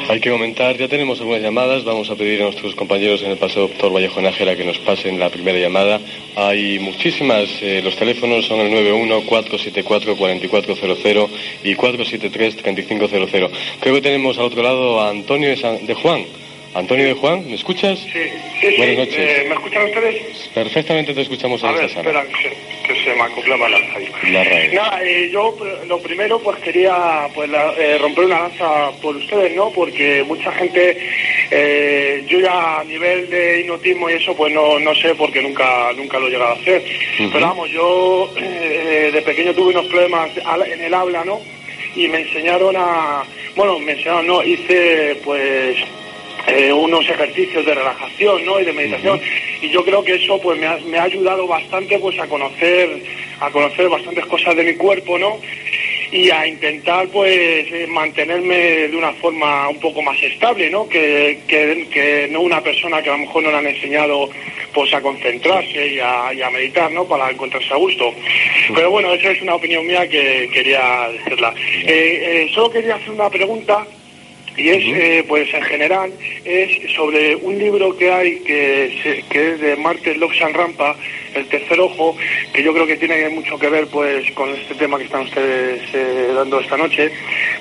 Hay 0.08 0.22
que 0.22 0.32
comentar, 0.32 0.78
ya 0.78 0.88
tenemos 0.88 1.20
algunas 1.20 1.42
llamadas, 1.42 1.84
vamos 1.84 2.10
a 2.10 2.16
pedir 2.16 2.40
a 2.42 2.46
nuestros 2.46 2.76
compañeros 2.76 3.22
en 3.24 3.32
el 3.32 3.38
paseo 3.38 3.64
doctor 3.64 3.94
Vallejo 3.94 4.22
Nájera 4.22 4.56
que 4.56 4.64
nos 4.64 4.80
pasen 4.80 5.20
la 5.20 5.30
primera 5.30 5.60
llamada. 5.60 6.00
Hay 6.38 6.80
muchísimas, 6.80 7.50
eh, 7.62 7.82
los 7.84 7.98
teléfonos 7.98 8.46
son 8.46 8.62
el 8.62 8.72
91-474-4400 8.72 11.28
y 11.66 11.76
473-3500. 11.76 13.50
Creo 13.82 13.96
que 13.96 14.02
tenemos 14.02 14.38
al 14.38 14.46
otro 14.46 14.64
lado 14.64 15.02
a 15.02 15.10
Antonio 15.10 15.50
de 15.50 15.94
Juan. 15.94 16.45
Antonio 16.76 17.06
de 17.06 17.14
Juan, 17.14 17.48
¿me 17.48 17.56
escuchas? 17.56 17.98
Sí, 18.00 18.20
sí, 18.60 18.76
Buenas 18.78 18.98
noches. 18.98 19.16
Eh, 19.18 19.46
¿Me 19.48 19.56
escuchan 19.56 19.86
ustedes? 19.86 20.50
Perfectamente 20.54 21.14
te 21.14 21.22
escuchamos 21.22 21.64
en 21.64 21.70
a 21.70 21.72
ver, 21.72 21.86
esta 21.86 22.04
sala. 22.04 22.22
espera, 22.22 22.38
que 22.38 22.50
se, 22.50 22.94
que 22.94 23.02
se 23.04 23.16
me 23.16 23.22
acoplaba 23.22 23.70
la 23.70 23.78
radio. 23.80 24.10
La 24.30 24.44
radio. 24.44 24.74
Nada, 24.82 25.00
eh, 25.04 25.30
yo 25.32 25.56
lo 25.88 26.00
primero 26.00 26.38
pues 26.40 26.58
quería 26.60 27.30
pues 27.34 27.50
la- 27.50 27.74
eh, 27.80 27.98
romper 27.98 28.26
una 28.26 28.40
lanza 28.42 28.92
por 29.02 29.16
ustedes, 29.16 29.56
¿no? 29.56 29.70
Porque 29.70 30.22
mucha 30.28 30.52
gente, 30.52 30.98
eh, 31.50 32.24
yo 32.28 32.42
ya 32.42 32.82
a 32.82 32.84
nivel 32.84 33.30
de 33.30 33.62
hipnotismo 33.62 34.10
y 34.10 34.14
eso 34.14 34.36
pues 34.36 34.54
no, 34.54 34.78
no 34.78 34.94
sé 34.96 35.16
porque 35.16 35.42
nunca 35.42 35.94
nunca 35.94 36.20
lo 36.20 36.28
he 36.28 36.32
llegado 36.32 36.52
a 36.52 36.56
hacer. 36.56 36.84
Pero 37.18 37.40
vamos, 37.40 37.70
yo 37.72 38.34
eh, 38.36 39.12
de 39.14 39.22
pequeño 39.22 39.54
tuve 39.54 39.70
unos 39.72 39.86
problemas 39.86 40.30
en 40.70 40.82
el 40.82 40.94
habla, 40.94 41.24
¿no? 41.24 41.40
Y 41.96 42.10
me 42.10 42.20
enseñaron 42.20 42.76
a, 42.78 43.24
bueno, 43.56 43.80
me 43.80 43.94
enseñaron, 43.94 44.28
no, 44.28 44.44
hice 44.44 45.16
pues 45.24 45.78
eh, 46.48 46.72
unos 46.72 47.08
ejercicios 47.10 47.66
de 47.66 47.74
relajación 47.74 48.46
¿no? 48.46 48.60
y 48.60 48.66
de 48.66 48.74
meditación 48.74 49.20
y 49.62 49.70
yo 49.70 49.84
creo 49.84 50.04
que 50.04 50.16
eso 50.16 50.40
pues 50.42 50.60
me 50.60 50.68
ha, 50.68 50.78
me 50.86 50.98
ha 50.98 51.04
ayudado 51.04 51.48
bastante 51.48 51.98
pues 52.00 52.20
a 52.20 52.28
conocer 52.28 53.02
a 53.40 53.50
conocer 53.52 53.90
bastantes 53.90 54.26
cosas 54.26 54.56
de 54.56 54.64
mi 54.64 54.76
cuerpo 54.76 55.18
no 55.18 55.40
y 56.12 56.30
a 56.30 56.48
intentar 56.48 57.08
pues 57.10 57.36
eh, 57.72 57.88
mantenerme 57.90 58.56
de 58.88 58.96
una 58.96 59.12
forma 59.14 59.70
un 59.70 59.80
poco 59.80 60.02
más 60.02 60.22
estable, 60.22 60.70
¿no? 60.70 60.88
Que, 60.88 61.40
que, 61.48 61.88
que 61.92 62.28
no 62.32 62.42
una 62.42 62.62
persona 62.62 63.02
que 63.02 63.10
a 63.10 63.14
lo 63.14 63.20
mejor 63.20 63.44
no 63.44 63.52
le 63.52 63.58
han 63.58 63.68
enseñado 63.68 64.30
pues 64.74 64.94
a 64.94 65.02
concentrarse 65.02 65.88
y 65.88 66.00
a, 66.00 66.34
y 66.34 66.42
a 66.42 66.50
meditar, 66.50 66.92
¿no? 66.92 67.06
Para 67.06 67.32
encontrarse 67.32 67.74
a 67.74 67.78
gusto. 67.78 68.14
Pero 68.74 68.92
bueno, 68.92 69.14
esa 69.14 69.32
es 69.32 69.42
una 69.42 69.56
opinión 69.56 69.86
mía 69.86 70.08
que 70.08 70.50
quería 70.54 71.10
decirla. 71.12 71.54
Eh, 71.84 72.46
eh, 72.46 72.52
solo 72.54 72.72
quería 72.72 72.96
hacer 72.96 73.12
una 73.12 73.30
pregunta 73.30 73.86
y 74.58 74.70
es, 74.70 74.84
eh, 74.86 75.26
pues 75.28 75.54
en 75.54 75.64
general, 75.64 76.12
es 76.46 76.92
sobre 76.96 77.36
un 77.36 77.58
libro 77.58 77.96
que 77.98 78.12
hay 78.12 78.40
que, 78.40 78.98
se- 79.04 79.24
que 79.30 79.52
es 79.52 79.60
de 79.60 79.76
Martin 79.76 80.20
Loxan 80.20 80.54
Rampa, 80.54 80.96
El 81.36 81.46
tercer 81.48 81.78
ojo, 81.82 82.16
que 82.54 82.64
yo 82.64 82.72
creo 82.74 82.88
que 82.88 82.96
tiene 82.96 83.28
mucho 83.28 83.60
que 83.60 83.68
ver 83.68 83.88
pues 83.88 84.32
con 84.32 84.50
este 84.56 84.74
tema 84.76 84.98
que 84.98 85.04
están 85.04 85.24
ustedes 85.24 85.82
eh, 85.94 86.32
dando 86.34 86.62
esta 86.62 86.78
noche. 86.78 87.12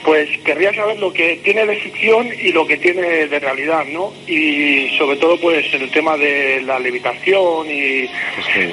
Pues 0.04 0.28
querría 0.44 0.72
saber 0.72 1.00
lo 1.00 1.12
que 1.12 1.40
tiene 1.42 1.66
de 1.66 1.74
ficción 1.76 2.28
y 2.40 2.52
lo 2.52 2.64
que 2.68 2.76
tiene 2.76 3.26
de 3.26 3.40
realidad, 3.40 3.84
¿no? 3.86 4.12
Y 4.28 4.96
sobre 4.96 5.16
todo 5.16 5.40
pues 5.40 5.66
el 5.74 5.90
tema 5.90 6.16
de 6.16 6.62
la 6.64 6.78
levitación 6.78 7.68
y 7.68 8.08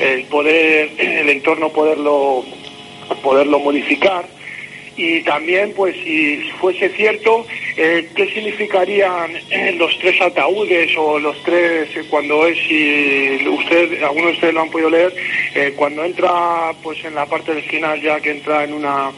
el 0.02 0.24
poder, 0.30 0.92
el 1.00 1.30
entorno 1.32 1.70
poderlo, 1.70 2.46
poderlo 3.24 3.58
modificar 3.58 4.26
y 5.02 5.24
también 5.24 5.74
pues 5.76 5.96
si 6.04 6.38
fuese 6.60 6.90
cierto 6.90 7.48
eh, 7.76 8.08
qué 8.16 8.28
significarían 8.28 9.36
eh, 9.50 9.74
los 9.76 9.98
tres 9.98 10.22
ataúdes 10.22 10.92
o 10.96 11.18
los 11.18 11.42
tres 11.44 11.90
eh, 11.96 12.04
cuando 12.08 12.46
es 12.46 12.56
si 12.68 13.48
usted 13.48 14.04
algunos 14.04 14.28
de 14.28 14.34
ustedes 14.34 14.54
lo 14.54 14.62
han 14.62 14.70
podido 14.70 14.92
leer 14.92 15.14
eh, 15.56 15.74
cuando 15.76 16.04
entra 16.06 16.72
pues 16.84 17.04
en 17.04 17.16
la 17.16 17.26
parte 17.26 17.56
del 17.56 17.64
final 17.64 18.00
ya 18.00 18.20
que 18.20 18.30
entra 18.30 18.64
en 18.64 18.74
una 18.74 19.12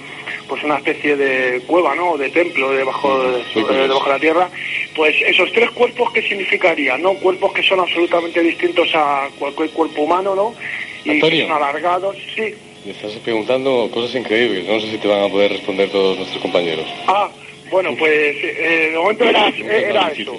pues 0.48 0.64
una 0.64 0.78
especie 0.78 1.18
de 1.18 1.62
cueva 1.68 1.96
no 1.96 2.16
de 2.16 2.30
templo 2.30 2.72
debajo 2.72 3.22
de, 3.22 3.44
debajo 3.54 4.06
de 4.06 4.10
la 4.10 4.20
tierra 4.20 4.50
pues 4.96 5.16
esos 5.26 5.52
tres 5.52 5.70
cuerpos 5.72 6.14
qué 6.14 6.22
significarían 6.22 7.02
no 7.02 7.14
cuerpos 7.16 7.52
que 7.52 7.64
son 7.64 7.82
absolutamente 7.82 8.42
distintos 8.42 8.90
a 8.96 9.28
cualquier 9.38 9.70
cuerpo 9.72 10.04
humano 10.04 10.34
no 10.34 10.56
y 11.04 11.20
que 11.20 11.42
son 11.42 11.52
alargados 11.52 12.16
sí 12.36 12.54
Me 12.86 12.92
estás 12.92 13.12
preguntando 13.24 13.90
cosas 13.92 14.14
increíbles. 14.16 14.66
No 14.68 14.80
sé 14.80 14.92
si 14.92 14.98
te 14.98 15.08
van 15.08 15.24
a 15.24 15.30
poder 15.30 15.52
responder 15.52 15.90
todos 15.90 16.18
nuestros 16.18 16.42
compañeros. 16.42 16.86
Ah, 17.08 17.30
bueno, 17.72 17.96
pues 17.98 18.12
eh, 18.12 18.90
de 18.92 18.98
momento 18.98 19.24
era, 19.24 19.48
era 19.50 20.08
eso. 20.10 20.36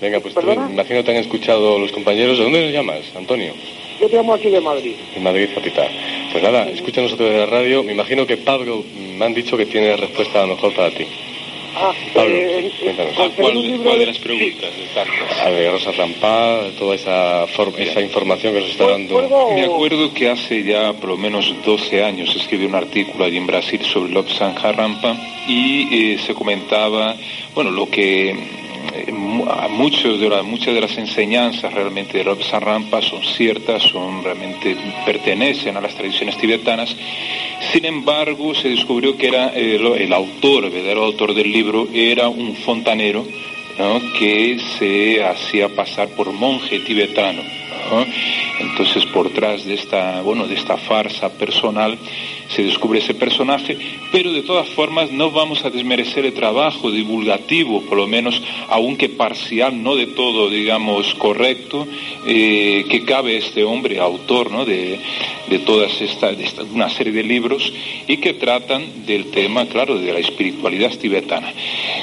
Venga, 0.00 0.20
pues 0.20 0.34
te, 0.34 0.40
imagino 0.40 1.04
te 1.04 1.10
han 1.10 1.16
escuchado 1.18 1.78
los 1.78 1.92
compañeros. 1.92 2.38
¿De 2.38 2.44
dónde 2.44 2.64
nos 2.64 2.72
llamas, 2.72 3.00
Antonio? 3.16 3.52
Yo 4.00 4.08
te 4.08 4.16
llamo 4.16 4.34
aquí 4.34 4.48
de 4.48 4.60
Madrid. 4.60 4.94
En 5.14 5.22
Madrid, 5.22 5.48
capital. 5.54 5.88
Pues 6.32 6.42
nada, 6.42 6.70
escúchanos 6.70 7.12
a 7.12 7.16
través 7.16 7.34
de 7.34 7.40
la 7.40 7.46
radio. 7.46 7.82
Me 7.82 7.92
imagino 7.92 8.26
que 8.26 8.36
Pablo 8.36 8.78
mm, 8.78 9.18
me 9.18 9.24
han 9.26 9.34
dicho 9.34 9.56
que 9.56 9.66
tiene 9.66 9.88
la 9.88 9.96
respuesta 9.96 10.38
a 10.38 10.46
lo 10.46 10.54
mejor 10.54 10.72
para 10.74 10.90
ti. 10.90 11.06
Ah, 11.74 11.92
Pablo, 12.14 12.34
eh, 12.34 12.70
cuéntanos. 12.82 13.14
conseguir 13.14 13.56
un 13.56 13.62
libro 13.70 13.96
de- 13.96 14.06
preguntas? 14.20 14.70
A 15.44 15.50
ver, 15.50 15.70
Rosa 15.72 15.92
Rampá, 15.92 16.60
toda 16.78 16.94
esa, 16.94 17.46
for- 17.46 17.72
esa 17.78 18.00
información 18.00 18.54
que 18.54 18.60
nos 18.60 18.70
está 18.70 18.86
dando. 18.88 19.50
Me 19.54 19.64
acuerdo 19.64 20.12
que 20.12 20.28
hace 20.30 20.62
ya 20.64 20.92
por 20.94 21.10
lo 21.10 21.16
menos 21.16 21.54
12 21.64 22.02
años 22.02 22.34
escribí 22.34 22.66
un 22.66 22.74
artículo 22.74 23.24
allí 23.24 23.36
en 23.36 23.46
Brasil 23.46 23.80
sobre 23.84 24.12
Lobsang 24.12 24.56
Rampa 24.60 25.16
y 25.48 26.12
eh, 26.14 26.18
se 26.18 26.34
comentaba, 26.34 27.14
bueno, 27.54 27.70
lo 27.70 27.88
que 27.88 28.30
eh, 28.30 28.34
de 30.18 30.42
muchas 30.42 30.74
de 30.74 30.80
las 30.80 30.96
enseñanzas 30.96 31.72
realmente 31.72 32.18
de 32.18 32.24
Lobsang 32.24 32.62
Rampa 32.62 33.02
son 33.02 33.22
ciertas, 33.22 33.82
son 33.82 34.22
realmente 34.22 34.76
pertenecen 35.04 35.76
a 35.76 35.80
las 35.80 35.94
tradiciones 35.94 36.36
tibetanas. 36.36 36.94
Sin 37.72 37.84
embargo, 37.84 38.54
se 38.54 38.68
descubrió 38.68 39.16
que 39.16 39.28
era 39.28 39.52
eh, 39.54 39.76
el 39.98 40.12
autor, 40.12 40.64
el 40.64 40.70
verdadero 40.70 41.04
autor 41.04 41.34
del 41.34 41.52
libro, 41.52 41.88
era 41.92 42.28
un 42.28 42.56
fontanero 42.56 43.24
¿no? 43.78 44.00
que 44.18 44.58
se 44.78 45.22
hacía 45.22 45.68
pasar 45.68 46.08
por 46.10 46.32
monje 46.32 46.80
tibetano. 46.80 47.42
¿no? 47.90 48.06
Entonces, 48.60 49.04
por 49.06 49.28
detrás 49.28 49.64
de 49.64 49.74
esta, 49.74 50.20
bueno, 50.22 50.46
de 50.46 50.54
esta 50.54 50.76
farsa 50.76 51.30
personal, 51.30 51.98
se 52.54 52.62
descubre 52.64 52.98
ese 52.98 53.14
personaje, 53.14 53.78
pero 54.12 54.32
de 54.32 54.42
todas 54.42 54.68
formas 54.70 55.10
no 55.12 55.30
vamos 55.30 55.64
a 55.64 55.70
desmerecer 55.70 56.24
el 56.26 56.34
trabajo 56.34 56.90
divulgativo, 56.90 57.80
por 57.82 57.96
lo 57.98 58.06
menos, 58.06 58.42
aunque 58.68 59.08
parcial, 59.08 59.82
no 59.82 59.94
de 59.96 60.06
todo, 60.08 60.50
digamos, 60.50 61.14
correcto, 61.14 61.86
eh, 62.26 62.84
que 62.90 63.04
cabe 63.04 63.36
este 63.36 63.64
hombre, 63.64 64.00
autor 64.00 64.50
¿no? 64.50 64.64
de, 64.64 64.98
de 65.48 65.58
todas 65.60 66.00
esta, 66.00 66.32
de 66.32 66.44
esta- 66.44 66.64
una 66.64 66.88
serie 66.90 67.12
de 67.12 67.22
libros 67.22 67.72
y 68.08 68.16
que 68.16 68.34
tratan 68.34 69.06
del 69.06 69.26
tema, 69.30 69.66
claro, 69.66 69.98
de 69.98 70.12
la 70.12 70.18
espiritualidad 70.18 70.90
tibetana. 70.98 71.52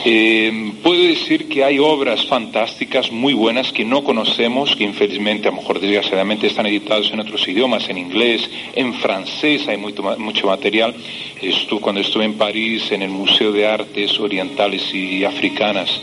Eh, 0.05 0.71
puedo 0.83 1.01
decir 1.03 1.47
que 1.49 1.63
hay 1.63 1.79
obras 1.79 2.25
fantásticas 2.25 3.11
muy 3.11 3.33
buenas 3.33 3.71
que 3.73 3.83
no 3.83 4.03
conocemos, 4.03 4.75
que 4.75 4.83
infelizmente, 4.85 5.47
a 5.47 5.51
lo 5.51 5.57
mejor 5.57 5.79
desgraciadamente, 5.79 6.47
están 6.47 6.65
editadas 6.67 7.11
en 7.11 7.19
otros 7.19 7.45
idiomas, 7.47 7.89
en 7.89 7.97
inglés, 7.97 8.49
en 8.75 8.93
francés 8.93 9.67
hay 9.67 9.77
mucho, 9.77 10.03
ma- 10.03 10.15
material. 10.45 10.93
Estu- 11.41 11.79
cuando 11.79 12.01
estuve 12.01 12.25
en 12.25 12.33
París, 12.33 12.91
en 12.91 13.01
el 13.01 13.09
Museo 13.09 13.51
de 13.51 13.65
Artes 13.67 14.19
Orientales 14.19 14.93
y 14.93 15.23
Africanas, 15.23 16.01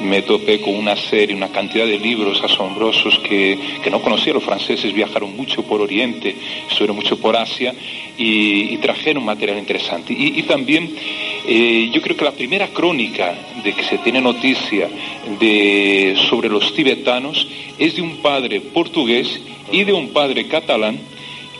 me 0.00 0.22
topé 0.22 0.60
con 0.60 0.74
una 0.74 0.96
serie, 0.96 1.34
una 1.34 1.48
cantidad 1.48 1.86
de 1.86 1.98
libros 1.98 2.42
asombrosos 2.42 3.18
que, 3.20 3.58
que 3.82 3.90
no 3.90 4.00
conocía. 4.00 4.32
Los 4.32 4.44
franceses 4.44 4.92
viajaron 4.92 5.36
mucho 5.36 5.62
por 5.62 5.80
Oriente, 5.80 6.34
estuvieron 6.68 6.96
mucho 6.96 7.18
por 7.18 7.36
Asia 7.36 7.74
y, 8.18 8.76
trajeron 8.78 9.24
material 9.24 9.58
interesante. 9.58 10.12
Y, 10.12 10.38
y 10.38 10.42
también 10.42 10.94
eh, 11.46 11.90
yo 11.92 12.00
creo 12.02 12.16
que 12.16 12.24
la 12.24 12.32
primera 12.32 12.68
crónica 12.68 13.34
de 13.64 13.72
que 13.72 13.82
se 13.82 13.98
tiene 13.98 14.20
noticia 14.20 14.88
de, 15.40 16.14
sobre 16.28 16.48
los 16.48 16.72
tibetanos 16.74 17.46
es 17.78 17.96
de 17.96 18.02
un 18.02 18.18
padre 18.18 18.60
portugués 18.60 19.40
y 19.72 19.84
de 19.84 19.92
un 19.92 20.10
padre 20.10 20.46
catalán 20.46 20.98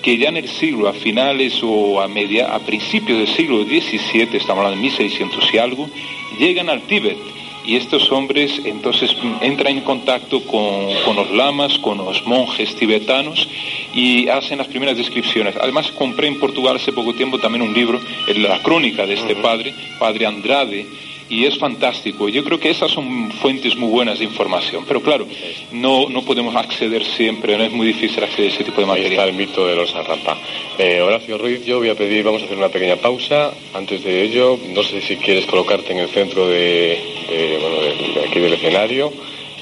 que 0.07 0.17
ya 0.17 0.29
en 0.29 0.37
el 0.37 0.49
siglo, 0.49 0.87
a 0.87 0.93
finales 0.93 1.61
o 1.65 2.01
a 2.01 2.07
media, 2.07 2.55
a 2.55 2.61
principios 2.61 3.19
del 3.19 3.27
siglo 3.27 3.65
XVII, 3.65 4.37
estamos 4.37 4.65
hablando 4.65 4.77
de 4.77 4.83
1600 4.83 5.53
y 5.53 5.59
algo, 5.59 5.91
llegan 6.39 6.69
al 6.69 6.83
Tíbet. 6.83 7.19
Y 7.65 7.75
estos 7.75 8.13
hombres 8.13 8.61
entonces 8.65 9.17
entran 9.41 9.79
en 9.79 9.81
contacto 9.81 10.45
con, 10.45 10.95
con 11.05 11.17
los 11.17 11.33
lamas, 11.33 11.77
con 11.81 11.99
los 11.99 12.25
monjes 12.25 12.77
tibetanos 12.77 13.49
y 13.93 14.29
hacen 14.29 14.59
las 14.59 14.69
primeras 14.69 14.97
descripciones. 14.97 15.57
Además 15.61 15.91
compré 15.91 16.29
en 16.29 16.39
Portugal 16.39 16.77
hace 16.77 16.93
poco 16.93 17.13
tiempo 17.13 17.41
también 17.41 17.63
un 17.63 17.75
libro, 17.75 18.01
la 18.37 18.63
crónica 18.63 19.07
de 19.07 19.15
este 19.15 19.35
padre, 19.35 19.75
padre 19.99 20.27
Andrade, 20.27 20.87
y 21.29 21.45
es 21.45 21.59
fantástico. 21.59 22.29
Yo 22.29 22.45
creo 22.45 22.61
que 22.61 22.71
esas 22.71 22.91
son 22.91 23.31
fuentes 23.33 23.77
muy 23.77 23.89
buenas 23.91 24.19
de 24.19 24.25
información. 24.27 24.85
Pero 24.87 25.01
claro, 25.03 25.27
no, 25.73 26.09
no 26.09 26.23
podemos 26.23 26.55
acceder 26.55 27.05
siempre, 27.05 27.57
no 27.59 27.65
es 27.65 27.73
muy 27.73 27.87
difícil 27.89 28.23
acceder 28.23 28.51
a 28.51 28.55
ese 28.55 28.65
tipo 28.65 28.77
de 28.81 28.85
Ahí 28.85 28.89
material. 28.89 29.13
está 29.13 29.25
el 29.25 29.33
mito 29.35 29.67
de 29.67 29.75
los 29.77 29.93
Rampa. 29.93 30.39
Eh, 30.79 31.01
Horacio 31.01 31.37
Ruiz, 31.39 31.65
yo 31.65 31.79
voy 31.79 31.89
a 31.89 31.95
pedir, 31.95 32.23
vamos 32.25 32.43
a 32.43 32.45
hacer 32.45 32.57
una 32.57 32.69
pequeña 32.69 32.97
pausa. 32.97 33.53
Antes 33.75 34.05
de 34.05 34.23
ello, 34.23 34.59
no 34.75 34.83
sé 34.83 35.01
si 35.01 35.17
quieres 35.17 35.47
colocarte 35.47 35.93
en 35.93 35.99
el 35.99 36.09
centro 36.09 36.47
de, 36.47 36.99
de, 37.29 37.59
bueno, 37.61 37.77
de- 37.81 38.21
de 38.21 38.27
aquí 38.29 38.39
del 38.39 38.53
escenario. 38.53 39.13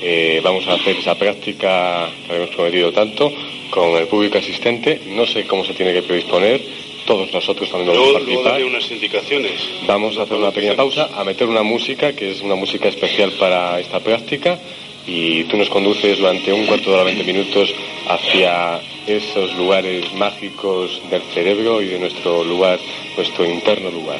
Eh, 0.03 0.41
vamos 0.45 0.66
a 0.66 0.74
hacer 0.74 0.97
esa 0.97 1.15
práctica 1.15 2.11
que 2.27 2.32
habíamos 2.32 2.55
prometido 2.55 2.93
tanto 2.93 3.32
con 3.70 3.91
el 3.97 4.07
público 4.07 4.36
asistente. 4.39 5.01
No 5.07 5.24
sé 5.27 5.45
cómo 5.47 5.65
se 5.65 5.73
tiene 5.73 5.93
que 5.95 6.03
predisponer. 6.03 6.61
Todos 7.06 7.32
nosotros 7.32 7.70
también 7.70 7.93
vamos 7.93 8.09
a 8.09 8.18
Luego, 8.18 8.43
participar. 8.43 8.64
unas 8.64 8.90
indicaciones. 8.90 9.52
Vamos 9.86 10.16
a 10.16 10.22
hacer 10.22 10.36
una 10.39 10.51
pequeña 10.51 10.74
pausa, 10.74 11.10
a 11.14 11.24
meter 11.24 11.47
una 11.48 11.62
música, 11.62 12.14
que 12.14 12.31
es 12.31 12.40
una 12.40 12.55
música 12.55 12.89
especial 12.89 13.32
para 13.32 13.78
esta 13.78 14.01
práctica, 14.01 14.59
y 15.06 15.44
tú 15.44 15.59
nos 15.59 15.68
conduces 15.68 16.18
durante 16.18 16.51
un 16.52 16.64
cuarto 16.64 16.89
de 16.90 16.97
hora, 16.97 17.05
20 17.05 17.24
minutos, 17.24 17.74
hacia 18.09 18.81
esos 19.06 19.55
lugares 19.56 20.12
mágicos 20.14 21.02
del 21.10 21.20
cerebro 21.35 21.82
y 21.82 21.86
de 21.89 21.98
nuestro 21.98 22.43
lugar, 22.43 22.78
nuestro 23.16 23.44
interno 23.44 23.90
lugar, 23.90 24.18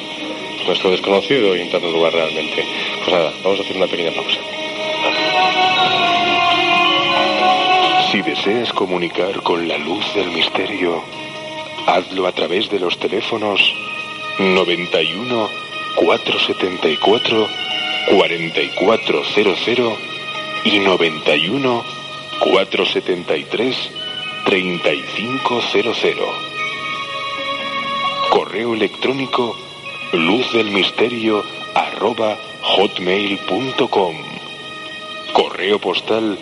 nuestro 0.66 0.90
desconocido 0.90 1.55
e 1.55 1.62
interno 1.62 1.90
lugar 1.90 2.12
realmente. 2.12 2.65
Pues 2.98 3.12
nada, 3.16 3.32
vamos 3.43 3.61
a 3.61 3.62
hacer 3.62 3.77
una 3.78 3.86
pequeña 3.86 4.12
pausa. 4.12 4.39
Si 8.12 8.20
deseas 8.23 8.73
comunicar 8.73 9.43
con 9.43 9.66
la 9.66 9.78
luz 9.78 10.05
del 10.15 10.28
misterio, 10.28 11.02
hazlo 11.86 12.27
a 12.27 12.32
través 12.32 12.70
de 12.70 12.81
los 12.81 12.98
teléfonos 12.98 13.61
91 14.39 15.48
474 15.97 17.48
4400 18.11 19.98
y 20.65 20.78
91 20.78 21.85
473 22.40 23.90
3500. 24.44 26.05
Correo 28.31 28.74
electrónico 28.74 29.56
luzdelmisterio 30.12 31.44
arroba 31.74 32.36
hotmail.com. 32.62 34.16
Correo 35.32 35.78
postal 35.78 36.39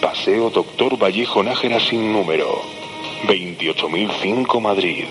Paseo 0.00 0.50
Doctor 0.50 0.96
Vallejo 0.96 1.42
Nájera 1.42 1.80
sin 1.80 2.12
número 2.12 2.75
28005 3.24 4.60
Madrid. 4.60 5.04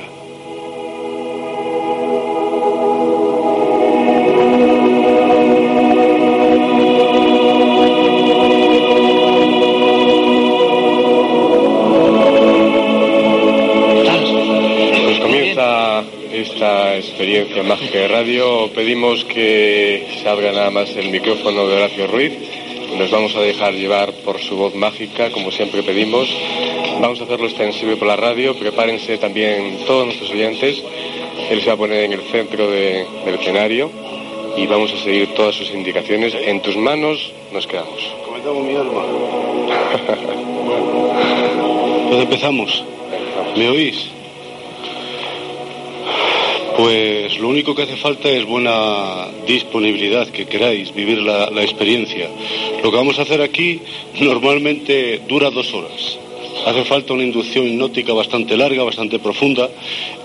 Pues 15.03 15.19
comienza 15.19 16.03
esta 16.31 16.95
experiencia 16.95 17.63
mágica 17.63 17.99
de 17.99 18.07
radio, 18.07 18.69
pedimos 18.73 19.25
que 19.25 20.07
se 20.21 20.29
abra 20.29 20.51
nada 20.51 20.69
más 20.69 20.95
el 20.95 21.09
micrófono 21.09 21.67
de 21.67 21.75
Horacio 21.75 22.07
Ruiz. 22.07 22.33
Nos 22.97 23.11
vamos 23.11 23.35
a 23.35 23.41
dejar 23.41 23.73
llevar 23.73 24.13
por 24.23 24.39
su 24.39 24.55
voz 24.55 24.73
mágica, 24.75 25.29
como 25.31 25.51
siempre 25.51 25.83
pedimos. 25.83 26.33
Vamos 26.99 27.19
a 27.19 27.23
hacerlo 27.25 27.47
extensible 27.47 27.97
por 27.97 28.07
la 28.07 28.15
radio. 28.15 28.55
Prepárense 28.55 29.17
también 29.17 29.79
todos 29.85 30.05
nuestros 30.05 30.29
oyentes. 30.31 30.81
Él 31.49 31.61
se 31.61 31.67
va 31.67 31.73
a 31.73 31.77
poner 31.77 32.05
en 32.05 32.13
el 32.13 32.21
centro 32.21 32.69
del 32.71 33.05
escenario 33.39 33.91
y 34.57 34.65
vamos 34.67 34.93
a 34.93 34.97
seguir 34.97 35.33
todas 35.33 35.55
sus 35.55 35.71
indicaciones. 35.71 36.33
En 36.33 36.61
tus 36.61 36.77
manos 36.77 37.31
nos 37.51 37.67
quedamos. 37.67 38.15
Comentamos 38.25 38.65
mi 38.65 38.75
alma. 38.75 39.05
Pues 42.07 42.21
empezamos. 42.21 42.83
¿Me 43.57 43.67
oís? 43.67 44.07
Pues 46.77 47.37
lo 47.39 47.49
único 47.49 47.73
que 47.73 47.81
hace 47.81 47.97
falta 47.97 48.29
es 48.29 48.45
buena 48.45 49.27
disponibilidad, 49.47 50.27
que 50.27 50.45
queráis 50.45 50.93
vivir 50.93 51.17
la, 51.17 51.49
la, 51.49 51.63
experiencia. 51.63 52.29
Lo 52.83 52.91
que 52.91 52.97
vamos 52.97 53.17
a 53.17 53.23
hacer 53.23 53.41
aquí 53.41 53.81
normalmente 54.19 55.21
dura 55.27 55.49
dos 55.49 55.73
horas. 55.73 56.19
Hace 56.65 56.83
falta 56.83 57.13
una 57.13 57.23
inducción 57.23 57.67
hipnótica 57.67 58.11
bastante 58.11 58.57
larga, 58.57 58.83
bastante 58.83 59.19
profunda, 59.19 59.69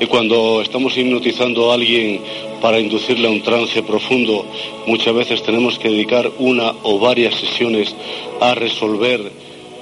y 0.00 0.06
cuando 0.06 0.62
estamos 0.62 0.96
hipnotizando 0.96 1.70
a 1.70 1.74
alguien 1.74 2.18
para 2.62 2.80
inducirle 2.80 3.28
a 3.28 3.30
un 3.30 3.42
trance 3.42 3.82
profundo, 3.82 4.46
muchas 4.86 5.14
veces 5.14 5.42
tenemos 5.42 5.78
que 5.78 5.90
dedicar 5.90 6.30
una 6.38 6.72
o 6.82 6.98
varias 6.98 7.34
sesiones 7.34 7.94
a 8.40 8.54
resolver 8.54 9.20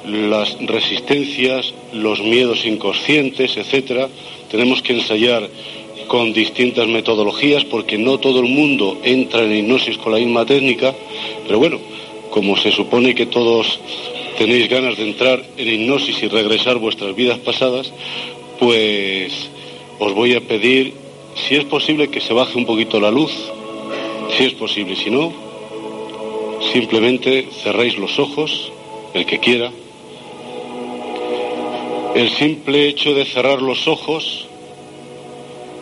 las 0.04 0.58
resistencias, 0.66 1.72
los 1.92 2.20
miedos 2.22 2.64
inconscientes, 2.64 3.56
etcétera. 3.56 4.08
Tenemos 4.50 4.82
que 4.82 4.94
ensayar 4.94 5.48
con 6.08 6.32
distintas 6.32 6.88
metodologías 6.88 7.64
porque 7.66 7.98
no 7.98 8.18
todo 8.18 8.40
el 8.40 8.46
mundo 8.46 8.98
entra 9.04 9.44
en 9.44 9.54
hipnosis 9.54 9.96
con 9.98 10.12
la 10.12 10.18
misma 10.18 10.44
técnica, 10.44 10.92
pero 11.46 11.60
bueno, 11.60 11.78
como 12.30 12.56
se 12.56 12.72
supone 12.72 13.14
que 13.14 13.26
todos 13.26 13.78
tenéis 14.38 14.68
ganas 14.68 14.96
de 14.96 15.02
entrar 15.02 15.44
en 15.56 15.68
hipnosis 15.68 16.22
y 16.22 16.28
regresar 16.28 16.78
vuestras 16.78 17.12
vidas 17.16 17.40
pasadas, 17.40 17.92
pues 18.60 19.32
os 19.98 20.14
voy 20.14 20.36
a 20.36 20.40
pedir, 20.40 20.94
si 21.34 21.56
es 21.56 21.64
posible, 21.64 22.08
que 22.08 22.20
se 22.20 22.32
baje 22.32 22.56
un 22.56 22.64
poquito 22.64 23.00
la 23.00 23.10
luz, 23.10 23.32
si 24.36 24.44
es 24.44 24.54
posible, 24.54 24.94
si 24.94 25.10
no, 25.10 25.32
simplemente 26.72 27.48
cerréis 27.64 27.98
los 27.98 28.20
ojos, 28.20 28.70
el 29.12 29.26
que 29.26 29.40
quiera. 29.40 29.72
El 32.14 32.30
simple 32.30 32.86
hecho 32.88 33.14
de 33.14 33.24
cerrar 33.24 33.60
los 33.60 33.88
ojos 33.88 34.46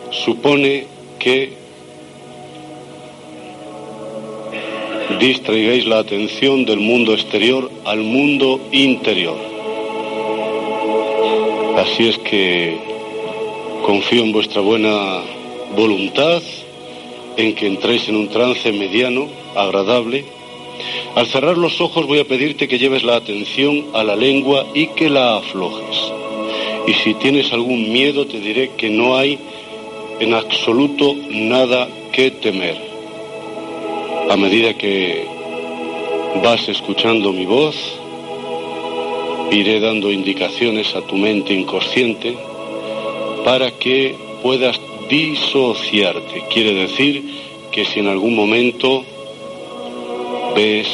supone 0.09 0.87
que 1.19 1.66
distraigáis 5.19 5.85
la 5.85 5.99
atención 5.99 6.65
del 6.65 6.79
mundo 6.79 7.13
exterior 7.13 7.71
al 7.85 7.99
mundo 7.99 8.59
interior. 8.71 9.37
Así 11.77 12.09
es 12.09 12.17
que 12.19 12.77
confío 13.85 14.23
en 14.23 14.31
vuestra 14.31 14.61
buena 14.61 15.21
voluntad, 15.75 16.41
en 17.37 17.55
que 17.55 17.67
entréis 17.67 18.09
en 18.09 18.15
un 18.15 18.29
trance 18.29 18.71
mediano, 18.71 19.27
agradable. 19.55 20.25
Al 21.15 21.25
cerrar 21.27 21.57
los 21.57 21.79
ojos 21.81 22.05
voy 22.05 22.19
a 22.19 22.25
pedirte 22.25 22.67
que 22.67 22.77
lleves 22.77 23.03
la 23.03 23.15
atención 23.15 23.85
a 23.93 24.03
la 24.03 24.15
lengua 24.15 24.65
y 24.73 24.87
que 24.87 25.09
la 25.09 25.37
aflojes. 25.37 26.11
Y 26.87 26.93
si 26.93 27.13
tienes 27.15 27.51
algún 27.53 27.91
miedo 27.91 28.27
te 28.27 28.39
diré 28.39 28.71
que 28.77 28.89
no 28.89 29.15
hay 29.15 29.39
en 30.19 30.33
absoluto 30.33 31.15
nada 31.29 31.87
que 32.11 32.31
temer. 32.31 32.96
A 34.29 34.35
medida 34.35 34.73
que 34.73 35.25
vas 36.43 36.67
escuchando 36.67 37.31
mi 37.31 37.45
voz, 37.45 37.75
iré 39.51 39.79
dando 39.79 40.11
indicaciones 40.11 40.95
a 40.95 41.01
tu 41.01 41.15
mente 41.15 41.53
inconsciente 41.53 42.37
para 43.45 43.71
que 43.71 44.15
puedas 44.43 44.79
disociarte. 45.09 46.43
Quiere 46.51 46.73
decir 46.73 47.23
que 47.71 47.85
si 47.85 47.99
en 47.99 48.07
algún 48.07 48.35
momento 48.35 49.03
ves 50.55 50.87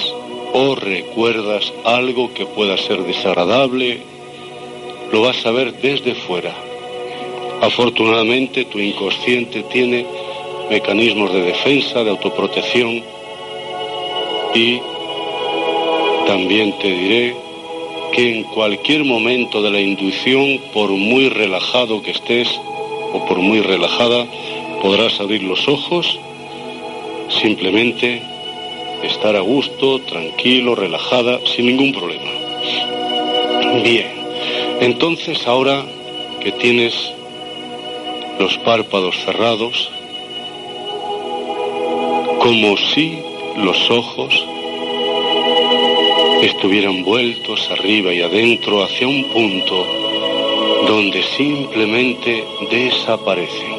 o 0.53 0.75
recuerdas 0.75 1.73
algo 1.83 2.33
que 2.33 2.45
pueda 2.45 2.77
ser 2.77 3.03
desagradable, 3.03 4.01
lo 5.11 5.21
vas 5.21 5.45
a 5.45 5.51
ver 5.51 5.73
desde 5.81 6.15
fuera 6.15 6.53
Afortunadamente 7.63 8.65
tu 8.65 8.77
inconsciente 8.77 9.63
tiene 9.63 10.05
mecanismos 10.69 11.31
de 11.31 11.43
defensa, 11.43 12.03
de 12.03 12.09
autoprotección 12.09 13.01
y 14.53 14.79
también 16.27 16.77
te 16.79 16.87
diré 16.87 17.35
que 18.13 18.37
en 18.37 18.43
cualquier 18.43 19.03
momento 19.03 19.61
de 19.61 19.71
la 19.71 19.81
inducción, 19.81 20.59
por 20.73 20.89
muy 20.91 21.29
relajado 21.29 22.01
que 22.03 22.11
estés 22.11 22.47
o 23.11 23.25
por 23.27 23.39
muy 23.39 23.61
relajada, 23.61 24.25
podrás 24.81 25.19
abrir 25.19 25.43
los 25.43 25.67
ojos, 25.67 26.19
simplemente 27.29 28.21
estar 29.03 29.35
a 29.35 29.41
gusto, 29.41 29.99
tranquilo, 29.99 30.75
relajada, 30.75 31.39
sin 31.45 31.65
ningún 31.65 31.91
problema. 31.91 32.31
Bien, 33.83 34.07
entonces 34.79 35.47
ahora 35.47 35.83
que 36.41 36.51
tienes 36.51 36.93
los 38.39 38.57
párpados 38.59 39.15
cerrados, 39.25 39.91
como 42.39 42.77
si 42.77 43.19
los 43.57 43.89
ojos 43.89 44.45
estuvieran 46.41 47.03
vueltos 47.03 47.69
arriba 47.71 48.13
y 48.13 48.21
adentro 48.21 48.83
hacia 48.83 49.07
un 49.07 49.23
punto 49.25 49.85
donde 50.87 51.23
simplemente 51.23 52.43
desaparecen 52.69 53.73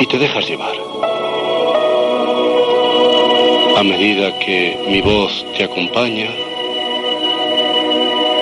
y 0.00 0.06
te 0.06 0.18
dejas 0.18 0.48
llevar. 0.48 0.74
A 3.76 3.82
medida 3.82 4.38
que 4.38 4.78
mi 4.88 5.00
voz 5.00 5.44
te 5.56 5.64
acompaña, 5.64 6.30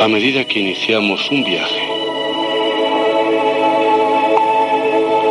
a 0.00 0.08
medida 0.08 0.44
que 0.44 0.60
iniciamos 0.60 1.30
un 1.30 1.44
viaje, 1.44 1.88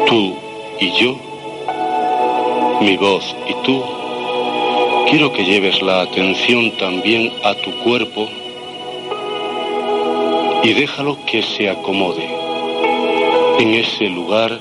tú 0.07 0.35
y 0.79 0.91
yo, 0.91 1.15
mi 2.81 2.97
voz 2.97 3.35
y 3.47 3.53
tú, 3.65 3.83
quiero 5.17 5.31
que 5.31 5.45
lleves 5.45 5.81
la 5.81 6.01
atención 6.01 6.71
también 6.71 7.31
a 7.41 7.53
tu 7.55 7.71
cuerpo 7.85 8.27
y 10.61 10.73
déjalo 10.73 11.17
que 11.25 11.41
se 11.41 11.69
acomode 11.69 12.27
en 13.57 13.75
ese 13.75 14.09
lugar, 14.09 14.59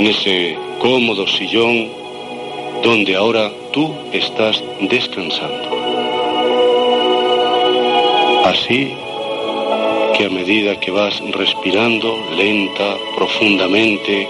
en 0.00 0.06
ese 0.06 0.58
cómodo 0.80 1.28
sillón 1.28 1.92
donde 2.82 3.14
ahora 3.14 3.52
tú 3.72 3.94
estás 4.12 4.60
descansando. 4.80 5.68
Así 8.44 8.94
que 10.18 10.24
a 10.24 10.28
medida 10.28 10.80
que 10.80 10.90
vas 10.90 11.20
respirando 11.30 12.18
lenta, 12.36 12.96
profundamente, 13.14 14.26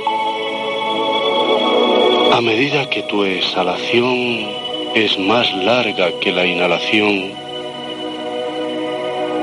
a 2.33 2.41
medida 2.43 2.91
que 2.91 3.03
tu 3.05 3.25
exhalación 3.25 4.61
es 4.95 5.19
más 5.19 5.51
larga 5.55 6.13
que 6.21 6.33
la 6.33 6.45
inhalación, 6.45 7.33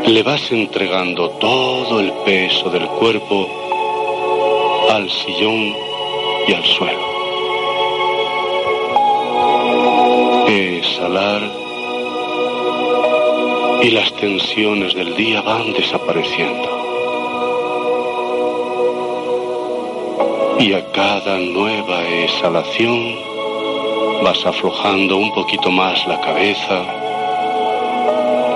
le 0.06 0.24
vas 0.24 0.52
entregando 0.52 1.30
todo 1.32 2.00
el 2.00 2.12
peso 2.24 2.70
del 2.70 2.88
cuerpo 2.88 3.50
al 4.92 5.10
sillón 5.10 5.74
y 6.48 6.54
al 6.54 6.64
suelo. 6.66 7.10
Exhalar 10.48 11.42
y 13.82 13.92
las 13.92 14.14
tensiones 14.14 14.94
del 14.94 15.16
día 15.16 15.42
van 15.42 15.74
desapareciendo. 15.74 16.78
Y 20.60 20.74
a 20.74 20.92
cada 20.92 21.38
nueva 21.40 22.04
exhalación 22.08 23.29
vas 24.24 24.46
aflojando 24.46 25.18
un 25.18 25.32
poquito 25.34 25.72
más 25.72 26.06
la 26.08 26.20
cabeza, 26.22 26.84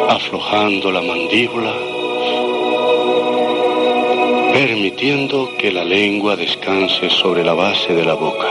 aflojando 0.10 0.92
la 0.92 1.02
mandíbula, 1.02 1.74
permitiendo 4.54 5.50
que 5.58 5.72
la 5.72 5.84
lengua 5.84 6.36
descanse 6.36 7.10
sobre 7.10 7.44
la 7.44 7.54
base 7.54 7.94
de 7.94 8.06
la 8.06 8.14
boca. 8.14 8.48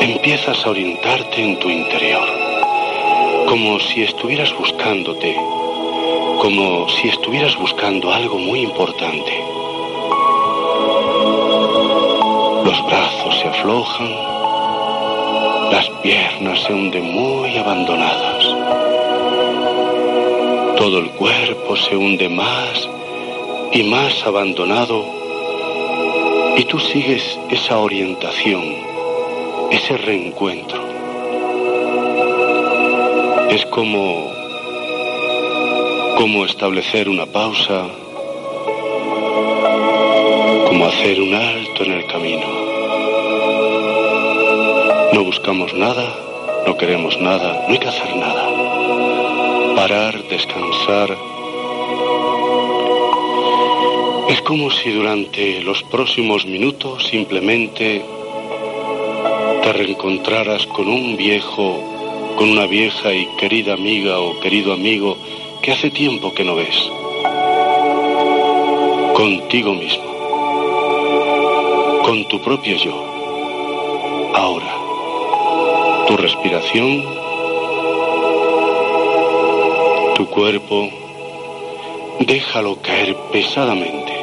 Empiezas 0.00 0.64
a 0.64 0.70
orientarte 0.70 1.42
en 1.42 1.58
tu 1.58 1.68
interior, 1.68 2.28
como 3.48 3.78
si 3.80 4.02
estuvieras 4.02 4.52
buscándote, 4.56 5.36
como 6.40 6.88
si 6.88 7.08
estuvieras 7.08 7.56
buscando 7.56 8.12
algo 8.12 8.38
muy 8.38 8.60
importante 8.60 9.56
Los 12.66 12.84
brazos 12.84 13.38
se 13.38 13.46
aflojan, 13.46 14.35
piernas 16.06 16.62
se 16.62 16.72
hunden 16.72 17.02
muy 17.02 17.56
abandonadas. 17.56 18.44
Todo 20.76 21.00
el 21.00 21.10
cuerpo 21.10 21.74
se 21.76 21.96
hunde 21.96 22.28
más 22.28 22.88
y 23.72 23.82
más 23.82 24.24
abandonado 24.24 25.04
y 26.56 26.64
tú 26.66 26.78
sigues 26.78 27.36
esa 27.50 27.78
orientación, 27.80 28.62
ese 29.72 29.96
reencuentro. 29.96 30.80
Es 33.50 33.66
como 33.66 34.30
como 36.18 36.44
establecer 36.44 37.08
una 37.08 37.26
pausa, 37.26 37.88
como 40.68 40.86
hacer 40.86 41.20
un 41.20 41.34
alto 41.34 41.82
en 41.82 41.92
el 41.94 42.06
camino. 42.06 42.65
No 45.16 45.24
buscamos 45.24 45.72
nada, 45.72 46.14
no 46.66 46.76
queremos 46.76 47.18
nada, 47.18 47.64
no 47.66 47.72
hay 47.72 47.78
que 47.78 47.88
hacer 47.88 48.16
nada. 48.16 49.74
Parar, 49.74 50.22
descansar. 50.28 51.16
Es 54.28 54.42
como 54.42 54.70
si 54.70 54.90
durante 54.90 55.62
los 55.62 55.82
próximos 55.84 56.44
minutos 56.44 57.06
simplemente 57.06 58.04
te 59.62 59.72
reencontraras 59.72 60.66
con 60.66 60.86
un 60.86 61.16
viejo, 61.16 61.80
con 62.36 62.50
una 62.50 62.66
vieja 62.66 63.14
y 63.14 63.24
querida 63.38 63.72
amiga 63.72 64.18
o 64.20 64.38
querido 64.38 64.74
amigo 64.74 65.16
que 65.62 65.72
hace 65.72 65.90
tiempo 65.90 66.34
que 66.34 66.44
no 66.44 66.56
ves. 66.56 66.90
Contigo 69.14 69.72
mismo. 69.72 70.04
Con 72.04 72.28
tu 72.28 72.38
propio 72.38 72.76
yo. 72.76 73.15
Tu 76.16 76.22
respiración. 76.22 77.04
Tu 80.14 80.26
cuerpo. 80.30 80.88
Déjalo 82.20 82.76
caer 82.80 83.14
pesadamente. 83.32 84.14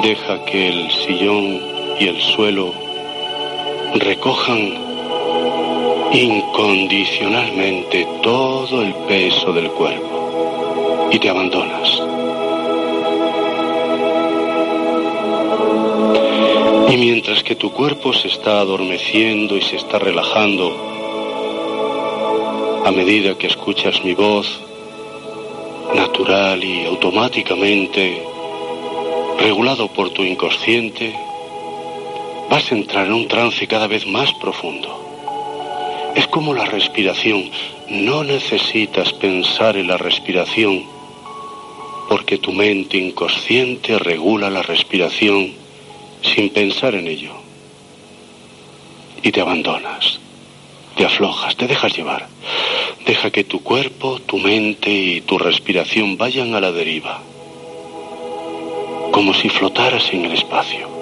Deja 0.00 0.44
que 0.44 0.68
el 0.68 0.92
sillón 0.92 1.60
y 1.98 2.06
el 2.06 2.20
suelo 2.22 2.72
recojan 3.96 4.74
incondicionalmente 6.12 8.06
todo 8.22 8.82
el 8.82 8.94
peso 9.08 9.52
del 9.52 9.68
cuerpo 9.70 11.08
y 11.10 11.18
te 11.18 11.30
abandonas. 11.30 11.97
Y 16.90 16.96
mientras 16.96 17.42
que 17.42 17.54
tu 17.54 17.70
cuerpo 17.70 18.14
se 18.14 18.28
está 18.28 18.60
adormeciendo 18.60 19.58
y 19.58 19.62
se 19.62 19.76
está 19.76 19.98
relajando, 19.98 20.74
a 22.86 22.90
medida 22.90 23.36
que 23.36 23.46
escuchas 23.46 24.02
mi 24.02 24.14
voz, 24.14 24.58
natural 25.94 26.64
y 26.64 26.86
automáticamente, 26.86 28.22
regulado 29.38 29.88
por 29.88 30.08
tu 30.10 30.24
inconsciente, 30.24 31.14
vas 32.48 32.72
a 32.72 32.74
entrar 32.74 33.06
en 33.06 33.12
un 33.12 33.28
trance 33.28 33.66
cada 33.66 33.86
vez 33.86 34.06
más 34.06 34.32
profundo. 34.34 36.12
Es 36.14 36.26
como 36.28 36.54
la 36.54 36.64
respiración. 36.64 37.50
No 37.90 38.24
necesitas 38.24 39.12
pensar 39.12 39.76
en 39.76 39.88
la 39.88 39.98
respiración 39.98 40.84
porque 42.08 42.38
tu 42.38 42.52
mente 42.52 42.96
inconsciente 42.96 43.98
regula 43.98 44.48
la 44.48 44.62
respiración 44.62 45.67
sin 46.22 46.50
pensar 46.50 46.94
en 46.94 47.08
ello. 47.08 47.32
Y 49.22 49.32
te 49.32 49.40
abandonas, 49.40 50.20
te 50.96 51.04
aflojas, 51.04 51.56
te 51.56 51.66
dejas 51.66 51.96
llevar. 51.96 52.28
Deja 53.06 53.30
que 53.30 53.44
tu 53.44 53.62
cuerpo, 53.62 54.20
tu 54.20 54.38
mente 54.38 54.90
y 54.90 55.20
tu 55.22 55.38
respiración 55.38 56.16
vayan 56.16 56.54
a 56.54 56.60
la 56.60 56.72
deriva, 56.72 57.22
como 59.12 59.34
si 59.34 59.48
flotaras 59.48 60.12
en 60.12 60.26
el 60.26 60.32
espacio 60.32 60.98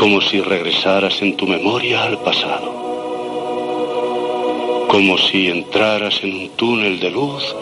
como 0.00 0.22
si 0.22 0.40
regresaras 0.40 1.20
en 1.20 1.36
tu 1.36 1.46
memoria 1.46 2.04
al 2.04 2.18
pasado, 2.20 2.72
como 4.88 5.18
si 5.18 5.48
entraras 5.48 6.24
en 6.24 6.36
un 6.36 6.48
túnel 6.56 6.98
de 6.98 7.10
luz 7.10 7.54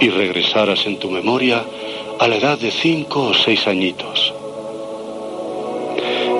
y 0.00 0.08
regresaras 0.08 0.86
en 0.86 0.98
tu 0.98 1.08
memoria 1.08 1.64
a 2.18 2.28
la 2.28 2.36
edad 2.36 2.58
de 2.58 2.70
cinco 2.70 3.28
o 3.28 3.34
seis 3.34 3.66
añitos. 3.66 4.32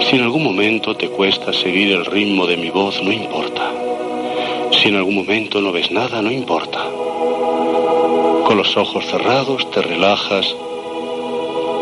Si 0.01 0.16
en 0.16 0.22
algún 0.22 0.44
momento 0.44 0.96
te 0.96 1.09
cuesta 1.09 1.52
seguir 1.52 1.92
el 1.92 2.05
ritmo 2.05 2.46
de 2.46 2.56
mi 2.56 2.70
voz, 2.70 3.02
no 3.02 3.12
importa. 3.12 3.72
Si 4.72 4.88
en 4.88 4.96
algún 4.96 5.14
momento 5.14 5.60
no 5.60 5.72
ves 5.72 5.90
nada, 5.90 6.20
no 6.22 6.30
importa. 6.30 6.84
Con 8.46 8.56
los 8.56 8.76
ojos 8.76 9.05
cerrados 9.06 9.70
te 9.70 9.82
relajas 9.82 10.55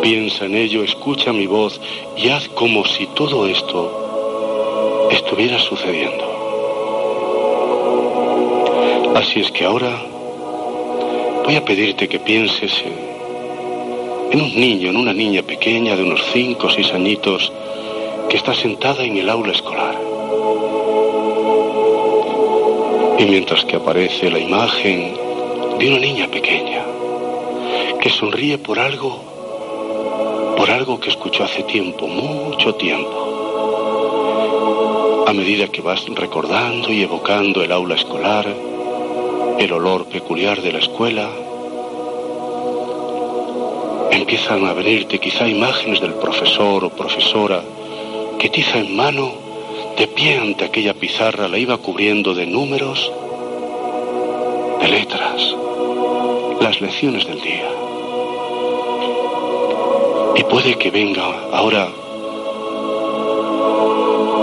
Piensa 0.03 0.47
en 0.47 0.57
ello, 0.57 0.83
escucha 0.83 1.33
mi 1.33 1.47
voz 1.47 1.81
y 2.17 2.29
haz 2.31 2.49
como 2.49 2.85
si 2.85 3.07
todo 3.07 3.47
esto 3.47 5.09
estuviera 5.13 5.61
sucediendo. 5.61 6.25
Así 9.15 9.39
es 9.39 9.53
que 9.53 9.65
ahora 9.65 10.03
voy 11.45 11.55
a 11.55 11.65
pedirte 11.65 12.09
que 12.09 12.19
pienses 12.19 12.73
en, 12.85 13.12
un 14.41 14.55
niño, 14.55 14.89
en 14.91 14.97
una 14.97 15.13
niña 15.13 15.43
pequeña 15.43 15.95
de 15.97 16.05
unos 16.05 16.23
cinco 16.33 16.69
o 16.69 16.71
seis 16.71 16.93
añitos 16.95 17.53
que 18.31 18.37
está 18.37 18.55
sentada 18.55 19.05
en 19.05 19.19
el 19.19 19.29
aula 19.29 19.53
escolar. 19.53 19.99
Y 23.19 23.25
mientras 23.27 23.65
que 23.65 23.77
aparece 23.77 24.31
la 24.31 24.39
imagen 24.39 25.15
de 25.79 25.89
una 25.89 25.99
niña 25.99 26.29
pequeña 26.29 26.85
que 28.01 28.09
sonríe 28.11 28.59
por 28.59 28.79
algo 28.79 29.33
por 30.57 30.71
algo 30.71 31.01
que 31.01 31.11
escuchó 31.11 31.45
hace 31.45 31.65
tiempo, 31.65 32.07
mucho 32.07 32.75
tiempo. 32.77 33.29
A 35.27 35.33
medida 35.33 35.67
que 35.69 35.83
vas 35.83 36.07
recordando 36.15 36.93
y 36.93 37.03
evocando 37.03 37.63
el 37.63 37.73
aula 37.73 37.97
escolar, 37.97 38.47
el 39.59 39.73
olor 39.73 40.07
peculiar 40.07 40.63
de 40.63 40.73
la 40.73 40.79
escuela, 40.79 41.29
empiezan 44.13 44.67
a 44.67 44.75
venirte 44.75 45.19
quizá 45.19 45.49
imágenes 45.49 46.01
del 46.01 46.15
profesor 46.15 46.85
o 46.85 46.91
profesora 46.91 47.63
que 48.39 48.49
tiza 48.51 48.79
en 48.79 48.95
mano, 48.95 49.33
de 49.97 50.07
pie 50.07 50.39
ante 50.39 50.65
aquella 50.65 50.95
pizarra, 50.95 51.49
la 51.49 51.59
iba 51.59 51.77
cubriendo 51.79 52.35
de 52.35 52.47
números, 52.47 53.11
de 54.81 54.89
letras, 54.89 55.57
las 56.61 56.81
lecciones 56.81 57.27
del 57.27 57.41
día. 57.41 57.69
Y 60.35 60.45
puede 60.45 60.77
que 60.77 60.91
venga 60.91 61.25
ahora 61.53 61.89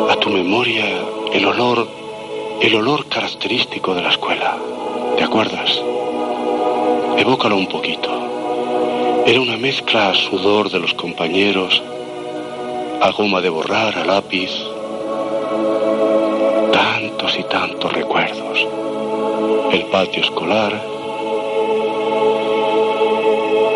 a 0.09 0.15
tu 0.15 0.29
memoria 0.29 0.85
el 1.33 1.45
olor, 1.45 1.87
el 2.61 2.75
olor 2.75 3.05
característico 3.07 3.93
de 3.93 4.01
la 4.01 4.09
escuela. 4.09 4.57
¿Te 5.17 5.23
acuerdas? 5.23 5.81
Evócalo 7.17 7.57
un 7.57 7.67
poquito. 7.67 8.18
Era 9.29 9.41
una 9.41 9.57
mezcla 9.57 10.09
a 10.09 10.15
sudor 10.15 10.71
de 10.71 10.79
los 10.79 10.95
compañeros, 10.95 11.83
a 12.99 13.11
goma 13.11 13.41
de 13.41 13.49
borrar, 13.49 13.95
a 13.95 14.03
lápiz. 14.03 14.49
Tantos 16.73 17.37
y 17.37 17.43
tantos 17.43 17.93
recuerdos. 17.93 18.67
El 19.71 19.83
patio 19.91 20.23
escolar, 20.23 20.83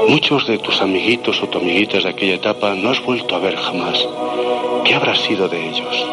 Muchos 0.07 0.47
de 0.47 0.57
tus 0.57 0.81
amiguitos 0.81 1.43
o 1.43 1.47
tu 1.47 1.59
amiguitas 1.59 2.03
de 2.03 2.09
aquella 2.09 2.33
etapa 2.33 2.73
no 2.73 2.89
has 2.89 3.05
vuelto 3.05 3.35
a 3.35 3.39
ver 3.39 3.55
jamás. 3.55 4.07
¿Qué 4.83 4.95
habrá 4.95 5.13
sido 5.13 5.47
de 5.47 5.69
ellos? 5.69 6.07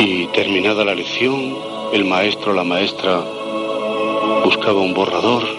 Y 0.00 0.26
terminada 0.26 0.84
la 0.84 0.94
lección, 0.94 1.56
el 1.94 2.04
maestro 2.04 2.52
o 2.52 2.54
la 2.54 2.62
maestra 2.62 3.22
buscaba 4.44 4.82
un 4.82 4.92
borrador 4.92 5.53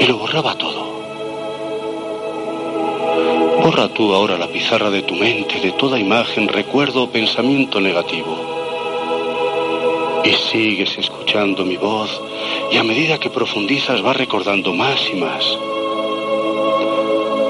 y 0.00 0.06
lo 0.06 0.18
borraba 0.18 0.54
todo. 0.56 0.98
Borra 3.62 3.88
tú 3.88 4.14
ahora 4.14 4.38
la 4.38 4.48
pizarra 4.48 4.90
de 4.90 5.02
tu 5.02 5.14
mente, 5.14 5.60
de 5.60 5.72
toda 5.72 5.98
imagen, 5.98 6.48
recuerdo 6.48 7.04
o 7.04 7.10
pensamiento 7.10 7.80
negativo 7.80 8.58
y 10.24 10.32
sigues 10.32 10.98
escuchando 10.98 11.64
mi 11.64 11.76
voz 11.76 12.20
y 12.70 12.76
a 12.76 12.84
medida 12.84 13.18
que 13.18 13.30
profundizas 13.30 14.02
vas 14.02 14.16
recordando 14.16 14.74
más 14.74 15.00
y 15.10 15.16
más. 15.16 15.58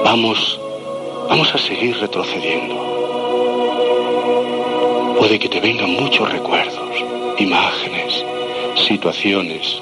Vamos, 0.03 0.59
vamos 1.27 1.53
a 1.53 1.57
seguir 1.57 1.97
retrocediendo. 1.99 2.75
Puede 5.17 5.39
que 5.39 5.49
te 5.49 5.59
vengan 5.59 5.91
muchos 5.91 6.31
recuerdos, 6.31 7.03
imágenes, 7.37 8.23
situaciones. 8.87 9.81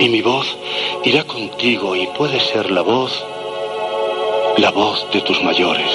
Y 0.00 0.08
mi 0.08 0.22
voz, 0.22 0.56
irá 1.04 1.24
contigo 1.24 1.96
y 1.96 2.06
puede 2.08 2.38
ser 2.40 2.70
la 2.70 2.82
voz, 2.82 3.24
la 4.58 4.70
voz 4.70 5.06
de 5.12 5.22
tus 5.22 5.42
mayores. 5.42 5.90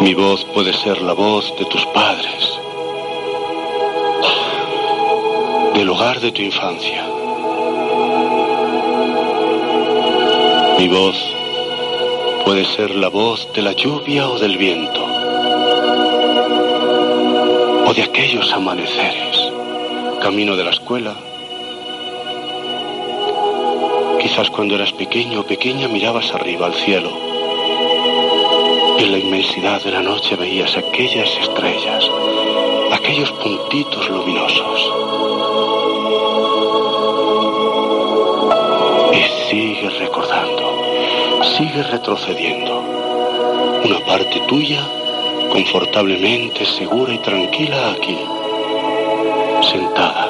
Mi 0.00 0.14
voz 0.14 0.44
puede 0.46 0.72
ser 0.72 1.00
la 1.02 1.12
voz 1.12 1.54
de 1.56 1.64
tus 1.66 1.86
padres, 1.86 2.58
del 5.74 5.88
hogar 5.88 6.20
de 6.20 6.32
tu 6.32 6.42
infancia. 6.42 7.06
Mi 10.78 10.88
voz 10.88 11.16
puede 12.44 12.64
ser 12.64 12.90
la 12.90 13.08
voz 13.08 13.48
de 13.54 13.62
la 13.62 13.72
lluvia 13.72 14.28
o 14.28 14.38
del 14.38 14.58
viento, 14.58 15.04
o 17.86 17.94
de 17.94 18.02
aquellos 18.02 18.52
amaneceres, 18.52 19.52
camino 20.20 20.56
de 20.56 20.64
la 20.64 20.70
escuela. 20.70 21.14
Quizás 24.22 24.50
cuando 24.50 24.76
eras 24.76 24.92
pequeño 24.92 25.40
o 25.40 25.42
pequeña 25.42 25.88
mirabas 25.88 26.32
arriba 26.32 26.66
al 26.66 26.74
cielo 26.74 27.10
y 28.98 29.02
en 29.02 29.10
la 29.10 29.18
inmensidad 29.18 29.82
de 29.82 29.90
la 29.90 30.00
noche 30.00 30.36
veías 30.36 30.76
aquellas 30.76 31.28
estrellas, 31.38 32.08
aquellos 32.92 33.32
puntitos 33.32 34.08
luminosos. 34.08 34.92
Y 39.12 39.50
sigues 39.50 39.98
recordando, 39.98 41.42
sigues 41.58 41.90
retrocediendo. 41.90 42.80
Una 43.84 43.98
parte 44.06 44.38
tuya 44.46 44.86
confortablemente 45.50 46.64
segura 46.64 47.12
y 47.12 47.18
tranquila 47.18 47.90
aquí, 47.90 48.18
sentada, 49.68 50.28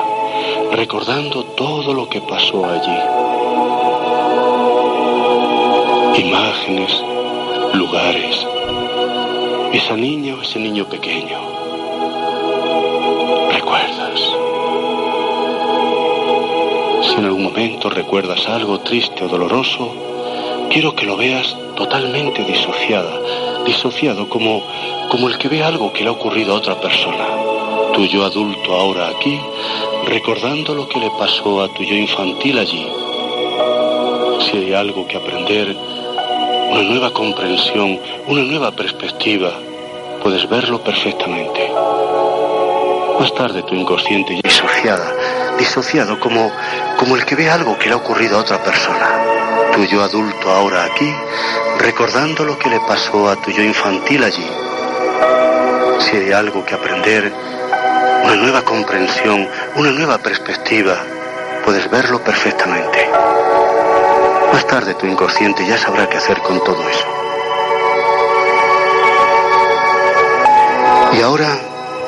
recordando 0.72 1.44
todo 1.44 1.92
lo 1.92 2.08
que 2.08 2.22
pasó 2.22 2.64
allí. 2.64 3.41
Imágenes, 6.14 7.02
lugares, 7.72 8.46
esa 9.72 9.96
niña 9.96 10.34
o 10.34 10.42
ese 10.42 10.58
niño 10.58 10.84
pequeño. 10.84 11.38
Recuerdas. 13.50 14.20
Si 17.02 17.14
en 17.14 17.24
algún 17.24 17.44
momento 17.44 17.88
recuerdas 17.88 18.46
algo 18.46 18.80
triste 18.80 19.24
o 19.24 19.28
doloroso, 19.28 19.90
quiero 20.68 20.94
que 20.94 21.06
lo 21.06 21.16
veas 21.16 21.56
totalmente 21.76 22.44
disociada, 22.44 23.18
disociado 23.64 24.28
como, 24.28 24.62
como 25.08 25.28
el 25.28 25.38
que 25.38 25.48
ve 25.48 25.62
algo 25.62 25.94
que 25.94 26.02
le 26.02 26.10
ha 26.10 26.12
ocurrido 26.12 26.52
a 26.52 26.58
otra 26.58 26.78
persona. 26.78 27.26
Tu 27.94 28.04
yo 28.04 28.24
adulto 28.24 28.74
ahora 28.74 29.08
aquí, 29.08 29.40
recordando 30.06 30.74
lo 30.74 30.86
que 30.88 31.00
le 31.00 31.10
pasó 31.18 31.62
a 31.62 31.68
tu 31.68 31.82
yo 31.82 31.94
infantil 31.94 32.58
allí. 32.58 32.86
Si 34.40 34.58
hay 34.58 34.74
algo 34.74 35.06
que 35.06 35.16
aprender, 35.16 35.76
una 36.72 36.82
nueva 36.84 37.12
comprensión, 37.12 38.00
una 38.28 38.40
nueva 38.40 38.70
perspectiva, 38.70 39.52
puedes 40.22 40.48
verlo 40.48 40.82
perfectamente. 40.82 41.70
Más 43.20 43.34
tarde 43.34 43.62
tu 43.64 43.74
inconsciente 43.74 44.36
ya 44.36 44.40
disociada, 44.42 45.12
disociado 45.58 46.18
como, 46.18 46.50
como 46.96 47.16
el 47.16 47.26
que 47.26 47.34
ve 47.34 47.50
algo 47.50 47.78
que 47.78 47.88
le 47.88 47.92
ha 47.92 47.98
ocurrido 47.98 48.38
a 48.38 48.40
otra 48.40 48.62
persona. 48.62 49.06
Tu 49.74 49.84
yo 49.84 50.02
adulto 50.02 50.50
ahora 50.50 50.84
aquí, 50.84 51.12
recordando 51.78 52.42
lo 52.42 52.58
que 52.58 52.70
le 52.70 52.80
pasó 52.80 53.28
a 53.28 53.36
tu 53.36 53.50
yo 53.50 53.62
infantil 53.62 54.24
allí. 54.24 54.48
Si 55.98 56.16
hay 56.16 56.32
algo 56.32 56.64
que 56.64 56.74
aprender, 56.74 57.30
una 58.24 58.36
nueva 58.36 58.62
comprensión, 58.62 59.46
una 59.76 59.90
nueva 59.90 60.16
perspectiva, 60.16 60.96
puedes 61.66 61.90
verlo 61.90 62.24
perfectamente. 62.24 63.10
Más 64.52 64.66
tarde 64.66 64.94
tu 64.94 65.06
inconsciente 65.06 65.66
ya 65.66 65.78
sabrá 65.78 66.08
qué 66.08 66.18
hacer 66.18 66.40
con 66.42 66.62
todo 66.62 66.86
eso. 66.88 67.06
Y 71.14 71.22
ahora, 71.22 71.58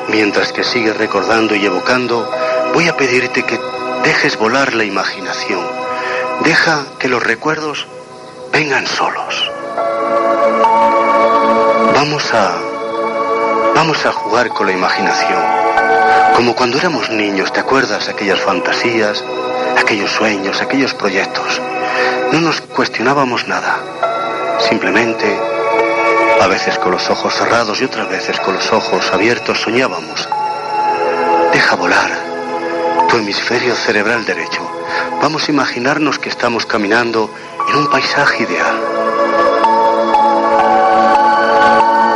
mientras 0.08 0.52
que 0.52 0.62
sigues 0.62 0.96
recordando 0.96 1.54
y 1.54 1.64
evocando, 1.64 2.30
voy 2.74 2.88
a 2.88 2.96
pedirte 2.96 3.44
que 3.44 3.58
dejes 4.02 4.36
volar 4.38 4.74
la 4.74 4.84
imaginación. 4.84 5.60
Deja 6.42 6.84
que 6.98 7.08
los 7.08 7.22
recuerdos 7.22 7.86
vengan 8.52 8.86
solos. 8.86 9.50
Vamos 11.94 12.34
a 12.34 12.58
vamos 13.74 14.04
a 14.06 14.12
jugar 14.12 14.50
con 14.50 14.66
la 14.66 14.72
imaginación. 14.72 15.42
Como 16.36 16.54
cuando 16.54 16.78
éramos 16.78 17.10
niños, 17.10 17.52
¿te 17.52 17.60
acuerdas 17.60 18.08
aquellas 18.08 18.40
fantasías, 18.40 19.24
aquellos 19.78 20.10
sueños, 20.10 20.60
aquellos 20.60 20.94
proyectos? 20.94 21.60
No 22.35 22.40
nos 22.40 22.61
cuestionábamos 22.62 23.47
nada. 23.47 23.78
Simplemente, 24.59 25.39
a 26.40 26.48
veces 26.48 26.77
con 26.81 26.90
los 26.90 27.09
ojos 27.09 27.32
cerrados 27.32 27.81
y 27.81 27.85
otras 27.85 28.09
veces 28.09 28.40
con 28.40 28.55
los 28.55 28.73
ojos 28.73 29.09
abiertos, 29.12 29.61
soñábamos. 29.61 30.28
Deja 31.52 31.77
volar 31.77 32.11
tu 33.09 33.19
hemisferio 33.19 33.77
cerebral 33.77 34.24
derecho. 34.24 34.69
Vamos 35.23 35.47
a 35.47 35.52
imaginarnos 35.52 36.19
que 36.19 36.28
estamos 36.28 36.66
caminando 36.66 37.32
en 37.69 37.77
un 37.77 37.89
paisaje 37.89 38.43
ideal. 38.43 38.81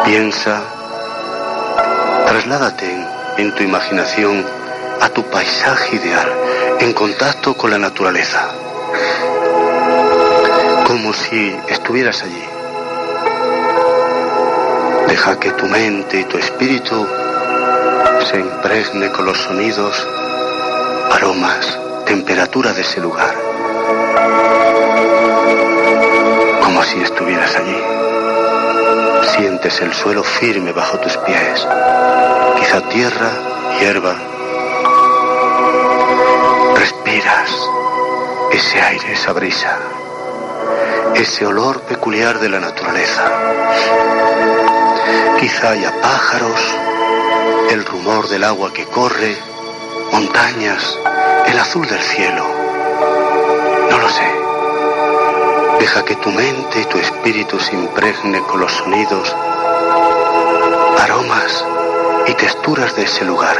Piensa, 0.05 0.63
trasládate 2.27 2.93
en, 2.93 3.07
en 3.37 3.55
tu 3.55 3.63
imaginación 3.63 4.45
a 5.01 5.11
tu 5.11 5.23
paisaje 5.31 5.95
ideal, 5.95 6.29
en 6.81 6.93
contacto 6.93 7.55
con 7.55 7.71
la 7.71 7.79
naturaleza 7.79 8.49
como 11.09 11.21
si 11.21 11.57
estuvieras 11.69 12.23
allí. 12.23 12.45
Deja 15.09 15.41
que 15.41 15.53
tu 15.53 15.65
mente 15.65 16.21
y 16.21 16.25
tu 16.25 16.37
espíritu 16.37 17.07
se 18.31 18.39
impregne 18.39 19.11
con 19.13 19.25
los 19.25 19.39
sonidos, 19.39 20.07
aromas, 21.11 21.79
temperatura 22.05 22.75
de 22.75 22.83
ese 22.83 23.01
lugar. 23.01 23.35
Como 26.63 26.83
si 26.83 27.01
estuvieras 27.01 27.57
allí. 27.57 27.83
Sientes 29.35 29.81
el 29.81 29.95
suelo 29.95 30.23
firme 30.23 30.73
bajo 30.73 30.99
tus 30.99 31.17
pies, 31.17 31.67
quizá 32.59 32.83
tierra, 32.91 33.31
hierba. 33.81 34.15
Respiras 36.77 37.51
ese 38.53 38.83
aire, 38.83 39.13
esa 39.15 39.33
brisa 39.33 39.79
ese 41.19 41.45
olor 41.45 41.81
peculiar 41.81 42.39
de 42.39 42.49
la 42.49 42.61
naturaleza. 42.61 43.25
Quizá 45.41 45.71
haya 45.71 45.93
pájaros, 46.01 46.61
el 47.71 47.85
rumor 47.85 48.29
del 48.29 48.45
agua 48.45 48.73
que 48.73 48.85
corre, 48.85 49.37
montañas, 50.13 50.97
el 51.47 51.59
azul 51.59 51.89
del 51.89 52.01
cielo. 52.01 52.47
No 53.91 53.99
lo 53.99 54.09
sé. 54.09 54.31
Deja 55.81 56.05
que 56.05 56.15
tu 56.17 56.31
mente 56.31 56.83
y 56.83 56.85
tu 56.85 56.99
espíritu 56.99 57.59
se 57.59 57.75
impregne 57.75 58.41
con 58.43 58.61
los 58.61 58.73
sonidos, 58.73 59.35
aromas 61.01 61.65
y 62.29 62.35
texturas 62.35 62.95
de 62.95 63.03
ese 63.03 63.25
lugar. 63.25 63.57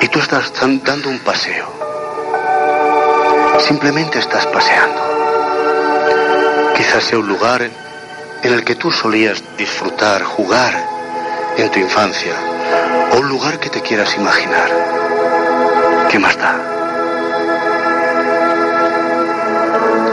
Y 0.00 0.08
tú 0.08 0.18
estás 0.18 0.52
dando 0.84 1.10
un 1.10 1.20
paseo. 1.20 1.66
Simplemente 3.60 4.18
estás 4.18 4.46
paseando. 4.46 5.15
Quizás 6.76 7.04
sea 7.04 7.18
un 7.18 7.26
lugar 7.26 7.62
en 7.62 8.52
el 8.52 8.62
que 8.62 8.74
tú 8.74 8.90
solías 8.90 9.42
disfrutar, 9.56 10.22
jugar 10.22 10.74
en 11.56 11.70
tu 11.70 11.78
infancia, 11.78 12.34
o 13.12 13.16
un 13.16 13.28
lugar 13.28 13.58
que 13.58 13.70
te 13.70 13.80
quieras 13.80 14.14
imaginar. 14.14 14.68
¿Qué 16.10 16.18
más 16.18 16.36
da? 16.36 16.54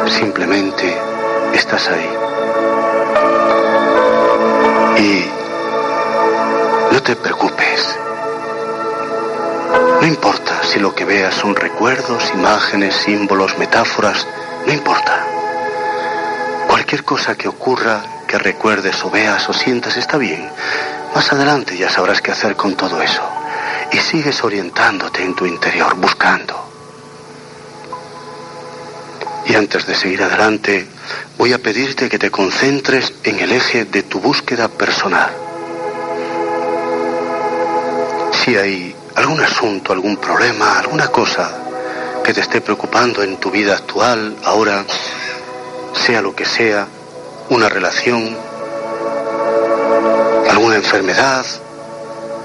Simplemente 0.07 0.98
estás 1.53 1.90
ahí. 1.90 2.10
Y 4.98 5.26
no 6.94 7.03
te 7.03 7.15
preocupes. 7.18 7.99
No 9.99 10.07
importa 10.07 10.64
si 10.64 10.80
lo 10.80 10.95
que 10.95 11.03
veas 11.03 11.35
son 11.35 11.56
recuerdos, 11.56 12.31
imágenes, 12.34 12.95
símbolos, 12.95 13.57
metáforas, 13.57 14.26
no 14.65 14.72
importa. 14.72 15.26
Cualquier 16.94 17.10
cosa 17.10 17.36
que 17.36 17.48
ocurra, 17.48 18.03
que 18.28 18.38
recuerdes 18.38 19.03
o 19.03 19.10
veas 19.10 19.49
o 19.49 19.53
sientas 19.53 19.98
está 19.98 20.15
bien. 20.20 20.48
Más 21.15 21.34
adelante 21.34 21.76
ya 21.76 21.90
sabrás 21.90 22.22
qué 22.22 22.30
hacer 22.30 22.56
con 22.56 22.76
todo 22.76 23.02
eso. 23.02 23.28
Y 23.91 23.98
sigues 23.98 24.44
orientándote 24.44 25.24
en 25.24 25.36
tu 25.36 25.48
interior, 25.48 25.95
buscando. 25.95 26.53
Y 29.48 29.56
antes 29.56 29.88
de 29.88 29.95
seguir 29.95 30.22
adelante, 30.22 30.88
voy 31.36 31.53
a 31.53 31.57
pedirte 31.57 32.07
que 32.07 32.20
te 32.20 32.30
concentres 32.30 33.11
en 33.24 33.40
el 33.40 33.53
eje 33.53 33.86
de 33.86 34.03
tu 34.03 34.20
búsqueda 34.20 34.68
personal. 34.68 35.32
Si 38.34 38.56
hay 38.56 38.95
algún 39.15 39.41
asunto, 39.41 39.94
algún 39.94 40.18
problema, 40.18 40.78
alguna 40.78 41.07
cosa 41.07 41.57
que 42.24 42.36
te 42.36 42.41
esté 42.41 42.61
preocupando 42.61 43.24
en 43.24 43.38
tu 43.38 43.49
vida 43.49 43.74
actual, 43.74 44.38
ahora, 44.44 44.86
sea 45.94 46.22
lo 46.22 46.36
que 46.36 46.45
sea, 46.45 46.88
una 47.49 47.70
relación, 47.70 48.36
alguna 50.49 50.76
enfermedad, 50.76 51.45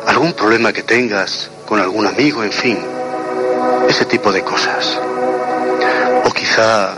algún 0.07 0.33
problema 0.33 0.73
que 0.73 0.83
tengas 0.83 1.51
con 1.67 1.81
algún 1.81 2.07
amigo, 2.07 2.43
en 2.43 2.53
fin, 2.53 2.79
ese 3.89 4.05
tipo 4.05 4.33
de 4.33 4.43
cosas. 4.43 5.01
O 6.25 6.31
quizá 6.31 6.95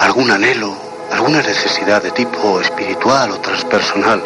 algún 0.00 0.30
anhelo, 0.30 0.74
alguna 1.10 1.42
necesidad 1.42 2.02
de 2.02 2.10
tipo 2.10 2.60
espiritual 2.60 3.30
o 3.32 3.40
transpersonal. 3.40 4.22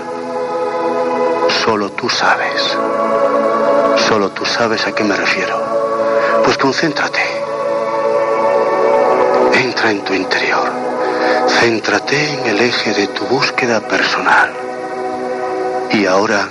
Solo 1.64 1.90
tú 1.92 2.08
sabes. 2.08 2.76
Solo 4.08 4.30
tú 4.30 4.44
sabes 4.44 4.86
a 4.86 4.92
qué 4.92 5.04
me 5.04 5.16
refiero. 5.16 5.60
Pues 6.44 6.56
concéntrate. 6.56 7.20
Entra 9.54 9.90
en 9.90 10.04
tu 10.04 10.14
interior. 10.14 10.70
Céntrate 11.60 12.34
en 12.34 12.46
el 12.46 12.60
eje 12.60 12.94
de 12.94 13.06
tu 13.08 13.24
búsqueda 13.26 13.80
personal. 13.80 14.52
Y 15.90 16.06
ahora 16.06 16.48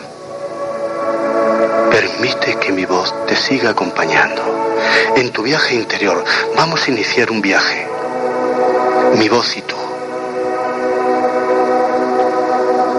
permite 1.92 2.56
que 2.58 2.72
mi 2.72 2.86
voz 2.86 3.14
te 3.26 3.36
siga 3.36 3.72
acompañando. 3.72 4.42
En 5.16 5.32
tu 5.32 5.44
viaje 5.44 5.76
interior 5.76 6.24
vamos 6.56 6.88
a 6.88 6.92
iniciar 6.92 7.32
un 7.32 7.42
viaje. 7.42 7.88
Mi 9.18 9.30
voz 9.30 9.56
y 9.58 9.62
tú. 9.62 9.76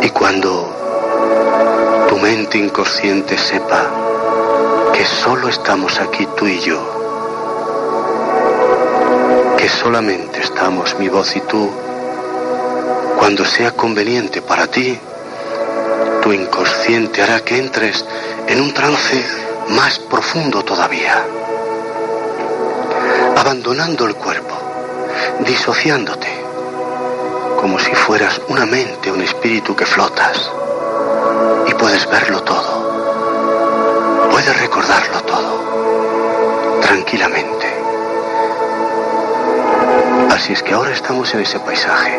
Y 0.02 0.10
cuando 0.10 2.06
tu 2.08 2.16
mente 2.18 2.58
inconsciente 2.58 3.36
sepa 3.36 3.90
que 4.92 5.04
solo 5.04 5.48
estamos 5.48 6.00
aquí 6.00 6.26
tú 6.36 6.46
y 6.46 6.60
yo, 6.60 7.07
solamente 9.68 10.40
estamos 10.40 10.98
mi 10.98 11.08
voz 11.08 11.36
y 11.36 11.40
tú, 11.40 11.70
cuando 13.18 13.44
sea 13.44 13.72
conveniente 13.72 14.42
para 14.42 14.66
ti, 14.66 14.98
tu 16.22 16.32
inconsciente 16.32 17.22
hará 17.22 17.40
que 17.40 17.58
entres 17.58 18.04
en 18.46 18.60
un 18.60 18.72
trance 18.72 19.24
más 19.70 19.98
profundo 19.98 20.64
todavía, 20.64 21.22
abandonando 23.36 24.06
el 24.06 24.14
cuerpo, 24.14 24.54
disociándote, 25.40 26.28
como 27.60 27.78
si 27.78 27.94
fueras 27.94 28.40
una 28.48 28.66
mente, 28.66 29.12
un 29.12 29.22
espíritu 29.22 29.76
que 29.76 29.86
flotas 29.86 30.50
y 31.66 31.74
puedes 31.74 32.08
verlo 32.08 32.42
todo, 32.42 34.28
puedes 34.30 34.60
recordarlo 34.60 35.20
todo, 35.22 36.80
tranquilamente. 36.80 37.57
Así 40.38 40.52
es 40.52 40.62
que 40.62 40.72
ahora 40.72 40.92
estamos 40.92 41.34
en 41.34 41.40
ese 41.40 41.58
paisaje 41.58 42.16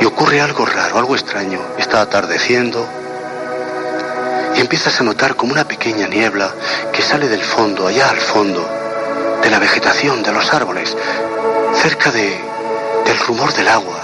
y 0.00 0.06
ocurre 0.06 0.40
algo 0.40 0.64
raro, 0.64 0.96
algo 0.96 1.14
extraño. 1.14 1.60
Está 1.76 2.00
atardeciendo 2.00 2.88
y 4.56 4.60
empiezas 4.62 4.98
a 4.98 5.04
notar 5.04 5.36
como 5.36 5.52
una 5.52 5.68
pequeña 5.68 6.08
niebla 6.08 6.50
que 6.90 7.02
sale 7.02 7.28
del 7.28 7.42
fondo, 7.42 7.86
allá 7.86 8.08
al 8.08 8.16
fondo, 8.16 8.66
de 9.42 9.50
la 9.50 9.58
vegetación, 9.58 10.22
de 10.22 10.32
los 10.32 10.54
árboles, 10.54 10.96
cerca 11.74 12.10
de, 12.10 12.40
del 13.04 13.18
rumor 13.18 13.52
del 13.52 13.68
agua, 13.68 14.00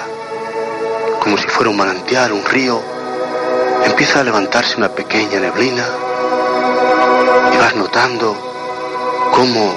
como 1.22 1.38
si 1.38 1.48
fuera 1.48 1.70
un 1.70 1.78
manantial, 1.78 2.30
un 2.30 2.44
río. 2.44 2.78
Empieza 3.86 4.20
a 4.20 4.24
levantarse 4.24 4.76
una 4.76 4.90
pequeña 4.90 5.40
neblina 5.40 5.86
y 7.54 7.56
vas 7.56 7.74
notando 7.74 8.36
cómo 9.32 9.74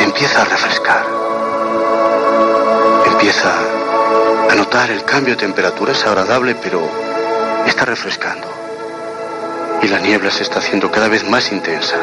empieza 0.00 0.42
a 0.42 0.44
refrescar. 0.44 1.17
Empieza 3.28 3.58
a 4.48 4.54
notar 4.54 4.90
el 4.90 5.04
cambio 5.04 5.34
de 5.34 5.40
temperatura, 5.40 5.92
es 5.92 6.02
agradable, 6.06 6.54
pero 6.54 6.80
está 7.66 7.84
refrescando. 7.84 8.48
Y 9.82 9.88
la 9.88 9.98
niebla 9.98 10.30
se 10.30 10.44
está 10.44 10.60
haciendo 10.60 10.90
cada 10.90 11.08
vez 11.08 11.28
más 11.28 11.52
intensa. 11.52 11.96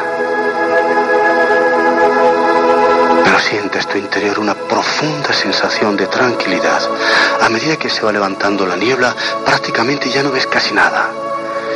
Pero 3.23 3.39
sientes 3.39 3.88
tu 3.88 3.97
interior 3.97 4.38
una 4.38 4.53
profunda 4.53 5.34
sensación 5.34 5.97
de 5.97 6.06
tranquilidad. 6.06 6.88
A 7.41 7.49
medida 7.49 7.76
que 7.76 7.89
se 7.89 8.03
va 8.03 8.11
levantando 8.11 8.68
la 8.68 8.76
niebla, 8.76 9.15
prácticamente 9.43 10.11
ya 10.11 10.22
no 10.22 10.30
ves 10.30 10.45
casi 10.45 10.76
nada. 10.76 11.10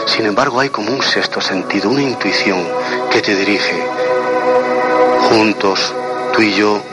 Sin 0.06 0.28
embargo, 0.28 0.60
hay 0.60 0.70
como 0.70 0.92
un 0.92 1.02
sexto 1.02 1.42
sentido, 1.42 1.90
una 1.90 2.04
intuición 2.04 2.64
que 3.10 3.20
te 3.24 3.34
dirige. 3.36 3.84
Juntos, 5.28 5.92
tú 6.34 6.44
y 6.44 6.54
yo, 6.54 6.84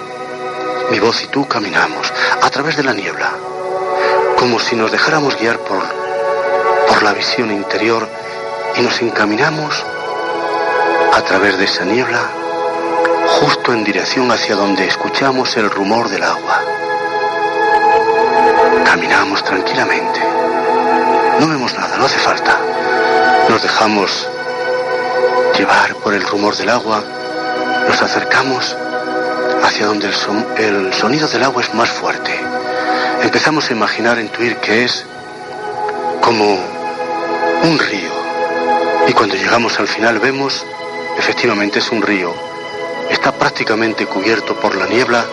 mi 0.90 1.00
voz 1.00 1.22
y 1.22 1.26
tú 1.26 1.46
caminamos 1.46 2.12
a 2.46 2.50
través 2.50 2.76
de 2.76 2.84
la 2.84 2.94
niebla, 2.94 3.32
como 4.38 4.60
si 4.60 4.76
nos 4.76 4.92
dejáramos 4.92 5.36
guiar 5.36 5.58
por, 5.58 5.82
por 6.86 7.02
la 7.02 7.12
visión 7.12 7.50
interior 7.50 8.08
y 8.76 8.82
nos 8.82 9.02
encaminamos 9.02 9.84
a 11.12 11.22
través 11.22 11.58
de 11.58 11.64
esa 11.64 11.84
niebla 11.84 12.20
justo 13.26 13.72
en 13.72 13.82
dirección 13.82 14.30
hacia 14.30 14.54
donde 14.54 14.86
escuchamos 14.86 15.56
el 15.56 15.68
rumor 15.68 16.08
del 16.08 16.22
agua. 16.22 16.62
Caminamos 18.84 19.42
tranquilamente. 19.42 20.20
No 21.40 21.48
vemos 21.48 21.74
nada, 21.74 21.96
no 21.96 22.06
hace 22.06 22.20
falta. 22.20 22.56
Nos 23.48 23.60
dejamos 23.60 24.28
llevar 25.58 25.96
por 25.96 26.14
el 26.14 26.22
rumor 26.22 26.54
del 26.56 26.68
agua. 26.68 27.02
Nos 27.88 28.00
acercamos 28.00 28.76
hacia 29.66 29.86
donde 29.86 30.06
el, 30.06 30.14
son- 30.14 30.46
el 30.56 30.92
sonido 30.94 31.28
del 31.28 31.42
agua 31.42 31.62
es 31.62 31.74
más 31.74 31.90
fuerte. 31.90 32.32
Empezamos 33.22 33.68
a 33.68 33.72
imaginar, 33.72 34.18
intuir 34.18 34.56
que 34.58 34.84
es 34.84 35.04
como 36.22 36.58
un 37.62 37.78
río. 37.78 38.10
Y 39.08 39.12
cuando 39.12 39.34
llegamos 39.36 39.78
al 39.80 39.88
final 39.88 40.18
vemos, 40.18 40.64
efectivamente 41.18 41.78
es 41.80 41.90
un 41.90 42.02
río. 42.02 42.32
Está 43.10 43.32
prácticamente 43.32 44.06
cubierto 44.06 44.54
por 44.56 44.74
la 44.74 44.86
niebla 44.86 45.24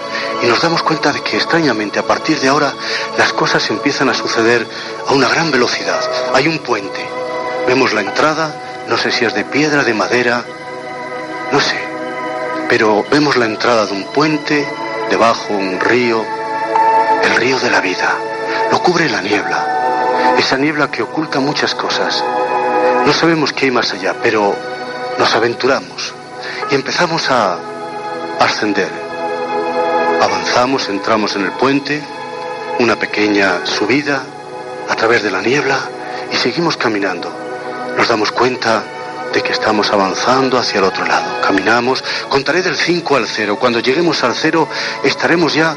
y 0.44 0.46
nos 0.48 0.62
damos 0.62 0.84
cuenta 0.84 1.12
de 1.12 1.22
que 1.22 1.38
extrañamente 1.38 1.98
a 2.00 2.04
partir 2.04 2.40
de 2.40 2.48
ahora 2.48 2.72
las 3.18 3.34
cosas 3.34 3.68
empiezan 3.72 4.10
a 4.10 4.14
suceder 4.14 4.66
a 5.08 5.14
una 5.14 5.28
gran 5.28 5.50
velocidad. 5.52 6.00
Hay 6.36 6.48
un 6.48 6.60
puente. 6.60 7.04
Vemos 7.68 7.94
la 7.94 8.02
entrada, 8.02 8.56
no 8.88 8.98
sé 8.98 9.12
si 9.12 9.26
es 9.26 9.34
de 9.34 9.44
piedra, 9.44 9.84
de 9.84 9.94
madera, 9.94 10.44
no 11.52 11.60
sé. 11.60 11.93
Pero 12.74 13.06
vemos 13.12 13.38
la 13.38 13.46
entrada 13.46 13.86
de 13.86 13.92
un 13.92 14.06
puente, 14.06 14.68
debajo 15.12 15.54
un 15.54 15.80
río, 15.80 16.26
el 17.24 17.36
río 17.36 17.60
de 17.60 17.70
la 17.70 17.80
vida. 17.82 18.16
Lo 18.72 18.82
cubre 18.82 19.08
la 19.12 19.22
niebla. 19.22 20.34
Esa 20.40 20.58
niebla 20.58 20.90
que 20.90 21.04
oculta 21.04 21.40
muchas 21.40 21.76
cosas. 21.76 22.24
No 23.06 23.14
sabemos 23.14 23.54
qué 23.54 23.66
hay 23.66 23.72
más 23.72 23.94
allá, 23.94 24.16
pero 24.24 24.56
nos 25.20 25.36
aventuramos 25.36 26.16
y 26.72 26.74
empezamos 26.74 27.30
a 27.30 27.60
ascender. 28.40 28.90
Avanzamos, 30.20 30.90
entramos 30.90 31.36
en 31.36 31.44
el 31.44 31.52
puente, 31.52 32.02
una 32.80 32.96
pequeña 32.96 33.68
subida 33.68 34.24
a 34.90 34.96
través 34.96 35.22
de 35.22 35.30
la 35.30 35.44
niebla 35.44 35.78
y 36.32 36.38
seguimos 36.38 36.76
caminando. 36.76 37.32
Nos 37.96 38.08
damos 38.08 38.32
cuenta 38.32 38.84
de 39.34 39.42
que 39.42 39.52
estamos 39.52 39.92
avanzando 39.92 40.58
hacia 40.60 40.78
el 40.78 40.86
otro 40.86 41.06
lado. 41.06 41.42
Caminamos, 41.42 42.04
contaré 42.30 42.62
del 42.62 42.78
5 42.78 43.16
al 43.16 43.28
0. 43.28 43.58
Cuando 43.60 43.80
lleguemos 43.80 44.24
al 44.24 44.36
0 44.36 44.68
estaremos 45.04 45.54
ya 45.54 45.76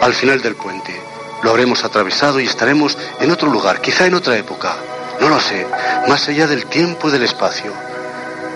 al 0.00 0.14
final 0.14 0.40
del 0.40 0.56
puente. 0.56 0.98
Lo 1.42 1.50
habremos 1.50 1.84
atravesado 1.84 2.40
y 2.40 2.46
estaremos 2.46 2.96
en 3.20 3.30
otro 3.30 3.50
lugar, 3.50 3.80
quizá 3.80 4.06
en 4.06 4.14
otra 4.14 4.36
época. 4.36 4.74
No 5.20 5.28
lo 5.28 5.38
sé, 5.38 5.66
más 6.08 6.28
allá 6.28 6.46
del 6.46 6.66
tiempo 6.66 7.08
y 7.08 7.12
del 7.12 7.24
espacio. 7.24 7.72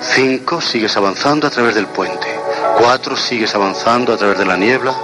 5 0.00 0.60
sigues 0.60 0.96
avanzando 0.96 1.46
a 1.46 1.50
través 1.50 1.74
del 1.74 1.86
puente. 1.86 2.26
4 2.78 3.16
sigues 3.16 3.54
avanzando 3.54 4.14
a 4.14 4.16
través 4.16 4.38
de 4.38 4.46
la 4.46 4.56
niebla. 4.56 4.96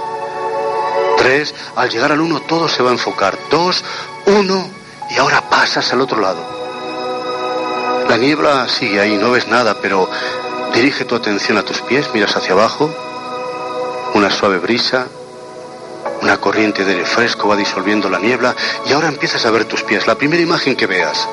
3 1.17 1.55
al 1.75 1.89
llegar 1.89 2.11
al 2.11 2.21
1 2.21 2.41
todo 2.41 2.67
se 2.67 2.81
va 2.81 2.89
a 2.89 2.93
enfocar. 2.93 3.37
2 3.51 3.83
1 4.25 4.69
y 5.11 5.17
ahora 5.17 5.47
pasas 5.49 5.93
al 5.93 6.01
otro 6.01 6.19
lado. 6.19 6.58
La 8.19 8.25
niebla 8.25 8.67
sigue 8.67 8.99
ahí, 8.99 9.15
no 9.15 9.31
ves 9.31 9.47
nada, 9.47 9.77
pero 9.81 10.09
dirige 10.73 11.05
tu 11.05 11.15
atención 11.15 11.57
a 11.57 11.63
tus 11.63 11.79
pies, 11.79 12.09
miras 12.13 12.35
hacia 12.35 12.51
abajo. 12.51 12.93
Una 14.13 14.29
suave 14.29 14.57
brisa, 14.57 15.07
una 16.21 16.35
corriente 16.35 16.83
de 16.83 16.95
aire 16.95 17.05
fresco 17.05 17.47
va 17.47 17.55
disolviendo 17.55 18.09
la 18.09 18.19
niebla 18.19 18.53
y 18.85 18.91
ahora 18.91 19.07
empiezas 19.07 19.45
a 19.45 19.51
ver 19.51 19.63
tus 19.63 19.83
pies. 19.83 20.05
La 20.05 20.15
primera 20.15 20.43
imagen 20.43 20.75
que 20.75 20.85
veas. 20.85 21.29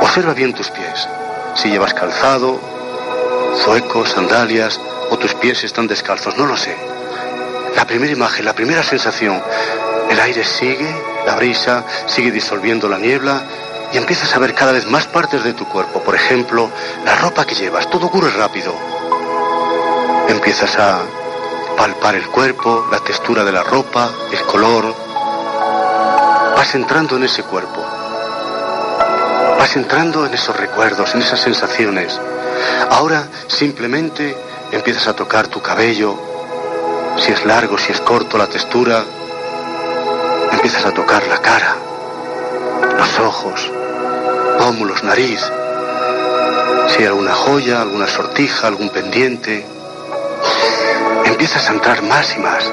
Observa 0.00 0.34
bien 0.34 0.52
tus 0.52 0.68
pies. 0.70 1.08
Si 1.54 1.70
llevas 1.70 1.94
calzado, 1.94 2.58
zuecos, 3.62 4.10
sandalias 4.10 4.80
o 5.10 5.16
tus 5.16 5.34
pies 5.34 5.62
están 5.62 5.86
descalzos, 5.86 6.36
no 6.36 6.44
lo 6.44 6.56
sé. 6.56 6.74
La 7.76 7.86
primera 7.86 8.12
imagen, 8.12 8.44
la 8.44 8.52
primera 8.56 8.82
sensación. 8.82 9.40
El 10.10 10.18
aire 10.18 10.42
sigue, 10.42 10.92
la 11.24 11.36
brisa 11.36 11.84
sigue 12.06 12.32
disolviendo 12.32 12.88
la 12.88 12.98
niebla 12.98 13.44
y 13.92 13.96
empiezas 13.96 14.34
a 14.34 14.38
ver 14.38 14.54
cada 14.54 14.72
vez 14.72 14.86
más 14.86 15.06
partes 15.06 15.42
de 15.42 15.52
tu 15.52 15.66
cuerpo. 15.66 16.00
Por 16.00 16.14
ejemplo, 16.14 16.70
la 17.04 17.16
ropa 17.16 17.44
que 17.44 17.54
llevas. 17.54 17.88
Todo 17.90 18.06
ocurre 18.06 18.30
rápido. 18.30 18.72
Empiezas 20.28 20.78
a 20.78 21.00
palpar 21.76 22.14
el 22.14 22.26
cuerpo, 22.28 22.86
la 22.90 23.00
textura 23.00 23.44
de 23.44 23.52
la 23.52 23.62
ropa, 23.62 24.10
el 24.30 24.42
color. 24.42 24.94
Vas 26.56 26.74
entrando 26.74 27.16
en 27.16 27.24
ese 27.24 27.42
cuerpo. 27.42 27.84
Vas 29.58 29.76
entrando 29.76 30.24
en 30.26 30.34
esos 30.34 30.56
recuerdos, 30.56 31.14
en 31.14 31.22
esas 31.22 31.40
sensaciones. 31.40 32.18
Ahora 32.90 33.28
simplemente 33.48 34.36
empiezas 34.70 35.08
a 35.08 35.14
tocar 35.14 35.48
tu 35.48 35.60
cabello, 35.60 36.16
si 37.16 37.32
es 37.32 37.44
largo, 37.44 37.76
si 37.76 37.92
es 37.92 38.00
corto, 38.00 38.38
la 38.38 38.46
textura. 38.46 39.04
Empiezas 40.52 40.84
a 40.84 40.92
tocar 40.92 41.26
la 41.26 41.38
cara, 41.38 41.76
los 43.00 43.18
ojos, 43.18 43.70
pómulos, 44.58 45.02
nariz. 45.02 45.40
Si 46.88 46.98
hay 46.98 47.06
alguna 47.06 47.32
joya, 47.32 47.80
alguna 47.80 48.06
sortija, 48.06 48.66
algún 48.66 48.90
pendiente. 48.90 49.64
Empiezas 51.24 51.66
a 51.70 51.72
entrar 51.72 52.02
más 52.02 52.36
y 52.36 52.40
más. 52.40 52.70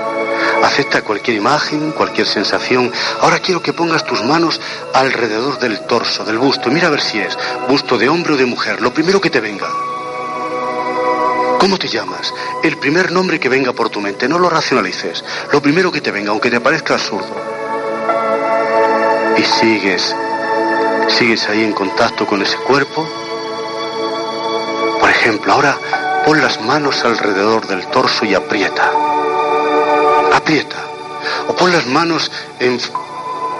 Acepta 0.64 1.02
cualquier 1.02 1.38
imagen, 1.38 1.92
cualquier 1.94 2.28
sensación. 2.28 2.92
Ahora 3.22 3.40
quiero 3.40 3.62
que 3.62 3.72
pongas 3.72 4.04
tus 4.04 4.22
manos 4.26 4.60
alrededor 4.94 5.60
del 5.60 5.80
torso, 5.88 6.26
del 6.26 6.40
busto. 6.40 6.70
Mira 6.70 6.88
a 6.88 6.92
ver 6.92 7.02
si 7.02 7.20
es 7.20 7.38
busto 7.70 7.98
de 7.98 8.10
hombre 8.10 8.34
o 8.34 8.38
de 8.38 8.46
mujer. 8.46 8.82
Lo 8.82 8.94
primero 8.94 9.22
que 9.22 9.30
te 9.30 9.40
venga. 9.40 9.70
¿Cómo 11.58 11.78
te 11.78 11.88
llamas? 11.88 12.34
El 12.64 12.78
primer 12.78 13.14
nombre 13.14 13.40
que 13.40 13.48
venga 13.48 13.72
por 13.72 13.90
tu 13.90 14.02
mente. 14.02 14.28
No 14.28 14.40
lo 14.40 14.50
racionalices. 14.50 15.24
Lo 15.54 15.62
primero 15.62 15.90
que 15.90 16.02
te 16.02 16.12
venga, 16.12 16.32
aunque 16.32 16.52
te 16.52 16.60
parezca 16.60 16.96
absurdo. 16.96 17.57
Y 19.38 19.44
sigues. 19.44 20.16
Sigues 21.08 21.48
ahí 21.50 21.64
en 21.64 21.74
contacto 21.74 22.26
con 22.26 22.42
ese 22.42 22.58
cuerpo. 22.58 23.08
Por 25.00 25.10
ejemplo, 25.10 25.54
ahora 25.54 25.78
pon 26.26 26.42
las 26.42 26.60
manos 26.62 27.04
alrededor 27.06 27.68
del 27.68 27.86
torso 27.88 28.26
y 28.26 28.34
aprieta 28.34 28.92
aprieta. 30.48 30.78
O 31.50 31.56
pon 31.56 31.72
las 31.74 31.86
manos 31.88 32.32
en 32.60 32.80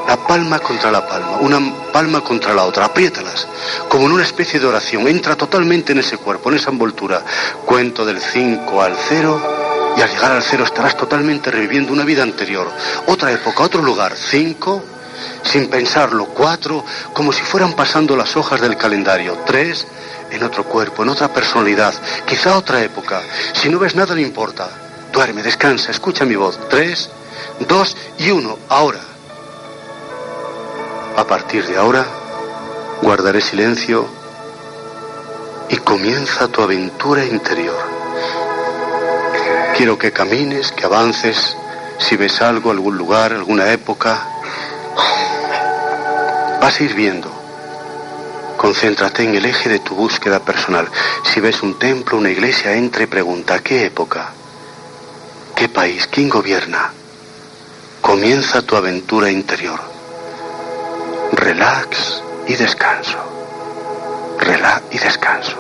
la 0.08 0.16
palma 0.16 0.60
contra 0.60 0.90
la 0.90 1.06
palma, 1.06 1.38
una 1.42 1.60
palma 1.92 2.24
contra 2.24 2.54
la 2.54 2.64
otra, 2.64 2.86
apriétalas, 2.86 3.46
como 3.90 4.06
en 4.06 4.14
una 4.14 4.24
especie 4.24 4.58
de 4.58 4.68
oración, 4.68 5.06
entra 5.08 5.36
totalmente 5.36 5.92
en 5.92 6.00
ese 6.00 6.18
cuerpo, 6.18 6.50
en 6.50 6.56
esa 6.56 6.72
envoltura. 6.72 7.22
Cuento 7.66 8.06
del 8.06 8.22
5 8.22 8.82
al 8.82 8.96
0 9.10 9.96
y 9.98 10.02
al 10.02 10.10
llegar 10.10 10.32
al 10.32 10.44
0 10.44 10.64
estarás 10.64 10.96
totalmente 10.96 11.52
reviviendo 11.52 11.92
una 11.92 12.06
vida 12.06 12.24
anterior, 12.24 12.72
otra 13.08 13.34
época, 13.34 13.64
otro 13.64 13.82
lugar. 13.82 14.14
5, 14.16 14.84
sin 15.44 15.70
pensarlo, 15.70 16.26
4, 16.26 16.84
como 17.14 17.32
si 17.32 17.42
fueran 17.42 17.74
pasando 17.74 18.16
las 18.16 18.36
hojas 18.36 18.62
del 18.62 18.78
calendario. 18.78 19.38
3, 19.46 19.88
en 20.32 20.44
otro 20.44 20.64
cuerpo, 20.64 21.04
en 21.04 21.10
otra 21.10 21.34
personalidad, 21.34 21.94
quizá 22.26 22.58
otra 22.58 22.82
época. 22.84 23.22
Si 23.54 23.70
no 23.70 23.80
ves 23.80 23.96
nada, 23.96 24.14
no 24.14 24.22
importa. 24.22 24.70
Duerme, 25.12 25.42
descansa, 25.42 25.92
escucha 25.92 26.26
mi 26.26 26.36
voz. 26.36 26.60
Tres, 26.70 27.10
dos 27.68 27.96
y 28.18 28.32
uno. 28.32 28.58
Ahora. 28.70 29.00
A 31.16 31.26
partir 31.26 31.66
de 31.66 31.78
ahora, 31.78 32.06
guardaré 33.02 33.42
silencio 33.42 34.08
y 35.70 35.78
comienza 35.78 36.48
tu 36.48 36.62
aventura 36.62 37.26
interior. 37.26 37.76
Quiero 39.76 39.98
que 39.98 40.12
camines, 40.12 40.72
que 40.72 40.86
avances, 40.86 41.56
si 42.00 42.16
ves 42.16 42.42
algo, 42.42 42.72
algún 42.72 42.98
lugar, 42.98 43.34
alguna 43.34 43.72
época. 43.72 44.37
Vas 46.62 46.80
a 46.80 46.84
ir 46.84 46.94
viendo. 46.96 47.32
Concéntrate 48.58 49.24
en 49.24 49.36
el 49.36 49.46
eje 49.46 49.70
de 49.70 49.80
tu 49.80 49.96
búsqueda 49.96 50.40
personal. 50.40 50.90
Si 51.24 51.40
ves 51.40 51.62
un 51.62 51.78
templo, 51.78 52.18
una 52.18 52.32
iglesia, 52.32 52.74
entra 52.74 53.04
y 53.04 53.06
pregunta, 53.06 53.60
¿qué 53.60 53.86
época? 53.86 54.32
¿Qué 55.56 55.70
país? 55.70 56.08
¿Quién 56.12 56.28
gobierna? 56.28 56.92
Comienza 58.02 58.62
tu 58.64 58.76
aventura 58.76 59.30
interior. 59.30 59.80
Relax 61.32 62.24
y 62.48 62.56
descanso. 62.56 63.18
Relax 64.40 64.84
y 64.92 64.98
descanso. 64.98 65.56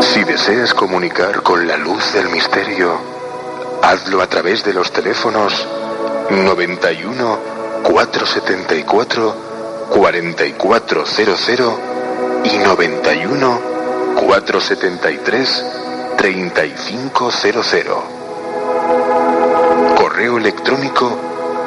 Si 0.00 0.24
deseas 0.24 0.74
comunicar 0.74 1.42
con 1.42 1.66
la 1.66 1.76
luz 1.76 2.12
del 2.12 2.28
misterio, 2.30 2.98
hazlo 3.82 4.22
a 4.22 4.26
través 4.26 4.64
de 4.64 4.72
los 4.72 4.92
teléfonos 4.92 5.66
91 6.30 7.38
474 7.82 9.34
4400 9.90 11.74
y 12.44 12.58
91 12.58 13.60
473 14.14 15.64
3500. 16.16 17.96
Correo 19.96 20.38
electrónico 20.38 21.18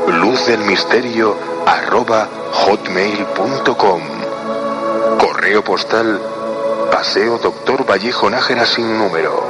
luz 0.08 0.48
del 0.48 0.60
misterio 0.60 1.36
arroba 1.66 2.30
hotmail.com. 2.52 4.02
Correo 5.20 5.64
postal 5.64 6.22
Paseo 6.90 7.38
Doctor 7.38 7.86
Vallejo 7.90 8.30
Nájera 8.30 8.66
sin 8.66 8.98
número 8.98 9.44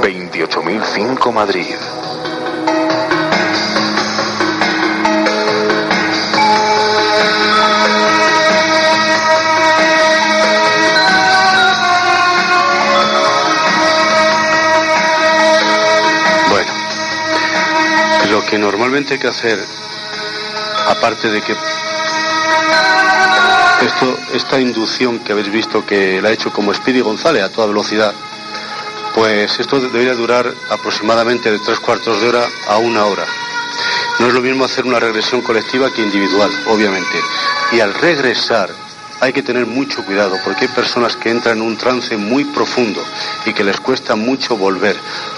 28005 0.00 1.32
Madrid. 1.32 1.74
Que 18.54 18.58
normalmente 18.60 19.14
hay 19.14 19.18
que 19.18 19.26
hacer, 19.26 19.58
aparte 20.86 21.28
de 21.28 21.42
que 21.42 21.56
esto, 23.84 24.16
esta 24.32 24.60
inducción 24.60 25.18
que 25.18 25.32
habéis 25.32 25.50
visto 25.50 25.84
que 25.84 26.22
la 26.22 26.28
ha 26.28 26.32
hecho 26.32 26.52
como 26.52 26.72
Speedy 26.72 27.00
González 27.00 27.42
a 27.42 27.50
toda 27.50 27.66
velocidad, 27.66 28.14
pues 29.12 29.58
esto 29.58 29.80
debería 29.80 30.14
durar 30.14 30.54
aproximadamente 30.70 31.50
de 31.50 31.58
tres 31.58 31.80
cuartos 31.80 32.20
de 32.20 32.28
hora 32.28 32.46
a 32.68 32.76
una 32.76 33.06
hora. 33.06 33.26
No 34.20 34.28
es 34.28 34.34
lo 34.34 34.40
mismo 34.40 34.64
hacer 34.64 34.84
una 34.84 35.00
regresión 35.00 35.42
colectiva 35.42 35.92
que 35.92 36.02
individual, 36.02 36.50
obviamente. 36.68 37.20
Y 37.72 37.80
al 37.80 37.92
regresar 37.92 38.70
hay 39.24 39.32
que 39.32 39.42
tener 39.42 39.64
mucho 39.64 40.04
cuidado 40.04 40.36
porque 40.44 40.66
hay 40.66 40.68
personas 40.68 41.16
que 41.16 41.30
entran 41.30 41.56
en 41.56 41.62
un 41.62 41.78
trance 41.78 42.14
muy 42.18 42.44
profundo 42.44 43.02
y 43.46 43.54
que 43.54 43.64
les 43.64 43.80
cuesta 43.80 44.16
mucho 44.16 44.54
volver 44.54 44.96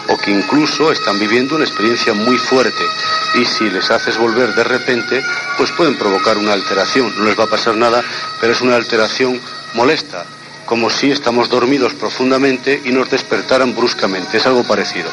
o 0.08 0.18
que 0.18 0.32
incluso 0.32 0.90
están 0.90 1.20
viviendo 1.20 1.54
una 1.54 1.64
experiencia 1.64 2.12
muy 2.12 2.36
fuerte 2.36 2.82
y 3.36 3.44
si 3.44 3.70
les 3.70 3.88
haces 3.92 4.18
volver 4.18 4.52
de 4.56 4.64
repente 4.64 5.22
pues 5.56 5.70
pueden 5.70 5.96
provocar 5.96 6.36
una 6.36 6.52
alteración. 6.52 7.14
No 7.16 7.26
les 7.26 7.38
va 7.38 7.44
a 7.44 7.50
pasar 7.50 7.76
nada, 7.76 8.02
pero 8.40 8.52
es 8.52 8.60
una 8.60 8.74
alteración 8.74 9.40
molesta, 9.74 10.26
como 10.64 10.90
si 10.90 11.12
estamos 11.12 11.48
dormidos 11.48 11.94
profundamente 11.94 12.82
y 12.84 12.90
nos 12.90 13.08
despertaran 13.08 13.72
bruscamente. 13.76 14.38
Es 14.38 14.46
algo 14.46 14.64
parecido. 14.64 15.08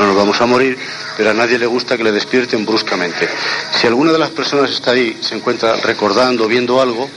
No 0.00 0.06
nos 0.08 0.16
vamos 0.16 0.40
a 0.40 0.46
morir, 0.46 0.76
pero 1.16 1.30
a 1.30 1.34
nadie 1.34 1.60
le 1.60 1.66
gusta 1.66 1.96
que 1.96 2.02
le 2.02 2.10
despierten 2.10 2.66
bruscamente. 2.66 3.28
Si 3.70 3.86
alguna 3.86 4.10
de 4.10 4.18
las 4.18 4.30
personas 4.30 4.72
está 4.72 4.90
ahí, 4.90 5.16
se 5.20 5.36
encuentra 5.36 5.76
recordando, 5.76 6.48
viendo 6.48 6.80
algo, 6.80 7.08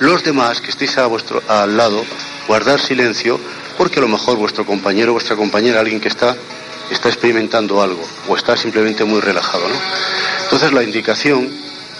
los 0.00 0.22
demás 0.24 0.60
que 0.60 0.70
estéis 0.70 0.98
a 0.98 1.06
vuestro, 1.06 1.42
al 1.48 1.76
lado, 1.76 2.04
guardar 2.48 2.80
silencio, 2.80 3.38
porque 3.76 3.98
a 3.98 4.02
lo 4.02 4.08
mejor 4.08 4.36
vuestro 4.36 4.66
compañero, 4.66 5.12
vuestra 5.12 5.36
compañera, 5.36 5.80
alguien 5.80 6.00
que 6.00 6.08
está, 6.08 6.36
está 6.90 7.08
experimentando 7.08 7.82
algo 7.82 8.02
o 8.28 8.36
está 8.36 8.56
simplemente 8.56 9.04
muy 9.04 9.20
relajado. 9.20 9.68
¿no? 9.68 9.74
Entonces 10.44 10.72
la 10.72 10.82
indicación 10.82 11.50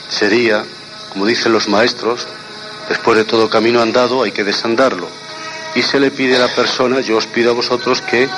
sería, 0.09 0.65
como 1.13 1.27
dicen 1.27 1.53
los 1.53 1.69
maestros, 1.69 2.27
después 2.89 3.17
de 3.17 3.25
todo 3.25 3.49
camino 3.49 3.81
andado 3.81 4.23
hay 4.23 4.33
que 4.33 4.45
desandarlo. 4.45 5.09
Y 5.75 5.83
se 5.83 5.99
le 5.99 6.11
pide 6.11 6.37
a 6.37 6.41
la 6.41 6.55
persona, 6.55 7.01
yo 7.01 7.17
os 7.17 7.27
pido 7.27 7.53
a 7.53 7.55
vosotros 7.55 8.03
que 8.03 8.29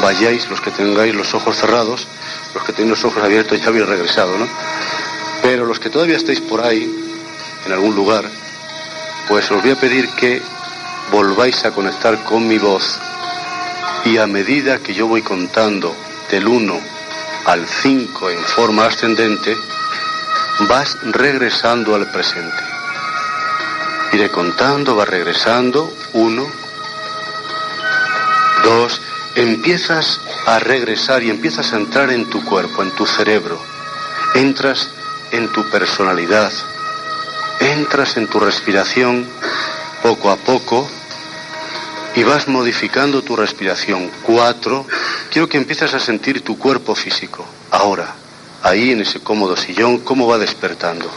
vayáis, 0.00 0.48
los 0.50 0.60
que 0.60 0.70
tengáis 0.70 1.14
los 1.14 1.32
ojos 1.34 1.56
cerrados, 1.56 2.08
los 2.54 2.64
que 2.64 2.72
tenéis 2.72 2.90
los 2.90 3.04
ojos 3.04 3.22
abiertos 3.22 3.60
ya 3.60 3.68
habéis 3.68 3.86
regresado, 3.86 4.36
¿no? 4.36 4.48
Pero 5.42 5.64
los 5.64 5.78
que 5.78 5.90
todavía 5.90 6.16
estáis 6.16 6.40
por 6.40 6.60
ahí, 6.60 6.90
en 7.66 7.72
algún 7.72 7.94
lugar, 7.94 8.24
pues 9.28 9.50
os 9.50 9.62
voy 9.62 9.72
a 9.72 9.76
pedir 9.76 10.08
que 10.10 10.42
volváis 11.10 11.64
a 11.64 11.70
conectar 11.70 12.22
con 12.24 12.46
mi 12.46 12.58
voz 12.58 12.98
y 14.04 14.18
a 14.18 14.26
medida 14.26 14.78
que 14.78 14.94
yo 14.94 15.06
voy 15.06 15.22
contando 15.22 15.94
del 16.30 16.46
1 16.48 16.80
al 17.46 17.66
5 17.66 18.30
en 18.30 18.38
forma 18.44 18.86
ascendente, 18.86 19.56
vas 20.68 20.96
regresando 21.02 21.94
al 21.94 22.10
presente. 22.10 22.62
Iré 24.12 24.30
contando, 24.30 24.96
va 24.96 25.04
regresando, 25.04 25.92
1, 26.12 26.46
2, 28.64 29.00
empiezas 29.36 30.20
a 30.46 30.58
regresar 30.58 31.22
y 31.22 31.30
empiezas 31.30 31.72
a 31.72 31.76
entrar 31.76 32.10
en 32.10 32.28
tu 32.28 32.44
cuerpo, 32.44 32.82
en 32.82 32.90
tu 32.92 33.06
cerebro, 33.06 33.60
entras 34.34 34.90
en 35.30 35.50
tu 35.52 35.68
personalidad, 35.70 36.52
entras 37.72 38.16
en 38.16 38.26
tu 38.26 38.38
respiración 38.38 39.26
poco 40.02 40.30
a 40.30 40.36
poco 40.36 40.88
y 42.14 42.22
vas 42.22 42.46
modificando 42.46 43.22
tu 43.22 43.34
respiración. 43.34 44.10
Cuatro, 44.22 44.86
quiero 45.30 45.48
que 45.48 45.56
empieces 45.56 45.94
a 45.94 46.00
sentir 46.00 46.42
tu 46.42 46.58
cuerpo 46.58 46.94
físico. 46.94 47.46
Ahora, 47.70 48.14
ahí 48.62 48.90
en 48.90 49.00
ese 49.00 49.20
cómodo 49.20 49.56
sillón, 49.56 49.98
cómo 50.00 50.26
va 50.26 50.38
despertando. 50.38 51.10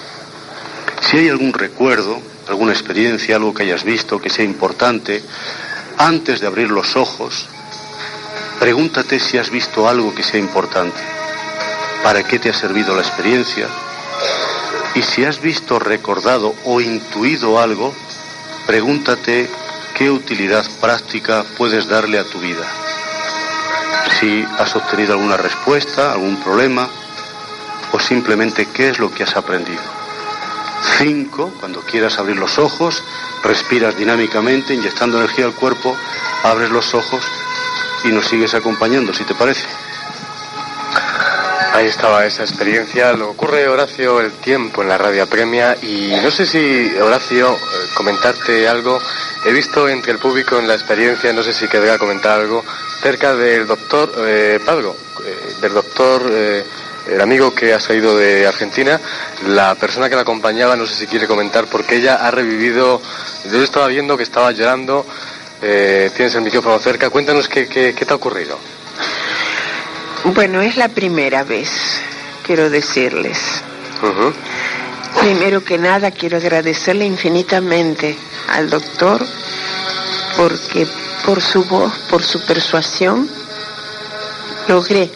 Si 1.01 1.17
hay 1.17 1.29
algún 1.29 1.51
recuerdo, 1.51 2.21
alguna 2.47 2.71
experiencia, 2.71 3.35
algo 3.35 3.53
que 3.53 3.63
hayas 3.63 3.83
visto 3.83 4.21
que 4.21 4.29
sea 4.29 4.45
importante, 4.45 5.21
antes 5.97 6.39
de 6.39 6.47
abrir 6.47 6.69
los 6.69 6.95
ojos, 6.95 7.47
pregúntate 8.59 9.19
si 9.19 9.37
has 9.37 9.49
visto 9.49 9.89
algo 9.89 10.15
que 10.15 10.23
sea 10.23 10.39
importante. 10.39 11.01
¿Para 12.01 12.23
qué 12.23 12.39
te 12.39 12.49
ha 12.49 12.53
servido 12.53 12.95
la 12.95 13.01
experiencia? 13.01 13.67
Y 14.95 15.01
si 15.01 15.25
has 15.25 15.41
visto, 15.41 15.77
recordado 15.77 16.55
o 16.63 16.79
intuido 16.79 17.59
algo, 17.59 17.93
pregúntate 18.65 19.49
qué 19.93 20.09
utilidad 20.09 20.65
práctica 20.79 21.45
puedes 21.57 21.87
darle 21.87 22.17
a 22.17 22.23
tu 22.23 22.39
vida. 22.39 22.65
Si 24.19 24.45
has 24.57 24.73
obtenido 24.75 25.13
alguna 25.13 25.35
respuesta, 25.35 26.13
algún 26.13 26.37
problema, 26.37 26.87
o 27.91 27.99
simplemente 27.99 28.67
qué 28.67 28.89
es 28.89 28.99
lo 28.99 29.13
que 29.13 29.23
has 29.23 29.35
aprendido. 29.35 29.81
Cinco, 30.97 31.53
cuando 31.59 31.81
quieras 31.81 32.17
abrir 32.17 32.37
los 32.37 32.57
ojos, 32.57 33.03
respiras 33.43 33.97
dinámicamente, 33.97 34.73
inyectando 34.73 35.17
energía 35.17 35.45
al 35.45 35.53
cuerpo, 35.53 35.95
abres 36.43 36.69
los 36.69 36.93
ojos 36.93 37.23
y 38.05 38.09
nos 38.09 38.27
sigues 38.27 38.53
acompañando, 38.53 39.13
si 39.13 39.25
te 39.25 39.35
parece. 39.35 39.65
Ahí 41.75 41.87
estaba 41.87 42.25
esa 42.25 42.43
experiencia. 42.43 43.11
Lo 43.11 43.31
ocurre, 43.31 43.67
Horacio, 43.67 44.21
el 44.21 44.31
tiempo 44.31 44.81
en 44.81 44.87
la 44.87 44.97
radio 44.97 45.23
apremia 45.23 45.75
y 45.81 46.15
no 46.23 46.31
sé 46.31 46.45
si, 46.45 46.89
Horacio, 47.01 47.51
eh, 47.51 47.57
comentarte 47.93 48.65
algo. 48.65 48.97
He 49.45 49.51
visto 49.51 49.89
entre 49.89 50.13
el 50.13 50.17
público 50.17 50.57
en 50.57 50.69
la 50.69 50.73
experiencia, 50.73 51.33
no 51.33 51.43
sé 51.43 51.51
si 51.51 51.67
querría 51.67 51.97
comentar 51.97 52.39
algo, 52.39 52.63
cerca 53.01 53.35
del 53.35 53.67
doctor 53.67 54.09
eh, 54.19 54.57
Pablo, 54.65 54.95
eh, 55.25 55.55
del 55.59 55.73
doctor, 55.73 56.31
el 56.31 57.19
amigo 57.19 57.53
que 57.53 57.73
ha 57.73 57.79
salido 57.81 58.17
de 58.17 58.47
Argentina, 58.47 58.97
la 59.47 59.75
persona 59.75 60.07
que 60.07 60.15
la 60.15 60.21
acompañaba, 60.21 60.77
no 60.77 60.87
sé 60.87 60.95
si 60.95 61.07
quiere 61.07 61.27
comentar, 61.27 61.65
porque 61.65 61.97
ella 61.97 62.25
ha 62.25 62.31
revivido, 62.31 63.01
yo 63.51 63.61
estaba 63.61 63.87
viendo 63.87 64.15
que 64.15 64.23
estaba 64.23 64.53
llorando, 64.53 65.05
tienes 65.59 66.35
el 66.35 66.41
micrófono 66.41 66.79
cerca, 66.79 67.09
cuéntanos 67.09 67.49
qué, 67.49 67.67
qué 67.67 67.93
te 67.93 68.13
ha 68.13 68.15
ocurrido. 68.15 68.57
Bueno, 70.33 70.61
es 70.61 70.75
la 70.75 70.89
primera 70.89 71.43
vez, 71.43 71.69
quiero 72.43 72.71
decirles. 72.71 73.61
Primero 75.19 75.63
que 75.63 75.77
nada, 75.77 76.09
quiero 76.09 76.37
agradecerle 76.37 77.05
infinitamente 77.05 78.17
al 78.49 78.69
doctor 78.69 79.23
porque 80.35 80.87
por 81.25 81.41
su 81.41 81.63
voz, 81.65 81.93
por 82.09 82.23
su 82.23 82.43
persuasión, 82.43 83.29
logré. 84.67 85.11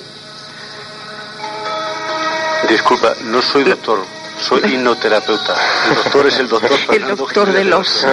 Disculpa, 2.69 3.15
no 3.23 3.41
soy 3.41 3.63
doctor, 3.63 4.05
soy 4.39 4.61
hipnoterapeuta. 4.73 5.55
El 5.89 5.95
doctor 5.95 6.27
es 6.27 6.39
el 6.39 6.47
doctor 6.49 6.79
El 6.93 7.15
doctor 7.15 7.51
de 7.51 7.65
los... 7.65 8.05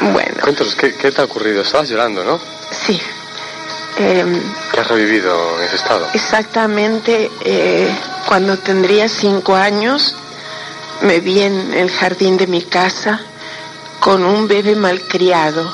Bueno. 0.00 0.34
Cuéntanos, 0.40 0.74
¿qué, 0.74 0.94
¿qué 0.94 1.12
te 1.12 1.20
ha 1.20 1.24
ocurrido? 1.24 1.60
Estabas 1.60 1.90
llorando, 1.90 2.24
¿no? 2.24 2.40
Sí. 2.70 2.98
Eh, 3.98 4.42
¿Qué 4.72 4.80
has 4.80 4.88
revivido 4.88 5.58
en 5.58 5.64
ese 5.64 5.76
estado? 5.76 6.06
Exactamente, 6.14 7.30
eh, 7.44 7.92
cuando 8.26 8.56
tendría 8.58 9.08
cinco 9.08 9.54
años, 9.56 10.14
me 11.02 11.20
vi 11.20 11.40
en 11.40 11.74
el 11.74 11.90
jardín 11.90 12.36
de 12.36 12.46
mi 12.46 12.62
casa 12.62 13.20
con 14.00 14.24
un 14.24 14.46
bebé 14.46 14.76
malcriado. 14.76 15.72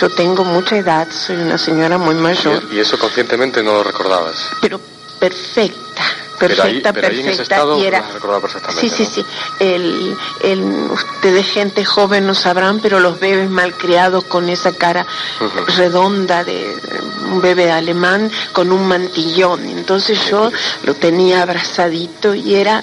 Yo 0.00 0.10
tengo 0.10 0.44
mucha 0.44 0.76
edad, 0.76 1.06
soy 1.10 1.36
una 1.36 1.58
señora 1.58 1.98
muy 1.98 2.14
mayor. 2.14 2.62
¿Y 2.72 2.80
eso 2.80 2.98
conscientemente 2.98 3.62
no 3.62 3.72
lo 3.74 3.84
recordabas? 3.84 4.36
Pero 4.60 4.80
perfecta, 5.20 6.02
perfecta, 6.48 6.92
pero 6.92 7.08
ahí, 7.08 7.20
en 7.20 7.28
ese 7.28 7.42
estado 7.42 7.78
y 7.78 7.86
era... 7.86 8.02
perfectamente. 8.02 8.80
Sí, 8.80 8.88
sí, 8.88 9.04
sí. 9.04 9.24
El, 9.60 10.16
el, 10.42 10.60
ustedes 10.90 11.46
gente 11.46 11.84
joven 11.84 12.26
no 12.26 12.34
sabrán, 12.34 12.80
pero 12.80 12.98
los 13.00 13.20
bebés 13.20 13.48
malcriados 13.50 14.24
con 14.24 14.48
esa 14.48 14.72
cara 14.72 15.06
redonda 15.76 16.44
de 16.44 16.76
un 17.30 17.40
bebé 17.40 17.70
alemán 17.70 18.30
con 18.52 18.72
un 18.72 18.86
mantillón. 18.86 19.64
Entonces 19.66 20.18
yo 20.28 20.50
lo 20.84 20.94
tenía 20.94 21.42
abrazadito 21.42 22.34
y 22.34 22.54
era... 22.54 22.82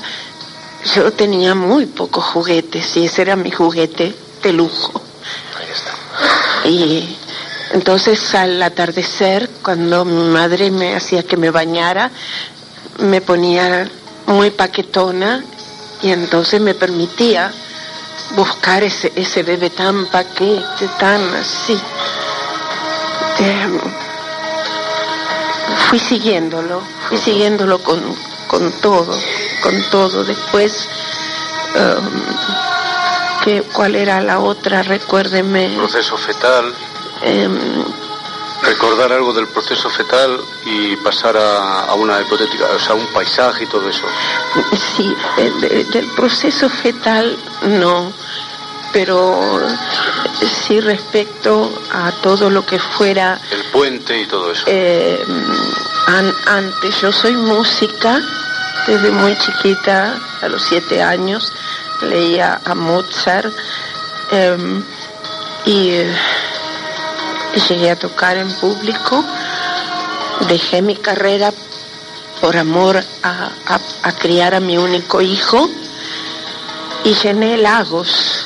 Yo 0.96 1.12
tenía 1.12 1.56
muy 1.56 1.88
pocos 1.88 2.24
juguetes 2.24 2.96
y 2.96 3.06
ese 3.06 3.24
era 3.24 3.36
mi 3.36 3.52
juguete 3.52 4.16
de 4.42 4.54
lujo. 4.54 5.02
Ahí 5.60 5.68
está. 5.70 6.70
Y 6.70 7.18
entonces 7.72 8.34
al 8.34 8.64
atardecer, 8.64 9.50
cuando 9.62 10.06
mi 10.06 10.30
madre 10.30 10.72
me 10.72 10.96
hacía 10.96 11.24
que 11.24 11.36
me 11.36 11.52
bañara, 11.52 12.12
me 13.00 13.22
ponía 13.22 13.90
muy 14.28 14.52
paquetona 14.52 15.44
y 16.02 16.12
entonces 16.12 16.62
me 16.62 16.74
permitía 16.74 17.52
buscar 18.36 18.84
ese, 18.84 19.12
ese 19.16 19.44
bebé 19.44 19.70
tan 19.70 20.06
paquete, 20.08 20.88
tan 21.00 21.22
así. 21.36 21.80
Eh, 23.40 23.80
fui 25.90 26.00
siguiéndolo, 26.00 26.82
fui 27.08 27.18
siguiéndolo 27.18 27.80
con, 27.80 28.02
con 28.48 28.72
todo, 28.74 29.18
con 29.64 29.82
todo. 29.90 30.24
Después, 30.24 30.88
um, 31.76 33.44
¿qué, 33.44 33.64
¿cuál 33.74 33.96
era 33.96 34.22
la 34.22 34.40
otra? 34.40 34.84
Recuérdeme. 34.84 35.70
Proceso 35.76 36.18
fetal. 36.18 36.74
Eh, 37.24 37.50
recordar 38.64 39.12
algo 39.12 39.34
del 39.34 39.48
proceso 39.48 39.90
fetal 39.90 40.40
y 40.66 40.96
pasar 40.98 41.38
a, 41.38 41.86
a, 41.86 41.94
una 41.96 42.22
hipotética, 42.22 42.66
o 42.76 42.80
sea, 42.80 42.94
un 42.96 43.08
paisaje 43.08 43.64
y 43.64 43.68
todo 43.68 43.90
eso. 43.90 44.06
Sí, 44.98 45.16
el, 45.38 45.90
del 45.92 46.08
proceso 46.16 46.70
fetal 46.70 47.38
no, 47.64 48.12
pero 48.92 49.62
sí 50.68 50.80
respecto 50.82 51.72
a 51.92 52.12
todo 52.22 52.50
lo 52.50 52.66
que 52.66 52.80
fuera... 52.80 53.40
El 53.52 53.64
puente 53.72 54.20
y 54.20 54.26
todo 54.26 54.52
eso. 54.52 54.64
Eh, 54.68 55.24
an, 56.08 56.34
antes, 56.48 57.00
yo 57.02 57.12
soy 57.12 57.34
música, 57.34 58.20
desde 58.88 59.12
muy 59.12 59.38
chiquita, 59.38 60.18
a 60.42 60.48
los 60.48 60.64
siete 60.64 61.02
años, 61.02 61.52
leía 62.02 62.60
a 62.66 62.76
Mozart 62.76 63.54
eh, 64.32 64.82
y 65.66 65.92
llegué 67.56 67.92
a 67.92 67.96
tocar 67.96 68.38
en 68.38 68.52
público, 68.54 69.24
dejé 70.48 70.82
mi 70.82 70.96
carrera 70.96 71.52
por 72.42 72.56
amor 72.58 73.04
a, 73.24 73.50
a, 73.66 73.80
a, 74.04 74.12
criar 74.14 74.56
a 74.56 74.60
mi 74.60 74.78
único 74.78 75.22
hijo 75.22 75.70
y 77.04 77.14
llené 77.14 77.58
lagos, 77.58 78.46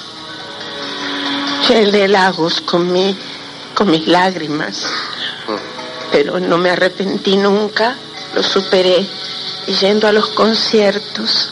llené 1.68 2.08
lagos 2.08 2.62
con, 2.62 2.92
mi, 2.92 3.16
con 3.76 3.92
mis 3.92 4.08
lágrimas, 4.08 4.86
pero 6.12 6.40
no 6.40 6.58
me 6.58 6.72
arrepentí 6.72 7.38
nunca, 7.38 7.96
lo 8.34 8.42
superé 8.42 9.06
yendo 9.80 10.08
a 10.08 10.12
los 10.12 10.30
conciertos. 10.30 11.50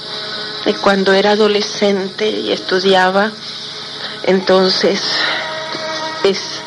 Y 0.65 0.73
cuando 0.73 1.11
era 1.13 1.31
adolescente 1.31 2.29
y 2.29 2.51
estudiaba, 2.51 3.31
entonces 4.23 5.01
es 6.23 6.61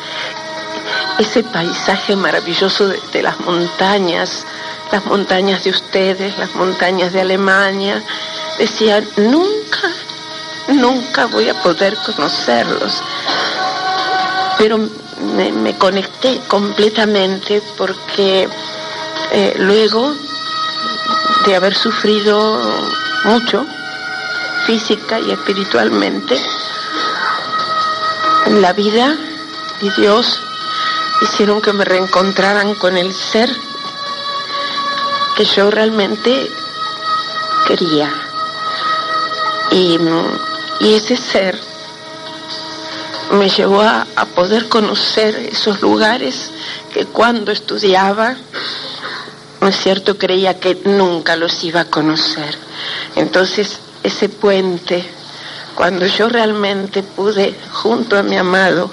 ese 1.17 1.43
paisaje 1.43 2.15
maravilloso 2.15 2.87
de, 2.87 3.23
las 3.23 3.39
montañas, 3.39 4.45
las 4.91 5.05
montañas 5.05 5.63
de 5.63 5.69
ustedes, 5.69 6.37
las 6.37 6.53
montañas 6.55 7.13
de 7.13 7.21
Alemania. 7.21 8.03
Decía, 8.57 9.03
nunca, 9.17 9.89
nunca 10.67 11.25
voy 11.27 11.49
a 11.49 11.61
poder 11.61 11.95
conocerlos. 12.05 13.01
Pero 14.57 14.77
me, 14.77 15.51
me 15.51 15.77
conecté 15.77 16.41
completamente 16.47 17.61
porque 17.77 18.47
eh, 19.31 19.53
luego 19.57 20.13
de 21.45 21.55
haber 21.55 21.75
sufrido 21.75 22.61
mucho, 23.23 23.65
física 24.65 25.19
y 25.19 25.31
espiritualmente, 25.31 26.39
la 28.47 28.73
vida 28.73 29.15
y 29.81 29.89
Dios 30.01 30.44
hicieron 31.25 31.61
que 31.61 31.73
me 31.73 31.83
reencontraran 31.83 32.75
con 32.75 32.97
el 32.97 33.13
ser 33.13 33.49
que 35.35 35.43
yo 35.43 35.69
realmente 35.71 36.49
quería. 37.67 38.11
Y, 39.71 39.99
y 40.79 40.93
ese 40.93 41.17
ser 41.17 41.59
me 43.31 43.49
llevó 43.49 43.81
a, 43.81 44.07
a, 44.15 44.25
poder 44.25 44.69
conocer 44.69 45.35
esos 45.51 45.81
lugares 45.81 46.51
que 46.93 47.05
cuando 47.05 47.51
estudiaba, 47.51 48.35
no 49.61 49.67
es 49.67 49.75
cierto, 49.77 50.17
creía 50.17 50.59
que 50.59 50.79
nunca 50.85 51.35
los 51.35 51.63
iba 51.63 51.81
a 51.81 51.85
conocer. 51.85 52.55
Entonces, 53.15 53.79
ese 54.03 54.29
puente, 54.29 55.03
cuando 55.73 56.05
yo 56.05 56.29
realmente 56.29 57.01
pude, 57.01 57.55
junto 57.71 58.17
a 58.17 58.23
mi 58.23 58.37
amado, 58.37 58.91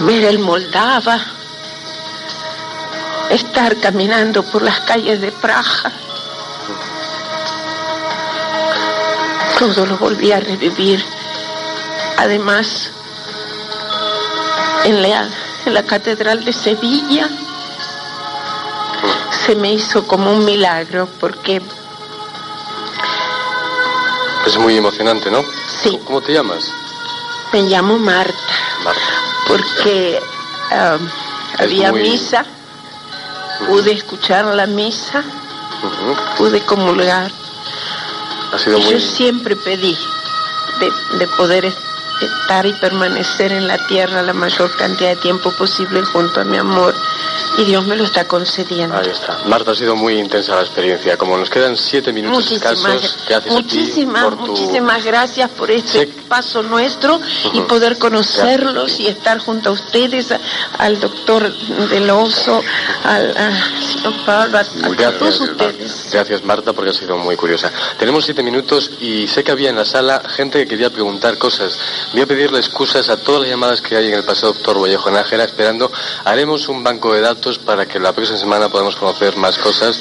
ver 0.00 0.24
el 0.24 0.38
Moldava, 0.38 1.20
estar 3.30 3.76
caminando 3.76 4.42
por 4.44 4.62
las 4.62 4.80
calles 4.80 5.20
de 5.20 5.32
Praja. 5.32 5.92
Todo 9.58 9.86
lo 9.86 9.98
volví 9.98 10.30
a 10.32 10.40
revivir. 10.40 11.04
Además, 12.16 12.90
en 14.84 15.02
la, 15.02 15.28
en 15.66 15.74
la 15.74 15.82
Catedral 15.82 16.44
de 16.44 16.52
Sevilla 16.52 17.28
se 19.30 19.56
me 19.56 19.72
hizo 19.72 20.06
como 20.06 20.32
un 20.32 20.44
milagro 20.44 21.08
porque... 21.18 21.60
Es 24.46 24.56
muy 24.56 24.76
emocionante, 24.76 25.30
¿no? 25.30 25.44
Sí. 25.82 26.00
¿Cómo 26.04 26.20
te 26.20 26.32
llamas? 26.32 26.72
Me 27.52 27.62
llamo 27.62 27.98
Marta. 27.98 28.34
Marta. 28.84 29.27
Porque 29.48 30.20
um, 30.72 31.08
había 31.58 31.90
muy- 31.90 32.02
misa, 32.02 32.44
pude 33.66 33.92
escuchar 33.92 34.44
la 34.44 34.66
misa, 34.66 35.24
pude 36.36 36.60
comulgar. 36.64 37.30
Ha 38.52 38.58
sido 38.58 38.78
Y 38.78 38.82
muy... 38.82 38.92
Yo 38.92 39.00
siempre 39.00 39.56
pedí 39.56 39.96
de, 40.80 41.18
de 41.18 41.26
poder 41.36 41.64
es- 41.64 41.74
estar 42.20 42.66
y 42.66 42.72
permanecer 42.74 43.52
en 43.52 43.66
la 43.66 43.78
tierra 43.86 44.22
la 44.22 44.32
mayor 44.34 44.74
cantidad 44.76 45.10
de 45.10 45.16
tiempo 45.16 45.50
posible 45.52 46.02
junto 46.04 46.40
a 46.40 46.44
mi 46.44 46.58
amor. 46.58 46.94
Y 47.56 47.64
Dios 47.64 47.86
me 47.86 47.96
lo 47.96 48.04
está 48.04 48.24
concediendo. 48.26 48.96
Ahí 48.96 49.08
está. 49.08 49.38
Marta, 49.46 49.72
ha 49.72 49.74
sido 49.74 49.96
muy 49.96 50.18
intensa 50.18 50.54
la 50.54 50.60
experiencia. 50.62 51.16
Como 51.16 51.36
nos 51.36 51.50
quedan 51.50 51.76
siete 51.76 52.12
minutos 52.12 52.44
Muchísimas, 52.44 52.72
escasos, 52.72 53.16
gracias 53.28 53.36
a 53.36 53.58
ti 53.58 53.62
muchísimas, 53.62 54.24
por 54.24 54.36
tu... 54.36 54.46
muchísimas 54.46 55.04
gracias 55.04 55.50
por 55.50 55.70
este 55.70 56.06
paso 56.28 56.62
nuestro 56.62 57.20
y 57.52 57.60
poder 57.62 57.98
conocerlos 57.98 59.00
y 59.00 59.06
estar 59.08 59.38
junto 59.38 59.70
a 59.70 59.72
ustedes, 59.72 60.30
a- 60.32 60.40
al 60.78 61.00
doctor 61.00 61.50
del 61.88 62.10
oso, 62.10 62.60
al 63.04 63.34
señor 63.82 64.14
Pablo, 64.26 64.58
a, 64.58 64.60
a 64.60 64.64
todos 64.64 64.96
Gracias, 64.96 65.40
ustedes. 65.40 66.08
gracias 66.12 66.44
Marta 66.44 66.72
porque 66.72 66.90
ha 66.90 66.94
sido 66.94 67.16
muy 67.16 67.34
curiosa. 67.36 67.72
Tenemos 67.98 68.24
siete 68.24 68.42
minutos 68.42 68.90
y 69.00 69.26
sé 69.26 69.42
que 69.42 69.50
había 69.52 69.70
en 69.70 69.76
la 69.76 69.84
sala 69.84 70.22
gente 70.28 70.58
que 70.60 70.68
quería 70.68 70.90
preguntar 70.90 71.38
cosas. 71.38 71.76
Voy 72.12 72.22
a 72.22 72.26
pedirle 72.26 72.58
excusas 72.58 73.08
a 73.08 73.16
todas 73.16 73.42
las 73.42 73.50
llamadas 73.50 73.80
que 73.80 73.96
hay 73.96 74.08
en 74.08 74.14
el 74.14 74.24
paseo 74.24 74.52
doctor 74.52 74.80
Vallejo 74.80 75.10
Nájera 75.10 75.44
esperando. 75.44 75.90
Haremos 76.24 76.68
un 76.68 76.84
banco 76.84 77.14
de 77.14 77.20
datos 77.22 77.37
para 77.58 77.86
que 77.86 78.00
la 78.00 78.12
próxima 78.12 78.38
semana 78.38 78.68
podamos 78.68 78.96
conocer 78.96 79.36
más 79.36 79.56
cosas. 79.58 79.98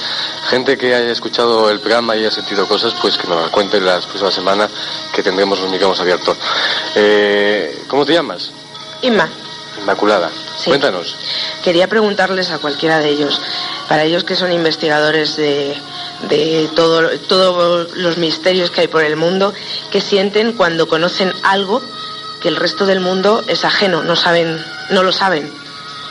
Gente 0.50 0.78
que 0.78 0.96
haya 0.96 1.12
escuchado 1.12 1.70
el 1.70 1.80
programa 1.80 2.16
y 2.16 2.20
haya 2.22 2.32
sentido 2.32 2.68
cosas, 2.68 2.94
pues 3.02 3.18
que 3.18 3.28
nos 3.28 3.42
las 3.42 3.52
cuente 3.52 3.80
la 3.80 4.00
próxima 4.02 4.32
semana 4.32 4.68
que 5.14 5.22
tendremos 5.22 5.60
los 5.60 5.70
micrófonos 5.70 6.00
abiertos. 6.00 6.36
Eh, 6.96 7.84
¿Cómo 7.88 8.06
te 8.06 8.14
llamas? 8.14 8.52
Inma, 9.02 9.30
Inmaculada. 9.80 10.32
Cuéntanos. 10.66 11.16
quería 11.64 11.88
preguntarles 11.88 12.50
a 12.50 12.58
cualquiera 12.58 12.98
de 13.00 13.10
ellos, 13.10 13.40
para 13.88 14.04
ellos 14.04 14.24
que 14.24 14.36
son 14.36 14.52
investigadores 14.52 15.38
de, 15.38 15.78
de 16.30 16.68
todo- 16.76 17.10
todos 17.28 17.96
los 17.96 18.18
misterios 18.18 18.72
que 18.72 18.82
hay 18.82 18.88
por 18.88 19.04
el 19.04 19.16
mundo, 19.16 19.54
¿qué 19.92 20.02
sienten 20.02 20.54
cuando 20.54 20.88
conocen 20.88 21.32
algo 21.44 21.82
que 22.42 22.48
el 22.50 22.56
resto 22.56 22.86
del 22.88 23.00
mundo 23.02 23.44
es 23.48 23.64
ajeno, 23.66 24.02
no 24.04 24.16
saben, 24.16 24.64
no 24.90 25.04
lo 25.04 25.12
saben? 25.12 25.54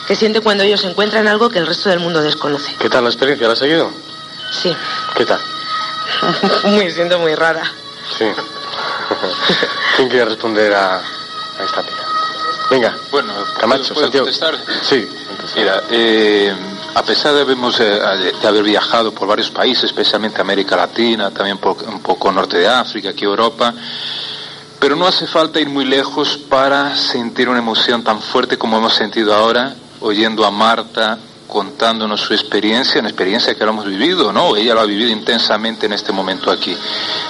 ¿Qué 0.07 0.15
sienten 0.15 0.43
cuando 0.43 0.63
ellos 0.63 0.85
encuentran 0.85 1.27
algo 1.29 1.49
que 1.51 1.59
el 1.59 1.67
resto 1.67 1.89
del 1.89 1.99
mundo 2.01 2.23
desconoce? 2.23 2.75
¿Qué 2.79 2.89
tal 2.89 3.05
la 3.05 3.11
experiencia? 3.11 3.47
¿La 3.47 3.55
has 3.55 3.59
seguido? 3.59 3.91
Sí, 4.51 4.75
¿Qué 5.17 5.27
tal? 5.27 5.41
me 6.65 6.91
siento 6.91 7.19
muy 7.19 7.35
rara. 7.35 7.63
Sí. 8.17 8.25
¿Quién 9.97 10.09
quiere 10.09 10.27
responder 10.27 10.73
a, 10.75 10.97
a 10.99 11.65
esta 11.65 11.81
amiga? 11.81 11.97
Venga. 12.71 12.97
Bueno, 13.11 13.33
Camacho, 13.59 13.95
¿puedo 13.95 14.07
Santiago. 14.07 14.27
contestar? 14.27 14.57
Sí. 14.83 15.09
Mira, 15.57 15.83
eh, 15.91 16.55
a 16.95 17.03
pesar 17.03 17.35
de, 17.35 17.41
habermos, 17.43 17.79
eh, 17.81 17.85
de 18.41 18.47
haber 18.49 18.63
viajado 18.63 19.13
por 19.13 19.27
varios 19.29 19.51
países, 19.51 19.85
especialmente 19.85 20.41
América 20.41 20.77
Latina, 20.77 21.31
también 21.31 21.59
po- 21.59 21.77
un 21.87 22.01
poco 22.03 22.31
norte 22.33 22.59
de 22.59 22.69
África, 22.69 23.11
aquí 23.11 23.25
Europa, 23.25 23.73
pero 24.81 24.95
no 24.97 25.07
hace 25.07 25.27
falta 25.27 25.61
ir 25.61 25.69
muy 25.69 25.85
lejos 25.85 26.37
para 26.49 26.97
sentir 26.97 27.49
una 27.49 27.59
emoción 27.59 28.03
tan 28.05 28.21
fuerte 28.21 28.59
como 28.59 28.77
hemos 28.79 28.95
sentido 28.95 29.35
ahora, 29.35 29.75
oyendo 30.01 30.45
a 30.45 30.51
Marta 30.51 31.19
contándonos 31.47 32.21
su 32.21 32.35
experiencia, 32.35 33.01
una 33.01 33.09
experiencia 33.09 33.55
que 33.55 33.65
lo 33.65 33.71
hemos 33.71 33.87
vivido, 33.87 34.33
¿no? 34.33 34.57
Ella 34.57 34.75
lo 34.75 34.81
ha 34.81 34.85
vivido 34.85 35.11
intensamente 35.11 35.87
en 35.87 35.93
este 35.93 36.13
momento 36.13 36.51
aquí. 36.51 36.77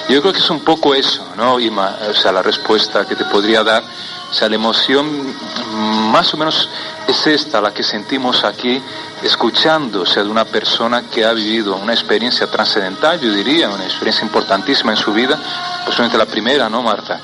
Yo 0.09 0.21
creo 0.21 0.33
que 0.33 0.39
es 0.39 0.49
un 0.49 0.61
poco 0.61 0.95
eso, 0.95 1.25
¿no, 1.35 1.59
Ima? 1.59 1.95
O 2.09 2.13
sea, 2.13 2.31
la 2.31 2.41
respuesta 2.41 3.05
que 3.05 3.15
te 3.15 3.25
podría 3.25 3.63
dar, 3.63 3.83
o 4.29 4.33
sea, 4.33 4.49
la 4.49 4.55
emoción 4.55 5.05
mm, 5.07 6.11
más 6.11 6.33
o 6.33 6.37
menos 6.37 6.69
es 7.07 7.27
esta, 7.27 7.61
la 7.61 7.73
que 7.73 7.83
sentimos 7.83 8.43
aquí, 8.43 8.81
escuchando, 9.21 10.05
sea, 10.05 10.23
de 10.23 10.29
una 10.29 10.45
persona 10.45 11.03
que 11.03 11.25
ha 11.25 11.33
vivido 11.33 11.75
una 11.75 11.93
experiencia 11.93 12.47
trascendental, 12.47 13.19
yo 13.19 13.31
diría, 13.31 13.69
una 13.69 13.85
experiencia 13.85 14.25
importantísima 14.25 14.91
en 14.91 14.97
su 14.97 15.13
vida, 15.13 15.39
posiblemente 15.85 16.17
la 16.17 16.25
primera, 16.25 16.69
¿no, 16.69 16.81
Marta? 16.81 17.19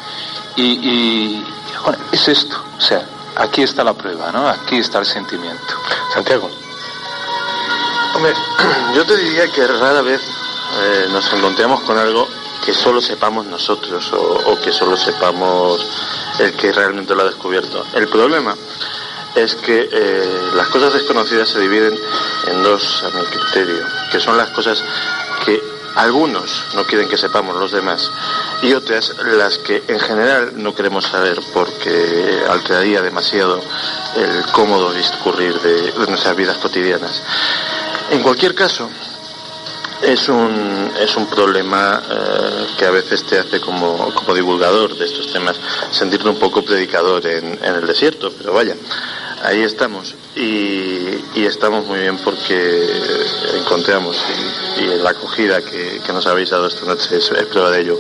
Y, 0.56 0.64
y, 0.64 1.46
bueno, 1.84 1.98
es 2.12 2.28
esto, 2.28 2.64
o 2.78 2.82
sea, 2.82 3.04
aquí 3.36 3.64
está 3.64 3.84
la 3.84 3.94
prueba, 3.94 4.32
¿no? 4.32 4.48
Aquí 4.48 4.78
está 4.78 5.00
el 5.00 5.06
sentimiento. 5.06 5.74
Santiago. 6.14 6.50
Hombre, 8.16 8.34
yo 8.96 9.06
te 9.06 9.18
diría 9.18 9.52
que 9.52 9.66
rara 9.68 10.02
vez 10.02 10.22
eh, 10.22 11.08
nos 11.12 11.32
encontramos 11.34 11.82
con 11.82 11.98
algo 11.98 12.28
que 12.66 12.74
solo 12.74 13.02
sepamos 13.02 13.46
nosotros 13.46 14.12
o, 14.14 14.52
o 14.52 14.62
que 14.62 14.72
solo 14.72 14.96
sepamos 14.96 15.86
el 16.40 16.54
que 16.54 16.72
realmente 16.72 17.14
lo 17.14 17.22
ha 17.22 17.26
descubierto. 17.26 17.86
El 17.94 18.08
problema 18.08 18.56
es 19.36 19.56
que 19.56 19.90
eh, 19.92 20.52
las 20.56 20.68
cosas 20.68 20.94
desconocidas 20.94 21.50
se 21.50 21.60
dividen 21.60 21.98
en 22.48 22.64
dos, 22.64 23.04
a 23.04 23.10
mi 23.18 23.26
criterio, 23.26 23.86
que 24.12 24.20
son 24.20 24.38
las 24.38 24.50
cosas 24.50 24.84
que 25.46 25.73
algunos 25.96 26.66
no 26.76 26.86
quieren 26.86 27.08
que 27.08 27.18
sepamos 27.18 27.56
los 27.56 27.72
demás 27.72 28.12
y 28.62 28.74
otras 28.74 29.14
las 29.24 29.58
que 29.60 29.84
en 29.88 30.00
general 30.00 30.54
no 30.56 30.74
queremos 30.74 31.06
saber 31.06 31.40
porque 31.54 32.44
alteraría 32.50 33.02
demasiado 33.02 33.62
el 34.16 34.46
cómodo 34.52 34.92
discurrir 34.94 35.60
de, 35.62 35.94
nuestras 36.08 36.36
vidas 36.36 36.58
cotidianas. 36.58 37.22
En 38.12 38.22
cualquier 38.22 38.56
caso, 38.56 38.90
es 40.02 40.28
un, 40.30 40.92
es 41.00 41.16
un 41.16 41.28
problema 41.28 42.02
eh, 42.10 42.68
que 42.78 42.86
a 42.86 42.92
veces 42.92 43.24
te 43.24 43.40
hace 43.40 43.62
como, 43.62 44.14
como 44.14 44.34
divulgador 44.34 44.96
de 44.98 45.06
estos 45.06 45.32
temas 45.32 45.60
sentirte 45.92 46.28
un 46.28 46.40
poco 46.40 46.64
predicador 46.64 47.26
en 47.26 47.58
el 47.64 47.88
desierto, 47.88 48.32
pero 48.38 48.54
vaya, 48.54 48.76
ahí 49.44 49.62
estamos 49.62 50.16
y, 50.36 51.24
y 51.36 51.46
estamos 51.46 51.86
muy 51.86 52.00
bien 52.00 52.18
porque 52.18 52.86
encontramos 53.60 54.18
y, 54.80 54.84
la 55.04 55.12
acogida 55.12 55.62
que, 55.62 56.02
que 56.06 56.14
nos 56.14 56.26
habéis 56.28 56.50
dado 56.50 56.68
esta 56.68 56.86
noche 56.86 57.18
es, 57.18 57.30
prueba 57.52 57.72
de 57.72 57.82
ello, 57.82 58.00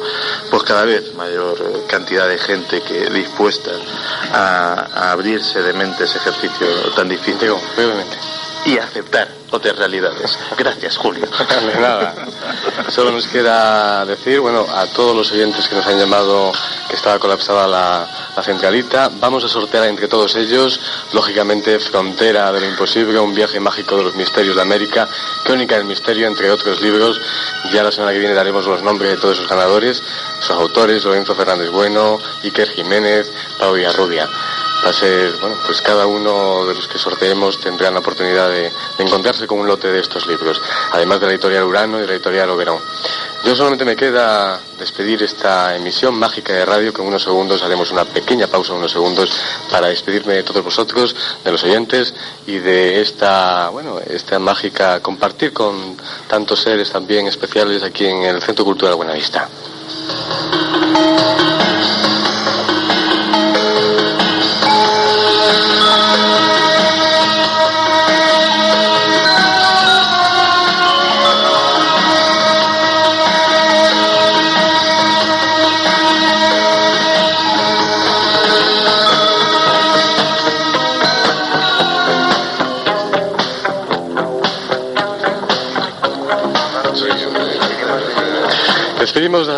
pues 0.49 0.63
cada 0.63 0.85
vez 0.85 1.13
mayor 1.15 1.85
cantidad 1.87 2.27
de 2.27 2.37
gente 2.37 2.81
que 2.81 3.09
dispuesta 3.09 3.71
a 4.31 5.11
abrirse 5.11 5.61
de 5.61 5.73
mente 5.73 6.05
ese 6.05 6.17
ejercicio 6.17 6.67
tan 6.95 7.09
difícil 7.09 7.51
y 8.65 8.77
aceptar 8.77 9.27
otras 9.51 9.77
realidades. 9.77 10.37
Gracias, 10.57 10.97
Julio. 10.97 11.27
De 11.27 11.79
nada. 11.79 12.15
Solo 12.89 13.11
nos 13.11 13.27
queda 13.27 14.05
decir, 14.05 14.39
bueno, 14.39 14.65
a 14.73 14.87
todos 14.87 15.15
los 15.15 15.31
oyentes 15.31 15.67
que 15.67 15.75
nos 15.75 15.85
han 15.85 15.99
llamado 15.99 16.51
que 16.89 16.95
estaba 16.95 17.19
colapsada 17.19 17.67
la, 17.67 18.07
centralita, 18.41 19.09
vamos 19.19 19.43
a 19.43 19.47
sortear 19.47 19.85
entre 19.85 20.07
todos 20.07 20.35
ellos, 20.35 20.79
lógicamente, 21.13 21.79
Frontera 21.79 22.51
de 22.51 22.61
lo 22.61 22.65
Imposible, 22.65 23.19
un 23.19 23.33
viaje 23.33 23.59
mágico 23.59 23.95
de 23.95 24.03
los 24.03 24.15
misterios 24.15 24.55
de 24.55 24.61
América, 24.61 25.07
Crónica 25.43 25.75
del 25.75 25.85
Misterio, 25.85 26.27
entre 26.27 26.51
otros 26.51 26.81
libros. 26.81 27.21
Ya 27.71 27.83
la 27.83 27.91
semana 27.91 28.11
que 28.11 28.19
viene 28.19 28.33
daremos 28.33 28.65
los 28.65 28.81
nombres 28.81 29.11
de 29.11 29.17
todos 29.17 29.37
esos 29.37 29.49
ganadores, 29.49 30.01
sus 30.39 30.51
autores, 30.51 31.03
Lorenzo 31.03 31.35
Fernández 31.35 31.69
Bueno, 31.69 32.19
Iker 32.43 32.69
Jiménez, 32.69 33.31
Pau 33.59 33.73
Villarrubia. 33.73 34.27
Va 34.85 34.89
a 34.89 34.93
ser, 34.93 35.31
bueno, 35.39 35.55
pues 35.65 35.81
cada 35.81 36.05
uno 36.05 36.65
de 36.65 36.75
los 36.75 36.87
que 36.89 36.97
sorteemos 36.97 37.57
tendrá 37.59 37.89
la 37.89 37.99
oportunidad 37.99 38.49
de, 38.49 38.69
encontrarse 38.97 39.47
con 39.47 39.59
un 39.59 39.67
lote 39.67 39.89
de 39.89 39.99
estos 39.99 40.27
libros, 40.27 40.61
además 40.91 41.21
de 41.21 41.27
la 41.27 41.31
editorial 41.33 41.63
Urano 41.63 42.03
y 42.03 42.05
la 42.05 42.13
editorial 42.13 42.49
Oberón. 42.49 42.79
Yo 43.45 43.55
solamente 43.55 43.85
me 43.85 43.95
queda 43.95 44.59
despedir 44.77 45.23
esta 45.23 45.75
emisión 45.75 46.15
mágica 46.15 46.53
de 46.53 46.65
radio, 46.65 46.93
que 46.93 47.01
en 47.01 47.07
unos 47.07 47.23
segundos 47.23 47.63
haremos 47.63 47.91
una 47.91 48.03
pequeña 48.03 48.47
pausa, 48.47 48.73
unos 48.73 48.91
segundos, 48.91 49.31
para 49.71 49.87
despedirme 49.87 50.33
de 50.33 50.43
todos 50.43 50.63
vosotros, 50.63 51.15
de 51.43 51.51
los 51.51 51.63
oyentes 51.63 52.13
y 52.45 52.57
de 52.59 53.01
esta, 53.01 53.69
bueno, 53.69 53.99
esta 54.05 54.37
mágica 54.39 55.01
compartir 55.01 55.53
con 55.53 55.97
tantos 56.27 56.61
seres 56.61 56.91
también 56.91 57.27
especiales 57.27 57.83
aquí 57.83 58.05
en 58.05 58.23
el 58.23 58.41
Centro 58.41 58.65
Cultural 58.65 58.95
Buenavista. 58.95 59.47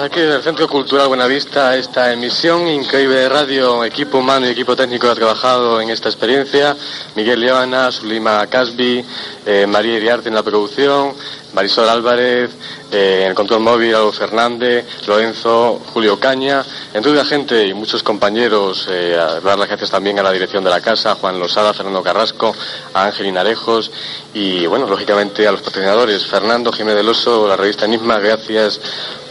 Aquí 0.06 0.20
del 0.20 0.44
Centro 0.44 0.68
Cultural 0.68 1.08
Buenavista 1.08 1.76
esta 1.76 2.14
emisión 2.14 2.68
increíble 2.68 3.16
de 3.16 3.30
radio, 3.30 3.84
equipo 3.84 4.20
humano 4.20 4.46
y 4.46 4.52
equipo 4.52 4.76
técnico 4.76 5.10
ha 5.10 5.16
trabajado 5.16 5.82
en 5.82 5.90
esta 5.90 6.10
experiencia, 6.10 6.78
Miguel 7.16 7.40
Leona, 7.40 7.92
Sulima 7.92 8.46
Casbi, 8.46 9.04
eh, 9.48 9.66
María 9.66 9.98
Iriarte 9.98 10.30
en 10.30 10.36
la 10.36 10.44
producción, 10.44 11.14
Marisol 11.54 11.90
Álvarez, 11.90 12.52
eh, 12.92 13.22
en 13.24 13.30
el 13.30 13.34
control 13.34 13.62
móvil, 13.62 13.96
Fernández, 14.14 14.86
Lorenzo, 15.08 15.82
Julio 15.92 16.20
Caña, 16.20 16.64
entre 16.94 17.12
otra 17.12 17.26
gente 17.26 17.66
y 17.66 17.74
muchos 17.74 18.04
compañeros, 18.04 18.88
eh, 18.92 19.18
dar 19.44 19.58
las 19.58 19.68
gracias 19.68 19.90
también 19.90 20.20
a 20.20 20.24
la 20.24 20.32
dirección 20.32 20.64
de 20.64 20.70
la 20.70 20.82
casa, 20.82 21.16
Juan 21.16 21.40
Losada, 21.40 21.74
Fernando 21.74 22.04
Carrasco, 22.04 22.56
a 22.94 23.06
Ángel 23.06 23.26
Inarejos 23.26 23.90
y, 24.36 24.68
bueno, 24.68 24.88
lógicamente 24.88 25.48
a 25.48 25.52
los 25.52 25.62
patrocinadores, 25.62 26.28
Fernando 26.28 26.72
Jiménez 26.72 26.98
del 26.98 27.10
Oso, 27.10 27.48
la 27.48 27.58
revista 27.58 27.86
Enigma, 27.86 28.20
gracias 28.20 28.80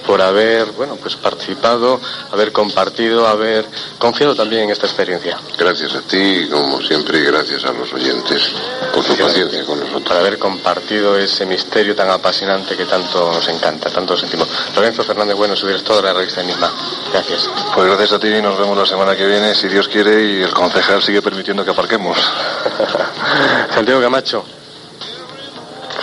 por 0.06 0.20
haber 0.20 0.72
bueno 0.72 0.96
pues 0.96 1.16
participado, 1.16 2.00
haber 2.32 2.52
compartido, 2.52 3.26
haber 3.26 3.66
confiado 3.98 4.34
también 4.34 4.64
en 4.64 4.70
esta 4.70 4.86
experiencia. 4.86 5.38
Gracias 5.58 5.94
a 5.94 6.02
ti, 6.02 6.48
como 6.50 6.80
siempre, 6.82 7.18
y 7.18 7.24
gracias 7.24 7.64
a 7.64 7.72
los 7.72 7.92
oyentes 7.92 8.52
por 8.92 9.02
su 9.04 9.16
paciencia 9.16 9.64
con 9.64 9.80
nosotros. 9.80 10.02
Por 10.02 10.16
haber 10.16 10.38
compartido 10.38 11.16
ese 11.16 11.46
misterio 11.46 11.94
tan 11.94 12.10
apasionante 12.10 12.76
que 12.76 12.84
tanto 12.84 13.32
nos 13.32 13.48
encanta, 13.48 13.90
tanto 13.90 14.16
sentimos. 14.16 14.48
Lorenzo 14.74 15.04
Fernández 15.04 15.36
Bueno, 15.36 15.56
su 15.56 15.66
director 15.66 15.96
de 15.96 16.02
la 16.02 16.12
revista 16.12 16.40
Enigma. 16.40 16.70
Gracias. 17.12 17.48
Pues 17.74 17.86
gracias 17.86 18.12
a 18.12 18.18
ti 18.18 18.28
y 18.28 18.42
nos 18.42 18.58
vemos 18.58 18.76
la 18.76 18.86
semana 18.86 19.16
que 19.16 19.26
viene, 19.26 19.54
si 19.54 19.68
Dios 19.68 19.88
quiere, 19.88 20.22
y 20.22 20.42
el 20.42 20.52
concejal 20.52 21.02
sigue 21.02 21.22
permitiendo 21.22 21.64
que 21.64 21.70
aparquemos. 21.70 22.18
Santiago 23.74 24.00
Camacho 24.00 24.44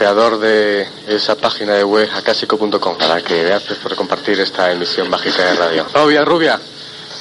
creador 0.01 0.39
de 0.39 0.87
esa 1.07 1.35
página 1.35 1.73
de 1.73 1.83
web 1.83 2.09
acásico.com, 2.11 2.97
para 2.97 3.21
que 3.21 3.43
gracias 3.43 3.77
por 3.77 3.95
compartir 3.95 4.39
esta 4.39 4.71
emisión 4.71 5.07
mágica 5.07 5.43
de 5.45 5.53
radio. 5.53 5.85
Rubia, 5.93 6.25
Rubia. 6.25 6.59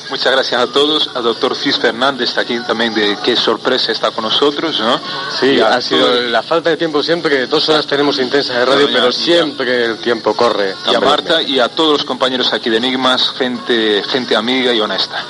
Muchas 0.09 0.32
gracias 0.32 0.62
a 0.62 0.66
todos, 0.66 1.11
al 1.15 1.23
doctor 1.23 1.55
Cis 1.55 1.77
Fernández 1.77 2.31
está 2.31 2.40
aquí 2.40 2.59
también 2.61 2.94
de 2.94 3.19
qué 3.23 3.36
sorpresa 3.36 3.93
está 3.93 4.12
con 4.12 4.24
nosotros, 4.24 4.81
¿no? 4.81 4.98
Sí, 5.39 5.61
ha 5.61 5.78
sido 5.82 6.23
la 6.23 6.43
falta 6.43 6.70
de 6.70 6.78
tiempo 6.78 7.02
siempre, 7.02 7.47
dos 7.47 7.69
horas 7.69 7.86
tenemos 7.86 8.19
intensas 8.19 8.57
de 8.57 8.65
radio, 8.65 8.89
pero 8.90 9.12
siempre 9.12 9.85
el 9.85 9.98
tiempo 9.98 10.35
corre. 10.35 10.74
Y 10.90 10.94
a 10.94 11.01
Marta 11.01 11.43
y 11.43 11.61
a 11.61 11.69
todos 11.69 11.93
los 11.93 12.05
compañeros 12.07 12.51
aquí 12.55 12.70
de 12.70 12.78
Enigmas, 12.78 13.31
gente, 13.36 14.02
gente 14.09 14.35
amiga 14.35 14.73
y 14.73 14.81
honesta. 14.81 15.23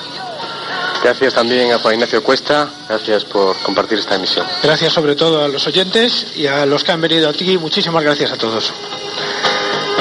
Gracias 1.03 1.33
también 1.33 1.71
a 1.71 1.79
Juan 1.79 1.95
Ignacio 1.95 2.23
Cuesta, 2.23 2.69
gracias 2.87 3.25
por 3.25 3.55
compartir 3.57 3.97
esta 3.97 4.15
emisión. 4.15 4.45
Gracias 4.61 4.93
sobre 4.93 5.15
todo 5.15 5.43
a 5.43 5.47
los 5.47 5.65
oyentes 5.65 6.27
y 6.35 6.45
a 6.45 6.65
los 6.65 6.83
que 6.83 6.91
han 6.91 7.01
venido 7.01 7.27
aquí, 7.27 7.57
muchísimas 7.57 8.03
gracias 8.03 8.31
a 8.31 8.37
todos. 8.37 8.71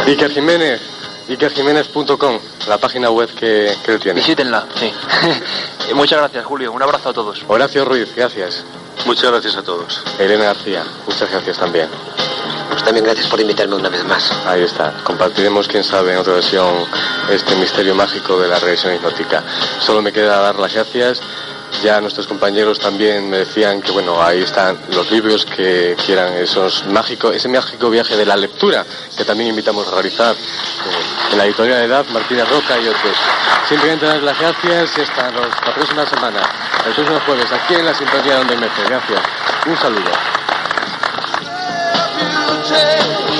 Iker 0.07 0.31
Jiménez, 0.31 0.81
ikerjiménez.com, 1.29 2.39
la 2.69 2.79
página 2.79 3.11
web 3.11 3.31
que, 3.31 3.75
que 3.85 3.93
él 3.93 4.01
tiene. 4.01 4.21
Visítenla, 4.21 4.67
sí. 4.79 4.93
Muchas 5.95 6.19
gracias, 6.19 6.45
Julio. 6.45 6.73
Un 6.73 6.83
abrazo 6.83 7.09
a 7.09 7.13
todos. 7.13 7.43
Horacio 7.49 7.85
Ruiz, 7.85 8.15
gracias. 8.15 8.65
Muchas 9.07 9.31
gracias 9.31 9.57
a 9.57 9.63
todos. 9.63 10.03
Elena 10.19 10.45
García, 10.45 10.85
muchas 11.07 11.31
gracias 11.31 11.59
también. 11.59 11.89
Pues 12.71 12.85
también 12.85 13.05
gracias 13.05 13.27
por 13.27 13.41
invitarme 13.41 13.75
una 13.77 13.89
vez 13.89 14.05
más. 14.05 14.31
Ahí 14.47 14.63
está. 14.63 14.93
Compartiremos, 15.05 15.67
quién 15.69 15.85
sabe, 15.85 16.13
en 16.13 16.19
otra 16.19 16.35
versión 16.35 16.87
este 17.31 17.55
misterio 17.57 17.95
mágico 17.95 18.39
de 18.39 18.49
la 18.49 18.59
regresión 18.59 18.95
hipnótica. 18.95 19.43
Solo 19.81 20.01
me 20.03 20.13
queda 20.13 20.41
dar 20.41 20.57
las 20.59 20.73
gracias. 20.73 21.21
Ya 21.85 22.01
nuestros 22.01 22.27
compañeros 22.27 22.81
también 22.81 23.31
me 23.31 23.39
decían 23.39 23.81
que, 23.81 23.93
bueno, 23.93 24.21
ahí 24.21 24.43
están 24.43 24.77
los 24.93 25.09
libros 25.13 25.45
que 25.47 25.95
quieran, 26.05 26.35
esos 26.35 26.85
mágicos, 26.87 27.35
ese 27.37 27.49
mágico 27.49 27.89
viaje 27.91 28.17
de 28.17 28.27
la 28.27 28.37
lectura 28.37 28.85
que 29.17 29.25
también 29.25 29.51
invitamos 29.51 29.87
a 29.87 29.93
realizar 29.93 30.35
eh, 30.35 31.33
en 31.33 31.39
la 31.39 31.45
editorial 31.47 31.79
de 31.79 31.85
Edad, 31.85 32.05
Martínez 32.13 32.49
Roca 32.51 32.77
y 32.77 32.89
otros. 32.89 33.17
Simplemente 33.69 34.05
dar 34.05 34.21
las 34.23 34.39
gracias 34.39 34.91
y 34.99 35.01
hasta 35.03 35.31
los- 35.31 35.47
la 35.65 35.75
próxima 35.75 36.07
semana, 36.07 36.41
el 36.87 36.93
próximo 36.93 37.21
jueves, 37.25 37.47
aquí 37.53 37.75
en 37.75 37.87
la 37.87 37.95
sintonía 37.95 38.37
donde 38.39 38.57
me 38.57 38.67
Gracias. 38.89 39.21
Un 39.67 39.77
saludo. 39.77 40.11
noche 42.71 43.40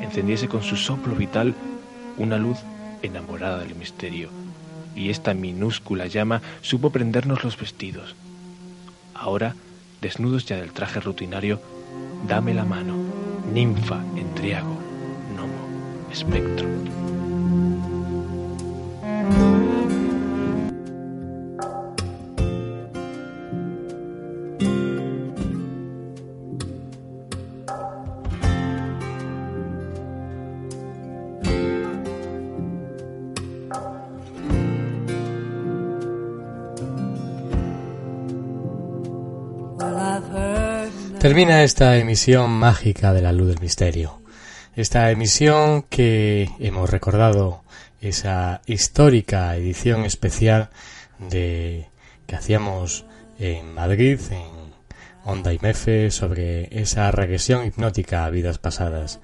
encendiese 0.00 0.48
con 0.48 0.62
su 0.62 0.76
soplo 0.76 1.14
vital 1.14 1.54
una 2.16 2.38
luz 2.38 2.58
enamorada 3.02 3.58
del 3.58 3.74
misterio, 3.74 4.30
y 4.94 5.10
esta 5.10 5.34
minúscula 5.34 6.06
llama 6.06 6.42
supo 6.62 6.90
prendernos 6.90 7.44
los 7.44 7.58
vestidos. 7.58 8.14
Ahora, 9.14 9.54
desnudos 10.00 10.46
ya 10.46 10.56
del 10.56 10.72
traje 10.72 11.00
rutinario, 11.00 11.60
dame 12.26 12.54
la 12.54 12.64
mano, 12.64 12.94
ninfa, 13.52 14.00
endriago, 14.16 14.78
gnomo, 15.34 16.10
espectro. 16.12 17.03
Termina 41.24 41.62
esta 41.64 41.96
emisión 41.96 42.50
mágica 42.50 43.14
de 43.14 43.22
la 43.22 43.32
luz 43.32 43.48
del 43.48 43.60
misterio. 43.62 44.20
Esta 44.76 45.10
emisión 45.10 45.80
que 45.80 46.50
hemos 46.60 46.90
recordado 46.90 47.64
esa 48.02 48.60
histórica 48.66 49.56
edición 49.56 50.04
especial 50.04 50.68
de 51.18 51.88
que 52.26 52.36
hacíamos 52.36 53.06
en 53.38 53.72
Madrid 53.72 54.20
en 54.32 54.74
Onda 55.24 55.54
y 55.54 55.58
Mefe 55.62 56.10
sobre 56.10 56.68
esa 56.78 57.10
regresión 57.10 57.64
hipnótica 57.64 58.26
a 58.26 58.30
vidas 58.30 58.58
pasadas. 58.58 59.18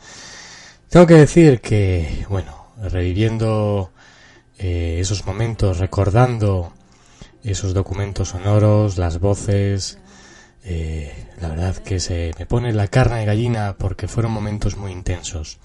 Tengo 0.89 1.07
que 1.07 1.17
decir 1.17 1.61
que, 1.61 2.25
bueno, 2.31 2.73
reviviendo 2.81 3.93
eh, 4.59 4.97
esos 5.01 5.27
momentos, 5.27 5.77
recordando 5.77 6.73
esos 7.45 7.75
documentos 7.75 8.31
sonoros, 8.31 8.97
las 8.97 9.21
voces, 9.21 9.99
eh, 10.65 11.27
la 11.41 11.49
verdad 11.49 11.77
que 11.77 12.01
se 12.01 12.33
me 12.39 12.47
pone 12.47 12.73
la 12.73 12.89
carne 12.89 13.21
de 13.21 13.27
gallina 13.27 13.77
porque 13.79 14.09
fueron 14.09 14.33
momentos 14.33 14.77
muy 14.77 14.93
intensos. 14.93 15.59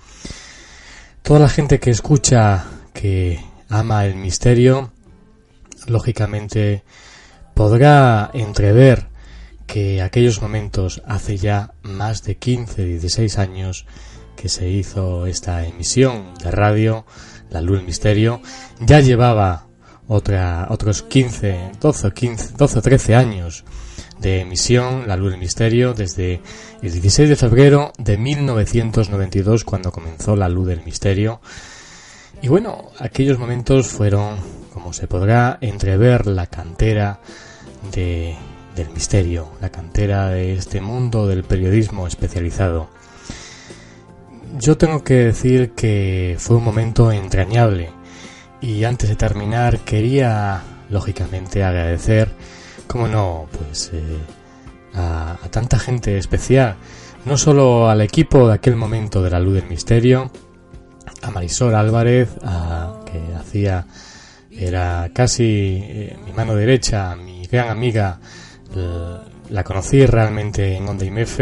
Toda 1.22 1.40
la 1.40 1.50
gente 1.50 1.80
que 1.80 1.90
escucha, 1.90 2.66
que 2.94 3.44
ama 3.70 4.06
el 4.06 4.16
misterio, 4.16 4.92
lógicamente 5.88 6.84
podrá 7.54 8.30
entrever 8.34 9.08
que 9.66 10.02
aquellos 10.02 10.42
momentos 10.42 11.02
hace 11.08 11.38
ya 11.38 11.74
más 11.82 12.24
de 12.24 12.36
15, 12.36 12.86
16 12.86 13.40
años 13.40 13.86
que 14.36 14.50
se 14.50 14.70
hizo 14.70 15.26
esta 15.26 15.66
emisión 15.66 16.34
de 16.44 16.52
radio, 16.52 17.06
La 17.50 17.62
Luz 17.62 17.78
del 17.78 17.86
Misterio, 17.88 18.42
ya 18.80 19.00
llevaba 19.00 19.68
otra, 20.08 20.68
otros 20.70 21.02
15, 21.02 21.72
12, 21.80 22.12
15, 22.12 22.54
12 22.58 22.82
13 22.82 23.16
años 23.16 23.66
de 24.26 24.42
emisión 24.42 25.08
La 25.08 25.18
Luz 25.18 25.30
del 25.30 25.40
Misterio 25.40 25.94
desde 25.94 26.42
el 26.82 26.92
16 26.92 27.30
de 27.30 27.36
febrero 27.36 27.94
de 28.00 28.18
1992 28.18 29.64
cuando 29.64 29.92
comenzó 29.92 30.36
La 30.36 30.50
Luz 30.50 30.68
del 30.68 30.84
Misterio. 30.84 31.42
Y 32.42 32.48
bueno, 32.48 32.90
aquellos 32.98 33.38
momentos 33.38 33.88
fueron, 33.88 34.38
como 34.74 34.94
se 34.94 35.08
podrá 35.08 35.60
entrever, 35.62 36.26
la 36.26 36.48
cantera 36.48 37.20
de, 37.94 38.36
del 38.76 38.90
misterio, 38.90 39.52
la 39.62 39.70
cantera 39.70 40.30
de 40.30 40.54
este 40.54 40.82
mundo 40.82 41.28
del 41.28 41.44
periodismo 41.44 42.08
especializado. 42.08 42.90
Yo 44.60 44.76
tengo 44.76 45.04
que 45.04 45.26
decir 45.26 45.74
que 45.74 46.36
fue 46.40 46.58
un 46.58 46.64
momento 46.64 47.12
entrañable 47.12 47.92
y 48.60 48.86
antes 48.86 49.08
de 49.08 49.16
terminar 49.16 49.82
quería 49.82 50.64
lógicamente 50.90 51.64
agradecer, 51.64 52.32
como 52.86 53.08
no, 53.08 53.48
pues 53.58 53.92
eh, 53.94 54.20
a, 54.94 55.38
tanta 55.50 55.80
gente 55.80 56.18
especial, 56.18 56.76
no 57.26 57.38
solo 57.38 57.90
al 57.90 58.02
equipo 58.02 58.48
de 58.48 58.56
aquel 58.56 58.76
momento 58.76 59.22
de 59.22 59.30
la 59.30 59.40
luz 59.40 59.56
del 59.56 59.68
misterio, 59.68 60.32
a 61.22 61.32
Marisol 61.32 61.76
Álvarez, 61.76 62.30
a, 62.44 63.02
que 63.06 63.36
hacía, 63.36 63.86
era 64.52 65.10
casi 65.14 65.80
eh, 65.84 66.18
mi 66.26 66.34
mano 66.34 66.56
derecha, 66.56 67.16
mi 67.16 67.46
gran 67.48 67.70
amiga, 67.70 68.20
eh, 68.76 69.18
la 69.50 69.64
conocí 69.64 70.06
realmente 70.06 70.76
en 70.76 70.88
Onda 70.88 71.06
IMF 71.06 71.40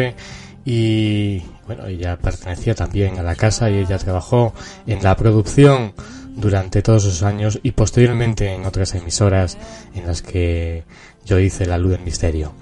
y 0.65 1.41
bueno, 1.65 1.87
ella 1.87 2.17
pertenecía 2.17 2.75
también 2.75 3.17
a 3.19 3.23
la 3.23 3.35
casa 3.35 3.69
y 3.69 3.79
ella 3.79 3.97
trabajó 3.97 4.53
en 4.85 5.01
la 5.03 5.15
producción 5.15 5.93
durante 6.35 6.81
todos 6.81 7.05
esos 7.05 7.23
años 7.23 7.59
y 7.63 7.71
posteriormente 7.71 8.53
en 8.53 8.65
otras 8.65 8.95
emisoras 8.95 9.57
en 9.93 10.07
las 10.07 10.21
que 10.21 10.83
yo 11.25 11.39
hice 11.39 11.65
la 11.65 11.77
luz 11.77 11.91
del 11.91 12.01
misterio. 12.01 12.53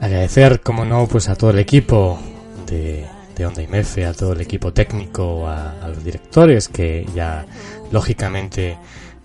Agradecer, 0.00 0.60
como 0.60 0.84
no, 0.84 1.06
pues 1.06 1.28
a 1.28 1.36
todo 1.36 1.50
el 1.50 1.58
equipo 1.58 2.18
de, 2.66 3.06
de 3.36 3.46
Onda 3.46 3.62
IMF, 3.62 3.98
a 3.98 4.14
todo 4.14 4.32
el 4.32 4.40
equipo 4.40 4.72
técnico, 4.72 5.46
a, 5.46 5.74
los 5.88 6.02
directores 6.02 6.68
que 6.68 7.06
ya 7.14 7.46
lógicamente 7.90 8.78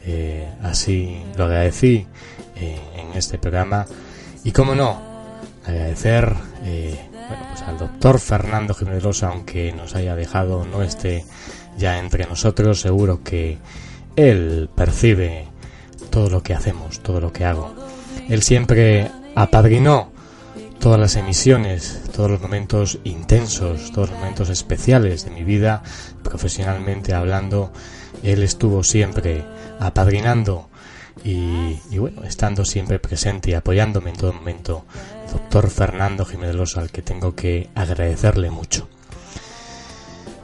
eh, 0.05 0.49
así 0.63 1.21
lo 1.37 1.45
agradecí 1.45 2.07
eh, 2.55 2.79
en 2.97 3.17
este 3.17 3.37
programa 3.37 3.85
y 4.43 4.51
como 4.51 4.75
no, 4.75 5.01
agradecer 5.65 6.33
eh, 6.63 6.99
bueno, 7.11 7.45
pues 7.49 7.61
al 7.63 7.77
doctor 7.77 8.19
Fernando 8.19 8.73
Jiménez 8.73 9.23
aunque 9.23 9.71
nos 9.71 9.95
haya 9.95 10.15
dejado, 10.15 10.65
no 10.65 10.83
esté 10.83 11.23
ya 11.77 11.97
entre 11.99 12.25
nosotros, 12.25 12.81
seguro 12.81 13.23
que 13.23 13.59
él 14.15 14.69
percibe 14.75 15.47
todo 16.09 16.29
lo 16.29 16.43
que 16.43 16.53
hacemos, 16.53 16.99
todo 16.99 17.21
lo 17.21 17.31
que 17.31 17.45
hago. 17.45 17.73
Él 18.29 18.43
siempre 18.43 19.11
apadrinó 19.35 20.11
todas 20.79 20.99
las 20.99 21.15
emisiones, 21.15 22.01
todos 22.13 22.31
los 22.31 22.41
momentos 22.41 22.99
intensos, 23.03 23.91
todos 23.91 24.09
los 24.09 24.19
momentos 24.19 24.49
especiales 24.49 25.23
de 25.23 25.31
mi 25.31 25.43
vida, 25.43 25.83
profesionalmente 26.23 27.13
hablando, 27.13 27.71
él 28.23 28.43
estuvo 28.43 28.83
siempre 28.83 29.45
apadrinando 29.79 30.69
y, 31.23 31.77
bueno, 31.97 32.23
estando 32.23 32.65
siempre 32.65 32.97
presente 32.97 33.51
y 33.51 33.53
apoyándome 33.53 34.09
en 34.09 34.15
todo 34.15 34.33
momento, 34.33 34.85
doctor 35.31 35.69
Fernando 35.69 36.25
Jiménez 36.25 36.77
al 36.77 36.89
que 36.89 37.01
tengo 37.01 37.35
que 37.35 37.69
agradecerle 37.75 38.49
mucho. 38.49 38.87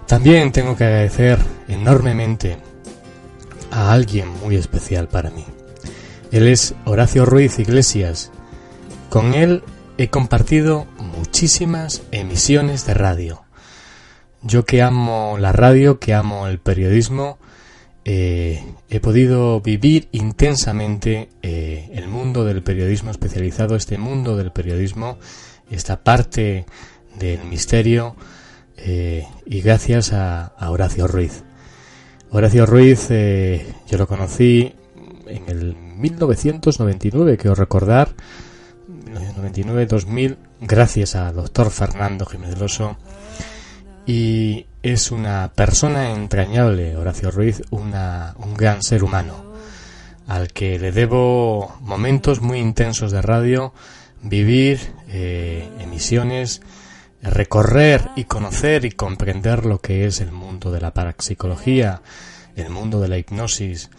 También 0.06 0.52
tengo 0.52 0.76
que 0.76 0.86
agradecer 0.86 1.40
enormemente 1.68 2.58
a 3.72 3.92
alguien 3.92 4.30
muy 4.30 4.56
especial 4.56 5.08
para 5.08 5.32
mí. 5.32 5.46
Él 6.32 6.48
es 6.48 6.76
Horacio 6.86 7.26
Ruiz 7.26 7.58
Iglesias. 7.60 8.32
Con 9.10 9.34
él 9.34 9.64
he 9.98 10.10
compartido 10.10 10.86
muchísimas 11.18 12.02
emisiones 12.12 12.86
de 12.86 12.94
radio. 12.94 13.44
Yo 14.42 14.66
que 14.66 14.82
amo 14.82 15.38
la 15.40 15.52
radio, 15.52 16.00
que 16.00 16.14
amo 16.14 16.48
el 16.48 16.60
periodismo, 16.60 17.40
eh, 18.04 18.64
he 18.90 19.00
podido 19.00 19.62
vivir 19.62 20.10
intensamente 20.12 21.30
eh, 21.42 21.90
el 21.94 22.08
mundo 22.08 22.46
del 22.46 22.62
periodismo 22.62 23.12
especializado, 23.12 23.76
este 23.76 23.98
mundo 23.98 24.36
del 24.38 24.52
periodismo, 24.52 25.18
esta 25.72 26.04
parte 26.04 26.66
del 27.18 27.44
misterio, 27.46 28.16
eh, 28.78 29.26
y 29.46 29.62
gracias 29.62 30.14
a, 30.14 30.54
Horacio 30.60 31.08
Ruiz. 31.08 31.44
Horacio 32.32 32.66
Ruiz 32.66 33.08
yo 33.10 33.98
lo 33.98 34.08
conocí 34.08 34.74
en 35.28 35.44
el 35.48 35.87
1999, 35.98 37.38
que 37.38 37.50
os 37.50 37.58
recordar, 37.58 38.14
1999-2000, 38.88 40.38
gracias 40.62 41.16
al 41.16 41.36
doctor 41.36 41.72
Fernando 41.72 42.26
Jiménez 42.26 42.60
Loso, 42.60 42.98
y 44.06 44.66
es 44.84 45.12
una 45.12 45.52
persona 45.54 46.12
entrañable, 46.12 46.96
Horacio 46.96 47.32
Ruiz, 47.32 47.62
una, 47.72 48.36
un 48.38 48.54
gran 48.54 48.82
ser 48.82 49.04
humano, 49.04 49.54
al 50.28 50.52
que 50.54 50.80
le 50.80 50.92
debo 50.92 51.76
momentos 51.82 52.42
muy 52.42 52.60
intensos 52.60 53.12
de 53.12 53.22
radio, 53.22 53.74
vivir 54.22 54.80
eh, 55.10 55.68
emisiones, 55.80 56.62
recorrer 57.22 58.10
y 58.16 58.26
conocer 58.26 58.86
y 58.86 58.92
comprender 58.92 59.66
lo 59.66 59.80
que 59.80 60.06
es 60.06 60.22
el 60.22 60.32
mundo 60.32 60.72
de 60.72 60.82
la 60.82 60.94
parapsicología, 60.94 62.02
el 62.56 62.70
mundo 62.70 63.00
de 63.00 63.08
la 63.08 63.18
hipnosis, 63.18 63.90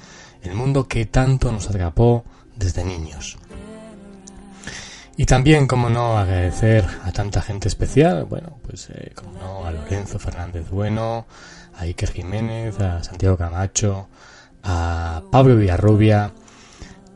el 0.43 0.55
mundo 0.55 0.87
que 0.87 1.07
tanto 1.07 1.51
nos 1.53 1.69
atrapó 1.69 2.25
desde 2.57 2.85
niños. 2.85 3.39
Y 5.17 5.27
también, 5.27 5.67
como 5.67 5.91
no, 5.91 6.17
agradecer 6.17 6.85
a 7.03 7.11
tanta 7.11 7.43
gente 7.43 7.67
especial, 7.67 8.25
bueno, 8.25 8.59
pues 8.65 8.89
eh, 8.91 9.13
como 9.17 9.33
no, 9.33 9.67
a 9.67 9.73
Lorenzo 9.73 10.21
Fernández 10.21 10.71
Bueno, 10.71 11.27
a 11.75 11.83
Iker 11.83 12.13
Jiménez, 12.13 12.79
a 12.79 13.03
Santiago 13.03 13.37
Camacho, 13.37 14.09
a 14.63 15.23
Pablo 15.33 15.57
Villarrubia, 15.57 16.33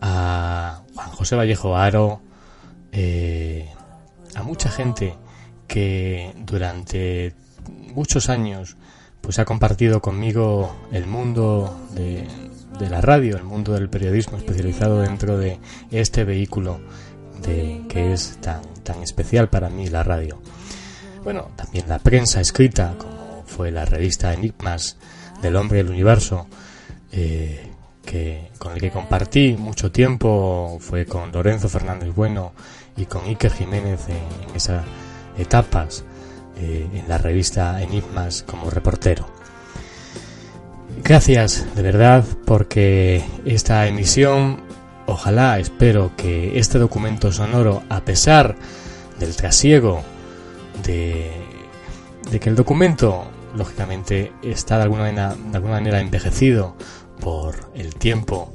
a 0.01 0.83
Juan 0.94 1.10
José 1.10 1.36
Vallejo 1.36 1.76
Aro, 1.76 2.20
eh, 2.91 3.70
a 4.34 4.42
mucha 4.42 4.68
gente 4.68 5.17
que 5.68 6.34
durante 6.39 7.34
muchos 7.94 8.28
años 8.28 8.76
pues 9.20 9.39
ha 9.39 9.44
compartido 9.44 10.02
conmigo 10.02 10.75
el 10.91 11.07
mundo 11.07 11.86
de, 11.94 12.26
de, 12.78 12.91
la 12.91 13.01
radio, 13.01 13.36
el 13.36 13.44
mundo 13.44 13.73
del 13.73 13.89
periodismo 13.89 14.39
especializado 14.39 15.01
dentro 15.01 15.39
de 15.39 15.59
este 15.91 16.25
vehículo 16.25 16.81
de, 17.42 17.83
que 17.89 18.12
es 18.12 18.39
tan, 18.41 18.62
tan 18.83 19.02
especial 19.02 19.49
para 19.49 19.68
mí 19.68 19.89
la 19.89 20.02
radio. 20.02 20.41
Bueno, 21.25 21.51
también 21.57 21.89
la 21.89 21.99
prensa 21.99 22.41
escrita, 22.41 22.94
como 22.99 23.44
fue 23.47 23.70
la 23.70 23.84
revista 23.84 24.33
Enigmas 24.33 24.97
del 25.41 25.57
Hombre 25.57 25.78
y 25.78 25.81
el 25.81 25.91
Universo, 25.91 26.47
eh, 27.12 27.68
que, 28.05 28.51
con 28.59 28.73
el 28.73 28.81
que 28.81 28.91
compartí 28.91 29.57
mucho 29.57 29.92
tiempo, 29.92 30.78
fue 30.81 31.07
con 31.07 31.31
Lorenzo 31.31 31.68
Fernández 31.68 32.15
Bueno 32.15 32.52
y 32.97 33.07
con 33.07 33.25
Iker 33.26 33.52
Jiménez 33.52 34.09
en, 34.09 34.49
en 34.49 34.57
esa 34.57 34.84
etapas 35.39 36.05
eh, 36.57 36.89
en 36.92 37.09
la 37.09 37.18
revista 37.18 37.83
Enigmas 37.83 38.42
como 38.42 38.70
reportero. 38.70 39.26
Gracias 40.99 41.67
de 41.75 41.83
verdad 41.83 42.25
porque 42.45 43.25
esta 43.45 43.87
emisión, 43.87 44.61
ojalá, 45.07 45.59
espero 45.59 46.12
que 46.17 46.59
este 46.59 46.79
documento 46.79 47.33
sonoro, 47.33 47.83
a 47.89 48.05
pesar 48.05 48.57
del 49.19 49.35
trasiego 49.35 50.03
de, 50.85 51.31
de 52.31 52.41
que 52.41 52.49
el 52.49 52.57
documento, 52.57 53.25
lógicamente, 53.57 54.33
está 54.43 54.77
de 54.77 54.83
alguna 54.85 55.03
manera, 55.03 55.35
de 55.35 55.57
alguna 55.57 55.75
manera 55.75 56.01
envejecido 56.01 56.77
por 57.21 57.71
el 57.75 57.95
tiempo, 57.95 58.53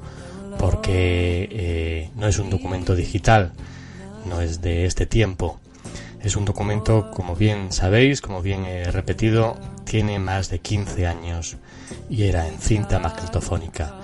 porque 0.58 1.48
eh, 1.52 2.10
no 2.16 2.28
es 2.28 2.40
un 2.40 2.50
documento 2.50 2.96
digital, 2.96 3.54
no 4.26 4.42
es 4.42 4.62
de 4.62 4.86
este 4.86 5.06
tiempo, 5.06 5.60
es 6.22 6.36
un 6.36 6.46
documento, 6.46 7.12
como 7.12 7.36
bien 7.36 7.72
sabéis, 7.72 8.22
como 8.22 8.42
bien 8.42 8.66
he 8.66 8.92
repetido, 8.92 9.58
tiene 9.86 10.20
más 10.20 10.50
de 10.50 10.60
15 10.60 11.08
años 11.08 11.58
y 12.10 12.24
era 12.24 12.48
en 12.48 12.60
cinta 12.60 13.00
magnetofónica. 13.00 13.96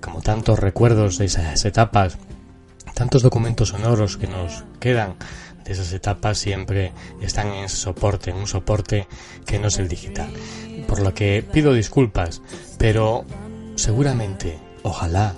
Como 0.00 0.20
tantos 0.20 0.58
recuerdos 0.58 1.18
de 1.18 1.26
esas 1.26 1.64
etapas, 1.64 2.18
tantos 2.94 3.22
documentos 3.22 3.70
sonoros 3.70 4.16
que 4.16 4.26
nos 4.26 4.64
quedan 4.78 5.14
de 5.64 5.72
esas 5.72 5.92
etapas 5.94 6.38
siempre 6.38 6.92
están 7.22 7.48
en 7.48 7.70
soporte, 7.70 8.30
en 8.30 8.36
un 8.36 8.46
soporte 8.46 9.08
que 9.46 9.58
no 9.58 9.68
es 9.68 9.78
el 9.78 9.88
digital. 9.88 10.28
Por 10.86 11.00
lo 11.00 11.14
que 11.14 11.42
pido 11.50 11.72
disculpas, 11.72 12.42
pero 12.76 13.24
seguramente, 13.76 14.58
ojalá, 14.82 15.34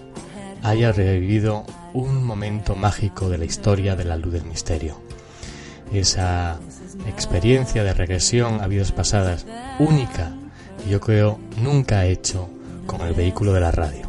haya 0.64 0.90
revivido 0.90 1.64
un 1.94 2.24
momento 2.24 2.74
mágico 2.74 3.28
de 3.28 3.38
la 3.38 3.44
historia 3.44 3.94
de 3.94 4.04
la 4.04 4.16
luz 4.16 4.32
del 4.32 4.44
misterio 4.44 5.05
esa 5.92 6.58
experiencia 7.06 7.84
de 7.84 7.94
regresión 7.94 8.60
a 8.60 8.66
vidas 8.66 8.92
pasadas 8.92 9.46
única 9.78 10.32
y 10.86 10.90
yo 10.90 11.00
creo 11.00 11.38
nunca 11.60 12.06
hecho 12.06 12.48
con 12.86 13.00
el 13.02 13.14
vehículo 13.14 13.52
de 13.52 13.60
la 13.60 13.70
radio. 13.70 14.06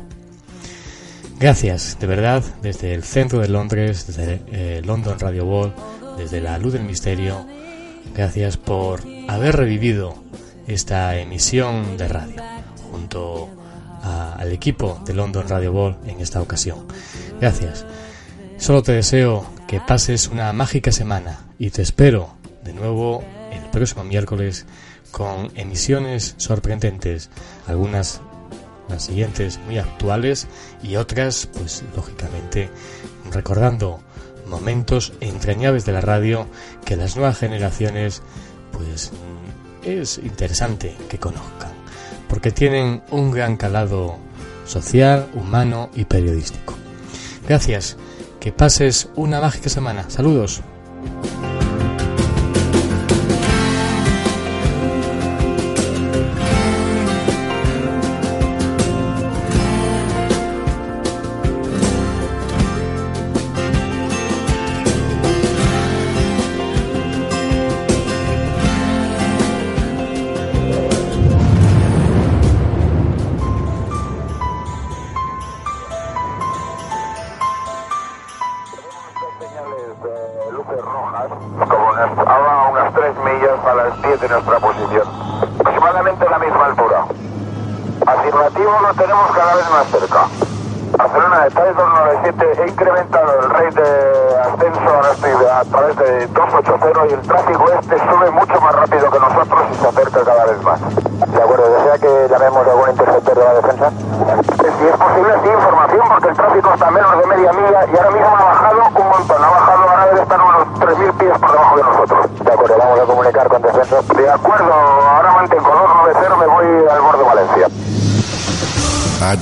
Gracias, 1.40 1.98
de 2.00 2.08
verdad, 2.08 2.44
desde 2.62 2.94
el 2.94 3.04
centro 3.04 3.40
de 3.40 3.48
Londres, 3.48 4.08
desde 4.08 4.42
eh, 4.48 4.82
London 4.84 5.20
Radio 5.20 5.46
Ball, 5.46 5.74
desde 6.18 6.42
la 6.42 6.58
luz 6.58 6.74
del 6.74 6.84
misterio, 6.84 7.46
gracias 8.16 8.58
por 8.58 9.02
haber 9.28 9.56
revivido 9.56 10.16
esta 10.68 11.18
emisión 11.18 11.96
de 11.98 12.08
radio 12.08 12.42
junto 12.92 13.50
al 14.04 14.52
equipo 14.52 15.02
de 15.06 15.14
London 15.14 15.48
Radio 15.50 15.74
Ball 15.74 15.98
en 16.06 16.22
esta 16.22 16.42
ocasión. 16.42 16.88
Gracias. 17.40 17.86
Solo 18.58 18.82
te 18.84 18.92
deseo 18.92 19.46
que 19.68 19.80
pases 19.80 20.28
una 20.28 20.52
mágica 20.52 20.92
semana 20.92 21.46
y 21.60 21.70
te 21.70 21.82
espero 21.82 22.36
de 22.64 22.74
nuevo 22.74 23.24
el 23.52 23.64
próximo 23.70 24.04
miércoles 24.04 24.66
con 25.12 25.52
emisiones 25.56 26.36
sorprendentes, 26.38 27.30
algunas 27.68 28.22
las 28.90 29.04
siguientes 29.04 29.60
muy 29.66 29.78
actuales 29.78 30.48
y 30.82 30.96
otras 30.96 31.48
pues 31.54 31.84
lógicamente 31.96 32.70
recordando 33.32 34.00
momentos 34.48 35.14
entrañables 35.20 35.86
de 35.86 35.92
la 35.94 36.02
radio 36.02 36.48
que 36.84 36.96
las 36.96 37.16
nuevas 37.16 37.38
generaciones 37.38 38.22
pues 38.72 39.12
es 39.84 40.18
interesante 40.18 40.96
que 41.10 41.20
conozcan 41.20 41.72
porque 42.28 42.52
tienen 42.52 43.04
un 43.12 43.32
gran 43.32 43.56
calado 43.56 44.18
social, 44.66 45.30
humano 45.34 45.90
y 45.96 46.06
periodístico. 46.06 46.76
Gracias, 47.48 47.98
que 48.40 48.52
pases 48.52 49.10
una 49.16 49.40
mágica 49.42 49.70
semana. 49.70 50.10
Saludos. 50.10 50.62